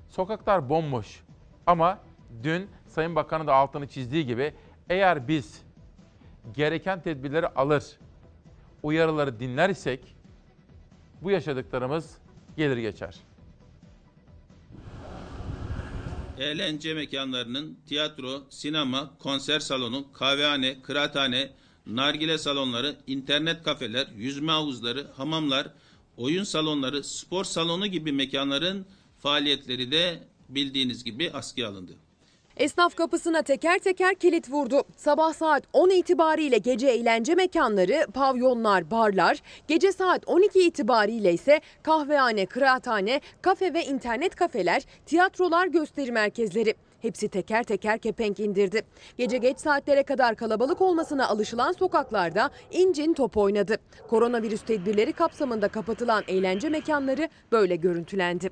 Sokaklar 0.09 0.69
bomboş. 0.69 1.25
Ama 1.67 1.99
dün 2.43 2.71
Sayın 2.87 3.17
Bakan'ın 3.17 3.47
da 3.47 3.55
altını 3.55 3.89
çizdiği 3.89 4.27
gibi 4.27 4.55
eğer 4.89 5.29
biz 5.29 5.63
gereken 6.53 7.01
tedbirleri 7.01 7.47
alır, 7.49 7.99
uyarıları 8.83 9.41
dinler 9.41 9.71
isek 9.71 10.17
bu 11.23 11.31
yaşadıklarımız 11.31 12.19
gelir 12.57 12.77
geçer. 12.77 13.28
Eğlence 16.39 16.95
mekanlarının 16.95 17.79
tiyatro, 17.87 18.43
sinema, 18.51 19.19
konser 19.19 19.61
salonu, 19.61 20.13
kahvehane, 20.13 20.83
kıraathane, 20.83 21.51
nargile 21.87 22.39
salonları, 22.39 22.97
internet 23.07 23.63
kafeler, 23.63 24.07
yüzme 24.17 24.53
havuzları, 24.53 25.07
hamamlar, 25.17 25.69
oyun 26.17 26.45
salonları, 26.45 27.05
spor 27.05 27.45
salonu 27.45 27.87
gibi 27.87 28.13
mekanların 28.13 28.87
faaliyetleri 29.19 29.91
de 29.93 30.23
bildiğiniz 30.49 31.05
gibi 31.05 31.31
askıya 31.31 31.69
alındı. 31.69 31.93
Esnaf 32.59 32.95
kapısına 32.95 33.43
teker 33.43 33.79
teker 33.79 34.15
kilit 34.15 34.51
vurdu. 34.51 34.83
Sabah 34.97 35.33
saat 35.33 35.63
10 35.73 35.91
itibariyle 35.91 36.59
gece 36.59 36.87
eğlence 36.89 37.35
mekanları, 37.35 38.07
pavyonlar, 38.15 38.91
barlar, 38.91 39.43
gece 39.69 39.93
saat 39.93 40.29
12 40.29 40.61
itibariyle 40.61 41.33
ise 41.33 41.61
kahvehane, 41.83 42.47
kıraathane, 42.47 43.21
kafe 43.43 43.75
ve 43.75 43.85
internet 43.85 44.35
kafeler, 44.35 44.83
tiyatrolar, 45.07 45.67
gösteri 45.67 46.13
merkezleri. 46.13 46.75
Hepsi 47.03 47.29
teker 47.29 47.63
teker 47.63 47.99
kepenk 47.99 48.41
indirdi. 48.41 48.83
Gece 49.19 49.39
geç 49.39 49.59
saatlere 49.59 50.03
kadar 50.03 50.37
kalabalık 50.37 50.81
olmasına 50.81 51.29
alışılan 51.29 51.73
sokaklarda 51.73 52.51
incin 52.71 53.15
top 53.15 53.37
oynadı. 53.37 53.77
Koronavirüs 54.09 54.63
tedbirleri 54.63 55.13
kapsamında 55.13 55.69
kapatılan 55.69 56.25
eğlence 56.29 56.69
mekanları 56.69 57.29
böyle 57.53 57.77
görüntülendi. 57.77 58.51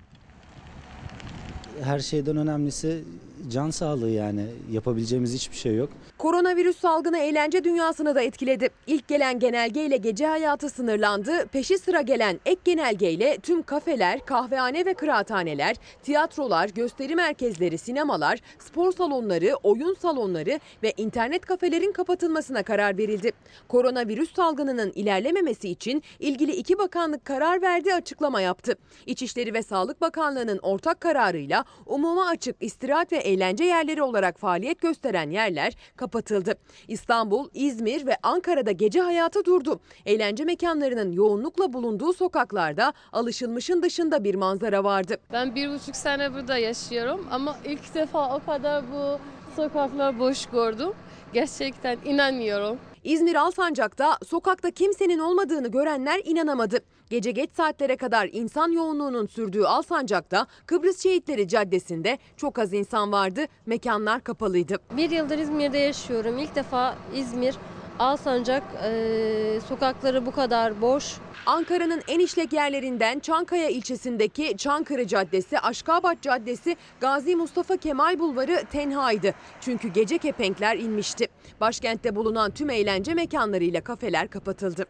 Her 1.82 1.98
şeyden 1.98 2.36
önemlisi 2.36 3.04
can 3.48 3.70
sağlığı 3.70 4.10
yani 4.10 4.46
yapabileceğimiz 4.72 5.34
hiçbir 5.34 5.56
şey 5.56 5.74
yok. 5.74 5.90
Koronavirüs 6.18 6.78
salgını 6.78 7.18
eğlence 7.18 7.64
dünyasını 7.64 8.14
da 8.14 8.22
etkiledi. 8.22 8.68
İlk 8.86 9.08
gelen 9.08 9.38
genelgeyle 9.38 9.96
gece 9.96 10.26
hayatı 10.26 10.70
sınırlandı. 10.70 11.46
Peşi 11.46 11.78
sıra 11.78 12.00
gelen 12.00 12.40
ek 12.46 12.60
genelgeyle 12.64 13.38
tüm 13.42 13.62
kafeler, 13.62 14.26
kahvehane 14.26 14.86
ve 14.86 14.94
kıraathaneler, 14.94 15.76
tiyatrolar, 16.02 16.68
gösteri 16.68 17.16
merkezleri, 17.16 17.78
sinemalar, 17.78 18.38
spor 18.58 18.92
salonları, 18.92 19.54
oyun 19.62 19.94
salonları 19.94 20.60
ve 20.82 20.92
internet 20.96 21.46
kafelerin 21.46 21.92
kapatılmasına 21.92 22.62
karar 22.62 22.98
verildi. 22.98 23.32
Koronavirüs 23.68 24.34
salgınının 24.34 24.92
ilerlememesi 24.94 25.68
için 25.68 26.02
ilgili 26.18 26.52
iki 26.52 26.78
bakanlık 26.78 27.24
karar 27.24 27.62
verdi, 27.62 27.94
açıklama 27.94 28.40
yaptı. 28.40 28.74
İçişleri 29.06 29.54
ve 29.54 29.62
Sağlık 29.62 30.00
Bakanlığı'nın 30.00 30.58
ortak 30.58 31.00
kararıyla 31.00 31.64
umuma 31.86 32.26
açık 32.26 32.56
istirahat 32.60 33.12
ve 33.12 33.16
eğlence 33.16 33.35
yerleri 33.64 34.02
olarak 34.02 34.38
faaliyet 34.38 34.80
gösteren 34.80 35.30
yerler 35.30 35.76
kapatıldı. 35.96 36.54
İstanbul, 36.88 37.48
İzmir 37.54 38.06
ve 38.06 38.16
Ankara'da 38.22 38.72
gece 38.72 39.00
hayatı 39.00 39.44
durdu. 39.44 39.80
Eğlence 40.06 40.44
mekanlarının 40.44 41.12
yoğunlukla 41.12 41.72
bulunduğu 41.72 42.12
sokaklarda 42.12 42.92
alışılmışın 43.12 43.82
dışında 43.82 44.24
bir 44.24 44.34
manzara 44.34 44.84
vardı. 44.84 45.16
Ben 45.32 45.54
bir 45.54 45.70
buçuk 45.70 45.96
sene 45.96 46.34
burada 46.34 46.58
yaşıyorum 46.58 47.26
ama 47.30 47.56
ilk 47.64 47.94
defa 47.94 48.36
o 48.36 48.44
kadar 48.46 48.84
bu 48.92 49.18
sokaklar 49.56 50.18
boş 50.18 50.46
gördüm. 50.46 50.90
Gerçekten 51.32 51.98
inanmıyorum. 52.04 52.78
İzmir 53.04 53.34
Alsancak'ta 53.34 54.18
sokakta 54.26 54.70
kimsenin 54.70 55.18
olmadığını 55.18 55.68
görenler 55.68 56.20
inanamadı. 56.24 56.78
Gece 57.10 57.30
geç 57.30 57.50
saatlere 57.56 57.96
kadar 57.96 58.28
insan 58.32 58.72
yoğunluğunun 58.72 59.26
sürdüğü 59.26 59.64
Alsancak'ta 59.64 60.46
Kıbrıs 60.66 61.02
Şehitleri 61.02 61.48
Caddesi'nde 61.48 62.18
çok 62.36 62.58
az 62.58 62.72
insan 62.72 63.12
vardı. 63.12 63.44
Mekanlar 63.66 64.24
kapalıydı. 64.24 64.76
Bir 64.96 65.10
yıldır 65.10 65.38
İzmir'de 65.38 65.78
yaşıyorum. 65.78 66.38
İlk 66.38 66.54
defa 66.54 66.96
İzmir, 67.14 67.56
Alsancak 67.98 68.62
e, 68.84 69.60
sokakları 69.68 70.26
bu 70.26 70.30
kadar 70.32 70.80
boş. 70.80 71.14
Ankara'nın 71.46 72.02
en 72.08 72.20
işlek 72.20 72.52
yerlerinden 72.52 73.18
Çankaya 73.18 73.68
ilçesindeki 73.68 74.56
Çankırı 74.56 75.06
Caddesi, 75.06 75.58
Aşkabat 75.58 76.22
Caddesi, 76.22 76.76
Gazi 77.00 77.36
Mustafa 77.36 77.76
Kemal 77.76 78.18
Bulvarı 78.18 78.64
tenhaydı. 78.72 79.34
Çünkü 79.60 79.88
gece 79.88 80.18
kepenkler 80.18 80.76
inmişti. 80.76 81.28
Başkentte 81.60 82.16
bulunan 82.16 82.50
tüm 82.50 82.70
eğlence 82.70 83.14
mekanlarıyla 83.14 83.80
kafeler 83.80 84.28
kapatıldı. 84.28 84.86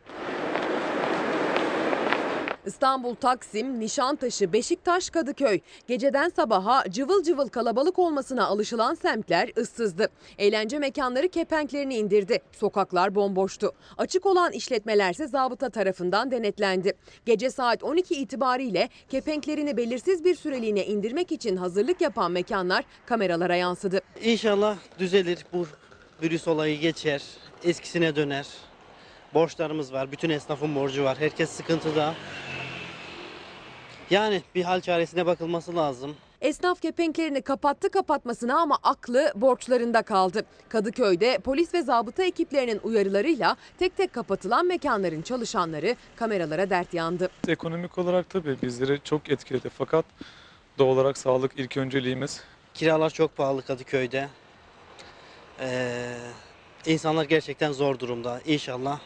İstanbul, 2.67 3.15
Taksim, 3.15 3.81
Nişantaşı, 3.81 4.53
Beşiktaş, 4.53 5.11
Kadıköy. 5.11 5.61
Geceden 5.89 6.29
sabaha 6.29 6.85
cıvıl 6.91 7.23
cıvıl 7.23 7.49
kalabalık 7.49 7.99
olmasına 7.99 8.47
alışılan 8.47 8.95
semtler 8.95 9.51
ıssızdı. 9.59 10.09
Eğlence 10.39 10.79
mekanları 10.79 11.29
kepenklerini 11.29 11.97
indirdi. 11.97 12.39
Sokaklar 12.53 13.15
bomboştu. 13.15 13.73
Açık 13.99 14.27
olan 14.27 14.53
işletmelerse 14.53 15.27
zabıta 15.27 15.71
tarafından 15.71 16.31
denetlendi. 16.31 16.93
Gece 17.27 17.51
saat 17.51 17.83
12 17.85 18.15
itibariyle 18.15 18.89
kepenklerini 19.09 19.77
belirsiz 19.77 20.25
bir 20.25 20.35
süreliğine 20.35 20.87
indirmek 20.87 21.33
için 21.33 21.57
hazırlık 21.57 22.01
yapan 22.01 22.33
mekanlar 22.33 22.85
kameralara 23.07 23.57
yansıdı. 23.57 24.01
İnşallah 24.23 24.77
düzelir 24.99 25.47
bu 25.53 25.67
virüs 26.23 26.49
olayı 26.49 26.81
geçer, 26.81 27.23
eskisine 27.65 28.17
döner. 28.17 28.47
Borçlarımız 29.37 29.93
var, 29.93 30.13
bütün 30.13 30.31
esnafın 30.31 30.75
borcu 30.75 31.05
var, 31.05 31.19
herkes 31.19 31.51
sıkıntıda. 31.51 32.15
Yani 34.11 34.43
bir 34.55 34.65
hal 34.65 34.81
çaresine 34.81 35.27
bakılması 35.27 35.77
lazım. 35.77 36.17
Esnaf 36.41 36.83
kepenklerini 36.83 37.43
kapattı 37.43 37.91
kapatmasına 37.91 38.61
ama 38.61 38.79
aklı 38.83 39.33
borçlarında 39.35 40.03
kaldı. 40.03 40.45
Kadıköy'de 40.69 41.39
polis 41.39 41.75
ve 41.75 41.83
zabıta 41.83 42.25
ekiplerinin 42.25 42.81
uyarılarıyla 42.83 43.57
tek 43.79 43.97
tek 43.97 44.13
kapatılan 44.13 44.67
mekanların 44.67 45.23
çalışanları 45.23 45.97
kameralara 46.17 46.71
dert 46.71 46.95
yandı. 46.95 47.31
Ekonomik 47.49 47.99
olarak 47.99 48.31
tabii 48.31 48.57
bizleri 48.63 49.01
çok 49.05 49.31
etkiledi 49.31 49.69
fakat 49.69 50.05
doğal 50.79 50.89
olarak 50.89 51.19
sağlık 51.19 51.53
ilk 51.57 51.77
önceliğimiz. 51.77 52.41
Kiralar 52.75 53.11
çok 53.11 53.37
pahalı 53.37 53.63
Kadıköy'de. 53.63 54.29
Ee, 55.61 56.17
insanlar 56.87 57.25
gerçekten 57.25 57.73
zor 57.73 57.99
durumda. 57.99 58.41
İnşallah 58.47 59.01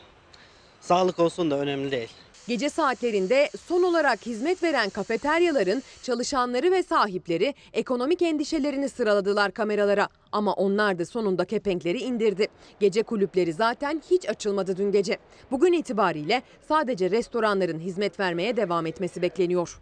sağlık 0.81 1.19
olsun 1.19 1.51
da 1.51 1.59
önemli 1.59 1.91
değil. 1.91 2.09
Gece 2.49 2.71
saatlerinde 2.71 3.51
son 3.67 3.83
olarak 3.83 4.27
hizmet 4.27 4.63
veren 4.63 4.91
kafeteryaların 4.91 5.83
çalışanları 6.03 6.73
ve 6.73 6.83
sahipleri 6.83 7.55
ekonomik 7.73 8.23
endişelerini 8.23 8.89
sıraladılar 8.89 9.53
kameralara. 9.53 10.09
Ama 10.33 10.53
onlar 10.53 10.99
da 10.99 11.07
sonunda 11.07 11.45
kepenkleri 11.45 11.99
indirdi. 11.99 12.49
Gece 12.81 13.03
kulüpleri 13.03 13.53
zaten 13.53 14.03
hiç 14.11 14.29
açılmadı 14.29 14.77
dün 14.77 14.93
gece. 14.93 15.19
Bugün 15.51 15.73
itibariyle 15.73 16.43
sadece 16.69 17.11
restoranların 17.11 17.79
hizmet 17.79 18.21
vermeye 18.21 18.57
devam 18.57 18.87
etmesi 18.87 19.23
bekleniyor. 19.23 19.81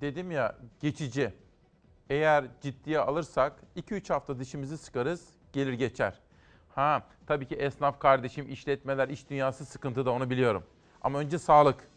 Dedim 0.00 0.30
ya 0.30 0.56
geçici. 0.80 1.32
Eğer 2.10 2.44
ciddiye 2.62 2.98
alırsak 2.98 3.52
2-3 3.76 4.12
hafta 4.12 4.38
dişimizi 4.38 4.78
sıkarız, 4.78 5.20
gelir 5.52 5.72
geçer. 5.72 6.20
Ha 6.74 7.02
tabii 7.26 7.46
ki 7.46 7.54
esnaf 7.54 7.98
kardeşim, 7.98 8.48
işletmeler, 8.50 9.08
iş 9.08 9.30
dünyası 9.30 9.64
sıkıntıda 9.64 10.10
onu 10.10 10.30
biliyorum. 10.30 10.64
Ama 11.02 11.18
önce 11.18 11.38
sağlık. 11.38 11.88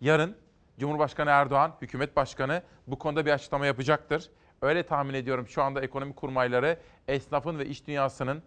Yarın 0.00 0.36
Cumhurbaşkanı 0.78 1.30
Erdoğan, 1.30 1.72
hükümet 1.82 2.16
başkanı 2.16 2.62
bu 2.86 2.98
konuda 2.98 3.26
bir 3.26 3.32
açıklama 3.32 3.66
yapacaktır. 3.66 4.30
Öyle 4.62 4.82
tahmin 4.82 5.14
ediyorum 5.14 5.48
şu 5.48 5.62
anda 5.62 5.80
ekonomi 5.80 6.14
kurmayları 6.14 6.78
esnafın 7.08 7.58
ve 7.58 7.66
iş 7.66 7.86
dünyasının 7.86 8.42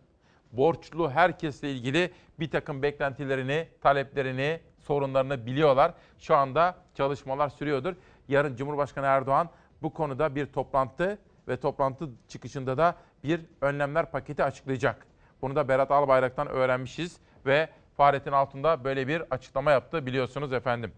borçlu 0.52 1.12
herkesle 1.12 1.72
ilgili 1.72 2.12
bir 2.40 2.52
takım 2.52 2.82
beklentilerini, 2.82 3.68
taleplerini, 3.82 4.60
sorunlarını 4.80 5.46
biliyorlar. 5.46 5.94
Şu 6.20 6.36
anda 6.36 6.76
çalışmalar 6.96 7.50
sürüyordur. 7.50 7.96
Yarın 8.28 8.56
Cumhurbaşkanı 8.56 9.06
Erdoğan 9.06 9.50
bu 9.82 9.94
konuda 9.94 10.36
bir 10.36 10.46
toplantı 10.46 11.18
ve 11.48 11.60
toplantı 11.60 12.10
çıkışında 12.28 12.78
da 12.78 12.96
bir 13.24 13.42
önlemler 13.62 14.12
paketi 14.12 14.44
açıklayacak. 14.44 15.11
Bunu 15.42 15.56
da 15.56 15.68
Berat 15.68 15.92
Albayrak'tan 15.92 16.48
öğrenmişiz 16.48 17.18
ve 17.46 17.70
Fahrettin 17.98 18.32
Altun'da 18.32 18.84
böyle 18.84 19.08
bir 19.08 19.24
açıklama 19.32 19.72
yaptı 19.72 20.06
biliyorsunuz 20.06 20.54
efendim. 20.54 20.94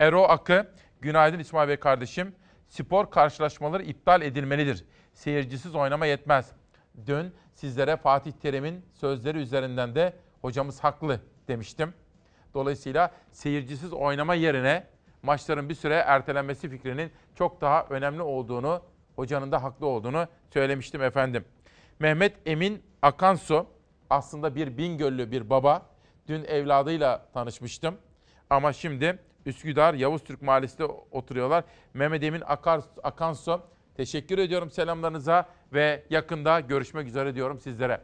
Ero 0.00 0.22
Akı, 0.22 0.72
günaydın 1.00 1.38
İsmail 1.38 1.68
Bey 1.68 1.76
kardeşim. 1.76 2.34
Spor 2.68 3.10
karşılaşmaları 3.10 3.82
iptal 3.82 4.22
edilmelidir. 4.22 4.84
Seyircisiz 5.14 5.74
oynama 5.74 6.06
yetmez. 6.06 6.52
Dün 7.06 7.34
sizlere 7.54 7.96
Fatih 7.96 8.32
Terim'in 8.32 8.84
sözleri 8.92 9.38
üzerinden 9.38 9.94
de 9.94 10.12
hocamız 10.42 10.80
haklı 10.84 11.20
demiştim. 11.48 11.94
Dolayısıyla 12.54 13.10
seyircisiz 13.32 13.92
oynama 13.92 14.34
yerine 14.34 14.86
maçların 15.22 15.68
bir 15.68 15.74
süre 15.74 15.94
ertelenmesi 15.94 16.68
fikrinin 16.68 17.12
çok 17.34 17.60
daha 17.60 17.86
önemli 17.90 18.22
olduğunu, 18.22 18.82
hocanın 19.16 19.52
da 19.52 19.62
haklı 19.62 19.86
olduğunu 19.86 20.28
söylemiştim 20.52 21.02
efendim. 21.02 21.44
Mehmet 21.98 22.36
Emin 22.46 22.82
Akansu 23.02 23.66
aslında 24.10 24.54
bir 24.54 24.78
Bingöllü 24.78 25.30
bir 25.30 25.50
baba. 25.50 25.86
Dün 26.28 26.44
evladıyla 26.44 27.26
tanışmıştım. 27.34 27.98
Ama 28.50 28.72
şimdi 28.72 29.18
Üsküdar 29.46 29.94
Yavuz 29.94 30.24
Türk 30.24 30.42
Mahallesi'nde 30.42 30.84
oturuyorlar. 31.10 31.64
Mehmet 31.94 32.24
Emin 32.24 32.42
Akar, 32.46 32.80
Akansu 33.02 33.60
teşekkür 33.94 34.38
ediyorum 34.38 34.70
selamlarınıza 34.70 35.48
ve 35.72 36.04
yakında 36.10 36.60
görüşmek 36.60 37.06
üzere 37.06 37.34
diyorum 37.34 37.60
sizlere. 37.60 38.00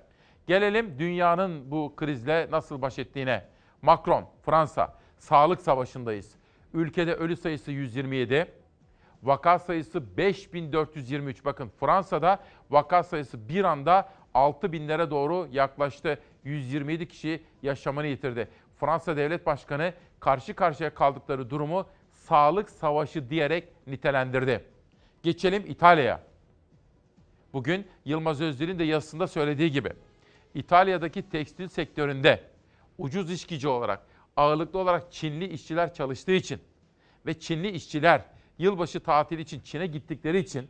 Gelelim 0.47 0.99
dünyanın 0.99 1.71
bu 1.71 1.97
krizle 1.97 2.49
nasıl 2.51 2.83
baş 2.83 2.99
ettiğine. 2.99 3.45
Macron, 3.83 4.25
Fransa, 4.43 4.95
sağlık 5.19 5.61
savaşındayız. 5.61 6.35
Ülkede 6.75 7.15
ölü 7.15 7.37
sayısı 7.37 7.73
127, 7.73 8.53
vaka 9.23 9.59
sayısı 9.59 10.17
5423. 10.17 11.45
Bakın 11.45 11.73
Fransa'da 11.81 12.39
vaka 12.71 13.03
sayısı 13.03 13.49
bir 13.49 13.65
anda 13.65 14.09
6000'lere 14.37 15.11
doğru 15.11 15.49
yaklaştı. 15.53 16.19
127 16.45 17.09
kişi 17.09 17.43
yaşamını 17.63 18.07
yitirdi. 18.07 18.49
Fransa 18.81 19.17
Devlet 19.17 19.47
Başkanı 19.47 19.93
karşı 20.21 20.55
karşıya 20.55 20.95
kaldıkları 20.95 21.51
durumu 21.51 21.87
sağlık 22.13 22.71
savaşı 22.71 23.31
diyerek 23.31 23.69
nitelendirdi. 23.87 24.65
Geçelim 25.23 25.65
İtalya'ya. 25.67 26.21
Bugün 27.53 27.87
Yılmaz 28.05 28.41
Özdil'in 28.41 28.79
de 28.79 28.85
yazısında 28.85 29.27
söylediği 29.27 29.71
gibi 29.71 29.91
İtalya'daki 30.55 31.29
tekstil 31.29 31.69
sektöründe 31.69 32.45
ucuz 32.99 33.31
iş 33.31 33.47
gücü 33.47 33.69
olarak 33.69 34.07
ağırlıklı 34.37 34.79
olarak 34.79 35.13
Çinli 35.13 35.47
işçiler 35.47 35.95
çalıştığı 35.95 36.33
için 36.33 36.61
ve 37.27 37.41
Çinli 37.41 37.71
işçiler 37.71 38.25
yılbaşı 38.59 39.01
tatili 39.01 39.41
için 39.41 39.61
Çin'e 39.61 39.87
gittikleri 39.87 40.39
için 40.39 40.69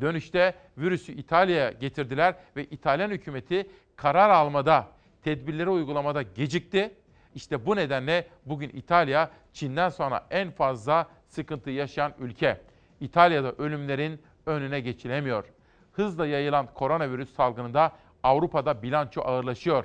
dönüşte 0.00 0.54
virüsü 0.78 1.12
İtalya'ya 1.12 1.70
getirdiler 1.70 2.34
ve 2.56 2.64
İtalyan 2.64 3.10
hükümeti 3.10 3.70
karar 3.96 4.30
almada, 4.30 4.88
tedbirleri 5.22 5.68
uygulamada 5.68 6.22
gecikti. 6.22 6.94
İşte 7.34 7.66
bu 7.66 7.76
nedenle 7.76 8.26
bugün 8.46 8.68
İtalya 8.68 9.30
Çin'den 9.52 9.88
sonra 9.88 10.26
en 10.30 10.50
fazla 10.50 11.08
sıkıntı 11.28 11.70
yaşayan 11.70 12.14
ülke. 12.18 12.60
İtalya'da 13.00 13.52
ölümlerin 13.52 14.22
önüne 14.46 14.80
geçilemiyor. 14.80 15.44
Hızla 15.92 16.26
yayılan 16.26 16.66
koronavirüs 16.74 17.34
salgınında 17.34 17.92
Avrupa'da 18.22 18.82
bilanço 18.82 19.22
ağırlaşıyor. 19.22 19.84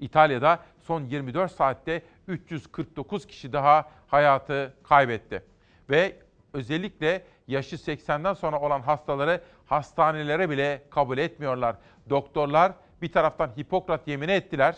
İtalya'da 0.00 0.60
son 0.82 1.04
24 1.04 1.52
saatte 1.52 2.02
349 2.28 3.26
kişi 3.26 3.52
daha 3.52 3.90
hayatı 4.06 4.74
kaybetti. 4.82 5.42
Ve 5.90 6.16
özellikle 6.52 7.24
yaşı 7.48 7.76
80'den 7.76 8.34
sonra 8.34 8.60
olan 8.60 8.80
hastaları 8.80 9.40
hastanelere 9.66 10.50
bile 10.50 10.82
kabul 10.90 11.18
etmiyorlar. 11.18 11.76
Doktorlar 12.10 12.72
bir 13.02 13.12
taraftan 13.12 13.56
Hipokrat 13.56 14.08
yemini 14.08 14.32
ettiler. 14.32 14.76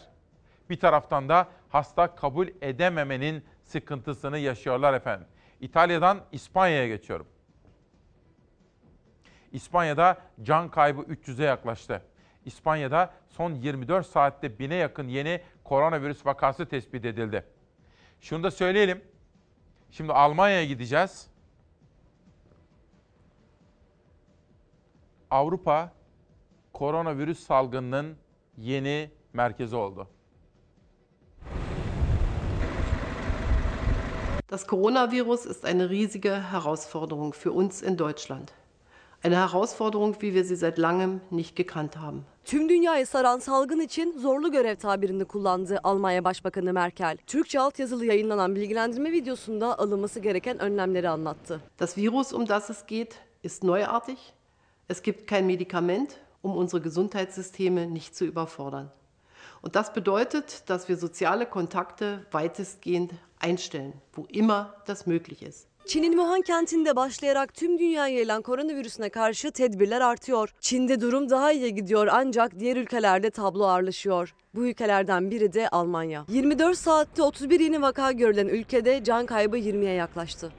Bir 0.71 0.81
taraftan 0.81 1.29
da 1.29 1.49
hasta 1.69 2.15
kabul 2.15 2.49
edememenin 2.61 3.45
sıkıntısını 3.65 4.39
yaşıyorlar 4.39 4.95
efendim. 4.95 5.27
İtalya'dan 5.61 6.21
İspanya'ya 6.33 6.89
geçiyorum. 6.89 7.27
İspanya'da 9.53 10.19
can 10.43 10.71
kaybı 10.71 11.01
300'e 11.01 11.45
yaklaştı. 11.45 12.03
İspanya'da 12.45 13.13
son 13.29 13.55
24 13.55 14.07
saatte 14.07 14.59
bine 14.59 14.75
yakın 14.75 15.09
yeni 15.09 15.41
koronavirüs 15.65 16.27
vakası 16.27 16.67
tespit 16.67 17.05
edildi. 17.05 17.45
Şunu 18.21 18.43
da 18.43 18.51
söyleyelim. 18.51 19.03
Şimdi 19.91 20.13
Almanya'ya 20.13 20.65
gideceğiz. 20.65 21.34
Avrupa 25.35 25.93
koronavirüs 26.73 27.47
salgınının 27.47 28.17
yeni 28.59 29.11
merkezi 29.33 29.77
oldu. 29.77 30.09
Das 34.51 34.67
Coronavirus 34.67 35.47
ist 35.47 35.65
eine 35.65 35.91
riesige 35.91 36.53
Herausforderung 36.53 37.33
für 37.33 37.51
uns 37.51 37.83
in 37.83 37.99
Deutschland. 37.99 38.53
Eine 39.25 39.37
Herausforderung, 39.37 40.15
wie 40.21 40.33
wir 40.35 40.45
sie 40.45 40.57
seit 40.57 40.79
langem 40.79 41.21
nicht 41.31 41.57
gekannt 41.57 41.97
haben. 41.97 42.25
Tüm 42.45 42.69
dünyayı 42.69 43.07
saran 43.07 43.39
salgın 43.39 43.81
için 43.81 44.19
zorlu 44.19 44.53
görev 44.53 44.77
tabirini 44.77 45.25
kullandı 45.25 45.81
Almanya 45.85 46.25
Başbakanı 46.25 46.73
Merkel. 46.73 47.17
Türkçe 47.27 47.61
altyazılı 47.61 48.05
yayınlanan 48.05 48.57
bilgilendirme 48.57 49.13
videosunda 49.13 49.79
alınması 49.79 50.21
gereken 50.21 50.59
önlemleri 50.59 51.09
anlattı. 51.09 51.61
Das 51.81 51.99
Virus, 51.99 52.33
um 52.33 52.49
das 52.49 52.71
es 52.71 52.87
geht, 52.87 53.19
ist 53.43 53.63
neuartig. 53.63 54.19
Es 54.87 55.03
gibt 55.03 55.27
kein 55.27 55.47
Medikament, 55.47 56.19
um 56.43 56.57
unsere 56.57 56.83
Gesundheitssysteme 56.83 57.87
nicht 57.87 58.15
zu 58.15 58.27
überfordern. 58.27 58.91
Und 59.63 59.77
das 59.77 59.95
bedeutet, 59.95 60.63
dass 60.67 60.89
wir 60.89 60.99
soziale 60.99 61.47
Kontakte 61.47 62.27
weitestgehend 62.33 63.13
einstellen, 63.39 63.95
wo 64.13 64.27
immer 64.29 64.75
das 64.87 65.07
möglich 65.07 65.43
ist. 65.43 65.67
Çin'in 65.87 66.13
Wuhan 66.13 66.43
kentinde 66.43 66.97
başlayarak 66.97 67.55
tüm 67.55 67.79
dünyaya 67.79 68.15
yayılan 68.15 68.43
koronavirüsüne 68.43 69.09
karşı 69.09 69.53
tedbirler 69.53 70.01
artıyor. 70.01 70.55
Çin'de 70.61 71.01
durum 71.01 71.31
daha 71.31 71.53
iyi 71.53 71.75
gidiyor 71.75 72.09
ancak 72.11 72.59
diğer 72.59 72.77
ülkelerde 72.77 73.31
tablo 73.31 73.65
ağırlaşıyor. 73.65 74.35
Bu 74.55 74.67
ülkelerden 74.67 75.31
biri 75.31 75.53
de 75.53 75.69
Almanya. 75.69 76.25
24 76.29 76.79
saatte 76.79 77.23
31 77.23 77.61
yeni 77.61 77.83
vaka 77.83 78.13
görülen 78.13 78.49
ülkede 78.49 79.05
can 79.05 79.27
kaybı 79.27 79.59
20'ye 79.59 79.93
yaklaştı. 79.93 80.53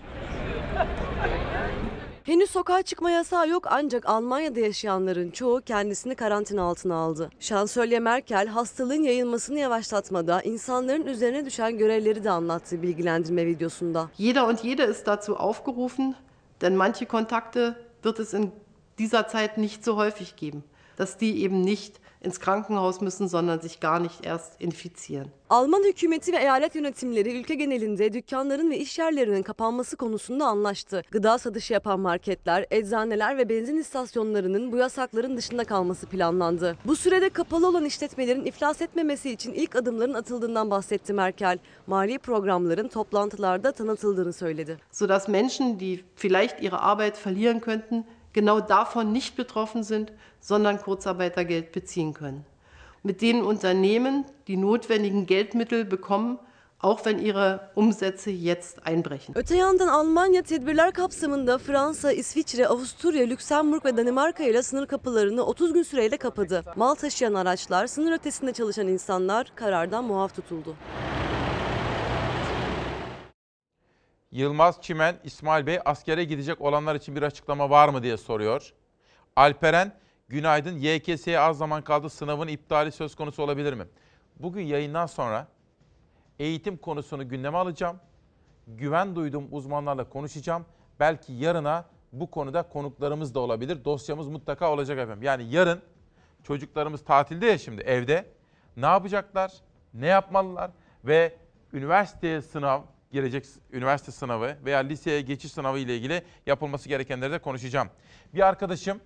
Henüz 2.26 2.52
sokağa 2.52 2.82
çıkma 2.82 3.12
yasağı 3.12 3.50
yok 3.50 3.68
ancak 3.70 4.10
Almanya'da 4.10 4.60
yaşayanların 4.60 5.32
çoğu 5.32 5.62
kendisini 5.62 6.16
karantina 6.16 6.64
altına 6.64 6.96
aldı. 6.96 7.30
Şansölye 7.40 8.00
Merkel 8.00 8.48
hastalığın 8.48 9.04
yayılmasını 9.04 9.60
yavaşlatmada 9.60 10.42
insanların 10.42 11.06
üzerine 11.06 11.46
düşen 11.46 11.78
görevleri 11.78 12.24
de 12.24 12.32
anlattı 12.32 12.82
bilgilendirme 12.82 13.46
videosunda. 13.46 14.10
Jeder 14.18 14.42
und 14.42 14.58
jede 14.58 14.92
ist 14.92 15.06
dazu 15.06 15.36
aufgerufen, 15.36 16.16
denn 16.62 16.74
manche 16.74 17.06
Kontakte 17.06 17.76
wird 18.04 18.20
es 18.20 18.34
in 18.34 18.52
dieser 18.98 19.28
Zeit 19.28 19.58
nicht 19.58 19.84
so 19.84 19.98
häufig 19.98 20.36
geben, 20.38 20.64
dass 20.98 21.20
die 21.20 21.44
eben 21.44 21.66
nicht 21.66 22.05
ins 22.26 22.40
Krankenhaus 22.40 23.02
müssen, 23.02 23.28
sondern 23.28 23.60
sich 23.60 23.80
gar 23.80 24.00
nicht 24.00 24.26
erst 24.26 24.62
infizieren. 24.62 25.28
Alman 25.50 25.84
hükümeti 25.84 26.34
ve 26.34 26.38
eyalet 26.38 26.76
yönetimleri 26.76 27.40
ülke 27.40 27.56
genelinde 27.56 28.14
dükkanların 28.14 28.72
ve 28.72 28.78
iş 28.78 29.00
yerlerinin 29.00 29.44
kapanması 29.44 29.98
konusunda 29.98 30.46
anlaştı. 30.46 31.02
Gıda 31.12 31.38
satışı 31.38 31.74
yapan 31.74 32.00
marketler, 32.00 32.66
eczaneler 32.72 33.38
ve 33.38 33.50
benzin 33.50 33.78
istasyonlarının 33.78 34.72
bu 34.72 34.78
yasakların 34.78 35.38
dışında 35.38 35.64
kalması 35.64 36.06
planlandı. 36.06 36.78
Bu 36.86 36.96
sürede 36.96 37.30
kapalı 37.30 37.68
olan 37.68 37.86
işletmelerin 37.86 38.46
iflas 38.46 38.82
etmemesi 38.82 39.32
için 39.32 39.54
ilk 39.54 39.76
adımların 39.76 40.14
atıldığından 40.14 40.72
bahsetti 40.72 41.14
Merkel. 41.14 41.58
Mali 41.88 42.20
programların 42.20 42.88
toplantılarda 42.88 43.72
tanıtıldığını 43.72 44.34
söyledi. 44.34 44.78
Sodass 44.92 45.28
Menschen, 45.28 45.80
die 45.80 46.00
vielleicht 46.16 46.64
ihre 46.64 46.76
Arbeit 46.76 47.28
verlieren 47.28 47.60
könnten, 47.60 48.06
genau 48.36 48.60
davon 48.60 49.12
nicht 49.12 49.36
betroffen 49.36 49.82
sind, 49.84 50.12
sondern 50.40 50.80
Kurzarbeitergeld 50.80 51.72
beziehen 51.72 52.14
können. 52.14 52.46
Mit 53.02 53.22
denen 53.22 53.44
Unternehmen 53.44 54.26
die 54.48 54.58
notwendigen 54.58 55.26
Geldmittel 55.26 55.86
bekommen, 55.86 56.38
auch 56.80 57.06
wenn 57.06 57.20
ihre 57.20 57.72
Umsätze 57.76 58.30
jetzt 58.32 58.86
einbrechen. 58.86 59.36
Öte 59.36 59.56
yandan 59.56 59.88
Almanya 59.88 60.42
tedbirler 60.42 60.92
kapsamında 60.92 61.58
Fransa, 61.58 62.12
İsviçre, 62.12 62.68
Avusturya, 62.68 63.26
Lüksemburg 63.26 63.86
ve 63.86 63.98
Danimarka 63.98 64.44
ile 64.44 64.64
sınır 64.64 64.88
kapılarını 64.88 65.46
30 65.46 65.74
gün 65.74 65.84
süreyle 65.84 66.18
kapadı. 66.18 66.64
Mal 66.76 66.96
taşıyan 66.96 67.34
araçlar, 67.34 67.88
sınır 67.88 68.12
ötesinde 68.12 68.54
çalışan 68.54 68.88
insanlar 68.88 69.52
karardan 69.56 70.04
muaf 70.04 70.36
tutuldu. 70.36 70.76
Yılmaz 74.36 74.82
Çimen, 74.82 75.20
İsmail 75.24 75.66
Bey 75.66 75.80
askere 75.86 76.24
gidecek 76.24 76.62
olanlar 76.62 76.96
için 76.96 77.16
bir 77.16 77.22
açıklama 77.22 77.70
var 77.70 77.90
mı 77.90 78.04
diye 78.04 78.18
soruyor. 78.18 78.74
Alperen, 79.36 79.96
günaydın 80.28 80.78
YKS'ye 80.78 81.40
az 81.40 81.58
zaman 81.58 81.82
kaldı 81.82 82.10
sınavın 82.10 82.48
iptali 82.48 82.92
söz 82.92 83.16
konusu 83.16 83.44
olabilir 83.44 83.74
mi? 83.74 83.86
Bugün 84.40 84.62
yayından 84.62 85.06
sonra 85.06 85.48
eğitim 86.40 86.78
konusunu 86.78 87.30
gündeme 87.30 87.58
alacağım. 87.58 88.00
Güven 88.68 89.16
duyduğum 89.16 89.48
uzmanlarla 89.52 90.10
konuşacağım. 90.10 90.66
Belki 91.00 91.34
yarına 91.34 91.86
bu 92.14 92.32
konuda 92.32 92.64
konuklarımız 92.64 93.36
da 93.36 93.40
olabilir. 93.40 93.86
Dosyamız 93.86 94.28
mutlaka 94.28 94.72
olacak 94.72 95.00
efendim. 95.00 95.24
Yani 95.24 95.44
yarın 95.50 95.82
çocuklarımız 96.44 97.04
tatilde 97.04 97.46
ya 97.46 97.58
şimdi 97.58 97.82
evde. 97.82 98.26
Ne 98.78 98.86
yapacaklar? 98.86 99.54
Ne 99.94 100.08
yapmalılar? 100.08 100.72
Ve 101.04 101.36
üniversiteye 101.74 102.42
sınav, 102.42 102.82
gelecek 103.16 103.46
üniversite 103.72 104.12
sınavı 104.12 104.58
veya 104.66 104.80
liseye 104.80 105.22
geçiş 105.22 105.52
sınavı 105.52 105.80
ile 105.80 105.98
ilgili 105.98 106.24
yapılması 106.46 106.90
gerekenleri 106.90 107.32
de 107.32 107.40
konuşacağım. 107.40 107.90
Bir 108.34 108.48
arkadaşım 108.48 109.00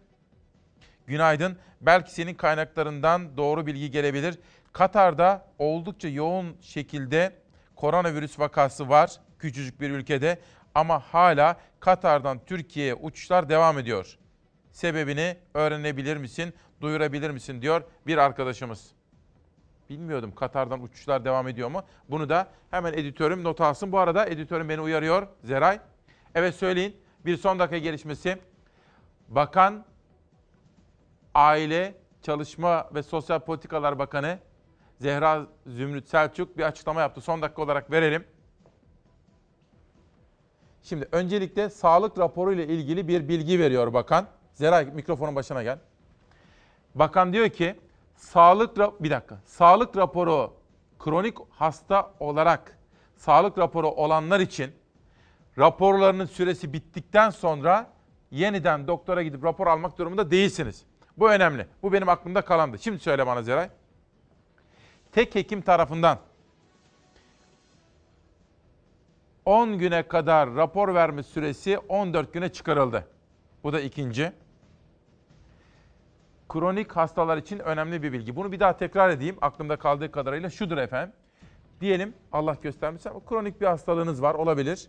Günaydın. 1.09 1.57
Belki 1.81 2.13
senin 2.13 2.33
kaynaklarından 2.33 3.37
doğru 3.37 3.65
bilgi 3.65 3.91
gelebilir. 3.91 4.39
Katar'da 4.73 5.47
oldukça 5.57 6.07
yoğun 6.07 6.57
şekilde 6.61 7.35
koronavirüs 7.75 8.39
vakası 8.39 8.89
var 8.89 9.11
küçücük 9.39 9.81
bir 9.81 9.89
ülkede 9.89 10.39
ama 10.75 10.99
hala 10.99 11.59
Katar'dan 11.79 12.45
Türkiye'ye 12.45 12.95
uçuşlar 12.95 13.49
devam 13.49 13.79
ediyor. 13.79 14.17
Sebebini 14.71 15.37
öğrenebilir 15.53 16.17
misin, 16.17 16.53
duyurabilir 16.81 17.29
misin 17.29 17.61
diyor 17.61 17.83
bir 18.07 18.17
arkadaşımız. 18.17 18.91
Bilmiyordum 19.89 20.35
Katar'dan 20.35 20.81
uçuşlar 20.81 21.25
devam 21.25 21.47
ediyor 21.47 21.69
mu? 21.69 21.83
Bunu 22.09 22.29
da 22.29 22.47
hemen 22.71 22.93
editörüm 22.93 23.43
not 23.43 23.61
alsın. 23.61 23.91
Bu 23.91 23.99
arada 23.99 24.25
editörüm 24.25 24.69
beni 24.69 24.81
uyarıyor 24.81 25.27
Zeray. 25.43 25.79
Evet 26.35 26.55
söyleyin 26.55 26.95
bir 27.25 27.37
son 27.37 27.59
dakika 27.59 27.77
gelişmesi. 27.77 28.37
Bakan 29.27 29.85
Aile, 31.33 31.95
Çalışma 32.21 32.89
ve 32.95 33.03
Sosyal 33.03 33.39
Politikalar 33.39 33.99
Bakanı 33.99 34.39
Zehra 34.97 35.47
Zümrüt 35.67 36.07
Selçuk 36.07 36.57
bir 36.57 36.63
açıklama 36.63 37.01
yaptı. 37.01 37.21
Son 37.21 37.41
dakika 37.41 37.61
olarak 37.61 37.91
verelim. 37.91 38.23
Şimdi 40.83 41.07
öncelikle 41.11 41.69
sağlık 41.69 42.19
raporu 42.19 42.53
ile 42.53 42.67
ilgili 42.67 43.07
bir 43.07 43.27
bilgi 43.27 43.59
veriyor 43.59 43.93
bakan. 43.93 44.27
Zehra 44.53 44.81
mikrofonun 44.81 45.35
başına 45.35 45.63
gel. 45.63 45.79
Bakan 46.95 47.33
diyor 47.33 47.49
ki 47.49 47.75
sağlık 48.19 49.03
bir 49.03 49.11
dakika. 49.11 49.37
Sağlık 49.45 49.97
raporu 49.97 50.53
kronik 50.99 51.37
hasta 51.49 52.13
olarak 52.19 52.77
sağlık 53.15 53.57
raporu 53.57 53.87
olanlar 53.87 54.39
için 54.39 54.71
raporlarının 55.57 56.25
süresi 56.25 56.73
bittikten 56.73 57.29
sonra 57.29 57.91
yeniden 58.31 58.87
doktora 58.87 59.23
gidip 59.23 59.43
rapor 59.43 59.67
almak 59.67 59.97
durumunda 59.97 60.31
değilsiniz. 60.31 60.83
Bu 61.17 61.31
önemli. 61.31 61.67
Bu 61.83 61.93
benim 61.93 62.09
aklımda 62.09 62.41
kalandı. 62.41 62.79
Şimdi 62.79 62.99
söyle 62.99 63.27
bana 63.27 63.41
Zeray. 63.41 63.69
Tek 65.11 65.35
hekim 65.35 65.61
tarafından 65.61 66.19
10 69.45 69.77
güne 69.77 70.07
kadar 70.07 70.55
rapor 70.55 70.93
verme 70.93 71.23
süresi 71.23 71.77
14 71.77 72.33
güne 72.33 72.49
çıkarıldı. 72.49 73.07
Bu 73.63 73.73
da 73.73 73.79
ikinci. 73.79 74.31
Kronik 76.49 76.91
hastalar 76.91 77.37
için 77.37 77.59
önemli 77.59 78.03
bir 78.03 78.13
bilgi. 78.13 78.35
Bunu 78.35 78.51
bir 78.51 78.59
daha 78.59 78.77
tekrar 78.77 79.09
edeyim. 79.09 79.37
Aklımda 79.41 79.75
kaldığı 79.75 80.11
kadarıyla 80.11 80.49
şudur 80.49 80.77
efendim. 80.77 81.13
Diyelim 81.81 82.13
Allah 82.31 82.55
göstermişse 82.61 83.09
ama 83.09 83.19
kronik 83.29 83.61
bir 83.61 83.65
hastalığınız 83.65 84.21
var 84.21 84.33
olabilir. 84.33 84.87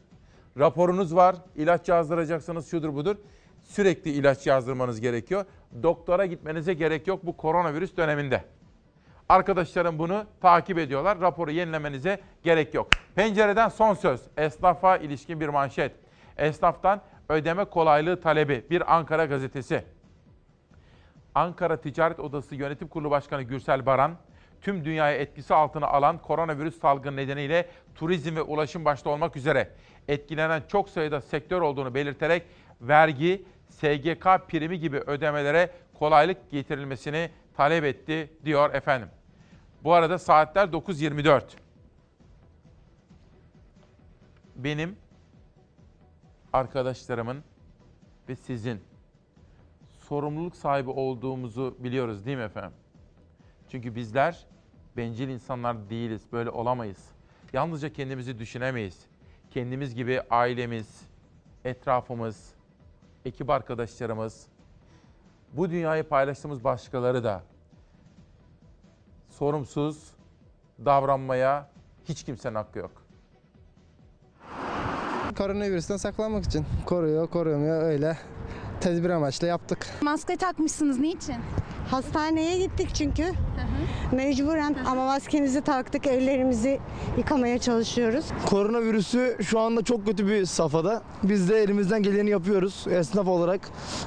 Raporunuz 0.59 1.17
var, 1.17 1.37
ilaç 1.57 1.89
yazdıracaksınız 1.89 2.71
şudur 2.71 2.95
budur. 2.95 3.17
Sürekli 3.63 4.11
ilaç 4.11 4.47
yazdırmanız 4.47 5.01
gerekiyor. 5.01 5.45
Doktora 5.83 6.27
gitmenize 6.27 6.75
gerek 6.75 7.07
yok 7.07 7.27
bu 7.27 7.37
koronavirüs 7.37 7.97
döneminde. 7.97 8.45
Arkadaşlarım 9.29 9.99
bunu 9.99 10.25
takip 10.41 10.79
ediyorlar. 10.79 11.21
Raporu 11.21 11.51
yenilemenize 11.51 12.21
gerek 12.43 12.75
yok. 12.75 12.89
Pencereden 13.15 13.69
son 13.69 13.95
söz. 13.95 14.21
Esnafa 14.37 14.97
ilişkin 14.97 15.41
bir 15.41 15.49
manşet. 15.49 15.93
Esnaftan 16.37 17.01
ödeme 17.29 17.65
kolaylığı 17.65 18.21
talebi. 18.21 18.67
Bir 18.71 18.95
Ankara 18.97 19.25
gazetesi. 19.25 19.85
Ankara 21.35 21.81
Ticaret 21.81 22.21
Odası 22.21 22.55
Yönetim 22.55 22.89
Kurulu 22.89 23.11
Başkanı 23.11 23.43
Gürsel 23.43 23.87
Baran, 23.87 24.17
tüm 24.61 24.85
dünyaya 24.85 25.17
etkisi 25.17 25.55
altına 25.55 25.87
alan 25.87 26.19
koronavirüs 26.19 26.81
salgını 26.81 27.17
nedeniyle 27.17 27.69
turizm 27.95 28.37
ve 28.37 28.43
ulaşım 28.43 28.85
başta 28.85 29.11
olmak 29.11 29.37
üzere 29.37 29.71
etkilenen 30.09 30.63
çok 30.69 30.89
sayıda 30.89 31.21
sektör 31.21 31.61
olduğunu 31.61 31.95
belirterek 31.95 32.43
vergi, 32.81 33.45
SGK 33.69 34.49
primi 34.49 34.79
gibi 34.79 34.97
ödemelere 34.97 35.71
kolaylık 35.99 36.51
getirilmesini 36.51 37.31
talep 37.57 37.85
etti 37.85 38.31
diyor 38.45 38.75
efendim. 38.75 39.09
Bu 39.85 39.93
arada 39.93 40.19
saatler 40.19 40.69
9.24. 40.69 41.43
Benim 44.57 44.97
arkadaşlarımın 46.53 47.45
ve 48.29 48.37
sizin 48.37 48.90
sorumluluk 50.11 50.57
sahibi 50.57 50.91
olduğumuzu 50.91 51.77
biliyoruz 51.79 52.27
değil 52.27 52.37
mi 52.37 52.43
efendim? 52.43 52.73
Çünkü 53.69 53.95
bizler 53.95 54.47
bencil 54.97 55.29
insanlar 55.29 55.91
değiliz, 55.91 56.23
böyle 56.33 56.51
olamayız. 56.51 57.05
Yalnızca 57.53 57.93
kendimizi 57.93 58.39
düşünemeyiz. 58.39 59.07
Kendimiz 59.51 59.95
gibi 59.95 60.21
ailemiz, 60.31 61.01
etrafımız, 61.65 62.55
ekip 63.25 63.51
arkadaşlarımız, 63.51 64.47
bu 65.53 65.71
dünyayı 65.71 66.05
paylaştığımız 66.05 66.65
başkaları 66.65 67.25
da 67.25 67.43
sorumsuz 69.29 70.11
davranmaya 70.85 71.71
hiç 72.05 72.25
kimsenin 72.25 72.55
hakkı 72.55 72.79
yok. 72.79 73.03
Koronavirüsten 75.39 75.97
saklanmak 75.97 76.45
için 76.45 76.67
koruyor, 76.87 77.29
korumuyor 77.29 77.83
öyle 77.83 78.17
tedbir 78.81 79.11
amaçlı 79.11 79.47
yaptık. 79.47 79.87
Maske 80.01 80.37
takmışsınız 80.37 80.99
niçin? 80.99 81.37
Hastaneye 81.91 82.59
gittik 82.59 82.89
çünkü. 82.95 83.25
Mecburen 84.13 84.77
ama 84.87 85.07
maskemizi 85.07 85.61
taktık, 85.61 86.07
ellerimizi 86.07 86.81
yıkamaya 87.19 87.59
çalışıyoruz. 87.59 88.25
Koronavirüsü 88.47 89.37
şu 89.43 89.61
anda 89.61 89.83
çok 89.85 90.07
kötü 90.07 90.27
bir 90.29 90.45
safhada. 90.45 91.03
Biz 91.23 91.51
de 91.51 91.63
elimizden 91.63 92.03
geleni 92.03 92.31
yapıyoruz. 92.31 92.85
Esnaf 92.91 93.29
olarak 93.29 93.61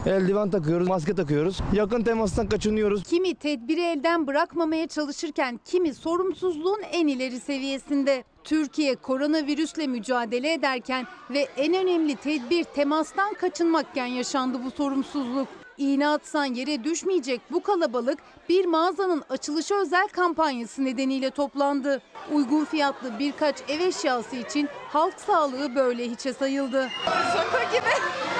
eldiven 0.05 0.49
takıyoruz, 0.49 0.88
maske 0.88 1.15
takıyoruz. 1.15 1.60
Yakın 1.73 2.03
temastan 2.03 2.49
kaçınıyoruz. 2.49 3.03
Kimi 3.03 3.35
tedbiri 3.35 3.81
elden 3.81 4.27
bırakmamaya 4.27 4.88
çalışırken 4.88 5.60
kimi 5.65 5.93
sorumsuzluğun 5.93 6.81
en 6.91 7.07
ileri 7.07 7.39
seviyesinde. 7.39 8.23
Türkiye 8.43 8.95
koronavirüsle 8.95 9.88
mücadele 9.88 10.53
ederken 10.53 11.07
ve 11.30 11.47
en 11.57 11.73
önemli 11.73 12.15
tedbir 12.15 12.64
temastan 12.64 13.34
kaçınmakken 13.34 14.05
yaşandı 14.05 14.57
bu 14.65 14.72
sorumsuzluk. 14.72 15.47
İğne 15.78 16.08
atsan 16.08 16.45
yere 16.45 16.84
düşmeyecek 16.84 17.41
bu 17.52 17.64
kalabalık 17.64 18.20
bir 18.50 18.66
mağazanın 18.66 19.24
açılışı 19.30 19.76
özel 19.76 20.08
kampanyası 20.08 20.86
nedeniyle 20.86 21.30
toplandı. 21.30 22.02
Uygun 22.32 22.66
fiyatlı 22.66 23.20
birkaç 23.20 23.56
ev 23.70 23.80
eşyası 23.80 24.36
için 24.36 24.70
halk 24.90 25.20
sağlığı 25.20 25.76
böyle 25.76 26.10
hiçe 26.10 26.34
sayıldı. 26.34 26.88
Şaka 27.06 27.64
gibi. 27.64 27.90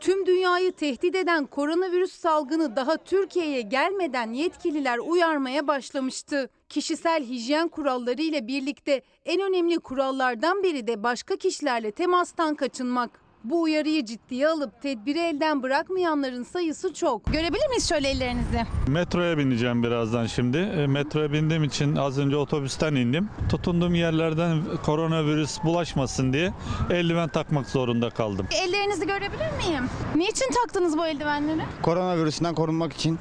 Tüm 0.02 0.26
dünyayı 0.26 0.72
tehdit 0.72 1.16
eden 1.16 1.46
koronavirüs 1.46 2.12
salgını 2.20 2.76
daha 2.76 2.98
Türkiye'ye 2.98 3.62
gelmeden 3.62 4.34
yetkililer 4.34 4.98
uyarmaya 4.98 5.68
başlamıştı. 5.68 6.50
Kişisel 6.70 7.24
hijyen 7.24 7.68
kuralları 7.68 8.22
ile 8.22 8.48
birlikte 8.48 9.02
en 9.26 9.42
önemli 9.42 9.80
kurallardan 9.80 10.64
biri 10.64 10.88
de 10.88 11.04
başka 11.04 11.36
kişilerle 11.36 11.92
temastan 11.92 12.56
kaçınmak. 12.56 13.23
Bu 13.44 13.62
uyarıyı 13.62 14.06
ciddiye 14.06 14.48
alıp 14.48 14.82
tedbiri 14.82 15.20
elden 15.20 15.64
bırakmayanların 15.64 16.44
sayısı 16.44 16.94
çok. 16.94 17.26
Görebilir 17.26 17.68
miyiz 17.70 17.90
şöyle 17.90 18.10
ellerinizi? 18.10 18.64
Metroya 18.88 19.38
bineceğim 19.38 19.84
birazdan 19.84 20.26
şimdi. 20.26 20.58
E, 20.58 20.88
Metroya 20.88 21.34
bindiğim 21.34 21.64
için 21.64 21.96
az 21.96 22.20
önce 22.20 22.36
otobüsten 22.36 22.96
indim. 22.96 23.30
Tutunduğum 23.50 23.96
yerlerden 23.96 24.62
koronavirüs 24.86 25.64
bulaşmasın 25.64 26.34
diye 26.34 26.54
eldiven 26.90 27.30
takmak 27.30 27.70
zorunda 27.70 28.10
kaldım. 28.10 28.48
Ellerinizi 28.64 29.08
görebilir 29.08 29.52
miyim? 29.68 29.84
Niçin 30.16 30.52
taktınız 30.64 30.98
bu 30.98 31.08
eldivenleri? 31.08 31.62
Koronavirüsünden 31.82 32.56
korunmak 32.56 32.94
için 32.94 33.20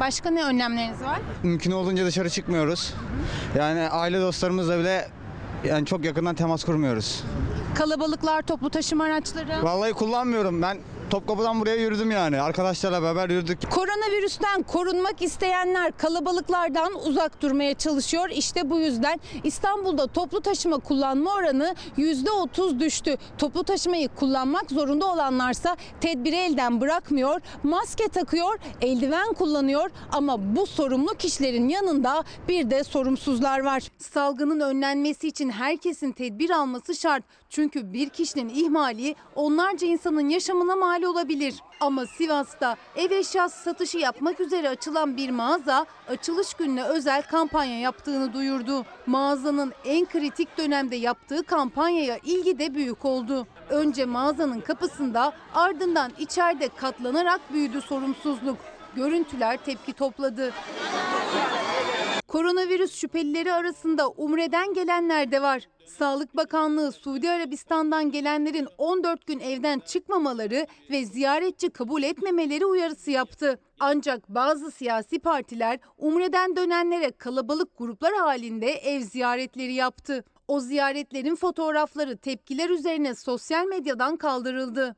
Başka 0.00 0.30
ne 0.30 0.44
önlemleriniz 0.44 1.02
var? 1.02 1.20
mümkün 1.42 1.70
olduğunca 1.70 2.06
dışarı 2.06 2.30
çıkmıyoruz. 2.30 2.94
Yani 3.58 3.80
aile 3.88 4.20
dostlarımızla 4.20 4.78
bile 4.78 5.08
yani 5.64 5.86
çok 5.86 6.04
yakından 6.04 6.34
temas 6.34 6.64
kurmuyoruz. 6.64 7.24
Kalabalıklar, 7.74 8.42
toplu 8.42 8.70
taşıma 8.70 9.04
araçları. 9.04 9.62
Vallahi 9.62 9.92
kullanmıyorum. 9.92 10.62
Ben 10.62 10.78
Topkapı'dan 11.10 11.60
buraya 11.60 11.76
yürüdüm 11.76 12.10
yani. 12.10 12.40
Arkadaşlarla 12.40 13.02
beraber 13.02 13.30
yürüdük. 13.30 13.70
Koronavirüsten 13.70 14.62
korunmak 14.62 15.22
isteyenler 15.22 15.96
kalabalıklardan 15.96 16.92
uzak 17.06 17.42
durmaya 17.42 17.74
çalışıyor. 17.74 18.28
İşte 18.30 18.70
bu 18.70 18.80
yüzden 18.80 19.20
İstanbul'da 19.44 20.06
toplu 20.06 20.40
taşıma 20.40 20.78
kullanma 20.78 21.34
oranı 21.34 21.74
%30 21.98 22.80
düştü. 22.80 23.16
Toplu 23.38 23.64
taşımayı 23.64 24.08
kullanmak 24.08 24.70
zorunda 24.70 25.06
olanlarsa 25.06 25.76
tedbiri 26.00 26.36
elden 26.36 26.80
bırakmıyor, 26.80 27.40
maske 27.62 28.08
takıyor, 28.08 28.58
eldiven 28.80 29.32
kullanıyor 29.32 29.90
ama 30.12 30.56
bu 30.56 30.66
sorumlu 30.66 31.14
kişilerin 31.14 31.68
yanında 31.68 32.24
bir 32.48 32.70
de 32.70 32.84
sorumsuzlar 32.84 33.60
var. 33.60 33.82
Salgının 33.98 34.60
önlenmesi 34.60 35.28
için 35.28 35.50
herkesin 35.50 36.12
tedbir 36.12 36.50
alması 36.50 36.94
şart. 36.94 37.24
Çünkü 37.54 37.92
bir 37.92 38.08
kişinin 38.08 38.48
ihmali 38.48 39.14
onlarca 39.34 39.86
insanın 39.86 40.28
yaşamına 40.28 40.76
mal 40.76 41.02
olabilir. 41.02 41.54
Ama 41.80 42.06
Sivas'ta 42.06 42.76
ev 42.96 43.10
eşyası 43.10 43.62
satışı 43.62 43.98
yapmak 43.98 44.40
üzere 44.40 44.68
açılan 44.68 45.16
bir 45.16 45.30
mağaza 45.30 45.86
açılış 46.08 46.54
gününe 46.54 46.84
özel 46.84 47.22
kampanya 47.22 47.80
yaptığını 47.80 48.32
duyurdu. 48.32 48.84
Mağazanın 49.06 49.72
en 49.84 50.06
kritik 50.06 50.58
dönemde 50.58 50.96
yaptığı 50.96 51.42
kampanyaya 51.42 52.18
ilgi 52.24 52.58
de 52.58 52.74
büyük 52.74 53.04
oldu. 53.04 53.46
Önce 53.70 54.04
mağazanın 54.04 54.60
kapısında 54.60 55.32
ardından 55.54 56.12
içeride 56.18 56.68
katlanarak 56.68 57.40
büyüdü 57.52 57.80
sorumsuzluk. 57.80 58.58
Görüntüler 58.96 59.56
tepki 59.64 59.92
topladı. 59.92 60.52
Koronavirüs 62.28 62.94
şüphelileri 62.94 63.52
arasında 63.52 64.08
Umre'den 64.08 64.74
gelenler 64.74 65.32
de 65.32 65.42
var. 65.42 65.68
Sağlık 65.86 66.36
Bakanlığı 66.36 66.92
Suudi 66.92 67.30
Arabistan'dan 67.30 68.10
gelenlerin 68.10 68.68
14 68.78 69.26
gün 69.26 69.40
evden 69.40 69.78
çıkmamaları 69.78 70.66
ve 70.90 71.04
ziyaretçi 71.04 71.70
kabul 71.70 72.02
etmemeleri 72.02 72.66
uyarısı 72.66 73.10
yaptı. 73.10 73.58
Ancak 73.80 74.28
bazı 74.28 74.70
siyasi 74.70 75.18
partiler 75.18 75.78
Umre'den 75.98 76.56
dönenlere 76.56 77.10
kalabalık 77.10 77.78
gruplar 77.78 78.14
halinde 78.14 78.72
ev 78.72 79.00
ziyaretleri 79.00 79.72
yaptı. 79.72 80.24
O 80.48 80.60
ziyaretlerin 80.60 81.36
fotoğrafları 81.36 82.16
tepkiler 82.16 82.70
üzerine 82.70 83.14
sosyal 83.14 83.66
medyadan 83.66 84.16
kaldırıldı. 84.16 84.96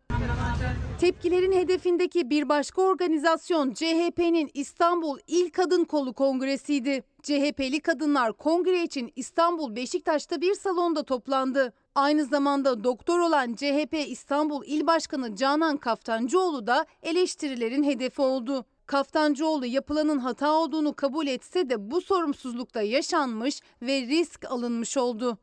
Tepkilerin 1.00 1.52
hedefindeki 1.52 2.30
bir 2.30 2.48
başka 2.48 2.82
organizasyon 2.82 3.72
CHP'nin 3.72 4.50
İstanbul 4.54 5.18
İl 5.26 5.50
Kadın 5.50 5.84
Kolu 5.84 6.12
Kongresi'ydi. 6.12 7.02
CHP'li 7.22 7.80
kadınlar 7.80 8.32
kongre 8.32 8.82
için 8.82 9.12
İstanbul 9.16 9.76
Beşiktaş'ta 9.76 10.40
bir 10.40 10.54
salonda 10.54 11.02
toplandı. 11.02 11.72
Aynı 11.94 12.24
zamanda 12.24 12.84
doktor 12.84 13.18
olan 13.18 13.54
CHP 13.54 13.94
İstanbul 14.06 14.64
İl 14.66 14.86
Başkanı 14.86 15.36
Canan 15.36 15.76
Kaftancıoğlu 15.76 16.66
da 16.66 16.86
eleştirilerin 17.02 17.84
hedefi 17.84 18.22
oldu. 18.22 18.64
Kaftancıoğlu 18.86 19.66
yapılanın 19.66 20.18
hata 20.18 20.52
olduğunu 20.52 20.94
kabul 20.94 21.26
etse 21.26 21.70
de 21.70 21.90
bu 21.90 22.00
sorumsuzlukta 22.00 22.82
yaşanmış 22.82 23.60
ve 23.82 24.00
risk 24.00 24.44
alınmış 24.50 24.96
oldu. 24.96 25.38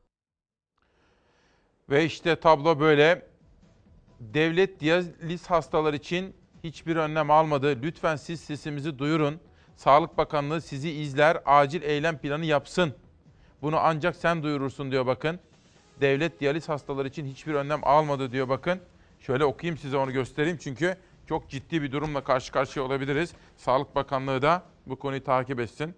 Ve 1.89 2.05
işte 2.05 2.35
tablo 2.35 2.79
böyle. 2.79 3.32
Devlet 4.33 4.79
diyaliz 4.79 5.47
hastalar 5.47 5.93
için 5.93 6.35
hiçbir 6.63 6.95
önlem 6.95 7.31
almadı. 7.31 7.79
Lütfen 7.81 8.15
siz 8.15 8.39
sesimizi 8.39 8.99
duyurun. 8.99 9.39
Sağlık 9.75 10.17
Bakanlığı 10.17 10.61
sizi 10.61 10.91
izler, 10.91 11.37
acil 11.45 11.81
eylem 11.81 12.17
planı 12.17 12.45
yapsın. 12.45 12.93
Bunu 13.61 13.77
ancak 13.79 14.15
sen 14.15 14.43
duyurursun 14.43 14.91
diyor 14.91 15.05
bakın. 15.05 15.39
Devlet 16.01 16.39
diyaliz 16.39 16.69
hastalar 16.69 17.05
için 17.05 17.25
hiçbir 17.25 17.53
önlem 17.53 17.79
almadı 17.83 18.31
diyor 18.31 18.49
bakın. 18.49 18.79
Şöyle 19.19 19.45
okuyayım 19.45 19.77
size 19.77 19.97
onu 19.97 20.11
göstereyim 20.11 20.57
çünkü 20.57 20.97
çok 21.27 21.49
ciddi 21.49 21.81
bir 21.81 21.91
durumla 21.91 22.23
karşı 22.23 22.51
karşıya 22.51 22.85
olabiliriz. 22.85 23.33
Sağlık 23.57 23.95
Bakanlığı 23.95 24.41
da 24.41 24.63
bu 24.85 24.95
konuyu 24.95 25.23
takip 25.23 25.59
etsin. 25.59 25.95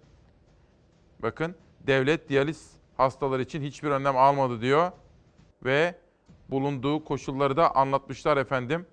Bakın 1.18 1.54
devlet 1.86 2.28
diyaliz 2.28 2.70
hastalar 2.96 3.40
için 3.40 3.62
hiçbir 3.62 3.90
önlem 3.90 4.16
almadı 4.16 4.60
diyor 4.60 4.92
ve 5.64 5.94
bulunduğu 6.50 7.04
koşulları 7.04 7.56
da 7.56 7.74
anlatmışlar 7.76 8.36
efendim. 8.36 8.86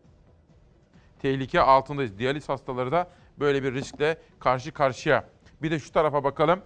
Tehlike 1.21 1.61
altındayız. 1.61 2.17
Diyaliz 2.17 2.49
hastaları 2.49 2.91
da 2.91 3.07
böyle 3.39 3.63
bir 3.63 3.73
riskle 3.73 4.17
karşı 4.39 4.71
karşıya. 4.71 5.25
Bir 5.61 5.71
de 5.71 5.79
şu 5.79 5.91
tarafa 5.91 6.23
bakalım. 6.23 6.61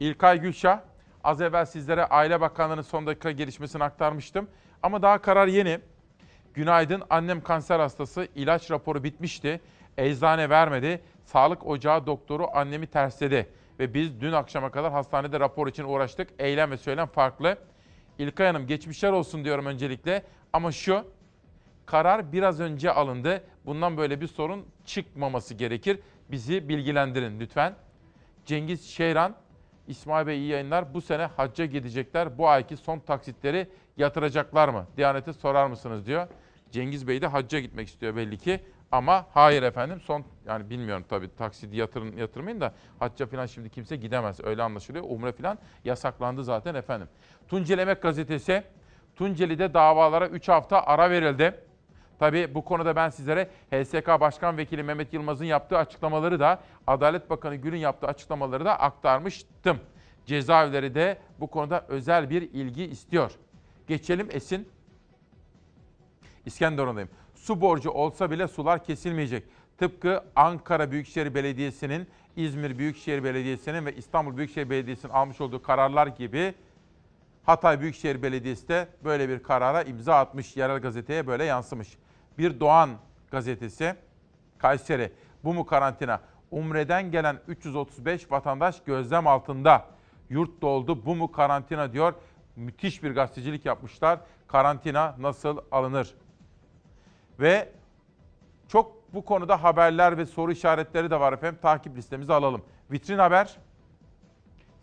İlkay 0.00 0.40
Gülşah, 0.40 0.80
az 1.24 1.40
evvel 1.40 1.64
sizlere 1.64 2.04
Aile 2.04 2.40
Bakanlığı'nın 2.40 2.82
son 2.82 3.06
dakika 3.06 3.30
gelişmesini 3.30 3.84
aktarmıştım. 3.84 4.48
Ama 4.82 5.02
daha 5.02 5.18
karar 5.18 5.46
yeni. 5.46 5.80
Günaydın, 6.54 7.02
annem 7.10 7.40
kanser 7.40 7.80
hastası, 7.80 8.28
ilaç 8.34 8.70
raporu 8.70 9.04
bitmişti. 9.04 9.60
Eczane 9.98 10.50
vermedi. 10.50 11.02
Sağlık 11.24 11.66
ocağı 11.66 12.06
doktoru 12.06 12.46
annemi 12.52 12.86
tersledi. 12.86 13.48
Ve 13.78 13.94
biz 13.94 14.20
dün 14.20 14.32
akşama 14.32 14.70
kadar 14.70 14.92
hastanede 14.92 15.40
rapor 15.40 15.68
için 15.68 15.84
uğraştık. 15.84 16.28
Eylem 16.38 16.70
ve 16.70 16.76
söylem 16.76 17.06
farklı. 17.06 17.58
İlkay 18.18 18.46
Hanım 18.46 18.66
geçmişler 18.66 19.12
olsun 19.12 19.44
diyorum 19.44 19.66
öncelikle. 19.66 20.22
Ama 20.52 20.72
şu, 20.72 21.04
karar 21.86 22.32
biraz 22.32 22.60
önce 22.60 22.90
alındı. 22.90 23.44
Bundan 23.66 23.96
böyle 23.96 24.20
bir 24.20 24.26
sorun 24.26 24.66
çıkmaması 24.84 25.54
gerekir. 25.54 26.00
Bizi 26.30 26.68
bilgilendirin 26.68 27.40
lütfen. 27.40 27.74
Cengiz 28.46 28.90
Şeyran, 28.90 29.34
İsmail 29.86 30.26
Bey 30.26 30.38
iyi 30.38 30.48
yayınlar. 30.48 30.94
Bu 30.94 31.00
sene 31.00 31.24
hacca 31.24 31.64
gidecekler. 31.64 32.38
Bu 32.38 32.48
ayki 32.48 32.76
son 32.76 32.98
taksitleri 32.98 33.68
yatıracaklar 33.96 34.68
mı? 34.68 34.86
Diyanete 34.96 35.32
sorar 35.32 35.66
mısınız 35.66 36.06
diyor. 36.06 36.28
Cengiz 36.70 37.08
Bey 37.08 37.22
de 37.22 37.26
hacca 37.26 37.60
gitmek 37.60 37.88
istiyor 37.88 38.16
belli 38.16 38.38
ki. 38.38 38.60
Ama 38.92 39.26
hayır 39.34 39.62
efendim 39.62 40.00
son 40.00 40.24
yani 40.46 40.70
bilmiyorum 40.70 41.04
tabii 41.08 41.36
taksidi 41.36 41.76
yatırın 41.76 42.16
yatırmayın 42.16 42.60
da 42.60 42.74
hacca 42.98 43.26
falan 43.26 43.46
şimdi 43.46 43.70
kimse 43.70 43.96
gidemez 43.96 44.40
öyle 44.44 44.62
anlaşılıyor. 44.62 45.04
Umre 45.08 45.32
falan 45.32 45.58
yasaklandı 45.84 46.44
zaten 46.44 46.74
efendim. 46.74 47.08
Tunceli 47.48 47.80
Emek 47.80 48.02
Gazetesi 48.02 48.64
Tunceli'de 49.16 49.74
davalara 49.74 50.28
3 50.28 50.48
hafta 50.48 50.82
ara 50.82 51.10
verildi. 51.10 51.54
Tabii 52.18 52.54
bu 52.54 52.64
konuda 52.64 52.96
ben 52.96 53.08
sizlere 53.08 53.48
HSK 53.70 54.06
Başkan 54.20 54.56
Vekili 54.56 54.82
Mehmet 54.82 55.12
Yılmaz'ın 55.12 55.44
yaptığı 55.44 55.78
açıklamaları 55.78 56.40
da 56.40 56.60
Adalet 56.86 57.30
Bakanı 57.30 57.56
Gül'ün 57.56 57.78
yaptığı 57.78 58.06
açıklamaları 58.06 58.64
da 58.64 58.80
aktarmıştım. 58.80 59.78
Cezaevleri 60.26 60.94
de 60.94 61.18
bu 61.40 61.46
konuda 61.46 61.84
özel 61.88 62.30
bir 62.30 62.42
ilgi 62.42 62.84
istiyor. 62.84 63.32
Geçelim 63.86 64.28
Esin. 64.30 64.68
İskenderun'dayım. 66.46 67.10
Su 67.34 67.60
borcu 67.60 67.90
olsa 67.90 68.30
bile 68.30 68.48
sular 68.48 68.84
kesilmeyecek. 68.84 69.44
Tıpkı 69.78 70.24
Ankara 70.36 70.90
Büyükşehir 70.90 71.34
Belediyesi'nin, 71.34 72.08
İzmir 72.36 72.78
Büyükşehir 72.78 73.24
Belediyesi'nin 73.24 73.86
ve 73.86 73.96
İstanbul 73.96 74.36
Büyükşehir 74.36 74.70
Belediyesi'nin 74.70 75.12
almış 75.12 75.40
olduğu 75.40 75.62
kararlar 75.62 76.06
gibi 76.06 76.54
Hatay 77.48 77.80
Büyükşehir 77.80 78.22
Belediyesi 78.22 78.68
de 78.68 78.88
böyle 79.04 79.28
bir 79.28 79.42
karara 79.42 79.82
imza 79.82 80.14
atmış. 80.14 80.56
Yerel 80.56 80.80
gazeteye 80.80 81.26
böyle 81.26 81.44
yansımış. 81.44 81.98
Bir 82.38 82.60
Doğan 82.60 82.90
gazetesi 83.30 83.96
Kayseri. 84.58 85.12
Bu 85.44 85.54
mu 85.54 85.66
karantina? 85.66 86.20
Umre'den 86.50 87.10
gelen 87.10 87.38
335 87.48 88.32
vatandaş 88.32 88.82
gözlem 88.86 89.26
altında. 89.26 89.84
Yurt 90.30 90.62
doldu 90.62 91.06
bu 91.06 91.16
mu 91.16 91.32
karantina 91.32 91.92
diyor. 91.92 92.14
Müthiş 92.56 93.02
bir 93.02 93.14
gazetecilik 93.14 93.66
yapmışlar. 93.66 94.20
Karantina 94.48 95.14
nasıl 95.18 95.58
alınır? 95.70 96.14
Ve 97.40 97.68
çok 98.68 99.14
bu 99.14 99.24
konuda 99.24 99.62
haberler 99.62 100.18
ve 100.18 100.26
soru 100.26 100.52
işaretleri 100.52 101.10
de 101.10 101.20
var 101.20 101.32
efendim. 101.32 101.58
Takip 101.62 101.96
listemizi 101.96 102.32
alalım. 102.32 102.62
Vitrin 102.90 103.18
Haber, 103.18 103.56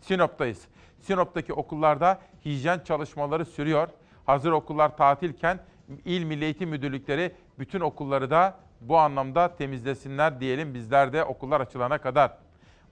Sinop'tayız. 0.00 0.68
Sinop'taki 1.06 1.52
okullarda 1.52 2.20
hijyen 2.44 2.78
çalışmaları 2.78 3.44
sürüyor. 3.44 3.88
Hazır 4.26 4.52
okullar 4.52 4.96
tatilken 4.96 5.58
İl 6.04 6.24
Milli 6.24 6.44
Eğitim 6.44 6.70
Müdürlükleri 6.70 7.32
bütün 7.58 7.80
okulları 7.80 8.30
da 8.30 8.54
bu 8.80 8.98
anlamda 8.98 9.56
temizlesinler 9.56 10.40
diyelim 10.40 10.74
bizler 10.74 11.12
de 11.12 11.24
okullar 11.24 11.60
açılana 11.60 11.98
kadar. 11.98 12.38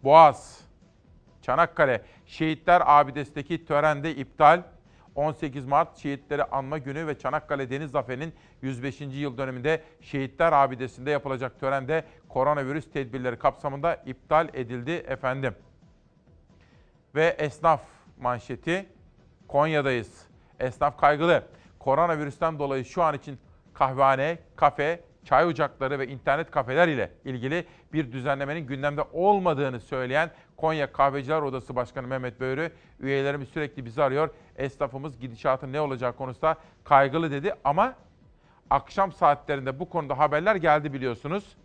Boğaz, 0.05 0.61
Çanakkale, 1.43 2.03
Şehitler 2.27 2.83
Abidesi'ndeki 2.87 3.65
törende 3.65 4.15
iptal. 4.15 4.63
18 5.15 5.67
Mart 5.67 5.99
Şehitleri 5.99 6.45
Anma 6.45 6.79
Günü 6.79 7.07
ve 7.07 7.19
Çanakkale 7.19 7.71
Deniz 7.71 7.91
Zaferi'nin 7.91 8.35
105. 8.63 9.01
yıl 9.01 9.39
döneminde 9.39 9.83
Şehitler 10.01 10.53
Abidesi'nde 10.53 11.11
yapılacak 11.11 11.61
törende 11.61 12.05
koronavirüs 12.29 12.91
tedbirleri 12.91 13.39
kapsamında 13.39 13.95
iptal 13.95 14.49
edildi 14.53 14.91
efendim. 14.91 15.55
Ve 17.15 17.37
esnaf 17.39 17.81
manşeti 18.21 18.87
Konya'dayız. 19.49 20.27
Esnaf 20.61 20.99
kaygılı. 20.99 21.43
Koronavirüsten 21.79 22.59
dolayı 22.59 22.85
şu 22.85 23.03
an 23.03 23.15
için 23.15 23.39
kahvehane, 23.75 24.39
kafe, 24.57 25.01
çay 25.25 25.47
ocakları 25.47 25.99
ve 25.99 26.09
internet 26.09 26.51
kafeler 26.51 26.89
ile 26.89 27.11
ilgili 27.25 27.67
bir 27.93 28.13
düzenlemenin 28.13 28.67
gündemde 28.67 29.03
olmadığını 29.13 29.81
söyleyen 29.81 30.31
Konya 30.57 30.93
Kahveciler 30.93 31.43
Odası 31.43 31.77
Başkanı 31.77 32.07
Mehmet 32.07 32.41
Böğrü, 32.41 32.73
üyelerimiz 33.01 33.49
sürekli 33.49 33.85
bizi 33.85 34.03
arıyor. 34.03 34.31
Esnafımız 34.57 35.19
gidişatın 35.19 35.73
ne 35.73 35.81
olacağı 35.81 36.13
konusunda 36.13 36.57
kaygılı 36.85 37.31
dedi 37.31 37.55
ama 37.65 37.95
akşam 38.71 39.13
saatlerinde 39.13 39.79
bu 39.81 39.89
konuda 39.89 40.19
haberler 40.19 40.57
geldi 40.57 40.93
biliyorsunuz. 40.93 41.57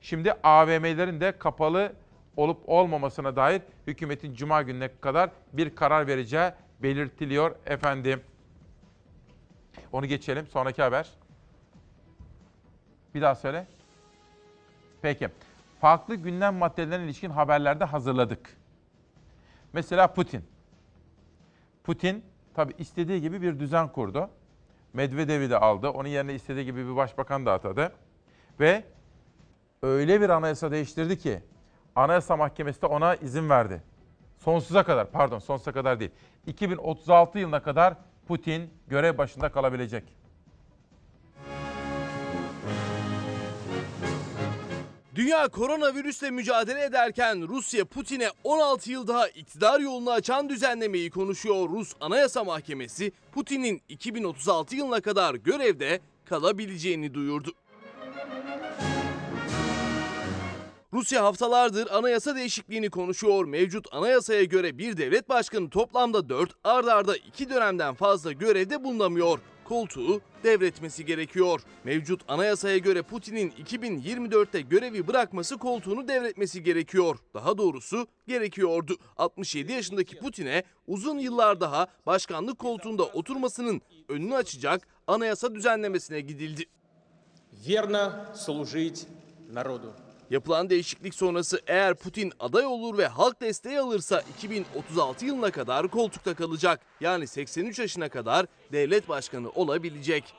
Şimdi 0.00 0.32
AVM'lerin 0.32 1.20
de 1.20 1.32
kapalı 1.38 1.92
olup 2.36 2.68
olmamasına 2.68 3.36
dair 3.36 3.62
hükümetin 3.86 4.34
cuma 4.34 4.62
gününe 4.62 4.90
kadar 5.00 5.30
bir 5.52 5.74
karar 5.74 6.06
vereceği 6.06 6.52
belirtiliyor 6.82 7.56
efendim. 7.66 8.20
Onu 9.92 10.06
geçelim. 10.06 10.46
Sonraki 10.46 10.82
haber. 10.82 11.10
Bir 13.14 13.22
daha 13.22 13.34
söyle. 13.34 13.66
Peki. 15.02 15.28
Farklı 15.80 16.14
gündem 16.14 16.54
maddelerine 16.54 17.04
ilişkin 17.04 17.30
haberlerde 17.30 17.84
hazırladık. 17.84 18.56
Mesela 19.72 20.14
Putin. 20.14 20.44
Putin 21.84 22.24
tabi 22.54 22.72
istediği 22.78 23.20
gibi 23.20 23.42
bir 23.42 23.58
düzen 23.58 23.88
kurdu. 23.88 24.30
Medvedev'i 24.92 25.50
de 25.50 25.58
aldı. 25.58 25.88
Onun 25.88 26.08
yerine 26.08 26.34
istediği 26.34 26.64
gibi 26.64 26.88
bir 26.88 26.96
başbakan 26.96 27.46
da 27.46 27.52
atadı. 27.52 27.92
Ve 28.60 28.84
öyle 29.82 30.20
bir 30.20 30.28
anayasa 30.28 30.70
değiştirdi 30.70 31.18
ki 31.18 31.42
Anayasa 31.96 32.36
Mahkemesi 32.36 32.82
de 32.82 32.86
ona 32.86 33.14
izin 33.14 33.50
verdi. 33.50 33.82
Sonsuza 34.38 34.82
kadar, 34.84 35.10
pardon 35.10 35.38
sonsuza 35.38 35.72
kadar 35.72 36.00
değil. 36.00 36.10
2036 36.46 37.38
yılına 37.38 37.62
kadar 37.62 37.94
Putin 38.28 38.70
görev 38.88 39.18
başında 39.18 39.52
kalabilecek. 39.52 40.04
Dünya 45.14 45.48
koronavirüsle 45.48 46.30
mücadele 46.30 46.84
ederken 46.84 47.48
Rusya 47.48 47.84
Putin'e 47.84 48.28
16 48.44 48.90
yıl 48.90 49.06
daha 49.06 49.28
iktidar 49.28 49.80
yolunu 49.80 50.10
açan 50.10 50.48
düzenlemeyi 50.48 51.10
konuşuyor. 51.10 51.68
Rus 51.68 51.92
Anayasa 52.00 52.44
Mahkemesi 52.44 53.12
Putin'in 53.32 53.82
2036 53.88 54.76
yılına 54.76 55.00
kadar 55.00 55.34
görevde 55.34 56.00
kalabileceğini 56.24 57.14
duyurdu. 57.14 57.52
Rusya 60.93 61.23
haftalardır 61.23 61.87
anayasa 61.91 62.35
değişikliğini 62.35 62.89
konuşuyor. 62.89 63.45
Mevcut 63.45 63.87
anayasaya 63.91 64.43
göre 64.43 64.77
bir 64.77 64.97
devlet 64.97 65.29
başkanı 65.29 65.69
toplamda 65.69 66.29
4 66.29 66.51
ard 66.63 66.87
arda 66.87 67.17
2 67.17 67.49
dönemden 67.49 67.93
fazla 67.93 68.31
görevde 68.31 68.83
bulunamıyor. 68.83 69.39
Koltuğu 69.63 70.21
devretmesi 70.43 71.05
gerekiyor. 71.05 71.61
Mevcut 71.83 72.21
anayasaya 72.27 72.77
göre 72.77 73.01
Putin'in 73.01 73.51
2024'te 73.51 74.61
görevi 74.61 75.07
bırakması 75.07 75.57
koltuğunu 75.57 76.07
devretmesi 76.07 76.63
gerekiyor. 76.63 77.17
Daha 77.33 77.57
doğrusu 77.57 78.07
gerekiyordu. 78.27 78.95
67 79.17 79.71
yaşındaki 79.71 80.17
Putin'e 80.17 80.63
uzun 80.87 81.17
yıllar 81.17 81.61
daha 81.61 81.87
başkanlık 82.05 82.59
koltuğunda 82.59 83.03
oturmasının 83.03 83.81
önünü 84.09 84.35
açacak 84.35 84.87
anayasa 85.07 85.55
düzenlemesine 85.55 86.21
gidildi. 86.21 86.65
Верно 87.67 88.33
служить 88.35 89.07
народу. 89.53 89.93
Yapılan 90.30 90.70
değişiklik 90.70 91.14
sonrası 91.14 91.60
eğer 91.66 91.94
Putin 91.94 92.32
aday 92.40 92.66
olur 92.66 92.98
ve 92.98 93.06
halk 93.06 93.40
desteği 93.40 93.80
alırsa 93.80 94.22
2036 94.36 95.26
yılına 95.26 95.50
kadar 95.50 95.88
koltukta 95.88 96.34
kalacak. 96.34 96.80
Yani 97.00 97.26
83 97.26 97.78
yaşına 97.78 98.08
kadar 98.08 98.46
devlet 98.72 99.08
başkanı 99.08 99.50
olabilecek. 99.50 100.34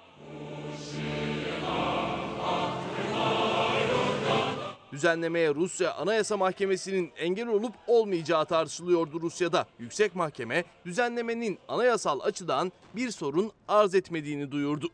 Düzenlemeye 4.92 5.56
Rusya 5.56 5.94
Anayasa 5.94 6.38
Mahkemesi'nin 6.38 7.12
engel 7.18 7.48
olup 7.48 7.74
olmayacağı 7.88 8.46
tartışılıyordu 8.46 9.22
Rusya'da. 9.22 9.68
Yüksek 9.80 10.16
Mahkeme 10.16 10.64
düzenlemenin 10.86 11.60
anayasal 11.68 12.20
açıdan 12.20 12.72
bir 12.96 13.12
sorun 13.12 13.52
arz 13.68 13.96
etmediğini 13.96 14.52
duyurdu. 14.52 14.88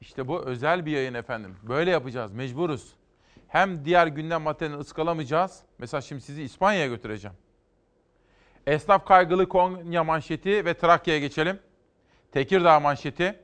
İşte 0.00 0.28
bu 0.28 0.40
özel 0.40 0.86
bir 0.86 0.92
yayın 0.92 1.14
efendim. 1.14 1.56
Böyle 1.68 1.90
yapacağız, 1.90 2.32
mecburuz. 2.32 2.99
Hem 3.50 3.84
diğer 3.84 4.06
gündem 4.06 4.42
maddelerini 4.42 4.76
ıskalamayacağız. 4.76 5.62
Mesela 5.78 6.00
şimdi 6.00 6.20
sizi 6.20 6.42
İspanya'ya 6.42 6.86
götüreceğim. 6.86 7.36
Esnaf 8.66 9.06
kaygılı 9.06 9.48
Konya 9.48 10.04
manşeti 10.04 10.64
ve 10.64 10.74
Trakya'ya 10.74 11.20
geçelim. 11.20 11.58
Tekirdağ 12.32 12.80
manşeti. 12.80 13.38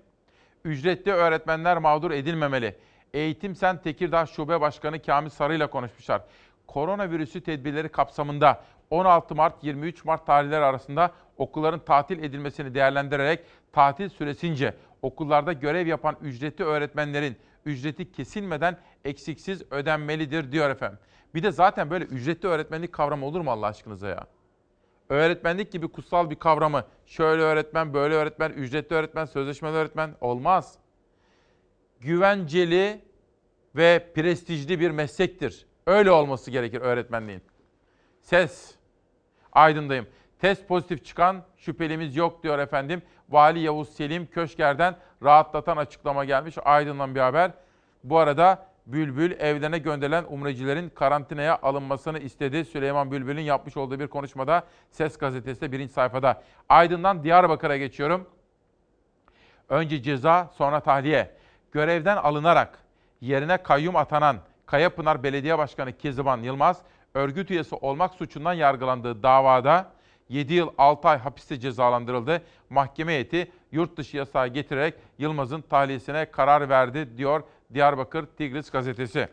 Ücretli 0.64 1.12
öğretmenler 1.12 1.78
mağdur 1.78 2.10
edilmemeli. 2.10 2.76
Eğitim 3.14 3.54
Sen 3.54 3.82
Tekirdağ 3.82 4.26
Şube 4.26 4.60
Başkanı 4.60 5.02
Kamil 5.02 5.30
Sarı 5.30 5.54
ile 5.54 5.66
konuşmuşlar. 5.66 6.22
Koronavirüsü 6.66 7.40
tedbirleri 7.40 7.88
kapsamında 7.88 8.64
16 8.90 9.34
Mart 9.34 9.64
23 9.64 10.04
Mart 10.04 10.26
tarihleri 10.26 10.64
arasında 10.64 11.10
okulların 11.36 11.80
tatil 11.80 12.24
edilmesini 12.24 12.74
değerlendirerek 12.74 13.40
tatil 13.72 14.08
süresince 14.08 14.74
okullarda 15.02 15.52
görev 15.52 15.86
yapan 15.86 16.16
ücretli 16.22 16.64
öğretmenlerin 16.64 17.36
ücreti 17.66 18.12
kesilmeden 18.12 18.78
eksiksiz 19.04 19.62
ödenmelidir 19.72 20.52
diyor 20.52 20.70
efendim. 20.70 20.98
Bir 21.34 21.42
de 21.42 21.50
zaten 21.50 21.90
böyle 21.90 22.04
ücretli 22.04 22.46
öğretmenlik 22.46 22.92
kavramı 22.92 23.26
olur 23.26 23.40
mu 23.40 23.50
Allah 23.50 23.66
aşkınıza 23.66 24.08
ya? 24.08 24.26
Öğretmenlik 25.08 25.72
gibi 25.72 25.88
kutsal 25.88 26.30
bir 26.30 26.36
kavramı 26.36 26.84
şöyle 27.06 27.42
öğretmen, 27.42 27.94
böyle 27.94 28.14
öğretmen, 28.14 28.50
ücretli 28.50 28.94
öğretmen, 28.94 29.24
sözleşmeli 29.24 29.76
öğretmen 29.76 30.14
olmaz. 30.20 30.78
Güvenceli 32.00 33.00
ve 33.76 34.12
prestijli 34.14 34.80
bir 34.80 34.90
meslektir. 34.90 35.66
Öyle 35.86 36.10
olması 36.10 36.50
gerekir 36.50 36.80
öğretmenliğin. 36.80 37.42
Ses, 38.20 38.74
Aydın'dayım. 39.52 40.06
Test 40.40 40.68
pozitif 40.68 41.04
çıkan 41.04 41.42
şüphelimiz 41.56 42.16
yok 42.16 42.42
diyor 42.42 42.58
efendim. 42.58 43.02
Vali 43.28 43.60
Yavuz 43.60 43.88
Selim 43.88 44.26
Köşker'den 44.26 44.96
rahatlatan 45.22 45.76
açıklama 45.76 46.24
gelmiş. 46.24 46.54
Aydın'dan 46.64 47.14
bir 47.14 47.20
haber. 47.20 47.50
Bu 48.04 48.18
arada 48.18 48.66
Bülbül 48.86 49.32
evlerine 49.32 49.78
gönderilen 49.78 50.24
umrecilerin 50.28 50.88
karantinaya 50.88 51.58
alınmasını 51.62 52.18
istedi. 52.18 52.64
Süleyman 52.64 53.10
Bülbül'ün 53.10 53.42
yapmış 53.42 53.76
olduğu 53.76 54.00
bir 54.00 54.06
konuşmada 54.06 54.64
Ses 54.90 55.18
Gazetesi'de 55.18 55.72
birinci 55.72 55.92
sayfada. 55.92 56.42
Aydın'dan 56.68 57.24
Diyarbakır'a 57.24 57.76
geçiyorum. 57.76 58.28
Önce 59.68 60.02
ceza 60.02 60.50
sonra 60.54 60.80
tahliye. 60.80 61.30
Görevden 61.72 62.16
alınarak 62.16 62.78
yerine 63.20 63.56
kayyum 63.56 63.96
atanan 63.96 64.36
Kayapınar 64.66 65.22
Belediye 65.22 65.58
Başkanı 65.58 65.92
Keziban 65.92 66.42
Yılmaz, 66.42 66.78
örgüt 67.14 67.50
üyesi 67.50 67.74
olmak 67.74 68.14
suçundan 68.14 68.52
yargılandığı 68.52 69.22
davada 69.22 69.90
7 70.28 70.54
yıl 70.54 70.70
6 70.78 71.08
ay 71.08 71.18
hapiste 71.18 71.60
cezalandırıldı. 71.60 72.42
Mahkeme 72.70 73.12
heyeti 73.12 73.52
yurt 73.72 73.96
dışı 73.96 74.16
yasağı 74.16 74.48
getirerek 74.48 74.94
Yılmaz'ın 75.18 75.60
tahliyesine 75.60 76.30
karar 76.30 76.68
verdi 76.68 77.18
diyor 77.18 77.42
Diyarbakır 77.74 78.26
Tigris 78.26 78.70
gazetesi. 78.70 79.28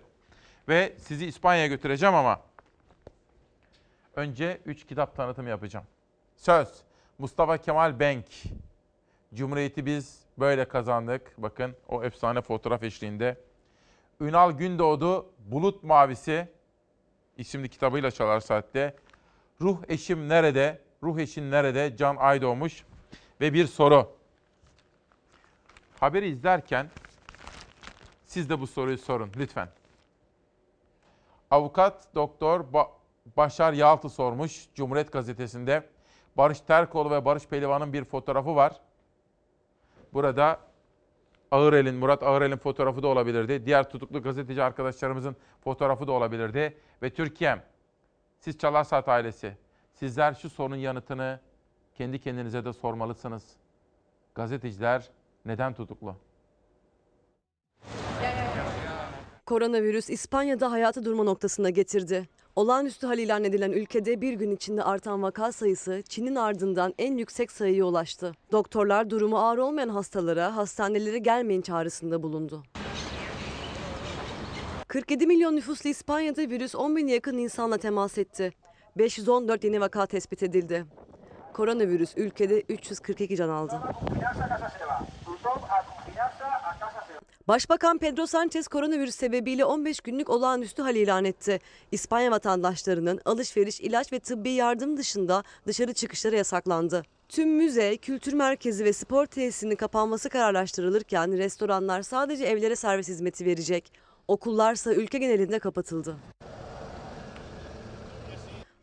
ve 0.68 0.94
sizi 0.98 1.26
İspanya'ya 1.26 1.68
götüreceğim 1.68 2.16
ama 2.16 2.42
önce 4.16 4.62
3 4.66 4.86
kitap 4.86 5.16
tanıtımı 5.16 5.50
yapacağım. 5.50 5.86
Söz 6.36 6.68
Mustafa 7.18 7.58
Kemal 7.58 8.00
Benk. 8.00 8.26
Cumhuriyeti 9.34 9.86
biz 9.86 10.20
böyle 10.38 10.66
kazandık. 10.66 11.34
Bakın 11.38 11.76
o 11.90 12.04
efsane 12.04 12.42
fotoğraf 12.42 12.84
eşliğinde. 12.84 13.38
Ünal 14.22 14.52
Gündoğdu 14.52 15.26
Bulut 15.40 15.84
Mavisi 15.84 16.48
isimli 17.38 17.70
kitabıyla 17.70 18.12
Çalar 18.12 18.40
Saat'te. 18.40 18.96
Ruh 19.64 19.78
eşim 19.88 20.30
nerede? 20.30 20.82
Ruh 21.04 21.20
eşin 21.20 21.52
nerede? 21.52 21.98
Can 21.98 22.16
Aydoğmuş. 22.16 22.86
Ve 23.42 23.54
bir 23.54 23.68
soru. 23.68 24.12
Haberi 26.00 26.28
izlerken 26.28 26.90
siz 28.26 28.50
de 28.50 28.60
bu 28.60 28.68
soruyu 28.68 28.98
sorun 28.98 29.32
lütfen. 29.38 29.70
Avukat 31.52 32.16
Doktor 32.16 32.60
Ba- 32.60 32.90
Başar 33.38 33.74
Yaltı 33.74 34.10
sormuş 34.10 34.68
Cumhuriyet 34.76 35.12
Gazetesi'nde. 35.12 35.90
Barış 36.38 36.60
Terkoğlu 36.60 37.12
ve 37.12 37.26
Barış 37.26 37.48
Pehlivan'ın 37.48 37.94
bir 37.94 38.04
fotoğrafı 38.04 38.56
var. 38.56 38.82
Burada 40.14 40.60
Ağırel'in, 41.52 41.96
Murat 41.96 42.24
Ağırel'in 42.24 42.58
fotoğrafı 42.58 43.04
da 43.04 43.08
olabilirdi. 43.08 43.66
Diğer 43.66 43.90
tutuklu 43.90 44.22
gazeteci 44.22 44.64
arkadaşlarımızın 44.64 45.36
fotoğrafı 45.64 46.08
da 46.08 46.12
olabilirdi. 46.12 46.78
Ve 47.02 47.10
Türkiye'm, 47.10 47.62
siz 48.44 48.58
Çalar 48.58 48.84
Saat 48.84 49.08
ailesi, 49.08 49.58
sizler 49.94 50.34
şu 50.34 50.50
sorunun 50.50 50.76
yanıtını 50.76 51.40
kendi 51.98 52.20
kendinize 52.20 52.66
de 52.66 52.74
sormalısınız. 52.74 53.44
Gazeteciler 54.36 55.10
neden 55.46 55.74
tutuklu? 55.74 56.16
Koronavirüs 59.46 60.10
İspanya'da 60.10 60.72
hayatı 60.72 61.06
durma 61.06 61.24
noktasına 61.24 61.70
getirdi. 61.70 62.30
Olağanüstü 62.56 63.08
hal 63.08 63.18
ilan 63.18 63.44
edilen 63.44 63.72
ülkede 63.72 64.22
bir 64.22 64.34
gün 64.34 64.52
içinde 64.52 64.84
artan 64.84 65.22
vaka 65.24 65.52
sayısı 65.52 66.04
Çin'in 66.10 66.36
ardından 66.36 66.94
en 66.98 67.18
yüksek 67.18 67.52
sayıya 67.52 67.86
ulaştı. 67.86 68.34
Doktorlar 68.52 69.10
durumu 69.10 69.38
ağır 69.38 69.58
olmayan 69.58 69.90
hastalara 69.90 70.56
hastanelere 70.56 71.18
gelmeyin 71.18 71.62
çağrısında 71.62 72.24
bulundu. 72.24 72.64
47 74.94 75.28
milyon 75.28 75.56
nüfuslu 75.56 75.90
İspanya'da 75.90 76.42
virüs 76.42 76.76
10 76.76 76.96
bin 76.96 77.08
yakın 77.08 77.38
insanla 77.38 77.78
temas 77.78 78.18
etti. 78.18 78.54
514 78.98 79.64
yeni 79.64 79.82
vaka 79.82 80.06
tespit 80.06 80.44
edildi. 80.44 80.86
Koronavirüs 81.54 82.14
ülkede 82.18 82.62
342 82.62 83.36
can 83.36 83.50
aldı. 83.50 83.82
Başbakan 87.48 87.98
Pedro 87.98 88.26
Sanchez 88.26 88.68
koronavirüs 88.68 89.16
sebebiyle 89.16 89.66
15 89.66 90.00
günlük 90.00 90.30
olağanüstü 90.30 90.82
hal 90.82 90.96
ilan 90.96 91.26
etti. 91.26 91.60
İspanya 91.92 92.32
vatandaşlarının 92.32 93.22
alışveriş, 93.26 93.82
ilaç 93.82 94.14
ve 94.14 94.20
tıbbi 94.20 94.50
yardım 94.50 94.98
dışında 94.98 95.44
dışarı 95.68 95.94
çıkışları 95.94 96.36
yasaklandı. 96.36 97.04
Tüm 97.30 97.50
müze, 97.50 97.98
kültür 97.98 98.34
merkezi 98.34 98.86
ve 98.86 98.94
spor 98.94 99.26
tesisinin 99.26 99.76
kapanması 99.76 100.30
kararlaştırılırken 100.30 101.38
restoranlar 101.38 102.02
sadece 102.02 102.46
evlere 102.46 102.76
servis 102.76 103.08
hizmeti 103.08 103.46
verecek. 103.46 103.92
Okullarsa 104.28 104.94
ülke 104.94 105.18
genelinde 105.18 105.60
kapatıldı. 105.60 106.18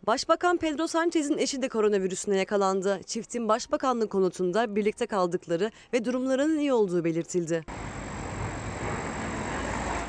Başbakan 0.07 0.57
Pedro 0.57 0.87
Sanchez'in 0.87 1.39
eşi 1.39 1.62
de 1.62 1.69
koronavirüsüne 1.69 2.39
yakalandı. 2.39 3.01
Çiftin 3.07 3.49
başbakanlık 3.49 4.11
konutunda 4.11 4.77
birlikte 4.77 5.07
kaldıkları 5.07 5.71
ve 5.93 6.05
durumlarının 6.05 6.59
iyi 6.59 6.73
olduğu 6.73 7.05
belirtildi. 7.05 7.65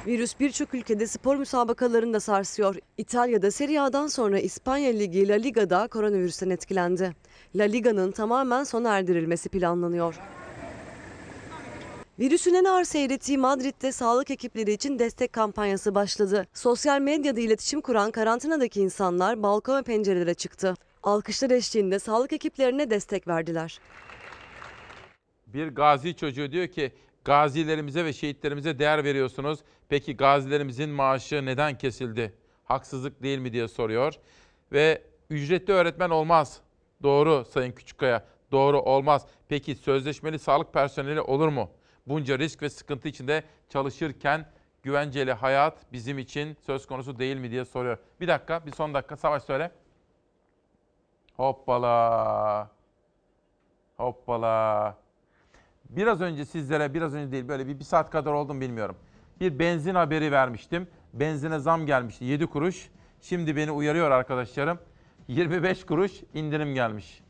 Virüs 0.07 0.39
birçok 0.39 0.73
ülkede 0.73 1.07
spor 1.07 1.35
müsabakalarını 1.35 2.13
da 2.13 2.19
sarsıyor. 2.19 2.75
İtalya'da 2.97 3.51
Serie 3.51 3.79
A'dan 3.79 4.07
sonra 4.07 4.39
İspanya 4.39 4.91
Ligi 4.91 5.27
La 5.27 5.35
Liga'da 5.35 5.87
koronavirüsten 5.87 6.49
etkilendi. 6.49 7.15
La 7.55 7.63
Liga'nın 7.63 8.11
tamamen 8.11 8.63
sona 8.63 8.97
erdirilmesi 8.97 9.49
planlanıyor. 9.49 10.19
Virüsün 12.19 12.53
en 12.53 12.63
ağır 12.65 12.83
seyrettiği 12.83 13.37
Madrid'de 13.37 13.91
sağlık 13.91 14.31
ekipleri 14.31 14.71
için 14.71 14.99
destek 14.99 15.33
kampanyası 15.33 15.95
başladı. 15.95 16.47
Sosyal 16.53 17.01
medyada 17.01 17.39
iletişim 17.39 17.81
kuran 17.81 18.11
karantinadaki 18.11 18.81
insanlar 18.81 19.43
balkon 19.43 19.77
ve 19.77 19.83
pencerelere 19.83 20.33
çıktı. 20.33 20.73
Alkışlar 21.03 21.49
eşliğinde 21.49 21.99
sağlık 21.99 22.33
ekiplerine 22.33 22.89
destek 22.89 23.27
verdiler. 23.27 23.79
Bir 25.47 25.67
gazi 25.67 26.15
çocuğu 26.15 26.51
diyor 26.51 26.67
ki 26.67 26.91
gazilerimize 27.25 28.05
ve 28.05 28.13
şehitlerimize 28.13 28.79
değer 28.79 29.03
veriyorsunuz. 29.03 29.59
Peki 29.89 30.17
gazilerimizin 30.17 30.89
maaşı 30.89 31.45
neden 31.45 31.77
kesildi? 31.77 32.33
Haksızlık 32.63 33.23
değil 33.23 33.39
mi 33.39 33.53
diye 33.53 33.67
soruyor. 33.67 34.13
Ve 34.71 35.01
ücretli 35.29 35.73
öğretmen 35.73 36.09
olmaz. 36.09 36.61
Doğru 37.03 37.45
Sayın 37.45 37.71
Küçükkaya. 37.71 38.25
Doğru 38.51 38.81
olmaz. 38.81 39.25
Peki 39.49 39.75
sözleşmeli 39.75 40.39
sağlık 40.39 40.73
personeli 40.73 41.21
olur 41.21 41.47
mu? 41.47 41.69
Bunca 42.07 42.39
risk 42.39 42.61
ve 42.61 42.69
sıkıntı 42.69 43.07
içinde 43.07 43.43
çalışırken 43.69 44.45
güvenceli 44.83 45.33
hayat 45.33 45.93
bizim 45.93 46.19
için 46.19 46.57
söz 46.65 46.87
konusu 46.87 47.19
değil 47.19 47.37
mi 47.37 47.51
diye 47.51 47.65
soruyor. 47.65 47.97
Bir 48.21 48.27
dakika, 48.27 48.65
bir 48.65 48.71
son 48.71 48.93
dakika. 48.93 49.17
Savaş 49.17 49.43
söyle. 49.43 49.71
Hoppala. 51.35 52.69
Hoppala. 53.97 54.97
Biraz 55.89 56.21
önce 56.21 56.45
sizlere, 56.45 56.93
biraz 56.93 57.13
önce 57.13 57.31
değil 57.31 57.47
böyle 57.47 57.67
bir, 57.67 57.79
bir 57.79 57.83
saat 57.83 58.09
kadar 58.09 58.33
oldum 58.33 58.61
bilmiyorum. 58.61 58.95
Bir 59.39 59.59
benzin 59.59 59.95
haberi 59.95 60.31
vermiştim. 60.31 60.87
Benzine 61.13 61.59
zam 61.59 61.85
gelmişti 61.85 62.25
7 62.25 62.47
kuruş. 62.47 62.89
Şimdi 63.21 63.55
beni 63.55 63.71
uyarıyor 63.71 64.11
arkadaşlarım. 64.11 64.79
25 65.27 65.85
kuruş 65.85 66.11
indirim 66.33 66.73
gelmiş. 66.73 67.21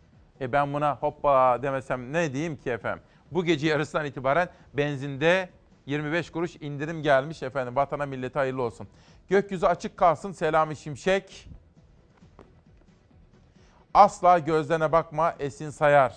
E 0.42 0.52
ben 0.52 0.74
buna 0.74 0.96
hoppa 0.96 1.60
demesem 1.64 2.14
ne 2.14 2.34
diyeyim 2.34 2.58
ki 2.58 2.70
efendim? 2.70 3.04
Bu 3.32 3.46
gece 3.46 3.68
yarısından 3.68 4.06
itibaren 4.06 4.50
benzinde 4.74 5.50
25 5.86 6.30
kuruş 6.30 6.56
indirim 6.56 7.04
gelmiş 7.04 7.44
efendim. 7.44 7.76
Vatana 7.76 8.06
millete 8.06 8.40
hayırlı 8.40 8.62
olsun. 8.62 8.88
Gökyüzü 9.30 9.66
açık 9.66 9.98
kalsın 9.98 10.32
Selami 10.32 10.76
Şimşek. 10.76 11.50
Asla 13.94 14.40
gözlerine 14.40 14.92
bakma 14.92 15.36
Esin 15.40 15.70
Sayar. 15.70 16.16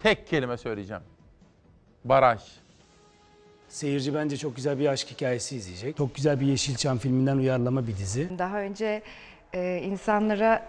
Tek 0.00 0.26
kelime 0.26 0.56
söyleyeceğim. 0.56 1.02
Baraj. 2.04 2.42
Seyirci 3.68 4.14
bence 4.14 4.36
çok 4.36 4.56
güzel 4.56 4.78
bir 4.78 4.86
aşk 4.86 5.10
hikayesi 5.10 5.56
izleyecek. 5.56 5.96
Çok 5.96 6.14
güzel 6.14 6.40
bir 6.40 6.46
Yeşilçam 6.46 6.98
filminden 6.98 7.36
uyarlama 7.36 7.86
bir 7.86 7.96
dizi. 7.96 8.38
Daha 8.38 8.60
önce 8.60 9.02
e, 9.52 9.80
insanlara 9.84 10.68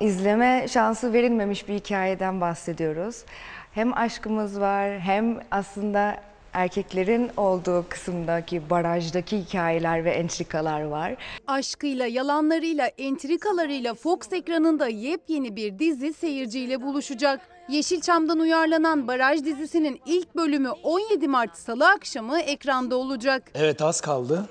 izleme 0.00 0.66
şansı 0.68 1.12
verilmemiş 1.12 1.68
bir 1.68 1.74
hikayeden 1.74 2.40
bahsediyoruz. 2.40 3.24
Hem 3.72 3.98
aşkımız 3.98 4.60
var 4.60 4.98
hem 4.98 5.40
aslında 5.50 6.16
erkeklerin 6.52 7.30
olduğu 7.36 7.84
kısımdaki 7.88 8.70
barajdaki 8.70 9.38
hikayeler 9.38 10.04
ve 10.04 10.10
entrikalar 10.10 10.82
var. 10.82 11.16
Aşkıyla, 11.46 12.06
yalanlarıyla, 12.06 12.86
entrikalarıyla 12.98 13.94
Fox 13.94 14.32
ekranında 14.32 14.88
yepyeni 14.88 15.56
bir 15.56 15.78
dizi 15.78 16.12
seyirciyle 16.12 16.82
buluşacak. 16.82 17.40
Yeşilçam'dan 17.68 18.38
uyarlanan 18.38 19.08
Baraj 19.08 19.44
dizisinin 19.44 20.00
ilk 20.06 20.36
bölümü 20.36 20.70
17 20.70 21.28
Mart 21.28 21.56
Salı 21.56 21.88
akşamı 21.88 22.40
ekranda 22.40 22.96
olacak. 22.96 23.42
Evet 23.54 23.82
az 23.82 24.00
kaldı. 24.00 24.46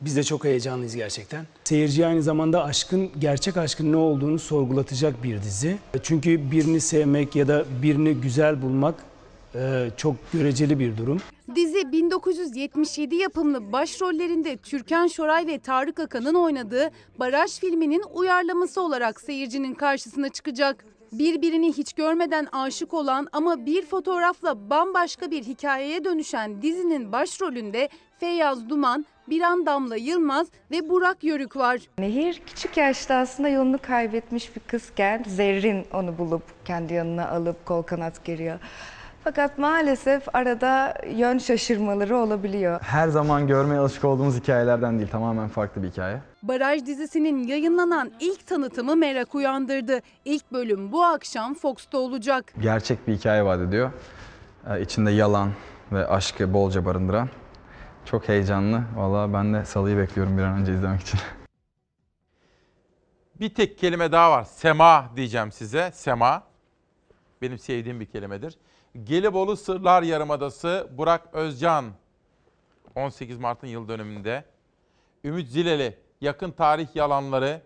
Biz 0.00 0.16
de 0.16 0.22
çok 0.22 0.44
heyecanlıyız 0.44 0.96
gerçekten. 0.96 1.46
Seyirci 1.64 2.06
aynı 2.06 2.22
zamanda 2.22 2.64
aşkın, 2.64 3.10
gerçek 3.18 3.56
aşkın 3.56 3.92
ne 3.92 3.96
olduğunu 3.96 4.38
sorgulatacak 4.38 5.24
bir 5.24 5.42
dizi. 5.42 5.76
Çünkü 6.02 6.50
birini 6.50 6.80
sevmek 6.80 7.36
ya 7.36 7.48
da 7.48 7.64
birini 7.82 8.14
güzel 8.14 8.62
bulmak 8.62 8.94
e, 9.54 9.90
çok 9.96 10.16
göreceli 10.32 10.78
bir 10.78 10.96
durum. 10.96 11.20
Dizi 11.54 11.92
1977 11.92 13.16
yapımlı 13.16 13.72
başrollerinde 13.72 14.56
Türkan 14.56 15.06
Şoray 15.06 15.46
ve 15.46 15.58
Tarık 15.58 16.00
Akan'ın 16.00 16.34
oynadığı 16.34 16.90
Baraj 17.18 17.50
filminin 17.60 18.02
uyarlaması 18.14 18.80
olarak 18.80 19.20
seyircinin 19.20 19.74
karşısına 19.74 20.28
çıkacak. 20.28 20.84
Birbirini 21.12 21.72
hiç 21.72 21.92
görmeden 21.92 22.46
aşık 22.52 22.94
olan 22.94 23.28
ama 23.32 23.66
bir 23.66 23.86
fotoğrafla 23.86 24.70
bambaşka 24.70 25.30
bir 25.30 25.44
hikayeye 25.44 26.04
dönüşen 26.04 26.62
dizinin 26.62 27.12
başrolünde 27.12 27.88
Feyyaz 28.20 28.68
Duman, 28.68 29.06
Biran 29.28 29.66
Damla 29.66 29.96
Yılmaz 29.96 30.46
ve 30.70 30.88
Burak 30.88 31.24
Yörük 31.24 31.56
var. 31.56 31.80
Nehir 31.98 32.42
küçük 32.46 32.76
yaşta 32.76 33.14
aslında 33.14 33.48
yolunu 33.48 33.78
kaybetmiş 33.82 34.56
bir 34.56 34.60
kızken 34.60 35.24
Zerrin 35.26 35.86
onu 35.92 36.18
bulup 36.18 36.42
kendi 36.64 36.94
yanına 36.94 37.28
alıp 37.28 37.66
kol 37.66 37.82
kanat 37.82 38.24
geriyor. 38.24 38.58
Fakat 39.24 39.58
maalesef 39.58 40.34
arada 40.34 40.94
yön 41.16 41.38
şaşırmaları 41.38 42.16
olabiliyor. 42.16 42.80
Her 42.82 43.08
zaman 43.08 43.46
görmeye 43.46 43.78
alışık 43.78 44.04
olduğumuz 44.04 44.36
hikayelerden 44.40 44.98
değil, 44.98 45.10
tamamen 45.10 45.48
farklı 45.48 45.82
bir 45.82 45.88
hikaye. 45.90 46.20
Baraj 46.42 46.86
dizisinin 46.86 47.46
yayınlanan 47.46 48.10
ilk 48.20 48.46
tanıtımı 48.46 48.96
merak 48.96 49.34
uyandırdı. 49.34 50.00
İlk 50.24 50.52
bölüm 50.52 50.92
bu 50.92 51.04
akşam 51.04 51.54
Fox'ta 51.54 51.98
olacak. 51.98 52.52
Gerçek 52.60 53.08
bir 53.08 53.14
hikaye 53.14 53.44
vaat 53.44 53.60
ediyor. 53.60 53.90
Ee, 54.70 54.80
içinde 54.80 55.10
yalan 55.10 55.50
ve 55.92 56.06
aşkı 56.06 56.54
bolca 56.54 56.84
barındıran. 56.84 57.28
Çok 58.06 58.28
heyecanlı. 58.28 58.84
Valla 58.96 59.32
ben 59.32 59.54
de 59.54 59.64
salıyı 59.64 59.96
bekliyorum 59.96 60.38
bir 60.38 60.42
an 60.42 60.60
önce 60.60 60.74
izlemek 60.74 61.00
için. 61.00 61.20
Bir 63.40 63.54
tek 63.54 63.78
kelime 63.78 64.12
daha 64.12 64.30
var. 64.30 64.44
Sema 64.44 65.10
diyeceğim 65.16 65.52
size. 65.52 65.90
Sema. 65.94 66.42
Benim 67.42 67.58
sevdiğim 67.58 68.00
bir 68.00 68.06
kelimedir. 68.06 68.58
Gelibolu 69.04 69.56
Sırlar 69.56 70.02
Yarımadası 70.02 70.88
Burak 70.92 71.34
Özcan. 71.34 71.84
18 72.94 73.38
Mart'ın 73.38 73.66
yıl 73.66 73.88
dönümünde. 73.88 74.44
Ümit 75.24 75.48
Zileli 75.48 75.98
Yakın 76.20 76.50
Tarih 76.50 76.88
Yalanları. 76.94 77.62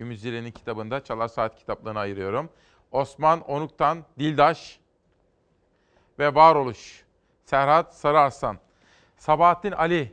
Ümit 0.00 0.20
Zileli'nin 0.20 0.52
kitabında 0.52 1.04
Çalar 1.04 1.28
Saat 1.28 1.58
kitaplığını 1.58 1.98
ayırıyorum. 1.98 2.50
Osman 2.92 3.40
Onuk'tan 3.40 4.04
Dildaş 4.18 4.80
ve 6.18 6.34
Varoluş. 6.34 7.09
Serhat 7.50 7.94
Sarıarslan. 7.94 8.58
Sabahattin 9.16 9.72
Ali. 9.72 10.12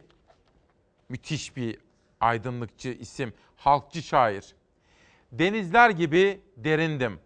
Müthiş 1.09 1.55
bir 1.55 1.77
aydınlıkçı 2.19 2.89
isim. 2.89 3.33
Halkçı 3.57 4.01
şair. 4.01 4.55
Denizler 5.31 5.89
gibi 5.89 6.41
derindim. 6.57 7.19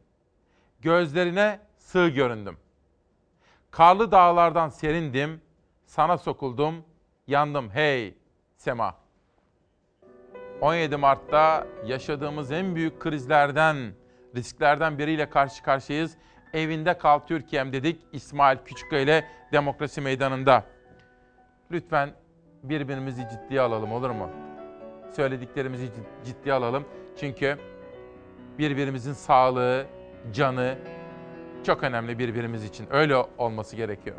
Gözlerine 0.82 1.60
sığ 1.78 2.10
göründüm. 2.10 2.58
Karlı 3.72 4.12
dağlardan 4.12 4.70
serindim. 4.70 5.42
Sana 5.86 6.18
sokuldum. 6.18 6.86
Yandım 7.28 7.70
hey 7.70 8.18
sema. 8.58 8.96
17 10.62 10.98
Mart'ta 10.98 11.68
yaşadığımız 11.86 12.52
en 12.52 12.76
büyük 12.76 13.00
krizlerden, 13.00 13.94
risklerden 14.36 15.00
biriyle 15.00 15.30
karşı 15.30 15.64
karşıyayız. 15.64 16.18
Evinde 16.54 16.98
kal 16.98 17.20
Türkiye'm 17.20 17.74
dedik 17.74 18.02
İsmail 18.12 18.58
Küçükkaya 18.66 19.02
ile 19.02 19.26
Demokrasi 19.52 20.02
Meydanı'nda. 20.02 20.64
Lütfen 21.72 22.10
birbirimizi 22.64 23.28
ciddiye 23.30 23.62
alalım 23.62 23.92
olur 23.92 24.10
mu? 24.10 24.30
Söylediklerimizi 25.16 25.86
cid- 25.86 26.26
ciddiye 26.26 26.56
alalım. 26.56 26.86
Çünkü 27.20 27.58
birbirimizin 28.58 29.14
sağlığı, 29.14 29.86
canı 30.34 30.78
çok 31.64 31.84
önemli 31.84 32.20
birbirimiz 32.20 32.64
için. 32.64 32.88
Öyle 32.92 33.16
olması 33.38 33.76
gerekiyor. 33.76 34.18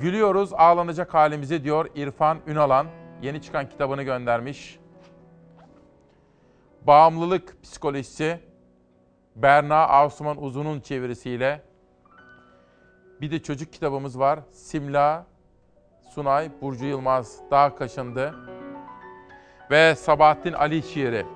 Gülüyoruz 0.00 0.52
ağlanacak 0.52 1.14
halimize 1.14 1.64
diyor 1.64 1.86
İrfan 1.94 2.38
Ünalan. 2.46 2.86
Yeni 3.22 3.42
çıkan 3.42 3.68
kitabını 3.68 4.02
göndermiş. 4.02 4.78
Bağımlılık 6.86 7.62
psikolojisi 7.62 8.40
Berna 9.42 9.86
Asuman 9.86 10.42
Uzun'un 10.42 10.80
çevirisiyle. 10.80 11.62
Bir 13.20 13.30
de 13.30 13.42
çocuk 13.42 13.72
kitabımız 13.72 14.18
var. 14.18 14.40
Simla 14.50 15.26
Sunay 16.14 16.50
Burcu 16.60 16.84
Yılmaz 16.84 17.40
Dağ 17.50 17.74
Kaşındı. 17.74 18.34
Ve 19.70 19.94
Sabahattin 19.94 20.52
Ali 20.52 20.82
şiiri. 20.82 21.26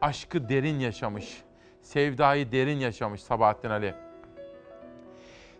Aşkı 0.00 0.48
derin 0.48 0.78
yaşamış. 0.78 1.42
Sevdayı 1.82 2.52
derin 2.52 2.78
yaşamış 2.78 3.22
Sabahattin 3.22 3.70
Ali. 3.70 3.94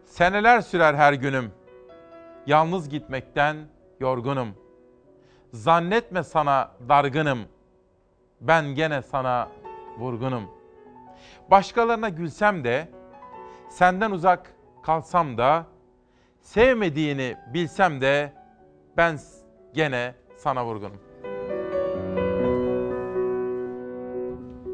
Seneler 0.05 0.61
sürer 0.61 0.95
her 0.95 1.13
günüm. 1.13 1.53
Yalnız 2.47 2.89
gitmekten 2.89 3.57
yorgunum. 4.01 4.49
Zannetme 5.53 6.23
sana 6.23 6.71
dargınım. 6.89 7.39
Ben 8.41 8.67
gene 8.67 9.03
sana 9.03 9.49
vurgunum. 9.99 10.56
Başkalarına 11.51 12.09
gülsem 12.09 12.65
de, 12.65 12.89
senden 13.71 14.11
uzak 14.11 14.55
kalsam 14.83 15.39
da, 15.39 15.67
sevmediğini 16.41 17.37
bilsem 17.55 18.01
de 18.01 18.33
ben 18.97 19.19
gene 19.75 20.15
sana 20.37 20.67
vurgunum. 20.67 21.06